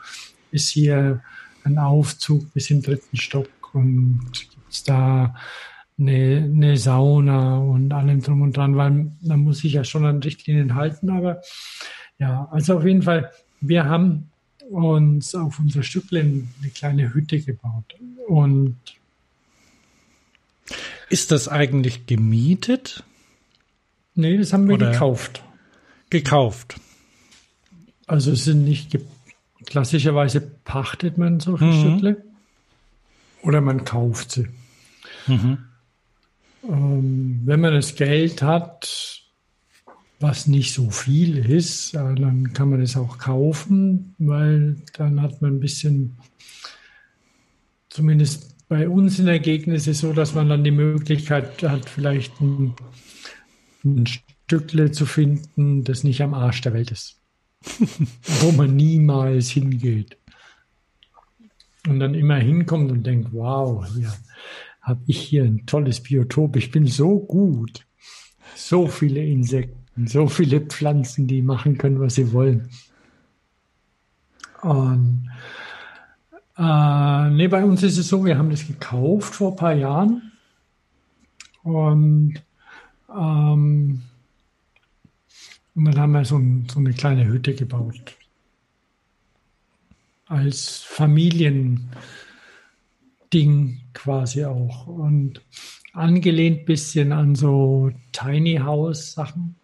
Ist 0.52 0.70
hier 0.70 1.20
ein 1.64 1.78
Aufzug 1.78 2.52
bis 2.54 2.70
im 2.70 2.82
dritten 2.82 3.16
Stock 3.16 3.74
und 3.74 4.30
gibt's 4.32 4.84
da 4.84 5.34
eine, 5.98 6.50
eine 6.52 6.76
Sauna 6.76 7.58
und 7.58 7.92
allem 7.92 8.20
drum 8.22 8.42
und 8.42 8.56
dran, 8.56 8.76
weil 8.76 9.12
man 9.22 9.40
muss 9.40 9.58
sich 9.58 9.72
ja 9.74 9.84
schon 9.84 10.04
an 10.04 10.18
Richtlinien 10.22 10.74
halten, 10.74 11.10
aber 11.10 11.40
ja, 12.18 12.48
also 12.50 12.78
auf 12.78 12.84
jeden 12.84 13.02
Fall, 13.02 13.30
wir 13.60 13.84
haben 13.86 14.30
uns 14.70 15.34
auf 15.34 15.58
unser 15.58 15.82
Stückchen 15.82 16.48
eine 16.60 16.70
kleine 16.70 17.12
Hütte 17.14 17.40
gebaut 17.40 17.94
und 18.28 18.76
Ist 21.10 21.30
das 21.30 21.48
eigentlich 21.48 22.06
gemietet? 22.06 23.04
nee, 24.14 24.36
das 24.38 24.52
haben 24.52 24.68
wir 24.68 24.76
Oder- 24.76 24.90
gekauft. 24.92 25.42
Gekauft. 26.10 26.76
Also 28.06 28.30
es 28.32 28.44
sind 28.44 28.64
nicht 28.64 28.90
ge- 28.90 29.00
klassischerweise 29.66 30.40
pachtet 30.40 31.18
man 31.18 31.40
solche 31.40 31.64
Mhm. 31.64 31.80
Stückle 31.98 32.24
oder 33.42 33.60
man 33.60 33.84
kauft 33.84 34.30
sie. 34.32 34.46
Mhm. 35.26 35.58
Ähm, 36.68 37.42
wenn 37.44 37.60
man 37.60 37.74
das 37.74 37.94
Geld 37.94 38.42
hat, 38.42 39.22
was 40.20 40.46
nicht 40.46 40.72
so 40.72 40.90
viel 40.90 41.38
ist, 41.38 41.94
äh, 41.94 42.14
dann 42.14 42.52
kann 42.52 42.70
man 42.70 42.80
es 42.80 42.96
auch 42.96 43.18
kaufen, 43.18 44.14
weil 44.18 44.76
dann 44.94 45.20
hat 45.20 45.42
man 45.42 45.56
ein 45.56 45.60
bisschen, 45.60 46.16
zumindest 47.90 48.54
bei 48.68 48.88
uns 48.88 49.18
in 49.18 49.26
der 49.26 49.40
Gegend 49.40 49.76
ist 49.76 49.86
es 49.86 50.00
so, 50.00 50.12
dass 50.12 50.34
man 50.34 50.48
dann 50.48 50.64
die 50.64 50.70
Möglichkeit 50.70 51.62
hat, 51.62 51.88
vielleicht 51.88 52.40
ein, 52.40 52.74
ein 53.84 54.06
Stückle 54.06 54.90
zu 54.90 55.04
finden, 55.04 55.84
das 55.84 56.02
nicht 56.02 56.22
am 56.22 56.32
Arsch 56.32 56.62
der 56.62 56.72
Welt 56.72 56.90
ist, 56.90 57.20
wo 58.40 58.52
man 58.52 58.74
niemals 58.74 59.50
hingeht. 59.50 60.16
Und 61.86 62.00
dann 62.00 62.14
immer 62.14 62.36
hinkommt 62.36 62.90
und 62.90 63.02
denkt, 63.02 63.28
wow, 63.32 63.86
hier 63.94 64.10
habe 64.84 65.00
ich 65.06 65.18
hier 65.18 65.44
ein 65.44 65.66
tolles 65.66 66.02
Biotop, 66.02 66.56
ich 66.56 66.70
bin 66.70 66.86
so 66.86 67.18
gut. 67.18 67.86
So 68.54 68.86
viele 68.86 69.24
Insekten, 69.24 70.06
so 70.06 70.28
viele 70.28 70.60
Pflanzen, 70.60 71.26
die 71.26 71.42
machen 71.42 71.78
können, 71.78 71.98
was 71.98 72.14
sie 72.16 72.32
wollen. 72.32 72.68
Und 74.60 75.28
äh, 76.56 77.30
nee, 77.30 77.48
bei 77.48 77.64
uns 77.64 77.82
ist 77.82 77.98
es 77.98 78.08
so, 78.08 78.24
wir 78.24 78.38
haben 78.38 78.50
das 78.50 78.66
gekauft 78.66 79.34
vor 79.34 79.52
ein 79.52 79.56
paar 79.56 79.74
Jahren. 79.74 80.32
Und, 81.62 82.42
ähm, 83.10 84.02
und 85.74 85.84
dann 85.84 85.98
haben 85.98 86.12
wir 86.12 86.24
so, 86.24 86.36
ein, 86.36 86.68
so 86.70 86.78
eine 86.78 86.92
kleine 86.92 87.26
Hütte 87.26 87.54
gebaut. 87.54 88.16
Als 90.26 90.78
Familiending 90.78 91.80
quasi 93.94 94.44
auch. 94.44 94.86
Und 94.86 95.40
angelehnt 95.92 96.66
bisschen 96.66 97.12
an 97.12 97.34
so 97.34 97.90
Tiny 98.12 98.56
House 98.56 99.12
Sachen. 99.12 99.56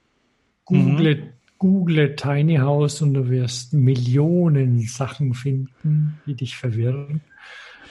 Google, 0.65 1.33
Google 1.59 2.15
Tiny 2.17 2.57
House 2.57 3.03
und 3.03 3.15
du 3.15 3.29
wirst 3.29 3.73
Millionen 3.75 4.81
Sachen 4.87 5.35
finden, 5.35 6.21
die 6.27 6.35
dich 6.35 6.57
verwirren. 6.57 7.21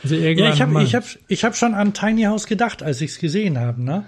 Also 0.02 0.16
Ja, 0.16 0.22
irgendwann 0.30 0.54
ich 0.54 0.62
habe 0.62 0.84
ich 0.84 0.96
hab, 0.96 1.04
ich 1.28 1.44
hab 1.44 1.58
schon 1.58 1.74
an 1.74 1.94
Tiny 1.94 2.24
House 2.24 2.48
gedacht, 2.48 2.82
als 2.82 3.02
ich 3.02 3.12
es 3.12 3.20
gesehen 3.20 3.58
habe. 3.60 3.84
Ne? 3.84 4.06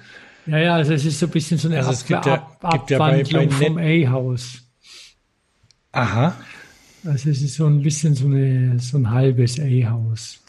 ja, 0.47 0.57
ja, 0.57 0.75
also 0.75 0.93
es 0.93 1.03
ist 1.05 1.19
so 1.19 1.25
ein 1.25 1.31
bisschen 1.31 1.57
so 1.57 1.67
eine 1.67 1.77
Also 1.79 1.91
es 1.91 2.01
Ab 2.03 2.07
gibt 2.07 2.25
ja- 2.25 2.33
Ab 2.61 2.71
gibt 2.71 2.89
ja 2.91 2.97
bei- 2.97 3.19
Abwandlung 3.21 3.49
bei 3.49 3.65
vom 3.65 3.77
A-Haus. 3.77 4.61
Aha. 5.91 6.35
Also 7.03 7.29
es 7.29 7.41
ist 7.41 7.55
so 7.55 7.65
ein 7.65 7.81
bisschen 7.81 8.15
so, 8.15 8.27
eine, 8.27 8.79
so 8.79 8.97
ein 8.97 9.09
halbes 9.11 9.59
A-Haus. 9.59 10.39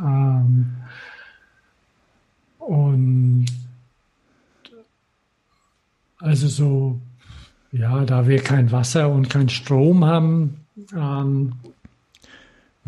Ähm, 0.00 0.76
und 2.58 3.46
also 6.18 6.48
so, 6.48 7.00
ja, 7.72 8.04
da 8.04 8.26
wir 8.26 8.42
kein 8.42 8.72
Wasser 8.72 9.08
und 9.10 9.28
kein 9.28 9.48
Strom 9.48 10.04
haben, 10.04 10.64
ähm, 10.94 11.52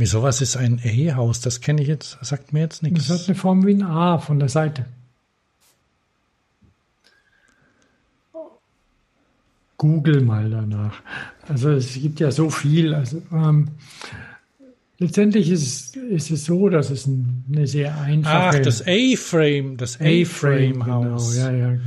Wieso, 0.00 0.22
was 0.22 0.40
ist 0.40 0.56
ein 0.56 0.80
A-Haus? 0.82 1.42
Das 1.42 1.60
kenne 1.60 1.82
ich 1.82 1.88
jetzt, 1.88 2.16
sagt 2.22 2.54
mir 2.54 2.60
jetzt 2.60 2.82
das 2.82 2.88
hat 2.88 2.90
nichts. 2.92 3.28
eine 3.28 3.34
Form 3.34 3.66
wie 3.66 3.74
ein 3.74 3.82
A 3.82 4.16
von 4.16 4.38
der 4.38 4.48
Seite. 4.48 4.86
Google 9.76 10.22
mal 10.22 10.48
danach. 10.48 11.02
Also 11.46 11.72
es 11.72 11.92
gibt 11.92 12.18
ja 12.18 12.30
so 12.30 12.48
viel. 12.48 12.94
Also 12.94 13.20
ähm, 13.30 13.68
letztendlich 15.00 15.50
ist, 15.50 15.96
ist 15.96 16.30
es 16.30 16.44
so, 16.44 16.68
dass 16.68 16.90
es 16.90 17.06
ein, 17.06 17.44
eine 17.52 17.66
sehr 17.66 18.00
einfache 18.00 18.58
Ach, 18.58 18.62
das 18.62 18.82
A-Frame, 18.86 19.76
das 19.76 19.96
A-Frame, 20.00 20.74
genau. 20.80 21.02
A-Frame-Haus. 21.02 21.36
Ja, 21.36 21.50
ja, 21.50 21.70
genau. 21.70 21.80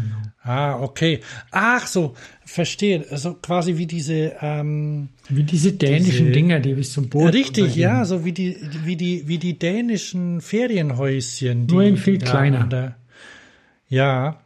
Ah, 0.46 0.78
okay. 0.82 1.22
Ach 1.52 1.88
so, 1.88 2.16
verstehe. 2.44 3.06
Also 3.10 3.36
quasi 3.36 3.78
wie 3.78 3.88
diese, 3.88 4.34
ähm, 4.42 5.08
Wie 5.30 5.44
diese 5.44 5.72
dänischen 5.72 6.12
Diese- 6.26 6.32
Dinger, 6.32 6.60
die 6.60 6.74
bis 6.74 6.92
zum 6.92 7.08
Boden 7.08 7.30
richtig, 7.30 7.78
ja, 7.78 8.04
so 8.04 8.26
wie 8.26 8.34
die, 8.34 8.58
wie 8.84 8.98
die, 8.98 9.26
wie 9.30 9.38
die 9.38 9.58
dänischen 9.58 10.42
Ferienhäuschen. 10.42 11.68
Die, 11.68 11.74
Nur 11.74 11.84
in 11.84 11.96
viel 11.96 12.18
da 12.18 12.26
kleiner. 12.30 12.68
Der, 12.68 12.98
ja. 13.88 14.42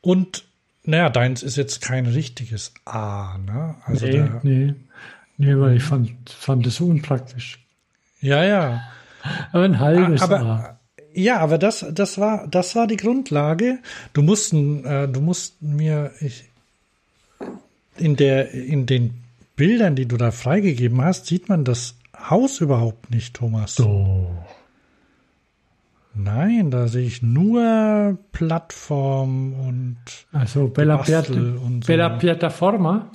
Und, 0.00 0.44
naja, 0.82 1.08
deins 1.08 1.44
ist 1.44 1.56
jetzt 1.56 1.82
kein 1.82 2.06
richtiges 2.06 2.72
A, 2.84 3.38
ne? 3.38 3.76
Also 3.84 4.06
Nee, 4.06 4.16
da, 4.18 4.40
nee. 4.42 4.74
Nee, 5.36 5.56
weil 5.56 5.76
ich 5.76 5.84
fand, 5.84 6.10
fand 6.30 6.66
es 6.66 6.80
unpraktisch. 6.80 7.60
Ja, 8.20 8.44
ja. 8.44 8.80
Ein 9.52 9.78
halbes 9.78 10.22
aber 10.22 10.78
ja, 11.14 11.38
aber 11.38 11.58
das, 11.58 11.84
das 11.90 12.18
war, 12.18 12.46
das 12.46 12.76
war 12.76 12.86
die 12.86 12.96
Grundlage. 12.96 13.78
Du 14.12 14.22
musst, 14.22 14.52
äh, 14.52 15.08
du 15.08 15.20
musst 15.20 15.60
mir 15.60 16.12
ich, 16.20 16.44
in 17.96 18.14
der, 18.14 18.52
in 18.52 18.86
den 18.86 19.24
Bildern, 19.56 19.96
die 19.96 20.06
du 20.06 20.16
da 20.16 20.30
freigegeben 20.30 21.02
hast, 21.02 21.26
sieht 21.26 21.48
man 21.48 21.64
das 21.64 21.96
Haus 22.16 22.60
überhaupt 22.60 23.10
nicht, 23.10 23.34
Thomas. 23.34 23.74
So. 23.74 24.30
Nein, 26.14 26.70
da 26.70 26.88
sehe 26.88 27.06
ich 27.06 27.22
nur 27.22 28.18
Plattform 28.32 29.52
und 29.54 29.96
Also 30.32 30.68
Bella 30.68 30.98
Piata, 30.98 31.32
und 31.32 31.84
so. 31.84 31.88
Bella 31.88 32.10
Piataforma. 32.10 33.10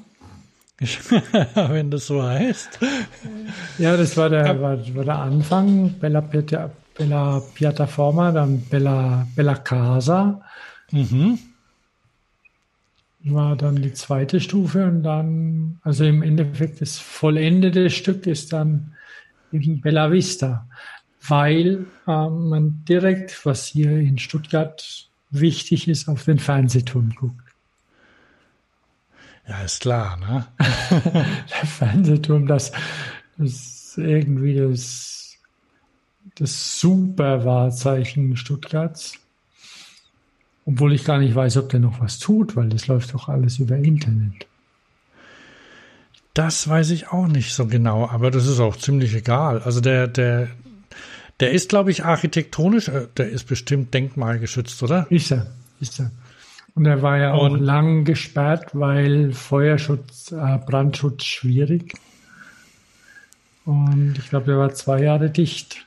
wenn 1.55 1.91
das 1.91 2.07
so 2.07 2.22
heißt. 2.23 2.80
Ja, 3.77 3.97
das 3.97 4.15
war 4.18 4.30
der, 4.30 4.61
war, 4.61 4.77
war 4.95 5.03
der 5.05 5.19
Anfang. 5.19 5.93
Bella, 5.99 6.22
Piata, 6.22 6.69
Bella 6.97 7.41
Piataforma, 7.53 8.31
dann 8.31 8.61
Bella, 8.61 9.27
Bella 9.35 9.55
Casa 9.55 10.41
Mhm. 10.93 11.39
war 13.26 13.55
dann 13.55 13.81
die 13.81 13.93
zweite 13.93 14.39
Stufe 14.39 14.85
und 14.85 15.01
dann, 15.01 15.80
also 15.81 16.03
im 16.05 16.22
Endeffekt 16.22 16.81
das 16.81 16.99
vollendete 16.99 17.89
Stück 17.89 18.27
ist 18.27 18.53
dann 18.53 18.93
eben 19.51 19.81
Bella 19.81 20.11
Vista, 20.11 20.68
weil 21.27 21.88
ähm, 22.07 22.49
man 22.49 22.85
direkt, 22.88 23.43
was 23.45 23.65
hier 23.65 23.91
in 23.97 24.19
Stuttgart 24.19 25.10
wichtig 25.31 25.88
ist, 25.88 26.07
auf 26.10 26.26
den 26.26 26.38
Fernsehturm 26.38 27.15
guckt. 27.15 27.42
Ja, 29.47 29.61
ist 29.61 29.81
klar, 29.81 30.17
ne? 30.17 30.47
der 30.59 31.67
Fernsehturm, 31.67 32.47
das, 32.47 32.71
das 33.37 33.93
irgendwie 33.97 34.55
das, 34.55 35.37
das 36.35 36.79
super 36.79 37.43
Wahrzeichen 37.45 38.37
Stuttgarts. 38.37 39.13
Obwohl 40.65 40.93
ich 40.93 41.03
gar 41.03 41.19
nicht 41.19 41.35
weiß, 41.35 41.57
ob 41.57 41.69
der 41.69 41.81
noch 41.81 41.99
was 41.99 42.19
tut, 42.19 42.55
weil 42.55 42.69
das 42.69 42.87
läuft 42.87 43.13
doch 43.13 43.27
alles 43.27 43.59
über 43.59 43.75
Internet. 43.75 44.47
Das 46.33 46.67
weiß 46.67 46.91
ich 46.91 47.09
auch 47.09 47.27
nicht 47.27 47.53
so 47.53 47.67
genau, 47.67 48.07
aber 48.07 48.31
das 48.31 48.47
ist 48.47 48.59
auch 48.59 48.77
ziemlich 48.77 49.13
egal. 49.13 49.61
Also 49.61 49.81
der, 49.81 50.07
der, 50.07 50.47
der 51.41 51.51
ist, 51.51 51.69
glaube 51.69 51.91
ich, 51.91 52.05
architektonisch, 52.05 52.87
äh, 52.87 53.07
der 53.17 53.29
ist 53.29 53.43
bestimmt 53.43 53.93
denkmalgeschützt, 53.93 54.81
oder? 54.81 55.05
Ist 55.11 55.31
er, 55.31 55.47
ist 55.79 55.99
er. 55.99 56.11
Und 56.75 56.85
er 56.87 57.01
war 57.01 57.17
ja 57.17 57.33
auch 57.33 57.49
Und- 57.51 57.59
lang 57.61 58.03
gesperrt, 58.03 58.71
weil 58.73 59.31
Feuerschutz, 59.33 60.31
äh, 60.31 60.57
Brandschutz 60.57 61.23
schwierig. 61.25 61.93
Und 63.65 64.15
ich 64.17 64.29
glaube, 64.29 64.47
der 64.47 64.57
war 64.57 64.73
zwei 64.73 65.01
Jahre 65.03 65.29
dicht. 65.29 65.85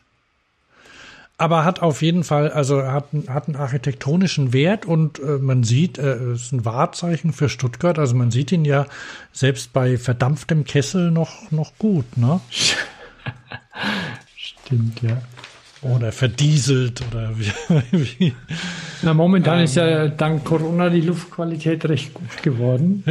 Aber 1.38 1.64
hat 1.66 1.82
auf 1.82 2.00
jeden 2.00 2.24
Fall, 2.24 2.50
also 2.50 2.78
er 2.78 2.92
hat, 2.92 3.12
einen- 3.12 3.28
hat 3.28 3.46
einen 3.48 3.56
architektonischen 3.56 4.54
Wert 4.54 4.86
und 4.86 5.18
äh, 5.18 5.36
man 5.38 5.64
sieht, 5.64 5.98
äh, 5.98 6.14
es 6.32 6.44
ist 6.44 6.52
ein 6.52 6.64
Wahrzeichen 6.64 7.34
für 7.34 7.50
Stuttgart. 7.50 7.98
Also 7.98 8.14
man 8.14 8.30
sieht 8.30 8.52
ihn 8.52 8.64
ja 8.64 8.86
selbst 9.32 9.74
bei 9.74 9.98
verdampftem 9.98 10.64
Kessel 10.64 11.10
noch, 11.10 11.50
noch 11.50 11.76
gut, 11.78 12.16
ne? 12.16 12.40
Stimmt, 14.36 15.02
ja. 15.02 15.20
Oder 15.94 16.12
verdieselt 16.12 17.02
oder 17.10 17.30
wie. 17.92 18.34
Na, 19.02 19.14
momentan 19.14 19.60
ist 19.60 19.76
ja 19.76 20.08
dank 20.08 20.44
Corona 20.44 20.88
die 20.90 21.00
Luftqualität 21.02 21.84
recht 21.88 22.12
gut 22.14 22.42
geworden. 22.42 23.04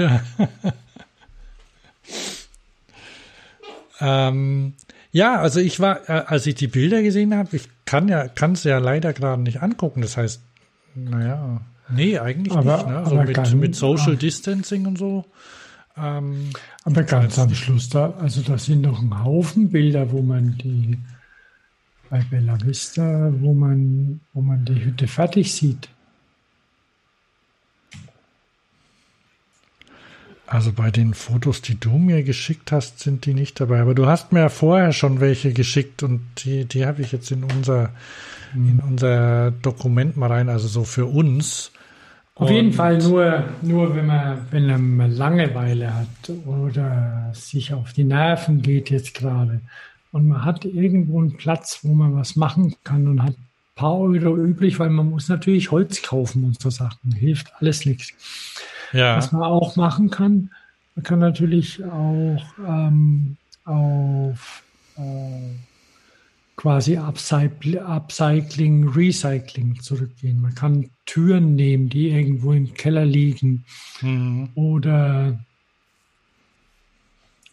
Ähm, 4.00 4.74
ja, 5.12 5.40
also 5.40 5.60
ich 5.60 5.80
war, 5.80 6.10
äh, 6.10 6.24
als 6.28 6.46
ich 6.48 6.56
die 6.56 6.68
Bilder 6.68 7.02
gesehen 7.02 7.36
habe, 7.36 7.56
ich 7.56 7.70
kann 7.86 8.08
ja, 8.08 8.28
kann 8.28 8.54
es 8.54 8.64
ja 8.64 8.78
leider 8.80 9.14
gerade 9.14 9.42
nicht 9.42 9.62
angucken. 9.62 10.02
Das 10.02 10.18
heißt, 10.18 10.42
naja, 10.96 11.62
nee, 11.90 12.20
eigentlich 12.20 12.54
Aber- 12.54 12.78
nicht. 12.78 12.88
Ne? 12.88 13.04
So 13.06 13.12
aber 13.16 13.24
mit, 13.26 13.36
kann- 13.36 13.60
mit 13.60 13.76
Social 13.76 14.18
Distancing 14.18 14.86
und 14.86 14.98
so. 14.98 15.26
Ähm, 15.98 16.50
Aber 16.84 17.04
ganz 17.04 17.40
am 17.40 17.54
Schluss, 17.56 17.88
da, 17.88 18.14
also 18.20 18.42
da 18.42 18.58
sind 18.58 18.82
noch 18.82 19.02
ein 19.02 19.24
Haufen 19.24 19.70
Bilder, 19.70 20.12
wo 20.12 20.22
man 20.22 20.58
die 20.62 20.98
bei 22.10 22.24
Bella 22.30 22.58
Vista, 22.64 23.32
wo 23.40 23.54
man, 23.54 24.20
wo 24.34 24.42
man 24.42 24.66
die 24.66 24.84
Hütte 24.84 25.08
fertig 25.08 25.54
sieht. 25.54 25.90
also 30.48 30.72
bei 30.72 30.92
den 30.92 31.14
Fotos, 31.14 31.62
die 31.62 31.80
du 31.80 31.98
mir 31.98 32.24
geschickt 32.24 32.72
hast, 32.72 33.00
sind 33.00 33.26
die 33.26 33.34
nicht 33.34 33.60
dabei. 33.60 33.82
Aber 33.82 33.96
du 33.96 34.06
hast 34.06 34.32
mir 34.32 34.42
ja 34.42 34.50
vorher 34.50 34.94
schon 34.94 35.20
welche 35.20 35.54
geschickt 35.54 36.04
und 36.04 36.22
die, 36.44 36.66
die 36.66 36.86
habe 36.86 37.02
ich 37.02 37.12
jetzt 37.12 37.32
in 37.32 37.44
unser, 37.44 37.90
in 38.54 38.80
unser 38.80 39.52
Dokument 39.52 40.18
mal 40.18 40.32
rein, 40.32 40.50
also 40.50 40.68
so 40.68 40.84
für 40.84 41.06
uns. 41.06 41.72
Auf 42.36 42.52
jeden 42.52 42.74
Fall 42.74 42.98
nur, 42.98 43.46
nur 43.62 43.96
wenn 43.96 44.06
man, 44.08 44.46
wenn 44.52 44.96
man 44.98 45.12
Langeweile 45.12 45.94
hat 45.96 46.30
oder 46.46 47.32
sich 47.34 47.74
auf 47.74 47.94
die 47.94 48.04
Nerven 48.04 48.62
geht 48.62 48.90
jetzt 48.90 49.14
gerade 49.14 49.62
und 50.16 50.30
man 50.30 50.46
hat 50.46 50.64
irgendwo 50.64 51.20
einen 51.20 51.36
Platz, 51.36 51.80
wo 51.84 51.94
man 51.94 52.16
was 52.16 52.38
machen 52.38 52.74
kann 52.86 53.06
und 53.10 53.22
hat 53.22 53.34
ein 53.34 53.48
paar 53.76 53.98
Euro 54.00 54.38
übrig, 54.38 54.80
weil 54.80 54.90
man 54.90 55.10
muss 55.10 55.28
natürlich 55.28 55.72
Holz 55.72 56.02
kaufen 56.04 56.46
und 56.46 56.62
so 56.62 56.70
Sachen. 56.70 57.12
Hilft 57.12 57.52
alles 57.60 57.86
nichts. 57.86 58.14
Ja. 58.94 59.18
Was 59.18 59.34
man 59.34 59.44
auch 59.44 59.76
machen 59.76 60.10
kann, 60.10 60.52
man 60.96 61.04
kann 61.04 61.20
natürlich 61.20 61.84
auch 61.84 62.42
ähm, 62.66 63.36
auf 63.66 64.64
äh, 64.96 65.52
quasi 66.56 66.96
Upcycling, 66.96 67.80
Upcycling, 67.80 68.88
Recycling 68.88 69.82
zurückgehen. 69.82 70.42
Man 70.42 70.56
kann 70.56 70.92
Türen 71.06 71.56
nehmen, 71.56 71.90
die 71.90 72.08
irgendwo 72.08 72.54
im 72.54 72.74
Keller 72.74 73.04
liegen 73.04 73.66
Mhm. 74.00 74.48
oder 74.56 75.38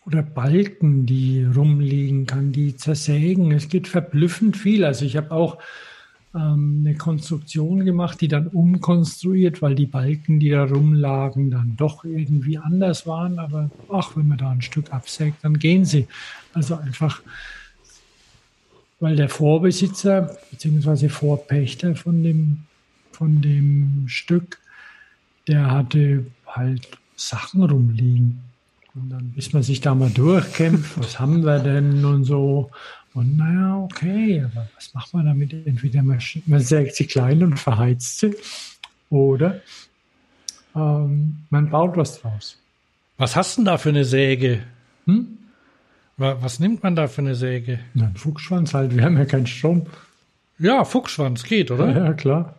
oder 0.04 0.22
Balken, 0.22 1.06
die 1.06 1.44
rumliegen, 1.44 2.26
kann 2.26 2.52
die 2.52 2.76
zersägen. 2.76 3.52
Es 3.52 3.68
geht 3.68 3.86
verblüffend 3.88 4.56
viel. 4.56 4.84
Also 4.84 5.04
ich 5.04 5.16
habe 5.16 5.30
auch 5.30 5.58
ähm, 6.34 6.82
eine 6.84 6.96
Konstruktion 6.96 7.84
gemacht, 7.84 8.20
die 8.20 8.28
dann 8.28 8.48
umkonstruiert, 8.48 9.62
weil 9.62 9.74
die 9.74 9.86
Balken, 9.86 10.40
die 10.40 10.50
da 10.50 10.64
rumlagen, 10.64 11.50
dann 11.50 11.76
doch 11.76 12.04
irgendwie 12.04 12.58
anders 12.58 13.06
waren. 13.06 13.38
Aber 13.38 13.70
ach, 13.90 14.16
wenn 14.16 14.28
man 14.28 14.38
da 14.38 14.50
ein 14.50 14.62
Stück 14.62 14.92
absägt, 14.92 15.38
dann 15.42 15.58
gehen 15.58 15.84
sie. 15.84 16.08
Also 16.52 16.74
einfach, 16.74 17.22
weil 18.98 19.16
der 19.16 19.28
Vorbesitzer 19.28 20.36
bzw. 20.50 21.08
Vorpächter 21.08 21.94
von 21.94 22.22
dem, 22.22 22.58
von 23.12 23.40
dem 23.40 24.04
Stück, 24.08 24.58
der 25.46 25.70
hatte 25.70 26.26
halt 26.46 26.88
Sachen 27.14 27.62
rumliegen. 27.62 28.51
Und 28.94 29.08
dann, 29.10 29.30
bis 29.32 29.52
man 29.54 29.62
sich 29.62 29.80
da 29.80 29.94
mal 29.94 30.10
durchkämpft, 30.10 30.98
was 30.98 31.18
haben 31.18 31.44
wir 31.44 31.58
denn 31.60 32.04
und 32.04 32.24
so. 32.24 32.70
Und 33.14 33.36
naja, 33.38 33.78
okay, 33.78 34.42
aber 34.44 34.68
was 34.74 34.92
macht 34.94 35.14
man 35.14 35.26
damit? 35.26 35.52
Entweder 35.66 36.02
man, 36.02 36.18
man 36.46 36.60
sägt 36.60 36.96
sie 36.96 37.06
klein 37.06 37.42
und 37.42 37.58
verheizt 37.58 38.20
sie 38.20 38.34
oder 39.10 39.60
ähm, 40.74 41.38
man 41.50 41.70
baut 41.70 41.96
was 41.96 42.20
draus. 42.20 42.58
Was 43.18 43.36
hast 43.36 43.56
du 43.56 43.60
denn 43.60 43.66
da 43.66 43.78
für 43.78 43.90
eine 43.90 44.04
Säge? 44.04 44.60
Hm? 45.06 45.38
Wa- 46.16 46.36
Was 46.40 46.58
nimmt 46.60 46.82
man 46.82 46.94
da 46.96 47.08
für 47.08 47.20
eine 47.22 47.34
Säge? 47.34 47.80
Na, 47.94 48.06
ein 48.06 48.16
Fuchsschwanz 48.16 48.72
halt, 48.74 48.94
wir 48.96 49.04
haben 49.04 49.16
ja 49.18 49.24
keinen 49.26 49.46
Strom. 49.46 49.86
Ja, 50.58 50.84
Fuchsschwanz 50.84 51.42
geht, 51.44 51.70
oder? 51.70 51.90
Ja, 51.94 52.12
klar. 52.14 52.58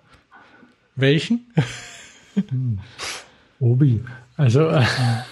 Welchen? 0.96 1.42
Obi. 3.60 4.04
Also 4.38 4.68
äh, 4.68 4.84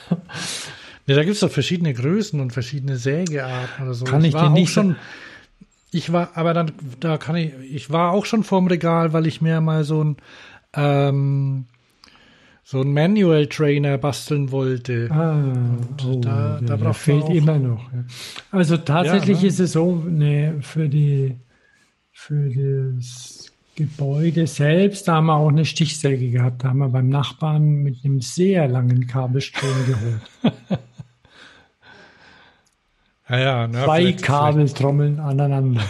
Ne, 1.11 1.15
da 1.17 1.23
gibt 1.23 1.35
es 1.35 1.41
doch 1.41 1.51
verschiedene 1.51 1.93
Größen 1.93 2.39
und 2.39 2.51
verschiedene 2.53 2.97
Sägearten 2.97 3.83
oder 3.85 3.93
so. 3.93 4.05
Kann 4.05 4.23
ich 4.23 4.33
war 4.33 4.43
dir 4.43 4.49
auch 4.49 4.53
nicht 4.53 4.71
schon. 4.71 4.95
Ich 5.91 6.13
war, 6.13 6.31
aber 6.35 6.53
dann, 6.53 6.71
da 7.01 7.17
kann 7.17 7.35
ich, 7.35 7.51
ich 7.69 7.89
war 7.89 8.11
auch 8.11 8.25
schon 8.25 8.43
vorm 8.43 8.67
Regal, 8.67 9.11
weil 9.11 9.27
ich 9.27 9.41
mir 9.41 9.59
mal 9.59 9.83
so 9.83 10.03
ein, 10.03 10.17
ähm, 10.73 11.65
so 12.63 12.79
ein 12.81 12.93
Manual 12.93 13.47
Trainer 13.47 13.97
basteln 13.97 14.51
wollte. 14.51 15.09
ah, 15.11 15.43
oh, 16.05 16.21
da- 16.21 16.61
da 16.61 16.77
man 16.77 16.93
fehlt 16.93 17.27
immer 17.29 17.59
noch. 17.59 17.91
Ja. 17.91 18.05
Also 18.51 18.77
tatsächlich 18.77 19.37
Ja, 19.37 19.41
ne? 19.43 19.47
ist 19.49 19.59
es 19.59 19.71
so, 19.73 19.95
ne, 20.07 20.59
für 20.61 20.87
die 20.87 21.35
für 22.13 22.49
das 22.95 23.51
Gebäude 23.75 24.45
selbst, 24.47 25.07
da 25.07 25.15
haben 25.15 25.25
wir 25.25 25.35
auch 25.35 25.49
eine 25.49 25.65
Stichsäge 25.65 26.29
gehabt. 26.29 26.63
Da 26.63 26.69
haben 26.69 26.79
wir 26.79 26.89
beim 26.89 27.09
Nachbarn 27.09 27.83
mit 27.83 28.05
einem 28.05 28.21
sehr 28.21 28.67
langen 28.67 29.07
Kabelstrom 29.07 29.69
geholt. 29.87 30.21
Ja, 33.31 33.39
ja, 33.39 33.67
ne, 33.67 33.83
Zwei 33.83 33.99
vielleicht- 34.01 34.23
Kabeltrommeln 34.23 35.19
aneinander. 35.19 35.81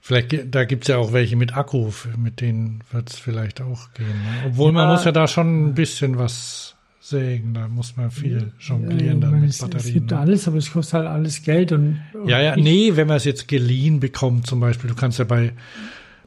Vielleicht, 0.00 0.54
da 0.54 0.64
gibt's 0.64 0.88
ja 0.88 0.98
auch 0.98 1.14
welche 1.14 1.34
mit 1.36 1.56
Akku, 1.56 1.90
mit 2.18 2.42
denen 2.42 2.82
wird's 2.92 3.18
vielleicht 3.18 3.62
auch 3.62 3.94
gehen. 3.94 4.06
Ne? 4.08 4.48
Obwohl 4.48 4.70
man 4.70 4.86
Ja. 4.88 4.92
muss 4.92 5.04
ja 5.06 5.12
da 5.12 5.26
schon 5.26 5.68
ein 5.68 5.74
bisschen 5.74 6.18
was 6.18 6.76
sägen, 7.00 7.54
da 7.54 7.68
muss 7.68 7.96
man 7.96 8.10
viel 8.10 8.52
jonglieren 8.60 9.18
Äh, 9.18 9.20
dann 9.20 9.30
man, 9.30 9.40
mit 9.40 9.50
es, 9.50 9.56
es 9.56 9.62
Batterien. 9.62 9.94
gibt 9.94 10.10
ne? 10.10 10.18
alles, 10.18 10.46
aber 10.46 10.58
es 10.58 10.70
kostet 10.70 10.94
halt 10.94 11.06
alles 11.06 11.42
Geld. 11.42 11.72
Und 11.72 12.00
Ja, 12.26 12.38
ja, 12.40 12.54
ich, 12.56 12.62
nee, 12.62 12.96
wenn 12.96 13.06
man 13.08 13.16
es 13.16 13.24
jetzt 13.24 13.48
geliehen 13.48 13.98
bekommt, 14.00 14.46
zum 14.46 14.60
Beispiel, 14.60 14.90
du 14.90 14.96
kannst 14.96 15.18
ja 15.18 15.24
bei, 15.24 15.52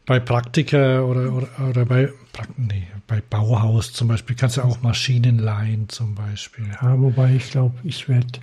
bei 0.08 0.22
Praktika 0.22 1.02
oder, 1.02 1.34
oder, 1.34 1.70
oder 1.70 1.86
bei, 1.86 2.12
nee, 2.56 2.88
bei 3.08 3.22
Bauhaus 3.22 3.92
zum 3.92 4.08
Beispiel, 4.08 4.38
kannst 4.38 4.56
du 4.56 4.62
auch 4.62 4.82
Maschinen 4.82 5.38
leihen 5.38 5.90
zum 5.90 6.16
Beispiel. 6.16 6.66
Ja, 6.82 7.00
wobei 7.00 7.36
ich 7.36 7.52
glaube, 7.52 7.76
ich 7.84 8.08
werde 8.08 8.40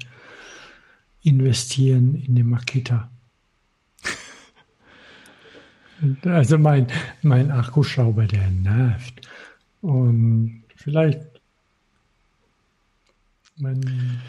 investieren 1.22 2.14
in 2.14 2.36
eine 2.36 2.44
Makita. 2.44 3.10
Also 6.24 6.58
mein, 6.58 6.88
mein 7.22 7.50
Akkuschrauber, 7.50 8.26
der 8.26 8.50
nervt. 8.50 9.26
Und 9.80 10.64
vielleicht 10.76 11.20
mein, 13.56 14.20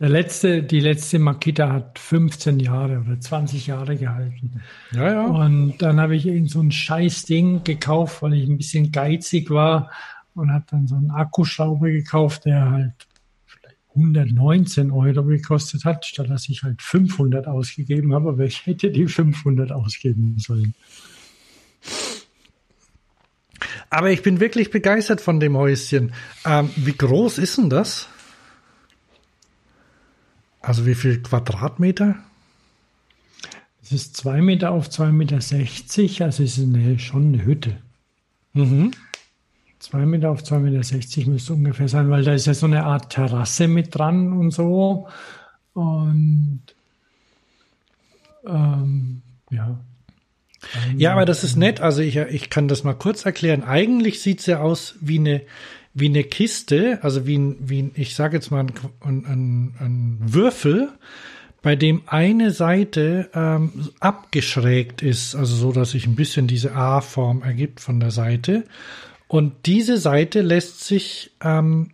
der 0.00 0.08
letzte, 0.08 0.62
die 0.62 0.80
letzte 0.80 1.20
Makita 1.20 1.72
hat 1.72 1.98
15 1.98 2.58
Jahre 2.58 3.00
oder 3.00 3.20
20 3.20 3.68
Jahre 3.68 3.96
gehalten. 3.96 4.62
Ja, 4.92 5.12
ja. 5.12 5.26
Und 5.26 5.78
dann 5.78 6.00
habe 6.00 6.16
ich 6.16 6.26
irgend 6.26 6.50
so 6.50 6.60
ein 6.60 6.72
scheiß 6.72 7.24
Ding 7.26 7.62
gekauft, 7.62 8.22
weil 8.22 8.34
ich 8.34 8.48
ein 8.48 8.58
bisschen 8.58 8.90
geizig 8.90 9.50
war 9.50 9.90
und 10.34 10.52
habe 10.52 10.64
dann 10.68 10.88
so 10.88 10.96
einen 10.96 11.12
Akkuschrauber 11.12 11.90
gekauft, 11.90 12.44
der 12.44 12.70
halt 12.70 13.06
vielleicht 13.46 13.76
119 13.94 14.90
Euro 14.90 15.24
gekostet 15.24 15.84
hat, 15.84 16.04
statt 16.04 16.28
dass 16.28 16.48
ich 16.48 16.64
halt 16.64 16.82
500 16.82 17.46
ausgegeben 17.46 18.14
habe, 18.14 18.30
aber 18.30 18.44
ich 18.44 18.66
hätte 18.66 18.90
die 18.90 19.06
500 19.06 19.70
ausgeben 19.70 20.34
sollen. 20.38 20.74
Aber 23.90 24.10
ich 24.10 24.22
bin 24.22 24.40
wirklich 24.40 24.70
begeistert 24.70 25.20
von 25.20 25.38
dem 25.38 25.56
Häuschen. 25.56 26.12
Ähm, 26.44 26.70
wie 26.74 26.96
groß 26.96 27.38
ist 27.38 27.58
denn 27.58 27.70
das? 27.70 28.08
Also 30.66 30.86
wie 30.86 30.94
viel 30.94 31.22
Quadratmeter? 31.22 32.16
Es 33.82 33.92
ist 33.92 34.16
2 34.16 34.40
Meter 34.40 34.70
auf 34.70 34.88
2,60 34.88 35.12
Meter, 35.12 36.24
also 36.24 36.42
es 36.42 36.56
ist 36.58 36.64
eine, 36.64 36.98
schon 36.98 37.34
eine 37.34 37.44
Hütte. 37.44 37.76
Mhm. 38.54 38.92
2 39.80 40.06
Meter 40.06 40.30
auf 40.30 40.42
2,60 40.42 41.18
Meter 41.18 41.30
müsste 41.30 41.52
ungefähr 41.52 41.88
sein, 41.88 42.08
weil 42.08 42.24
da 42.24 42.32
ist 42.32 42.46
ja 42.46 42.54
so 42.54 42.64
eine 42.64 42.84
Art 42.84 43.12
Terrasse 43.12 43.68
mit 43.68 43.94
dran 43.94 44.32
und 44.32 44.52
so. 44.52 45.08
Und 45.74 46.62
ähm, 48.46 49.22
ja. 49.50 49.78
Ja, 50.96 51.12
aber 51.12 51.26
das 51.26 51.44
ist 51.44 51.56
nett. 51.56 51.80
Also 51.80 52.00
ich, 52.00 52.16
ich 52.16 52.48
kann 52.48 52.68
das 52.68 52.84
mal 52.84 52.94
kurz 52.94 53.26
erklären. 53.26 53.64
Eigentlich 53.64 54.22
sieht's 54.22 54.46
ja 54.46 54.60
aus 54.60 54.94
wie 55.00 55.18
eine, 55.18 55.42
wie 55.94 56.06
eine 56.06 56.24
Kiste, 56.24 56.98
also 57.02 57.26
wie 57.26 57.38
ein, 57.38 57.56
wie 57.60 57.82
ein 57.82 57.92
ich 57.94 58.16
sage 58.16 58.36
jetzt 58.36 58.50
mal 58.50 58.66
ein, 59.00 59.24
ein, 59.24 59.74
ein, 59.78 60.18
Würfel, 60.20 60.90
bei 61.62 61.76
dem 61.76 62.02
eine 62.06 62.50
Seite 62.50 63.30
ähm, 63.32 63.90
abgeschrägt 64.00 65.02
ist, 65.02 65.34
also 65.34 65.54
so, 65.54 65.72
dass 65.72 65.92
sich 65.92 66.06
ein 66.06 66.16
bisschen 66.16 66.46
diese 66.46 66.74
A-Form 66.74 67.42
ergibt 67.42 67.80
von 67.80 68.00
der 68.00 68.10
Seite. 68.10 68.64
Und 69.28 69.66
diese 69.66 69.96
Seite 69.96 70.42
lässt 70.42 70.84
sich, 70.84 71.30
ähm, 71.40 71.92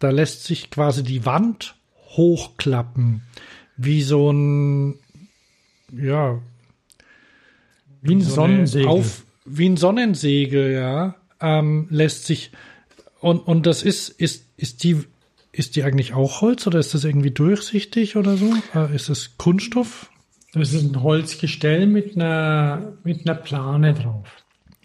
da 0.00 0.10
lässt 0.10 0.44
sich 0.44 0.70
quasi 0.70 1.04
die 1.04 1.24
Wand 1.26 1.76
hochklappen, 2.16 3.22
wie 3.76 4.02
so 4.02 4.32
ein, 4.32 4.98
ja, 5.92 6.40
Wie 8.02 8.14
ein 8.16 8.20
so 8.22 8.34
Sonnensegel. 8.34 8.88
Auf, 8.88 9.24
wie 9.44 9.68
ein 9.68 9.76
Sonnensegel, 9.76 10.72
ja. 10.72 11.14
Ähm, 11.40 11.86
lässt 11.90 12.26
sich 12.26 12.50
und, 13.20 13.40
und 13.40 13.66
das 13.66 13.82
ist, 13.82 14.08
ist, 14.08 14.46
ist 14.56 14.84
die, 14.84 15.02
ist 15.52 15.76
die 15.76 15.82
eigentlich 15.82 16.14
auch 16.14 16.40
Holz 16.40 16.66
oder 16.66 16.78
ist 16.78 16.94
das 16.94 17.04
irgendwie 17.04 17.30
durchsichtig 17.30 18.16
oder 18.16 18.36
so? 18.36 18.52
Äh, 18.74 18.94
ist 18.94 19.08
das 19.08 19.36
Kunststoff? 19.38 20.10
Das 20.54 20.72
ist 20.72 20.82
ein 20.82 21.02
Holzgestell 21.02 21.86
mit 21.86 22.16
einer, 22.16 22.94
mit 23.04 23.26
einer 23.28 23.34
Plane 23.38 23.94
drauf. 23.94 24.26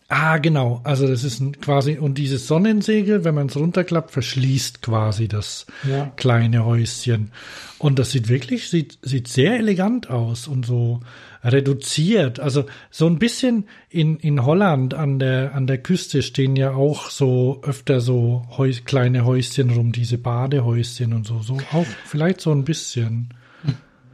Ah, 0.10 0.38
genau. 0.38 0.81
Also 0.84 1.07
das 1.07 1.23
ist 1.23 1.39
ein, 1.39 1.60
quasi, 1.60 1.97
und 1.97 2.18
dieses 2.18 2.45
Sonnensegel, 2.47 3.23
wenn 3.23 3.34
man 3.34 3.47
es 3.47 3.55
runterklappt, 3.55 4.11
verschließt 4.11 4.81
quasi 4.81 5.27
das 5.27 5.65
Ja. 5.89 6.11
kleine 6.18 6.65
Häuschen. 6.65 7.31
Und 7.80 7.97
das 7.99 8.11
sieht 8.11 8.27
wirklich, 8.30 8.69
sieht, 8.69 8.99
sieht 9.01 9.27
sehr 9.27 9.57
elegant 9.57 10.10
aus 10.10 10.47
und 10.47 10.65
so 10.65 10.99
reduziert. 11.43 12.39
Also 12.39 12.65
so 12.89 13.05
ein 13.07 13.19
bisschen 13.19 13.65
in, 13.89 14.17
in 14.17 14.45
Holland 14.45 14.93
an 14.93 15.19
der, 15.19 15.53
an 15.55 15.67
der 15.67 15.77
Küste 15.77 16.21
stehen 16.21 16.55
ja 16.55 16.71
auch 16.71 17.09
so 17.09 17.59
öfter 17.63 17.99
so 18.01 18.45
Häus, 18.57 18.85
kleine 18.85 19.25
Häuschen 19.25 19.69
rum, 19.71 19.91
diese 19.91 20.17
Badehäuschen 20.17 21.13
und 21.13 21.27
so. 21.27 21.39
So 21.41 21.57
auch 21.73 21.85
vielleicht 22.05 22.41
so 22.41 22.51
ein 22.51 22.63
bisschen. 22.63 23.29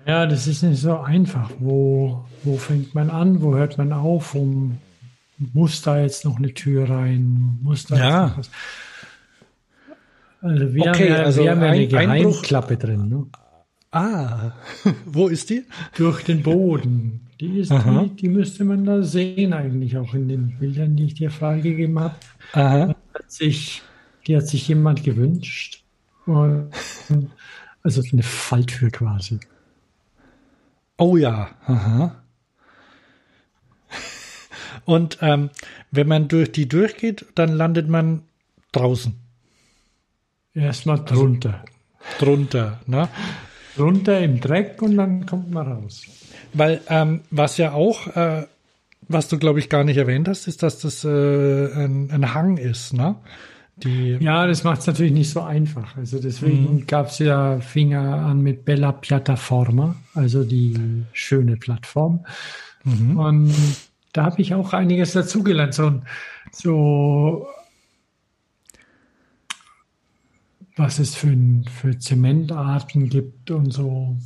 Ja, 0.08 0.26
das 0.26 0.48
ist 0.48 0.64
nicht 0.64 0.82
so 0.82 0.98
einfach. 1.00 1.52
Wo, 1.60 2.26
wo 2.44 2.58
fängt 2.58 2.96
man 2.96 3.10
an? 3.12 3.42
Wo 3.44 3.56
hört 3.56 3.78
man 3.78 3.94
auf? 3.94 4.34
Wo, 4.34 4.72
muss 5.54 5.82
da 5.84 6.02
jetzt 6.02 6.26
noch 6.26 6.38
eine 6.38 6.54
Tür 6.54 6.90
rein? 6.90 7.60
Muss 7.62 7.86
da 7.86 7.96
Ja. 7.98 8.24
jetzt 8.26 8.30
noch 8.32 8.38
was? 8.40 8.50
Also 10.42 10.74
wir 10.74 10.82
Okay, 10.82 11.10
haben 11.12 11.18
ja, 11.20 11.24
also 11.24 11.44
wir 11.44 11.52
haben 11.52 11.62
ja 11.62 11.68
eine 11.68 11.82
ein- 11.98 12.10
Einbruch- 12.10 12.32
Geheimklappe 12.42 12.78
drin, 12.78 13.10
ne? 13.10 13.26
Ah, 13.92 14.52
wo 15.06 15.28
ist 15.28 15.50
die? 15.50 15.66
Durch 15.96 16.24
den 16.24 16.44
Boden. 16.44 17.22
Die, 17.40 17.60
ist, 17.60 17.72
die, 17.72 18.10
die 18.16 18.30
müsste 18.30 18.66
man 18.66 18.84
da 18.84 19.02
sehen 19.02 19.54
eigentlich 19.54 19.98
auch 19.98 20.14
in 20.14 20.28
den 20.28 20.60
Bildern, 20.60 20.96
die 20.96 21.06
ich 21.06 21.14
dir 21.16 21.32
freigegeben 21.32 21.98
habe. 22.00 22.16
Aha. 22.54 22.96
Hat 23.14 23.32
sich, 23.32 23.82
die 24.28 24.36
hat 24.36 24.48
sich 24.48 24.68
jemand 24.68 25.04
gewünscht. 25.04 25.84
Und, 26.26 26.70
also 27.82 28.04
eine 28.12 28.24
Falltür 28.24 28.92
quasi. 28.92 29.40
Oh 30.98 31.16
ja. 31.16 31.50
Aha. 31.66 32.22
Und 34.86 35.18
ähm, 35.22 35.50
wenn 35.92 36.08
man 36.08 36.28
durch 36.28 36.52
die 36.52 36.68
durchgeht, 36.68 37.26
dann 37.36 37.54
landet 37.54 37.88
man 37.88 38.24
draußen, 38.72 39.16
Erstmal 40.54 41.04
drunter. 41.06 41.64
drunter. 42.20 42.82
Ne? 42.86 43.08
Drunter 43.80 44.20
im 44.20 44.40
Dreck 44.40 44.82
und 44.82 44.98
dann 44.98 45.26
kommt 45.26 45.52
man 45.52 45.68
raus. 45.72 46.04
Weil 46.54 46.82
ähm, 46.90 47.22
was 47.32 47.58
ja 47.58 47.74
auch, 47.74 48.08
äh, 48.16 48.46
was 49.08 49.28
du 49.28 49.38
glaube 49.38 49.60
ich 49.60 49.70
gar 49.70 49.84
nicht 49.84 49.98
erwähnt 49.98 50.28
hast, 50.28 50.48
ist, 50.48 50.64
dass 50.64 50.80
das 50.80 51.04
äh, 51.04 51.08
ein, 51.10 52.10
ein 52.12 52.34
Hang 52.34 52.58
ist. 52.58 52.94
Ne? 52.94 53.16
Die, 53.78 54.18
Ja, 54.20 54.46
das 54.46 54.64
macht 54.64 54.82
es 54.82 54.88
natürlich 54.88 55.14
nicht 55.14 55.30
so 55.30 55.42
einfach. 55.42 55.96
Also 55.96 56.20
deswegen 56.20 56.86
gab 56.86 57.08
es 57.08 57.20
ja 57.20 57.60
Finger 57.62 58.26
an 58.26 58.42
mit 58.42 58.66
Bella 58.66 58.92
Piattaforma, 58.92 59.96
also 60.14 60.44
die 60.44 61.06
schöne 61.14 61.56
Plattform. 61.56 62.26
Und 63.18 63.54
da 64.14 64.26
habe 64.26 64.42
ich 64.42 64.54
auch 64.54 64.74
einiges 64.74 65.14
dazugelernt. 65.14 65.74
So, 65.74 66.02
so 66.52 67.48
was 70.80 70.98
es 70.98 71.14
für, 71.14 71.38
für 71.70 72.00
Zementarten 72.00 73.10
gibt 73.10 73.52
und 73.52 73.72
so. 73.72 74.18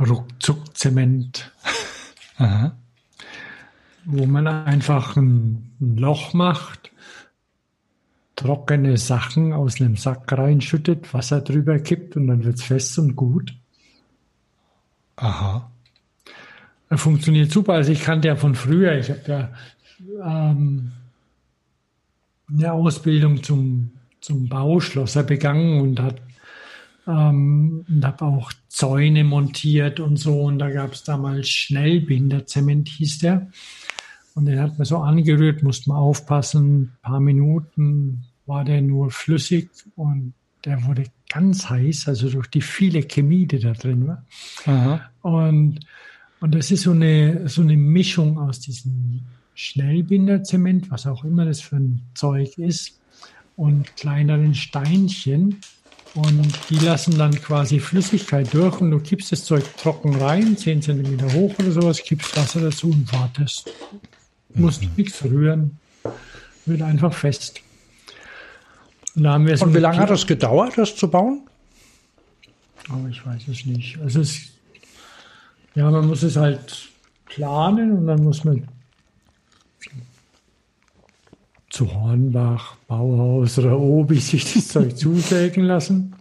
Ruckzuckzement, 0.00 1.52
wo 4.04 4.26
man 4.26 4.46
einfach 4.46 5.16
ein, 5.16 5.72
ein 5.80 5.96
Loch 5.96 6.34
macht, 6.34 6.92
trockene 8.36 8.96
Sachen 8.96 9.52
aus 9.52 9.80
einem 9.80 9.96
Sack 9.96 10.30
reinschüttet, 10.32 11.12
Wasser 11.14 11.40
drüber 11.40 11.78
kippt 11.80 12.16
und 12.16 12.28
dann 12.28 12.44
wird's 12.44 12.62
fest 12.62 12.98
und 12.98 13.16
gut. 13.16 13.56
Aha. 15.16 15.70
Er 16.90 16.98
funktioniert 16.98 17.50
super. 17.50 17.74
Also 17.74 17.90
ich 17.90 18.02
kannte 18.02 18.28
ja 18.28 18.36
von 18.36 18.54
früher, 18.54 18.96
ich 18.98 19.10
habe 19.10 19.22
ja 19.26 19.52
ähm, 20.24 20.92
eine 22.48 22.72
Ausbildung 22.72 23.42
zum, 23.42 23.97
zum 24.28 24.46
Bauschlosser 24.46 25.22
begangen 25.22 25.80
und 25.80 26.00
hat 26.00 26.20
ähm, 27.06 27.86
und 27.88 28.04
habe 28.04 28.26
auch 28.26 28.52
Zäune 28.68 29.24
montiert 29.24 30.00
und 30.00 30.18
so. 30.18 30.42
Und 30.42 30.58
da 30.58 30.70
gab 30.70 30.92
es 30.92 31.02
damals 31.02 31.48
Schnellbinderzement, 31.48 32.88
hieß 32.88 33.20
der. 33.20 33.50
Und 34.34 34.44
den 34.44 34.60
hat 34.60 34.76
man 34.76 34.84
so 34.84 34.98
angerührt, 34.98 35.62
musste 35.62 35.88
man 35.88 35.98
aufpassen. 35.98 36.82
Ein 36.82 36.98
paar 37.00 37.20
Minuten 37.20 38.26
war 38.44 38.64
der 38.64 38.82
nur 38.82 39.10
flüssig 39.10 39.70
und 39.96 40.34
der 40.66 40.84
wurde 40.84 41.04
ganz 41.30 41.70
heiß, 41.70 42.08
also 42.08 42.28
durch 42.28 42.48
die 42.48 42.60
viele 42.60 43.02
Chemie, 43.02 43.46
die 43.46 43.60
da 43.60 43.72
drin 43.72 44.08
war. 44.08 44.26
Aha. 44.66 45.00
Und, 45.22 45.80
und 46.40 46.54
das 46.54 46.70
ist 46.70 46.82
so 46.82 46.90
eine, 46.90 47.48
so 47.48 47.62
eine 47.62 47.78
Mischung 47.78 48.38
aus 48.38 48.60
diesem 48.60 49.22
Schnellbinderzement, 49.54 50.90
was 50.90 51.06
auch 51.06 51.24
immer 51.24 51.46
das 51.46 51.62
für 51.62 51.76
ein 51.76 52.02
Zeug 52.14 52.58
ist, 52.58 52.97
und 53.58 53.94
kleineren 53.96 54.54
Steinchen. 54.54 55.60
Und 56.14 56.58
die 56.70 56.78
lassen 56.78 57.18
dann 57.18 57.34
quasi 57.34 57.80
Flüssigkeit 57.80 58.52
durch 58.54 58.80
und 58.80 58.90
du 58.90 58.98
kippst 58.98 59.30
das 59.30 59.44
Zeug 59.44 59.64
trocken 59.76 60.16
rein, 60.16 60.56
10 60.56 60.80
cm 60.80 61.32
hoch 61.34 61.54
oder 61.58 61.70
sowas, 61.70 62.02
kippst 62.02 62.34
Wasser 62.36 62.60
dazu 62.60 62.88
und 62.88 63.12
wartest. 63.12 63.70
Musst 64.54 64.82
nichts 64.96 65.22
rühren. 65.22 65.78
Wird 66.64 66.80
einfach 66.80 67.12
fest. 67.12 67.60
Und 69.14 69.24
da 69.24 69.34
haben 69.34 69.46
wir 69.46 69.60
Und 69.60 69.74
wie 69.74 69.78
lange 69.78 69.98
hat 69.98 70.10
das 70.10 70.26
gedauert, 70.26 70.78
das 70.78 70.96
zu 70.96 71.10
bauen? 71.10 71.42
aber 72.88 73.08
ich 73.08 73.24
weiß 73.24 73.48
es 73.48 73.66
nicht. 73.66 73.98
Also 74.00 74.20
es, 74.20 74.52
ja, 75.74 75.90
man 75.90 76.06
muss 76.06 76.22
es 76.22 76.36
halt 76.36 76.88
planen 77.26 77.98
und 77.98 78.06
dann 78.06 78.22
muss 78.22 78.44
man 78.44 78.66
zu 81.78 81.94
Hornbach, 81.94 82.74
Bauhaus 82.88 83.56
oder 83.56 83.78
Obi 83.78 84.18
sich 84.18 84.52
das 84.52 84.66
Zeug 84.72 84.96
zusägen 84.96 85.62
lassen. 85.62 86.12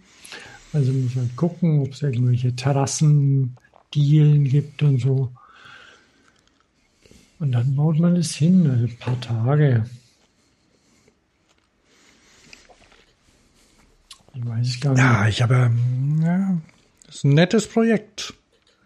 Also 0.72 0.92
muss 0.92 1.16
man 1.16 1.36
gucken, 1.36 1.80
ob 1.80 1.94
es 1.94 2.04
irgendwelche 2.04 2.56
Terrassen, 2.56 3.58
Dielen 3.92 4.44
gibt 4.44 4.84
und 4.84 5.00
so. 5.00 5.32
Und 7.40 7.54
dann 7.54 7.76
baut 7.76 7.98
man 7.98 8.16
es 8.18 8.36
hin, 8.36 8.70
also 8.70 8.84
ein 8.84 8.98
paar 8.98 9.20
Tage. 9.20 9.86
Ich 14.36 14.46
weiß 14.46 14.68
es 14.68 14.80
gar 14.80 14.92
nicht. 14.92 15.00
Ja, 15.00 15.28
ich 15.28 15.42
habe, 15.42 15.72
ja, 16.22 16.58
das 17.08 17.16
ist 17.16 17.24
ein 17.24 17.34
nettes 17.34 17.68
Projekt. 17.68 18.36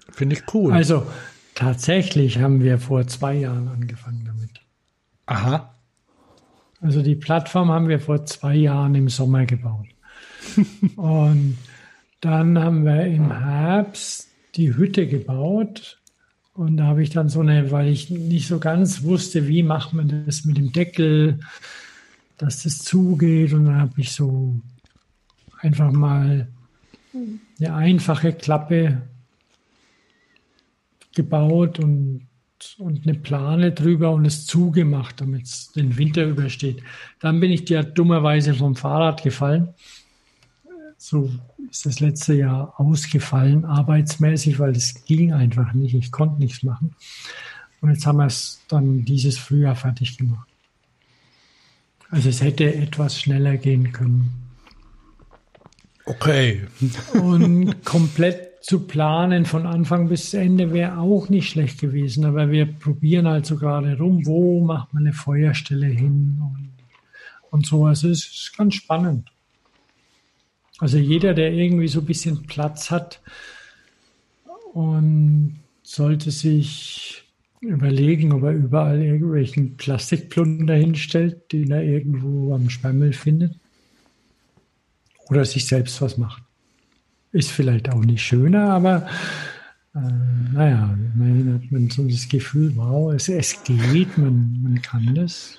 Finde 0.10 0.38
ich 0.38 0.44
cool. 0.54 0.72
Also 0.72 1.06
tatsächlich 1.54 2.40
haben 2.40 2.64
wir 2.64 2.80
vor 2.80 3.06
zwei 3.08 3.34
Jahren 3.34 3.68
angefangen 3.68 4.24
damit. 4.26 4.62
Aha. 5.26 5.71
Also 6.82 7.04
die 7.04 7.16
Plattform 7.16 7.70
haben 7.70 7.88
wir 7.88 8.00
vor 8.00 8.26
zwei 8.26 8.56
Jahren 8.56 8.96
im 8.96 9.08
Sommer 9.08 9.46
gebaut. 9.46 9.88
Und 10.96 11.58
dann 12.22 12.58
haben 12.58 12.84
wir 12.86 13.06
im 13.06 13.32
Herbst 13.32 14.30
die 14.56 14.76
Hütte 14.76 15.08
gebaut. 15.08 16.00
Und 16.54 16.78
da 16.78 16.86
habe 16.86 17.04
ich 17.04 17.12
dann 17.12 17.30
so 17.30 17.40
eine, 17.42 17.72
weil 17.72 17.88
ich 17.88 18.10
nicht 18.10 18.48
so 18.48 18.60
ganz 18.60 19.04
wusste, 19.04 19.48
wie 19.48 19.64
macht 19.64 19.94
man 19.94 20.26
das 20.26 20.44
mit 20.44 20.58
dem 20.58 20.74
Deckel, 20.74 21.40
dass 22.38 22.64
das 22.64 22.80
zugeht. 22.80 23.54
Und 23.54 23.66
dann 23.66 23.80
habe 23.80 23.94
ich 24.02 24.12
so 24.12 24.60
einfach 25.60 25.92
mal 25.92 26.48
eine 27.60 27.74
einfache 27.76 28.34
Klappe 28.34 29.04
gebaut 31.14 31.80
und, 31.80 32.28
und 32.78 33.08
eine 33.08 33.18
Plane 33.18 33.72
drüber 33.72 34.12
und 34.12 34.26
es 34.26 34.46
zugemacht, 34.46 35.22
damit 35.22 35.44
es 35.44 35.72
den 35.72 35.98
Winter 35.98 36.24
übersteht. 36.24 36.84
Dann 37.20 37.40
bin 37.40 37.52
ich 37.52 37.68
ja 37.70 37.84
dummerweise 37.84 38.54
vom 38.54 38.76
Fahrrad 38.76 39.24
gefallen. 39.24 39.70
So 40.98 41.32
ist 41.70 41.86
das 41.86 42.00
letzte 42.00 42.36
Jahr 42.36 42.80
ausgefallen, 42.80 43.66
arbeitsmäßig, 43.66 44.60
weil 44.60 44.72
es 44.72 45.04
ging 45.06 45.34
einfach 45.34 45.74
nicht. 45.74 45.96
Ich 45.96 46.12
konnte 46.12 46.40
nichts 46.40 46.64
machen. 46.64 46.96
Und 47.82 47.90
jetzt 47.90 48.06
haben 48.06 48.18
wir 48.18 48.28
es 48.28 48.62
dann 48.68 49.06
dieses 49.06 49.38
Frühjahr 49.38 49.76
fertig 49.76 50.18
gemacht. 50.18 50.48
Also 52.12 52.30
es 52.30 52.42
hätte 52.42 52.76
etwas 52.76 53.20
schneller 53.20 53.58
gehen 53.58 53.92
können. 53.92 54.32
Okay. 56.06 56.68
Und 57.14 57.84
komplett 57.86 58.51
zu 58.62 58.86
planen 58.86 59.46
von 59.46 59.66
Anfang 59.66 60.08
bis 60.08 60.34
Ende 60.34 60.72
wäre 60.72 61.00
auch 61.00 61.30
nicht 61.30 61.50
schlecht 61.50 61.82
gewesen. 61.82 62.26
Aber 62.26 62.52
wir 62.52 62.68
probieren 62.68 63.28
halt 63.28 63.46
so 63.46 63.58
gerade 63.58 63.98
rum, 63.98 64.26
wo 64.26 64.64
macht 64.64 64.94
man 64.94 65.04
eine 65.04 65.14
Feuerstelle 65.14 65.88
hin 65.88 66.40
und, 66.40 66.70
und 67.50 67.66
so. 67.66 67.86
Also 67.86 68.08
es 68.10 68.26
ist 68.26 68.54
ganz 68.56 68.76
spannend. 68.76 69.32
Also 70.78 70.98
jeder, 70.98 71.34
der 71.34 71.52
irgendwie 71.52 71.88
so 71.88 72.00
ein 72.00 72.06
bisschen 72.06 72.44
Platz 72.44 72.92
hat 72.92 73.22
und 74.74 75.60
sollte 75.84 76.32
sich 76.32 77.24
überlegen, 77.62 78.32
ob 78.32 78.44
er 78.44 78.54
überall 78.54 79.02
irgendwelchen 79.02 79.78
Plastikplunder 79.78 80.76
hinstellt, 80.76 81.52
den 81.52 81.72
er 81.72 81.84
irgendwo 81.84 82.54
am 82.54 82.70
Sperrmüll 82.70 83.14
findet. 83.14 83.56
Oder 85.30 85.46
sich 85.46 85.66
selbst 85.66 86.02
was 86.02 86.18
macht. 86.18 86.44
Ist 87.32 87.52
vielleicht 87.52 87.90
auch 87.90 88.04
nicht 88.04 88.22
schöner, 88.22 88.72
aber 88.72 89.08
äh, 89.96 90.00
naja, 90.54 90.98
man 91.16 91.54
hat 91.54 91.72
man 91.72 91.90
so 91.90 92.08
das 92.08 92.28
Gefühl, 92.28 92.76
wow, 92.76 93.14
es, 93.14 93.30
es 93.30 93.64
geht, 93.64 94.18
man, 94.18 94.62
man 94.62 94.82
kann 94.82 95.16
das. 95.16 95.58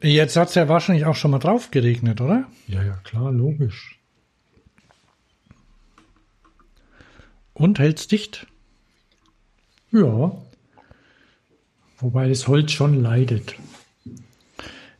Jetzt 0.00 0.36
hat 0.36 0.48
es 0.48 0.54
ja 0.54 0.68
wahrscheinlich 0.68 1.06
auch 1.06 1.16
schon 1.16 1.32
mal 1.32 1.40
drauf 1.40 1.70
geregnet, 1.72 2.20
oder? 2.20 2.46
Ja, 2.68 2.82
ja, 2.84 2.94
klar, 3.02 3.32
logisch. 3.32 3.98
Und 7.52 7.80
hält's 7.80 8.06
dicht? 8.06 8.46
Ja. 9.90 10.32
Wobei 11.98 12.28
das 12.28 12.46
Holz 12.46 12.70
schon 12.70 13.02
leidet. 13.02 13.56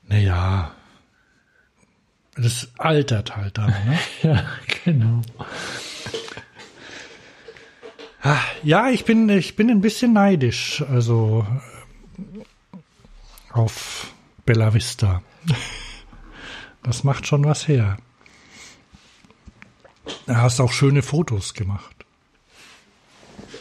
Naja. 0.08 0.74
Das 2.40 2.68
altert 2.78 3.36
halt 3.36 3.58
dann, 3.58 3.70
ne? 3.70 3.98
Ja, 4.22 4.44
genau. 4.84 5.22
Ah, 8.22 8.38
Ja, 8.62 8.90
ich 8.90 9.04
bin, 9.04 9.28
ich 9.28 9.56
bin 9.56 9.70
ein 9.70 9.80
bisschen 9.80 10.12
neidisch, 10.12 10.82
also 10.88 11.46
äh, 12.18 12.38
auf 13.52 14.12
Bella 14.44 14.74
Vista. 14.74 15.22
Das 16.82 17.04
macht 17.04 17.26
schon 17.26 17.44
was 17.44 17.66
her. 17.68 17.96
Du 20.26 20.36
hast 20.36 20.60
auch 20.60 20.72
schöne 20.72 21.02
Fotos 21.02 21.54
gemacht. 21.54 21.94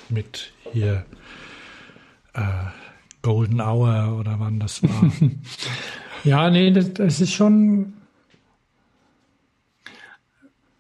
Mit 0.10 0.54
hier 0.72 1.06
äh, 2.34 2.42
Golden 3.22 3.60
Hour 3.62 4.18
oder 4.20 4.40
wann 4.40 4.60
das 4.60 4.84
war. 4.84 5.12
Ja, 6.24 6.50
nee, 6.50 6.72
das, 6.72 6.94
das 6.96 7.22
ist 7.22 7.32
schon 7.32 7.94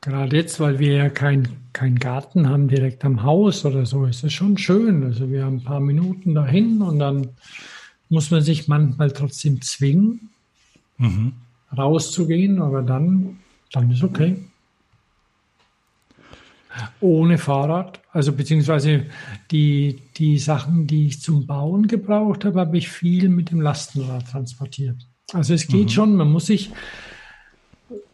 gerade 0.07 0.37
jetzt, 0.37 0.59
weil 0.59 0.79
wir 0.79 0.93
ja 0.93 1.09
keinen 1.09 1.67
kein 1.73 1.99
Garten 1.99 2.49
haben 2.49 2.67
direkt 2.67 3.05
am 3.05 3.21
Haus 3.21 3.63
oder 3.63 3.85
so, 3.85 4.05
ist 4.05 4.23
es 4.23 4.33
schon 4.33 4.57
schön. 4.57 5.03
Also 5.03 5.29
wir 5.29 5.45
haben 5.45 5.57
ein 5.57 5.63
paar 5.63 5.79
Minuten 5.79 6.33
dahin 6.33 6.81
und 6.81 6.97
dann 6.97 7.29
muss 8.09 8.31
man 8.31 8.41
sich 8.41 8.67
manchmal 8.67 9.11
trotzdem 9.11 9.61
zwingen, 9.61 10.29
rauszugehen, 11.77 12.61
aber 12.61 12.81
dann, 12.81 13.37
dann 13.71 13.91
ist 13.91 14.03
okay. 14.03 14.43
Ohne 16.99 17.37
Fahrrad, 17.37 18.01
also 18.11 18.31
beziehungsweise 18.33 19.05
die, 19.51 20.01
die 20.17 20.39
Sachen, 20.39 20.87
die 20.87 21.07
ich 21.07 21.21
zum 21.21 21.45
Bauen 21.45 21.87
gebraucht 21.87 22.45
habe, 22.45 22.59
habe 22.59 22.77
ich 22.77 22.87
viel 22.89 23.29
mit 23.29 23.51
dem 23.51 23.61
Lastenrad 23.61 24.27
transportiert. 24.31 25.07
Also 25.33 25.53
es 25.53 25.67
geht 25.67 25.91
schon, 25.91 26.15
man 26.15 26.31
muss 26.31 26.47
sich, 26.47 26.71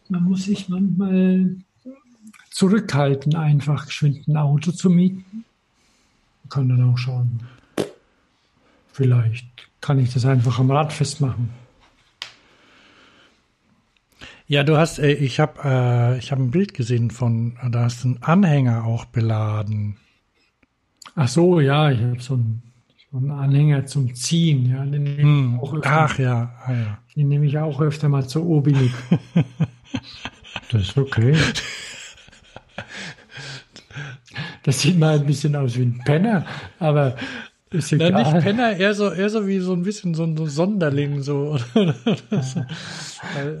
man 0.08 0.24
muss 0.24 0.44
sich 0.44 0.68
manchmal 0.68 1.56
zurückhalten, 2.54 3.34
einfach 3.34 3.86
geschwind 3.86 4.28
ein 4.28 4.36
Auto 4.36 4.70
zu 4.70 4.88
mieten. 4.88 5.44
Man 6.44 6.48
kann 6.50 6.68
dann 6.68 6.88
auch 6.88 6.96
schauen, 6.96 7.40
vielleicht 8.92 9.44
kann 9.80 9.98
ich 9.98 10.14
das 10.14 10.24
einfach 10.24 10.60
am 10.60 10.70
Rad 10.70 10.92
festmachen. 10.92 11.50
Ja, 14.46 14.62
du 14.62 14.76
hast, 14.76 15.00
äh, 15.00 15.12
ich 15.12 15.40
habe 15.40 15.60
äh, 15.64 16.18
ich 16.18 16.30
hab 16.30 16.38
ein 16.38 16.52
Bild 16.52 16.74
gesehen 16.74 17.10
von, 17.10 17.58
da 17.70 17.84
hast 17.84 18.04
du 18.04 18.08
einen 18.08 18.22
Anhänger 18.22 18.84
auch 18.84 19.04
beladen. 19.06 19.96
Ach 21.16 21.28
so, 21.28 21.58
ja, 21.58 21.90
ich 21.90 22.00
habe 22.00 22.20
so 22.20 22.34
einen, 22.34 22.62
so 23.10 23.16
einen 23.16 23.32
Anhänger 23.32 23.86
zum 23.86 24.14
Ziehen. 24.14 24.70
Ja, 24.70 24.84
den 24.84 25.06
Hm. 25.06 25.60
Ach 25.82 26.18
ja, 26.18 26.54
ah, 26.66 26.72
ja. 26.72 26.98
den 27.16 27.28
nehme 27.28 27.46
ich 27.46 27.58
auch 27.58 27.80
öfter 27.80 28.08
mal 28.08 28.28
zur 28.28 28.46
Obi 28.46 28.74
mit. 28.74 28.92
das 30.70 30.82
ist 30.82 30.96
okay. 30.96 31.34
Das 34.64 34.80
sieht 34.80 34.98
mal 34.98 35.16
ein 35.18 35.26
bisschen 35.26 35.54
aus 35.56 35.76
wie 35.76 35.82
ein 35.82 36.00
Penner, 36.04 36.44
aber 36.78 37.16
ist 37.70 37.92
Na, 37.92 38.06
egal. 38.08 38.32
nicht 38.34 38.44
Penner, 38.44 38.76
eher 38.76 38.94
so, 38.94 39.10
eher 39.10 39.28
so 39.30 39.46
wie 39.46 39.58
so 39.60 39.72
ein 39.72 39.82
bisschen 39.82 40.14
so 40.14 40.24
ein 40.24 40.36
so 40.36 40.46
Sonderling 40.46 41.22
so. 41.22 41.58
Ich 41.74 42.56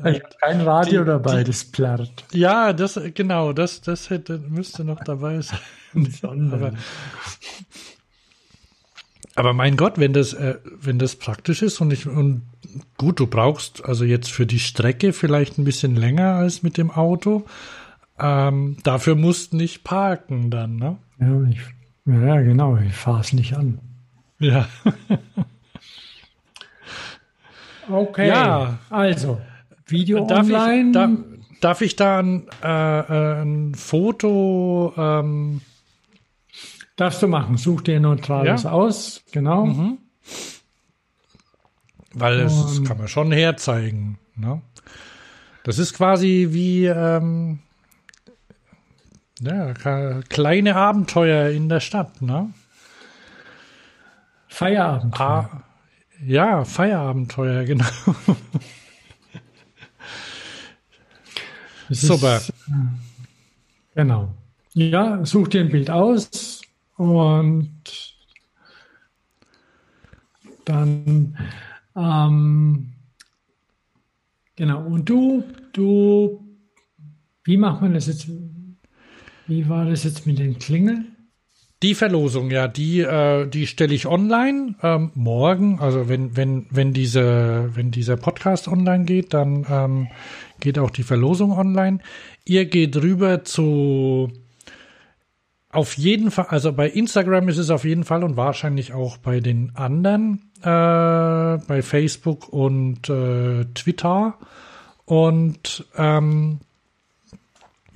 habe 0.04 0.22
kein 0.40 0.60
Radio 0.62 1.00
Die- 1.02 1.06
dabei, 1.06 1.38
die- 1.38 1.50
das 1.50 1.64
plärrt. 1.64 2.24
Ja, 2.32 2.72
das 2.72 2.98
genau, 3.14 3.52
das 3.52 3.80
das 3.80 4.10
hätte 4.10 4.38
müsste 4.48 4.84
noch 4.84 5.02
dabei 5.04 5.40
sein. 5.40 5.58
aber, 6.52 6.72
aber 9.36 9.52
mein 9.52 9.76
Gott, 9.76 9.98
wenn 9.98 10.12
das 10.12 10.32
äh, 10.32 10.56
wenn 10.80 10.98
das 10.98 11.16
praktisch 11.16 11.62
ist 11.62 11.80
und 11.80 11.92
ich 11.92 12.06
und 12.06 12.42
gut, 12.96 13.20
du 13.20 13.26
brauchst 13.26 13.84
also 13.84 14.04
jetzt 14.04 14.30
für 14.30 14.46
die 14.46 14.58
Strecke 14.60 15.12
vielleicht 15.12 15.58
ein 15.58 15.64
bisschen 15.64 15.96
länger 15.96 16.34
als 16.34 16.62
mit 16.62 16.76
dem 16.76 16.90
Auto. 16.90 17.44
Ähm, 18.18 18.76
dafür 18.82 19.16
musst 19.16 19.54
nicht 19.54 19.84
parken 19.84 20.50
dann, 20.50 20.76
ne? 20.76 20.98
Ja, 21.18 21.42
ich, 21.50 21.60
ja 22.06 22.40
genau, 22.40 22.76
ich 22.76 22.94
fahre 22.94 23.20
es 23.20 23.32
nicht 23.32 23.56
an. 23.56 23.80
Ja. 24.38 24.66
Okay. 27.86 28.28
Ja. 28.28 28.78
Also, 28.88 29.40
Video 29.86 30.26
Darf 30.26 30.46
online. 30.46 30.86
ich, 30.86 30.92
da, 30.92 31.10
darf 31.60 31.80
ich 31.82 31.96
da 31.96 32.18
ein, 32.20 32.46
äh, 32.62 33.00
äh, 33.00 33.42
ein 33.42 33.74
Foto 33.74 34.94
ähm, 34.96 35.60
Darfst 36.96 37.22
du 37.22 37.26
machen. 37.28 37.56
Such 37.56 37.82
dir 37.82 37.98
neutrales 37.98 38.62
Ja. 38.62 38.70
aus. 38.70 39.22
Genau. 39.32 39.96
Weil 42.12 42.40
es 42.40 42.54
das 42.54 42.84
kann 42.84 42.98
man 42.98 43.08
schon 43.08 43.32
herzeigen. 43.32 44.18
Ne? 44.36 44.62
Das 45.64 45.78
ist 45.78 45.94
quasi 45.94 46.48
wie 46.52 46.86
ähm, 46.86 47.58
ja, 49.40 49.72
kleine 50.28 50.76
Abenteuer 50.76 51.50
in 51.50 51.68
der 51.68 51.80
Stadt. 51.80 52.22
Ne? 52.22 52.50
Feierabend. 54.48 55.20
Ah, 55.20 55.64
ja, 56.24 56.64
Feierabenteuer, 56.64 57.64
genau. 57.64 57.84
Super. 61.90 62.36
Ist, 62.36 62.52
genau. 63.94 64.34
Ja, 64.72 65.24
such 65.24 65.48
dir 65.48 65.60
ein 65.60 65.70
Bild 65.70 65.90
aus 65.90 66.62
und 66.96 67.82
dann 70.64 71.36
ähm, 71.96 72.92
genau. 74.56 74.84
Und 74.84 75.08
du, 75.08 75.44
du, 75.72 76.44
wie 77.44 77.56
macht 77.56 77.82
man 77.82 77.94
das 77.94 78.06
jetzt? 78.06 78.28
Wie 79.46 79.68
war 79.68 79.84
das 79.84 80.04
jetzt 80.04 80.26
mit 80.26 80.38
den 80.38 80.58
Klingeln? 80.58 81.14
Die 81.82 81.94
Verlosung, 81.94 82.50
ja, 82.50 82.66
die, 82.66 83.00
äh, 83.00 83.46
die 83.46 83.66
stelle 83.66 83.94
ich 83.94 84.06
online 84.06 84.74
ähm, 84.82 85.10
morgen. 85.14 85.80
Also 85.80 86.08
wenn, 86.08 86.34
wenn, 86.34 86.66
wenn 86.70 86.94
diese, 86.94 87.70
wenn 87.74 87.90
dieser 87.90 88.16
Podcast 88.16 88.68
online 88.68 89.04
geht, 89.04 89.34
dann 89.34 89.66
ähm, 89.68 90.08
geht 90.60 90.78
auch 90.78 90.90
die 90.90 91.02
Verlosung 91.02 91.52
online. 91.52 91.98
Ihr 92.46 92.64
geht 92.64 92.96
rüber 92.96 93.44
zu 93.44 94.32
auf 95.74 95.98
jeden 95.98 96.30
Fall, 96.30 96.46
also 96.50 96.72
bei 96.72 96.88
Instagram 96.88 97.48
ist 97.48 97.58
es 97.58 97.68
auf 97.68 97.84
jeden 97.84 98.04
Fall 98.04 98.22
und 98.22 98.36
wahrscheinlich 98.36 98.92
auch 98.92 99.16
bei 99.16 99.40
den 99.40 99.74
anderen, 99.74 100.52
äh, 100.62 101.58
bei 101.66 101.82
Facebook 101.82 102.48
und 102.48 103.08
äh, 103.10 103.64
Twitter. 103.74 104.38
Und 105.04 105.84
ähm, 105.96 106.60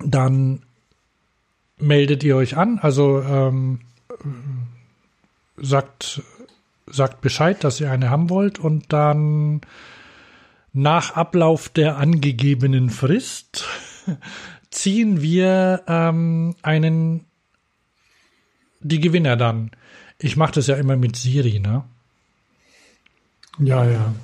dann 0.05 0.63
meldet 1.81 2.25
ihr 2.25 2.37
euch 2.37 2.57
an, 2.57 2.79
also 2.79 3.21
ähm, 3.23 3.81
sagt, 5.57 6.23
sagt 6.87 7.21
Bescheid, 7.21 7.63
dass 7.65 7.81
ihr 7.81 7.91
eine 7.91 8.11
haben 8.11 8.31
wollt 8.31 8.59
und 8.59 8.93
dann 8.93 9.61
nach 10.73 11.17
Ablauf 11.17 11.69
der 11.69 11.97
angegebenen 11.97 12.91
Frist 12.91 13.67
ziehen 14.71 15.23
wir 15.23 15.83
ähm, 15.87 16.55
einen 16.63 17.25
die 18.81 19.01
Gewinner 19.01 19.37
dann. 19.37 19.71
Ich 20.19 20.37
mache 20.37 20.53
das 20.53 20.67
ja 20.67 20.77
immer 20.77 20.97
mit 20.97 21.17
Siri, 21.17 21.59
ne? 21.61 21.85
Ja, 23.59 23.85
ja. 23.85 24.15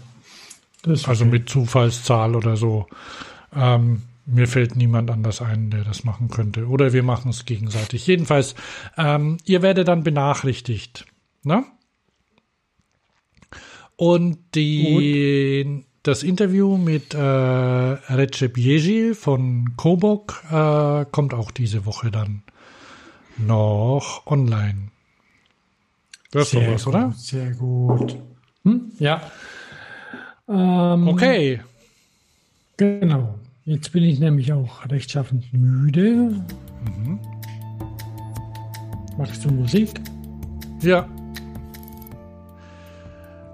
Das 0.83 1.09
Also 1.09 1.25
mit 1.25 1.49
Zufallszahl 1.49 2.37
oder 2.37 2.57
so. 2.57 2.87
Ähm, 3.55 4.03
mir 4.27 4.49
fällt 4.49 4.77
niemand 4.77 5.11
anders 5.11 5.43
ein, 5.43 5.71
der 5.71 5.85
das 5.85 6.05
machen 6.05 6.29
könnte. 6.29 6.67
Oder 6.67 6.93
wir 6.93 7.03
machen 7.03 7.31
es 7.31 7.45
gegenseitig. 7.45 8.07
Jedenfalls, 8.07 8.55
ähm, 8.97 9.39
ihr 9.45 9.63
werdet 9.63 9.89
dann 9.89 10.03
benachrichtigt. 10.03 11.07
Ne? 11.43 11.65
Und 13.97 14.39
die, 14.55 15.85
das 16.03 16.23
Interview 16.23 16.77
mit 16.77 17.15
äh, 17.15 17.19
Recep 17.19 18.57
Yejil 18.57 19.15
von 19.15 19.77
Kobok 19.77 20.43
äh, 20.51 21.05
kommt 21.11 21.35
auch 21.35 21.51
diese 21.51 21.87
Woche 21.87 22.11
dann 22.11 22.43
noch 23.37 24.27
online. 24.27 24.91
Das 26.31 26.53
ist 26.53 26.55
doch 26.55 26.67
was, 26.67 26.85
gut, 26.85 26.95
oder? 26.95 27.13
Sehr 27.17 27.51
gut. 27.53 28.19
Hm? 28.65 28.91
Ja. 28.99 29.31
Ähm, 30.49 31.09
Okay. 31.09 31.61
Genau. 32.77 33.39
Jetzt 33.67 33.93
bin 33.93 34.03
ich 34.05 34.21
nämlich 34.21 34.53
auch 34.53 34.89
rechtschaffend 34.91 35.51
müde. 35.53 36.45
Mhm. 36.85 37.19
Magst 39.17 39.45
du 39.45 39.51
Musik? 39.51 39.91
Ja. 40.83 41.09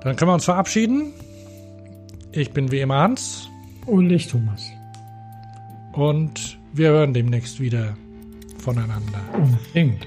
Dann 0.03 0.17
können 0.17 0.31
wir 0.31 0.35
uns 0.35 0.47
verabschieden. 0.47 1.13
Ich 2.33 2.53
bin 2.53 2.71
wie 2.73 2.81
immer 2.81 2.97
Hans 3.01 3.49
Und 3.87 4.11
ich, 4.11 4.27
Thomas. 4.29 4.63
und 5.93 6.59
wir 6.73 6.89
hören 6.91 7.13
demnächst 7.15 7.61
wieder 7.61 7.97
voneinander. 8.59 9.21
Unbedingt. 9.35 10.07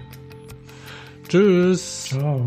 Tschüss. 1.28 2.06
Ciao. 2.10 2.46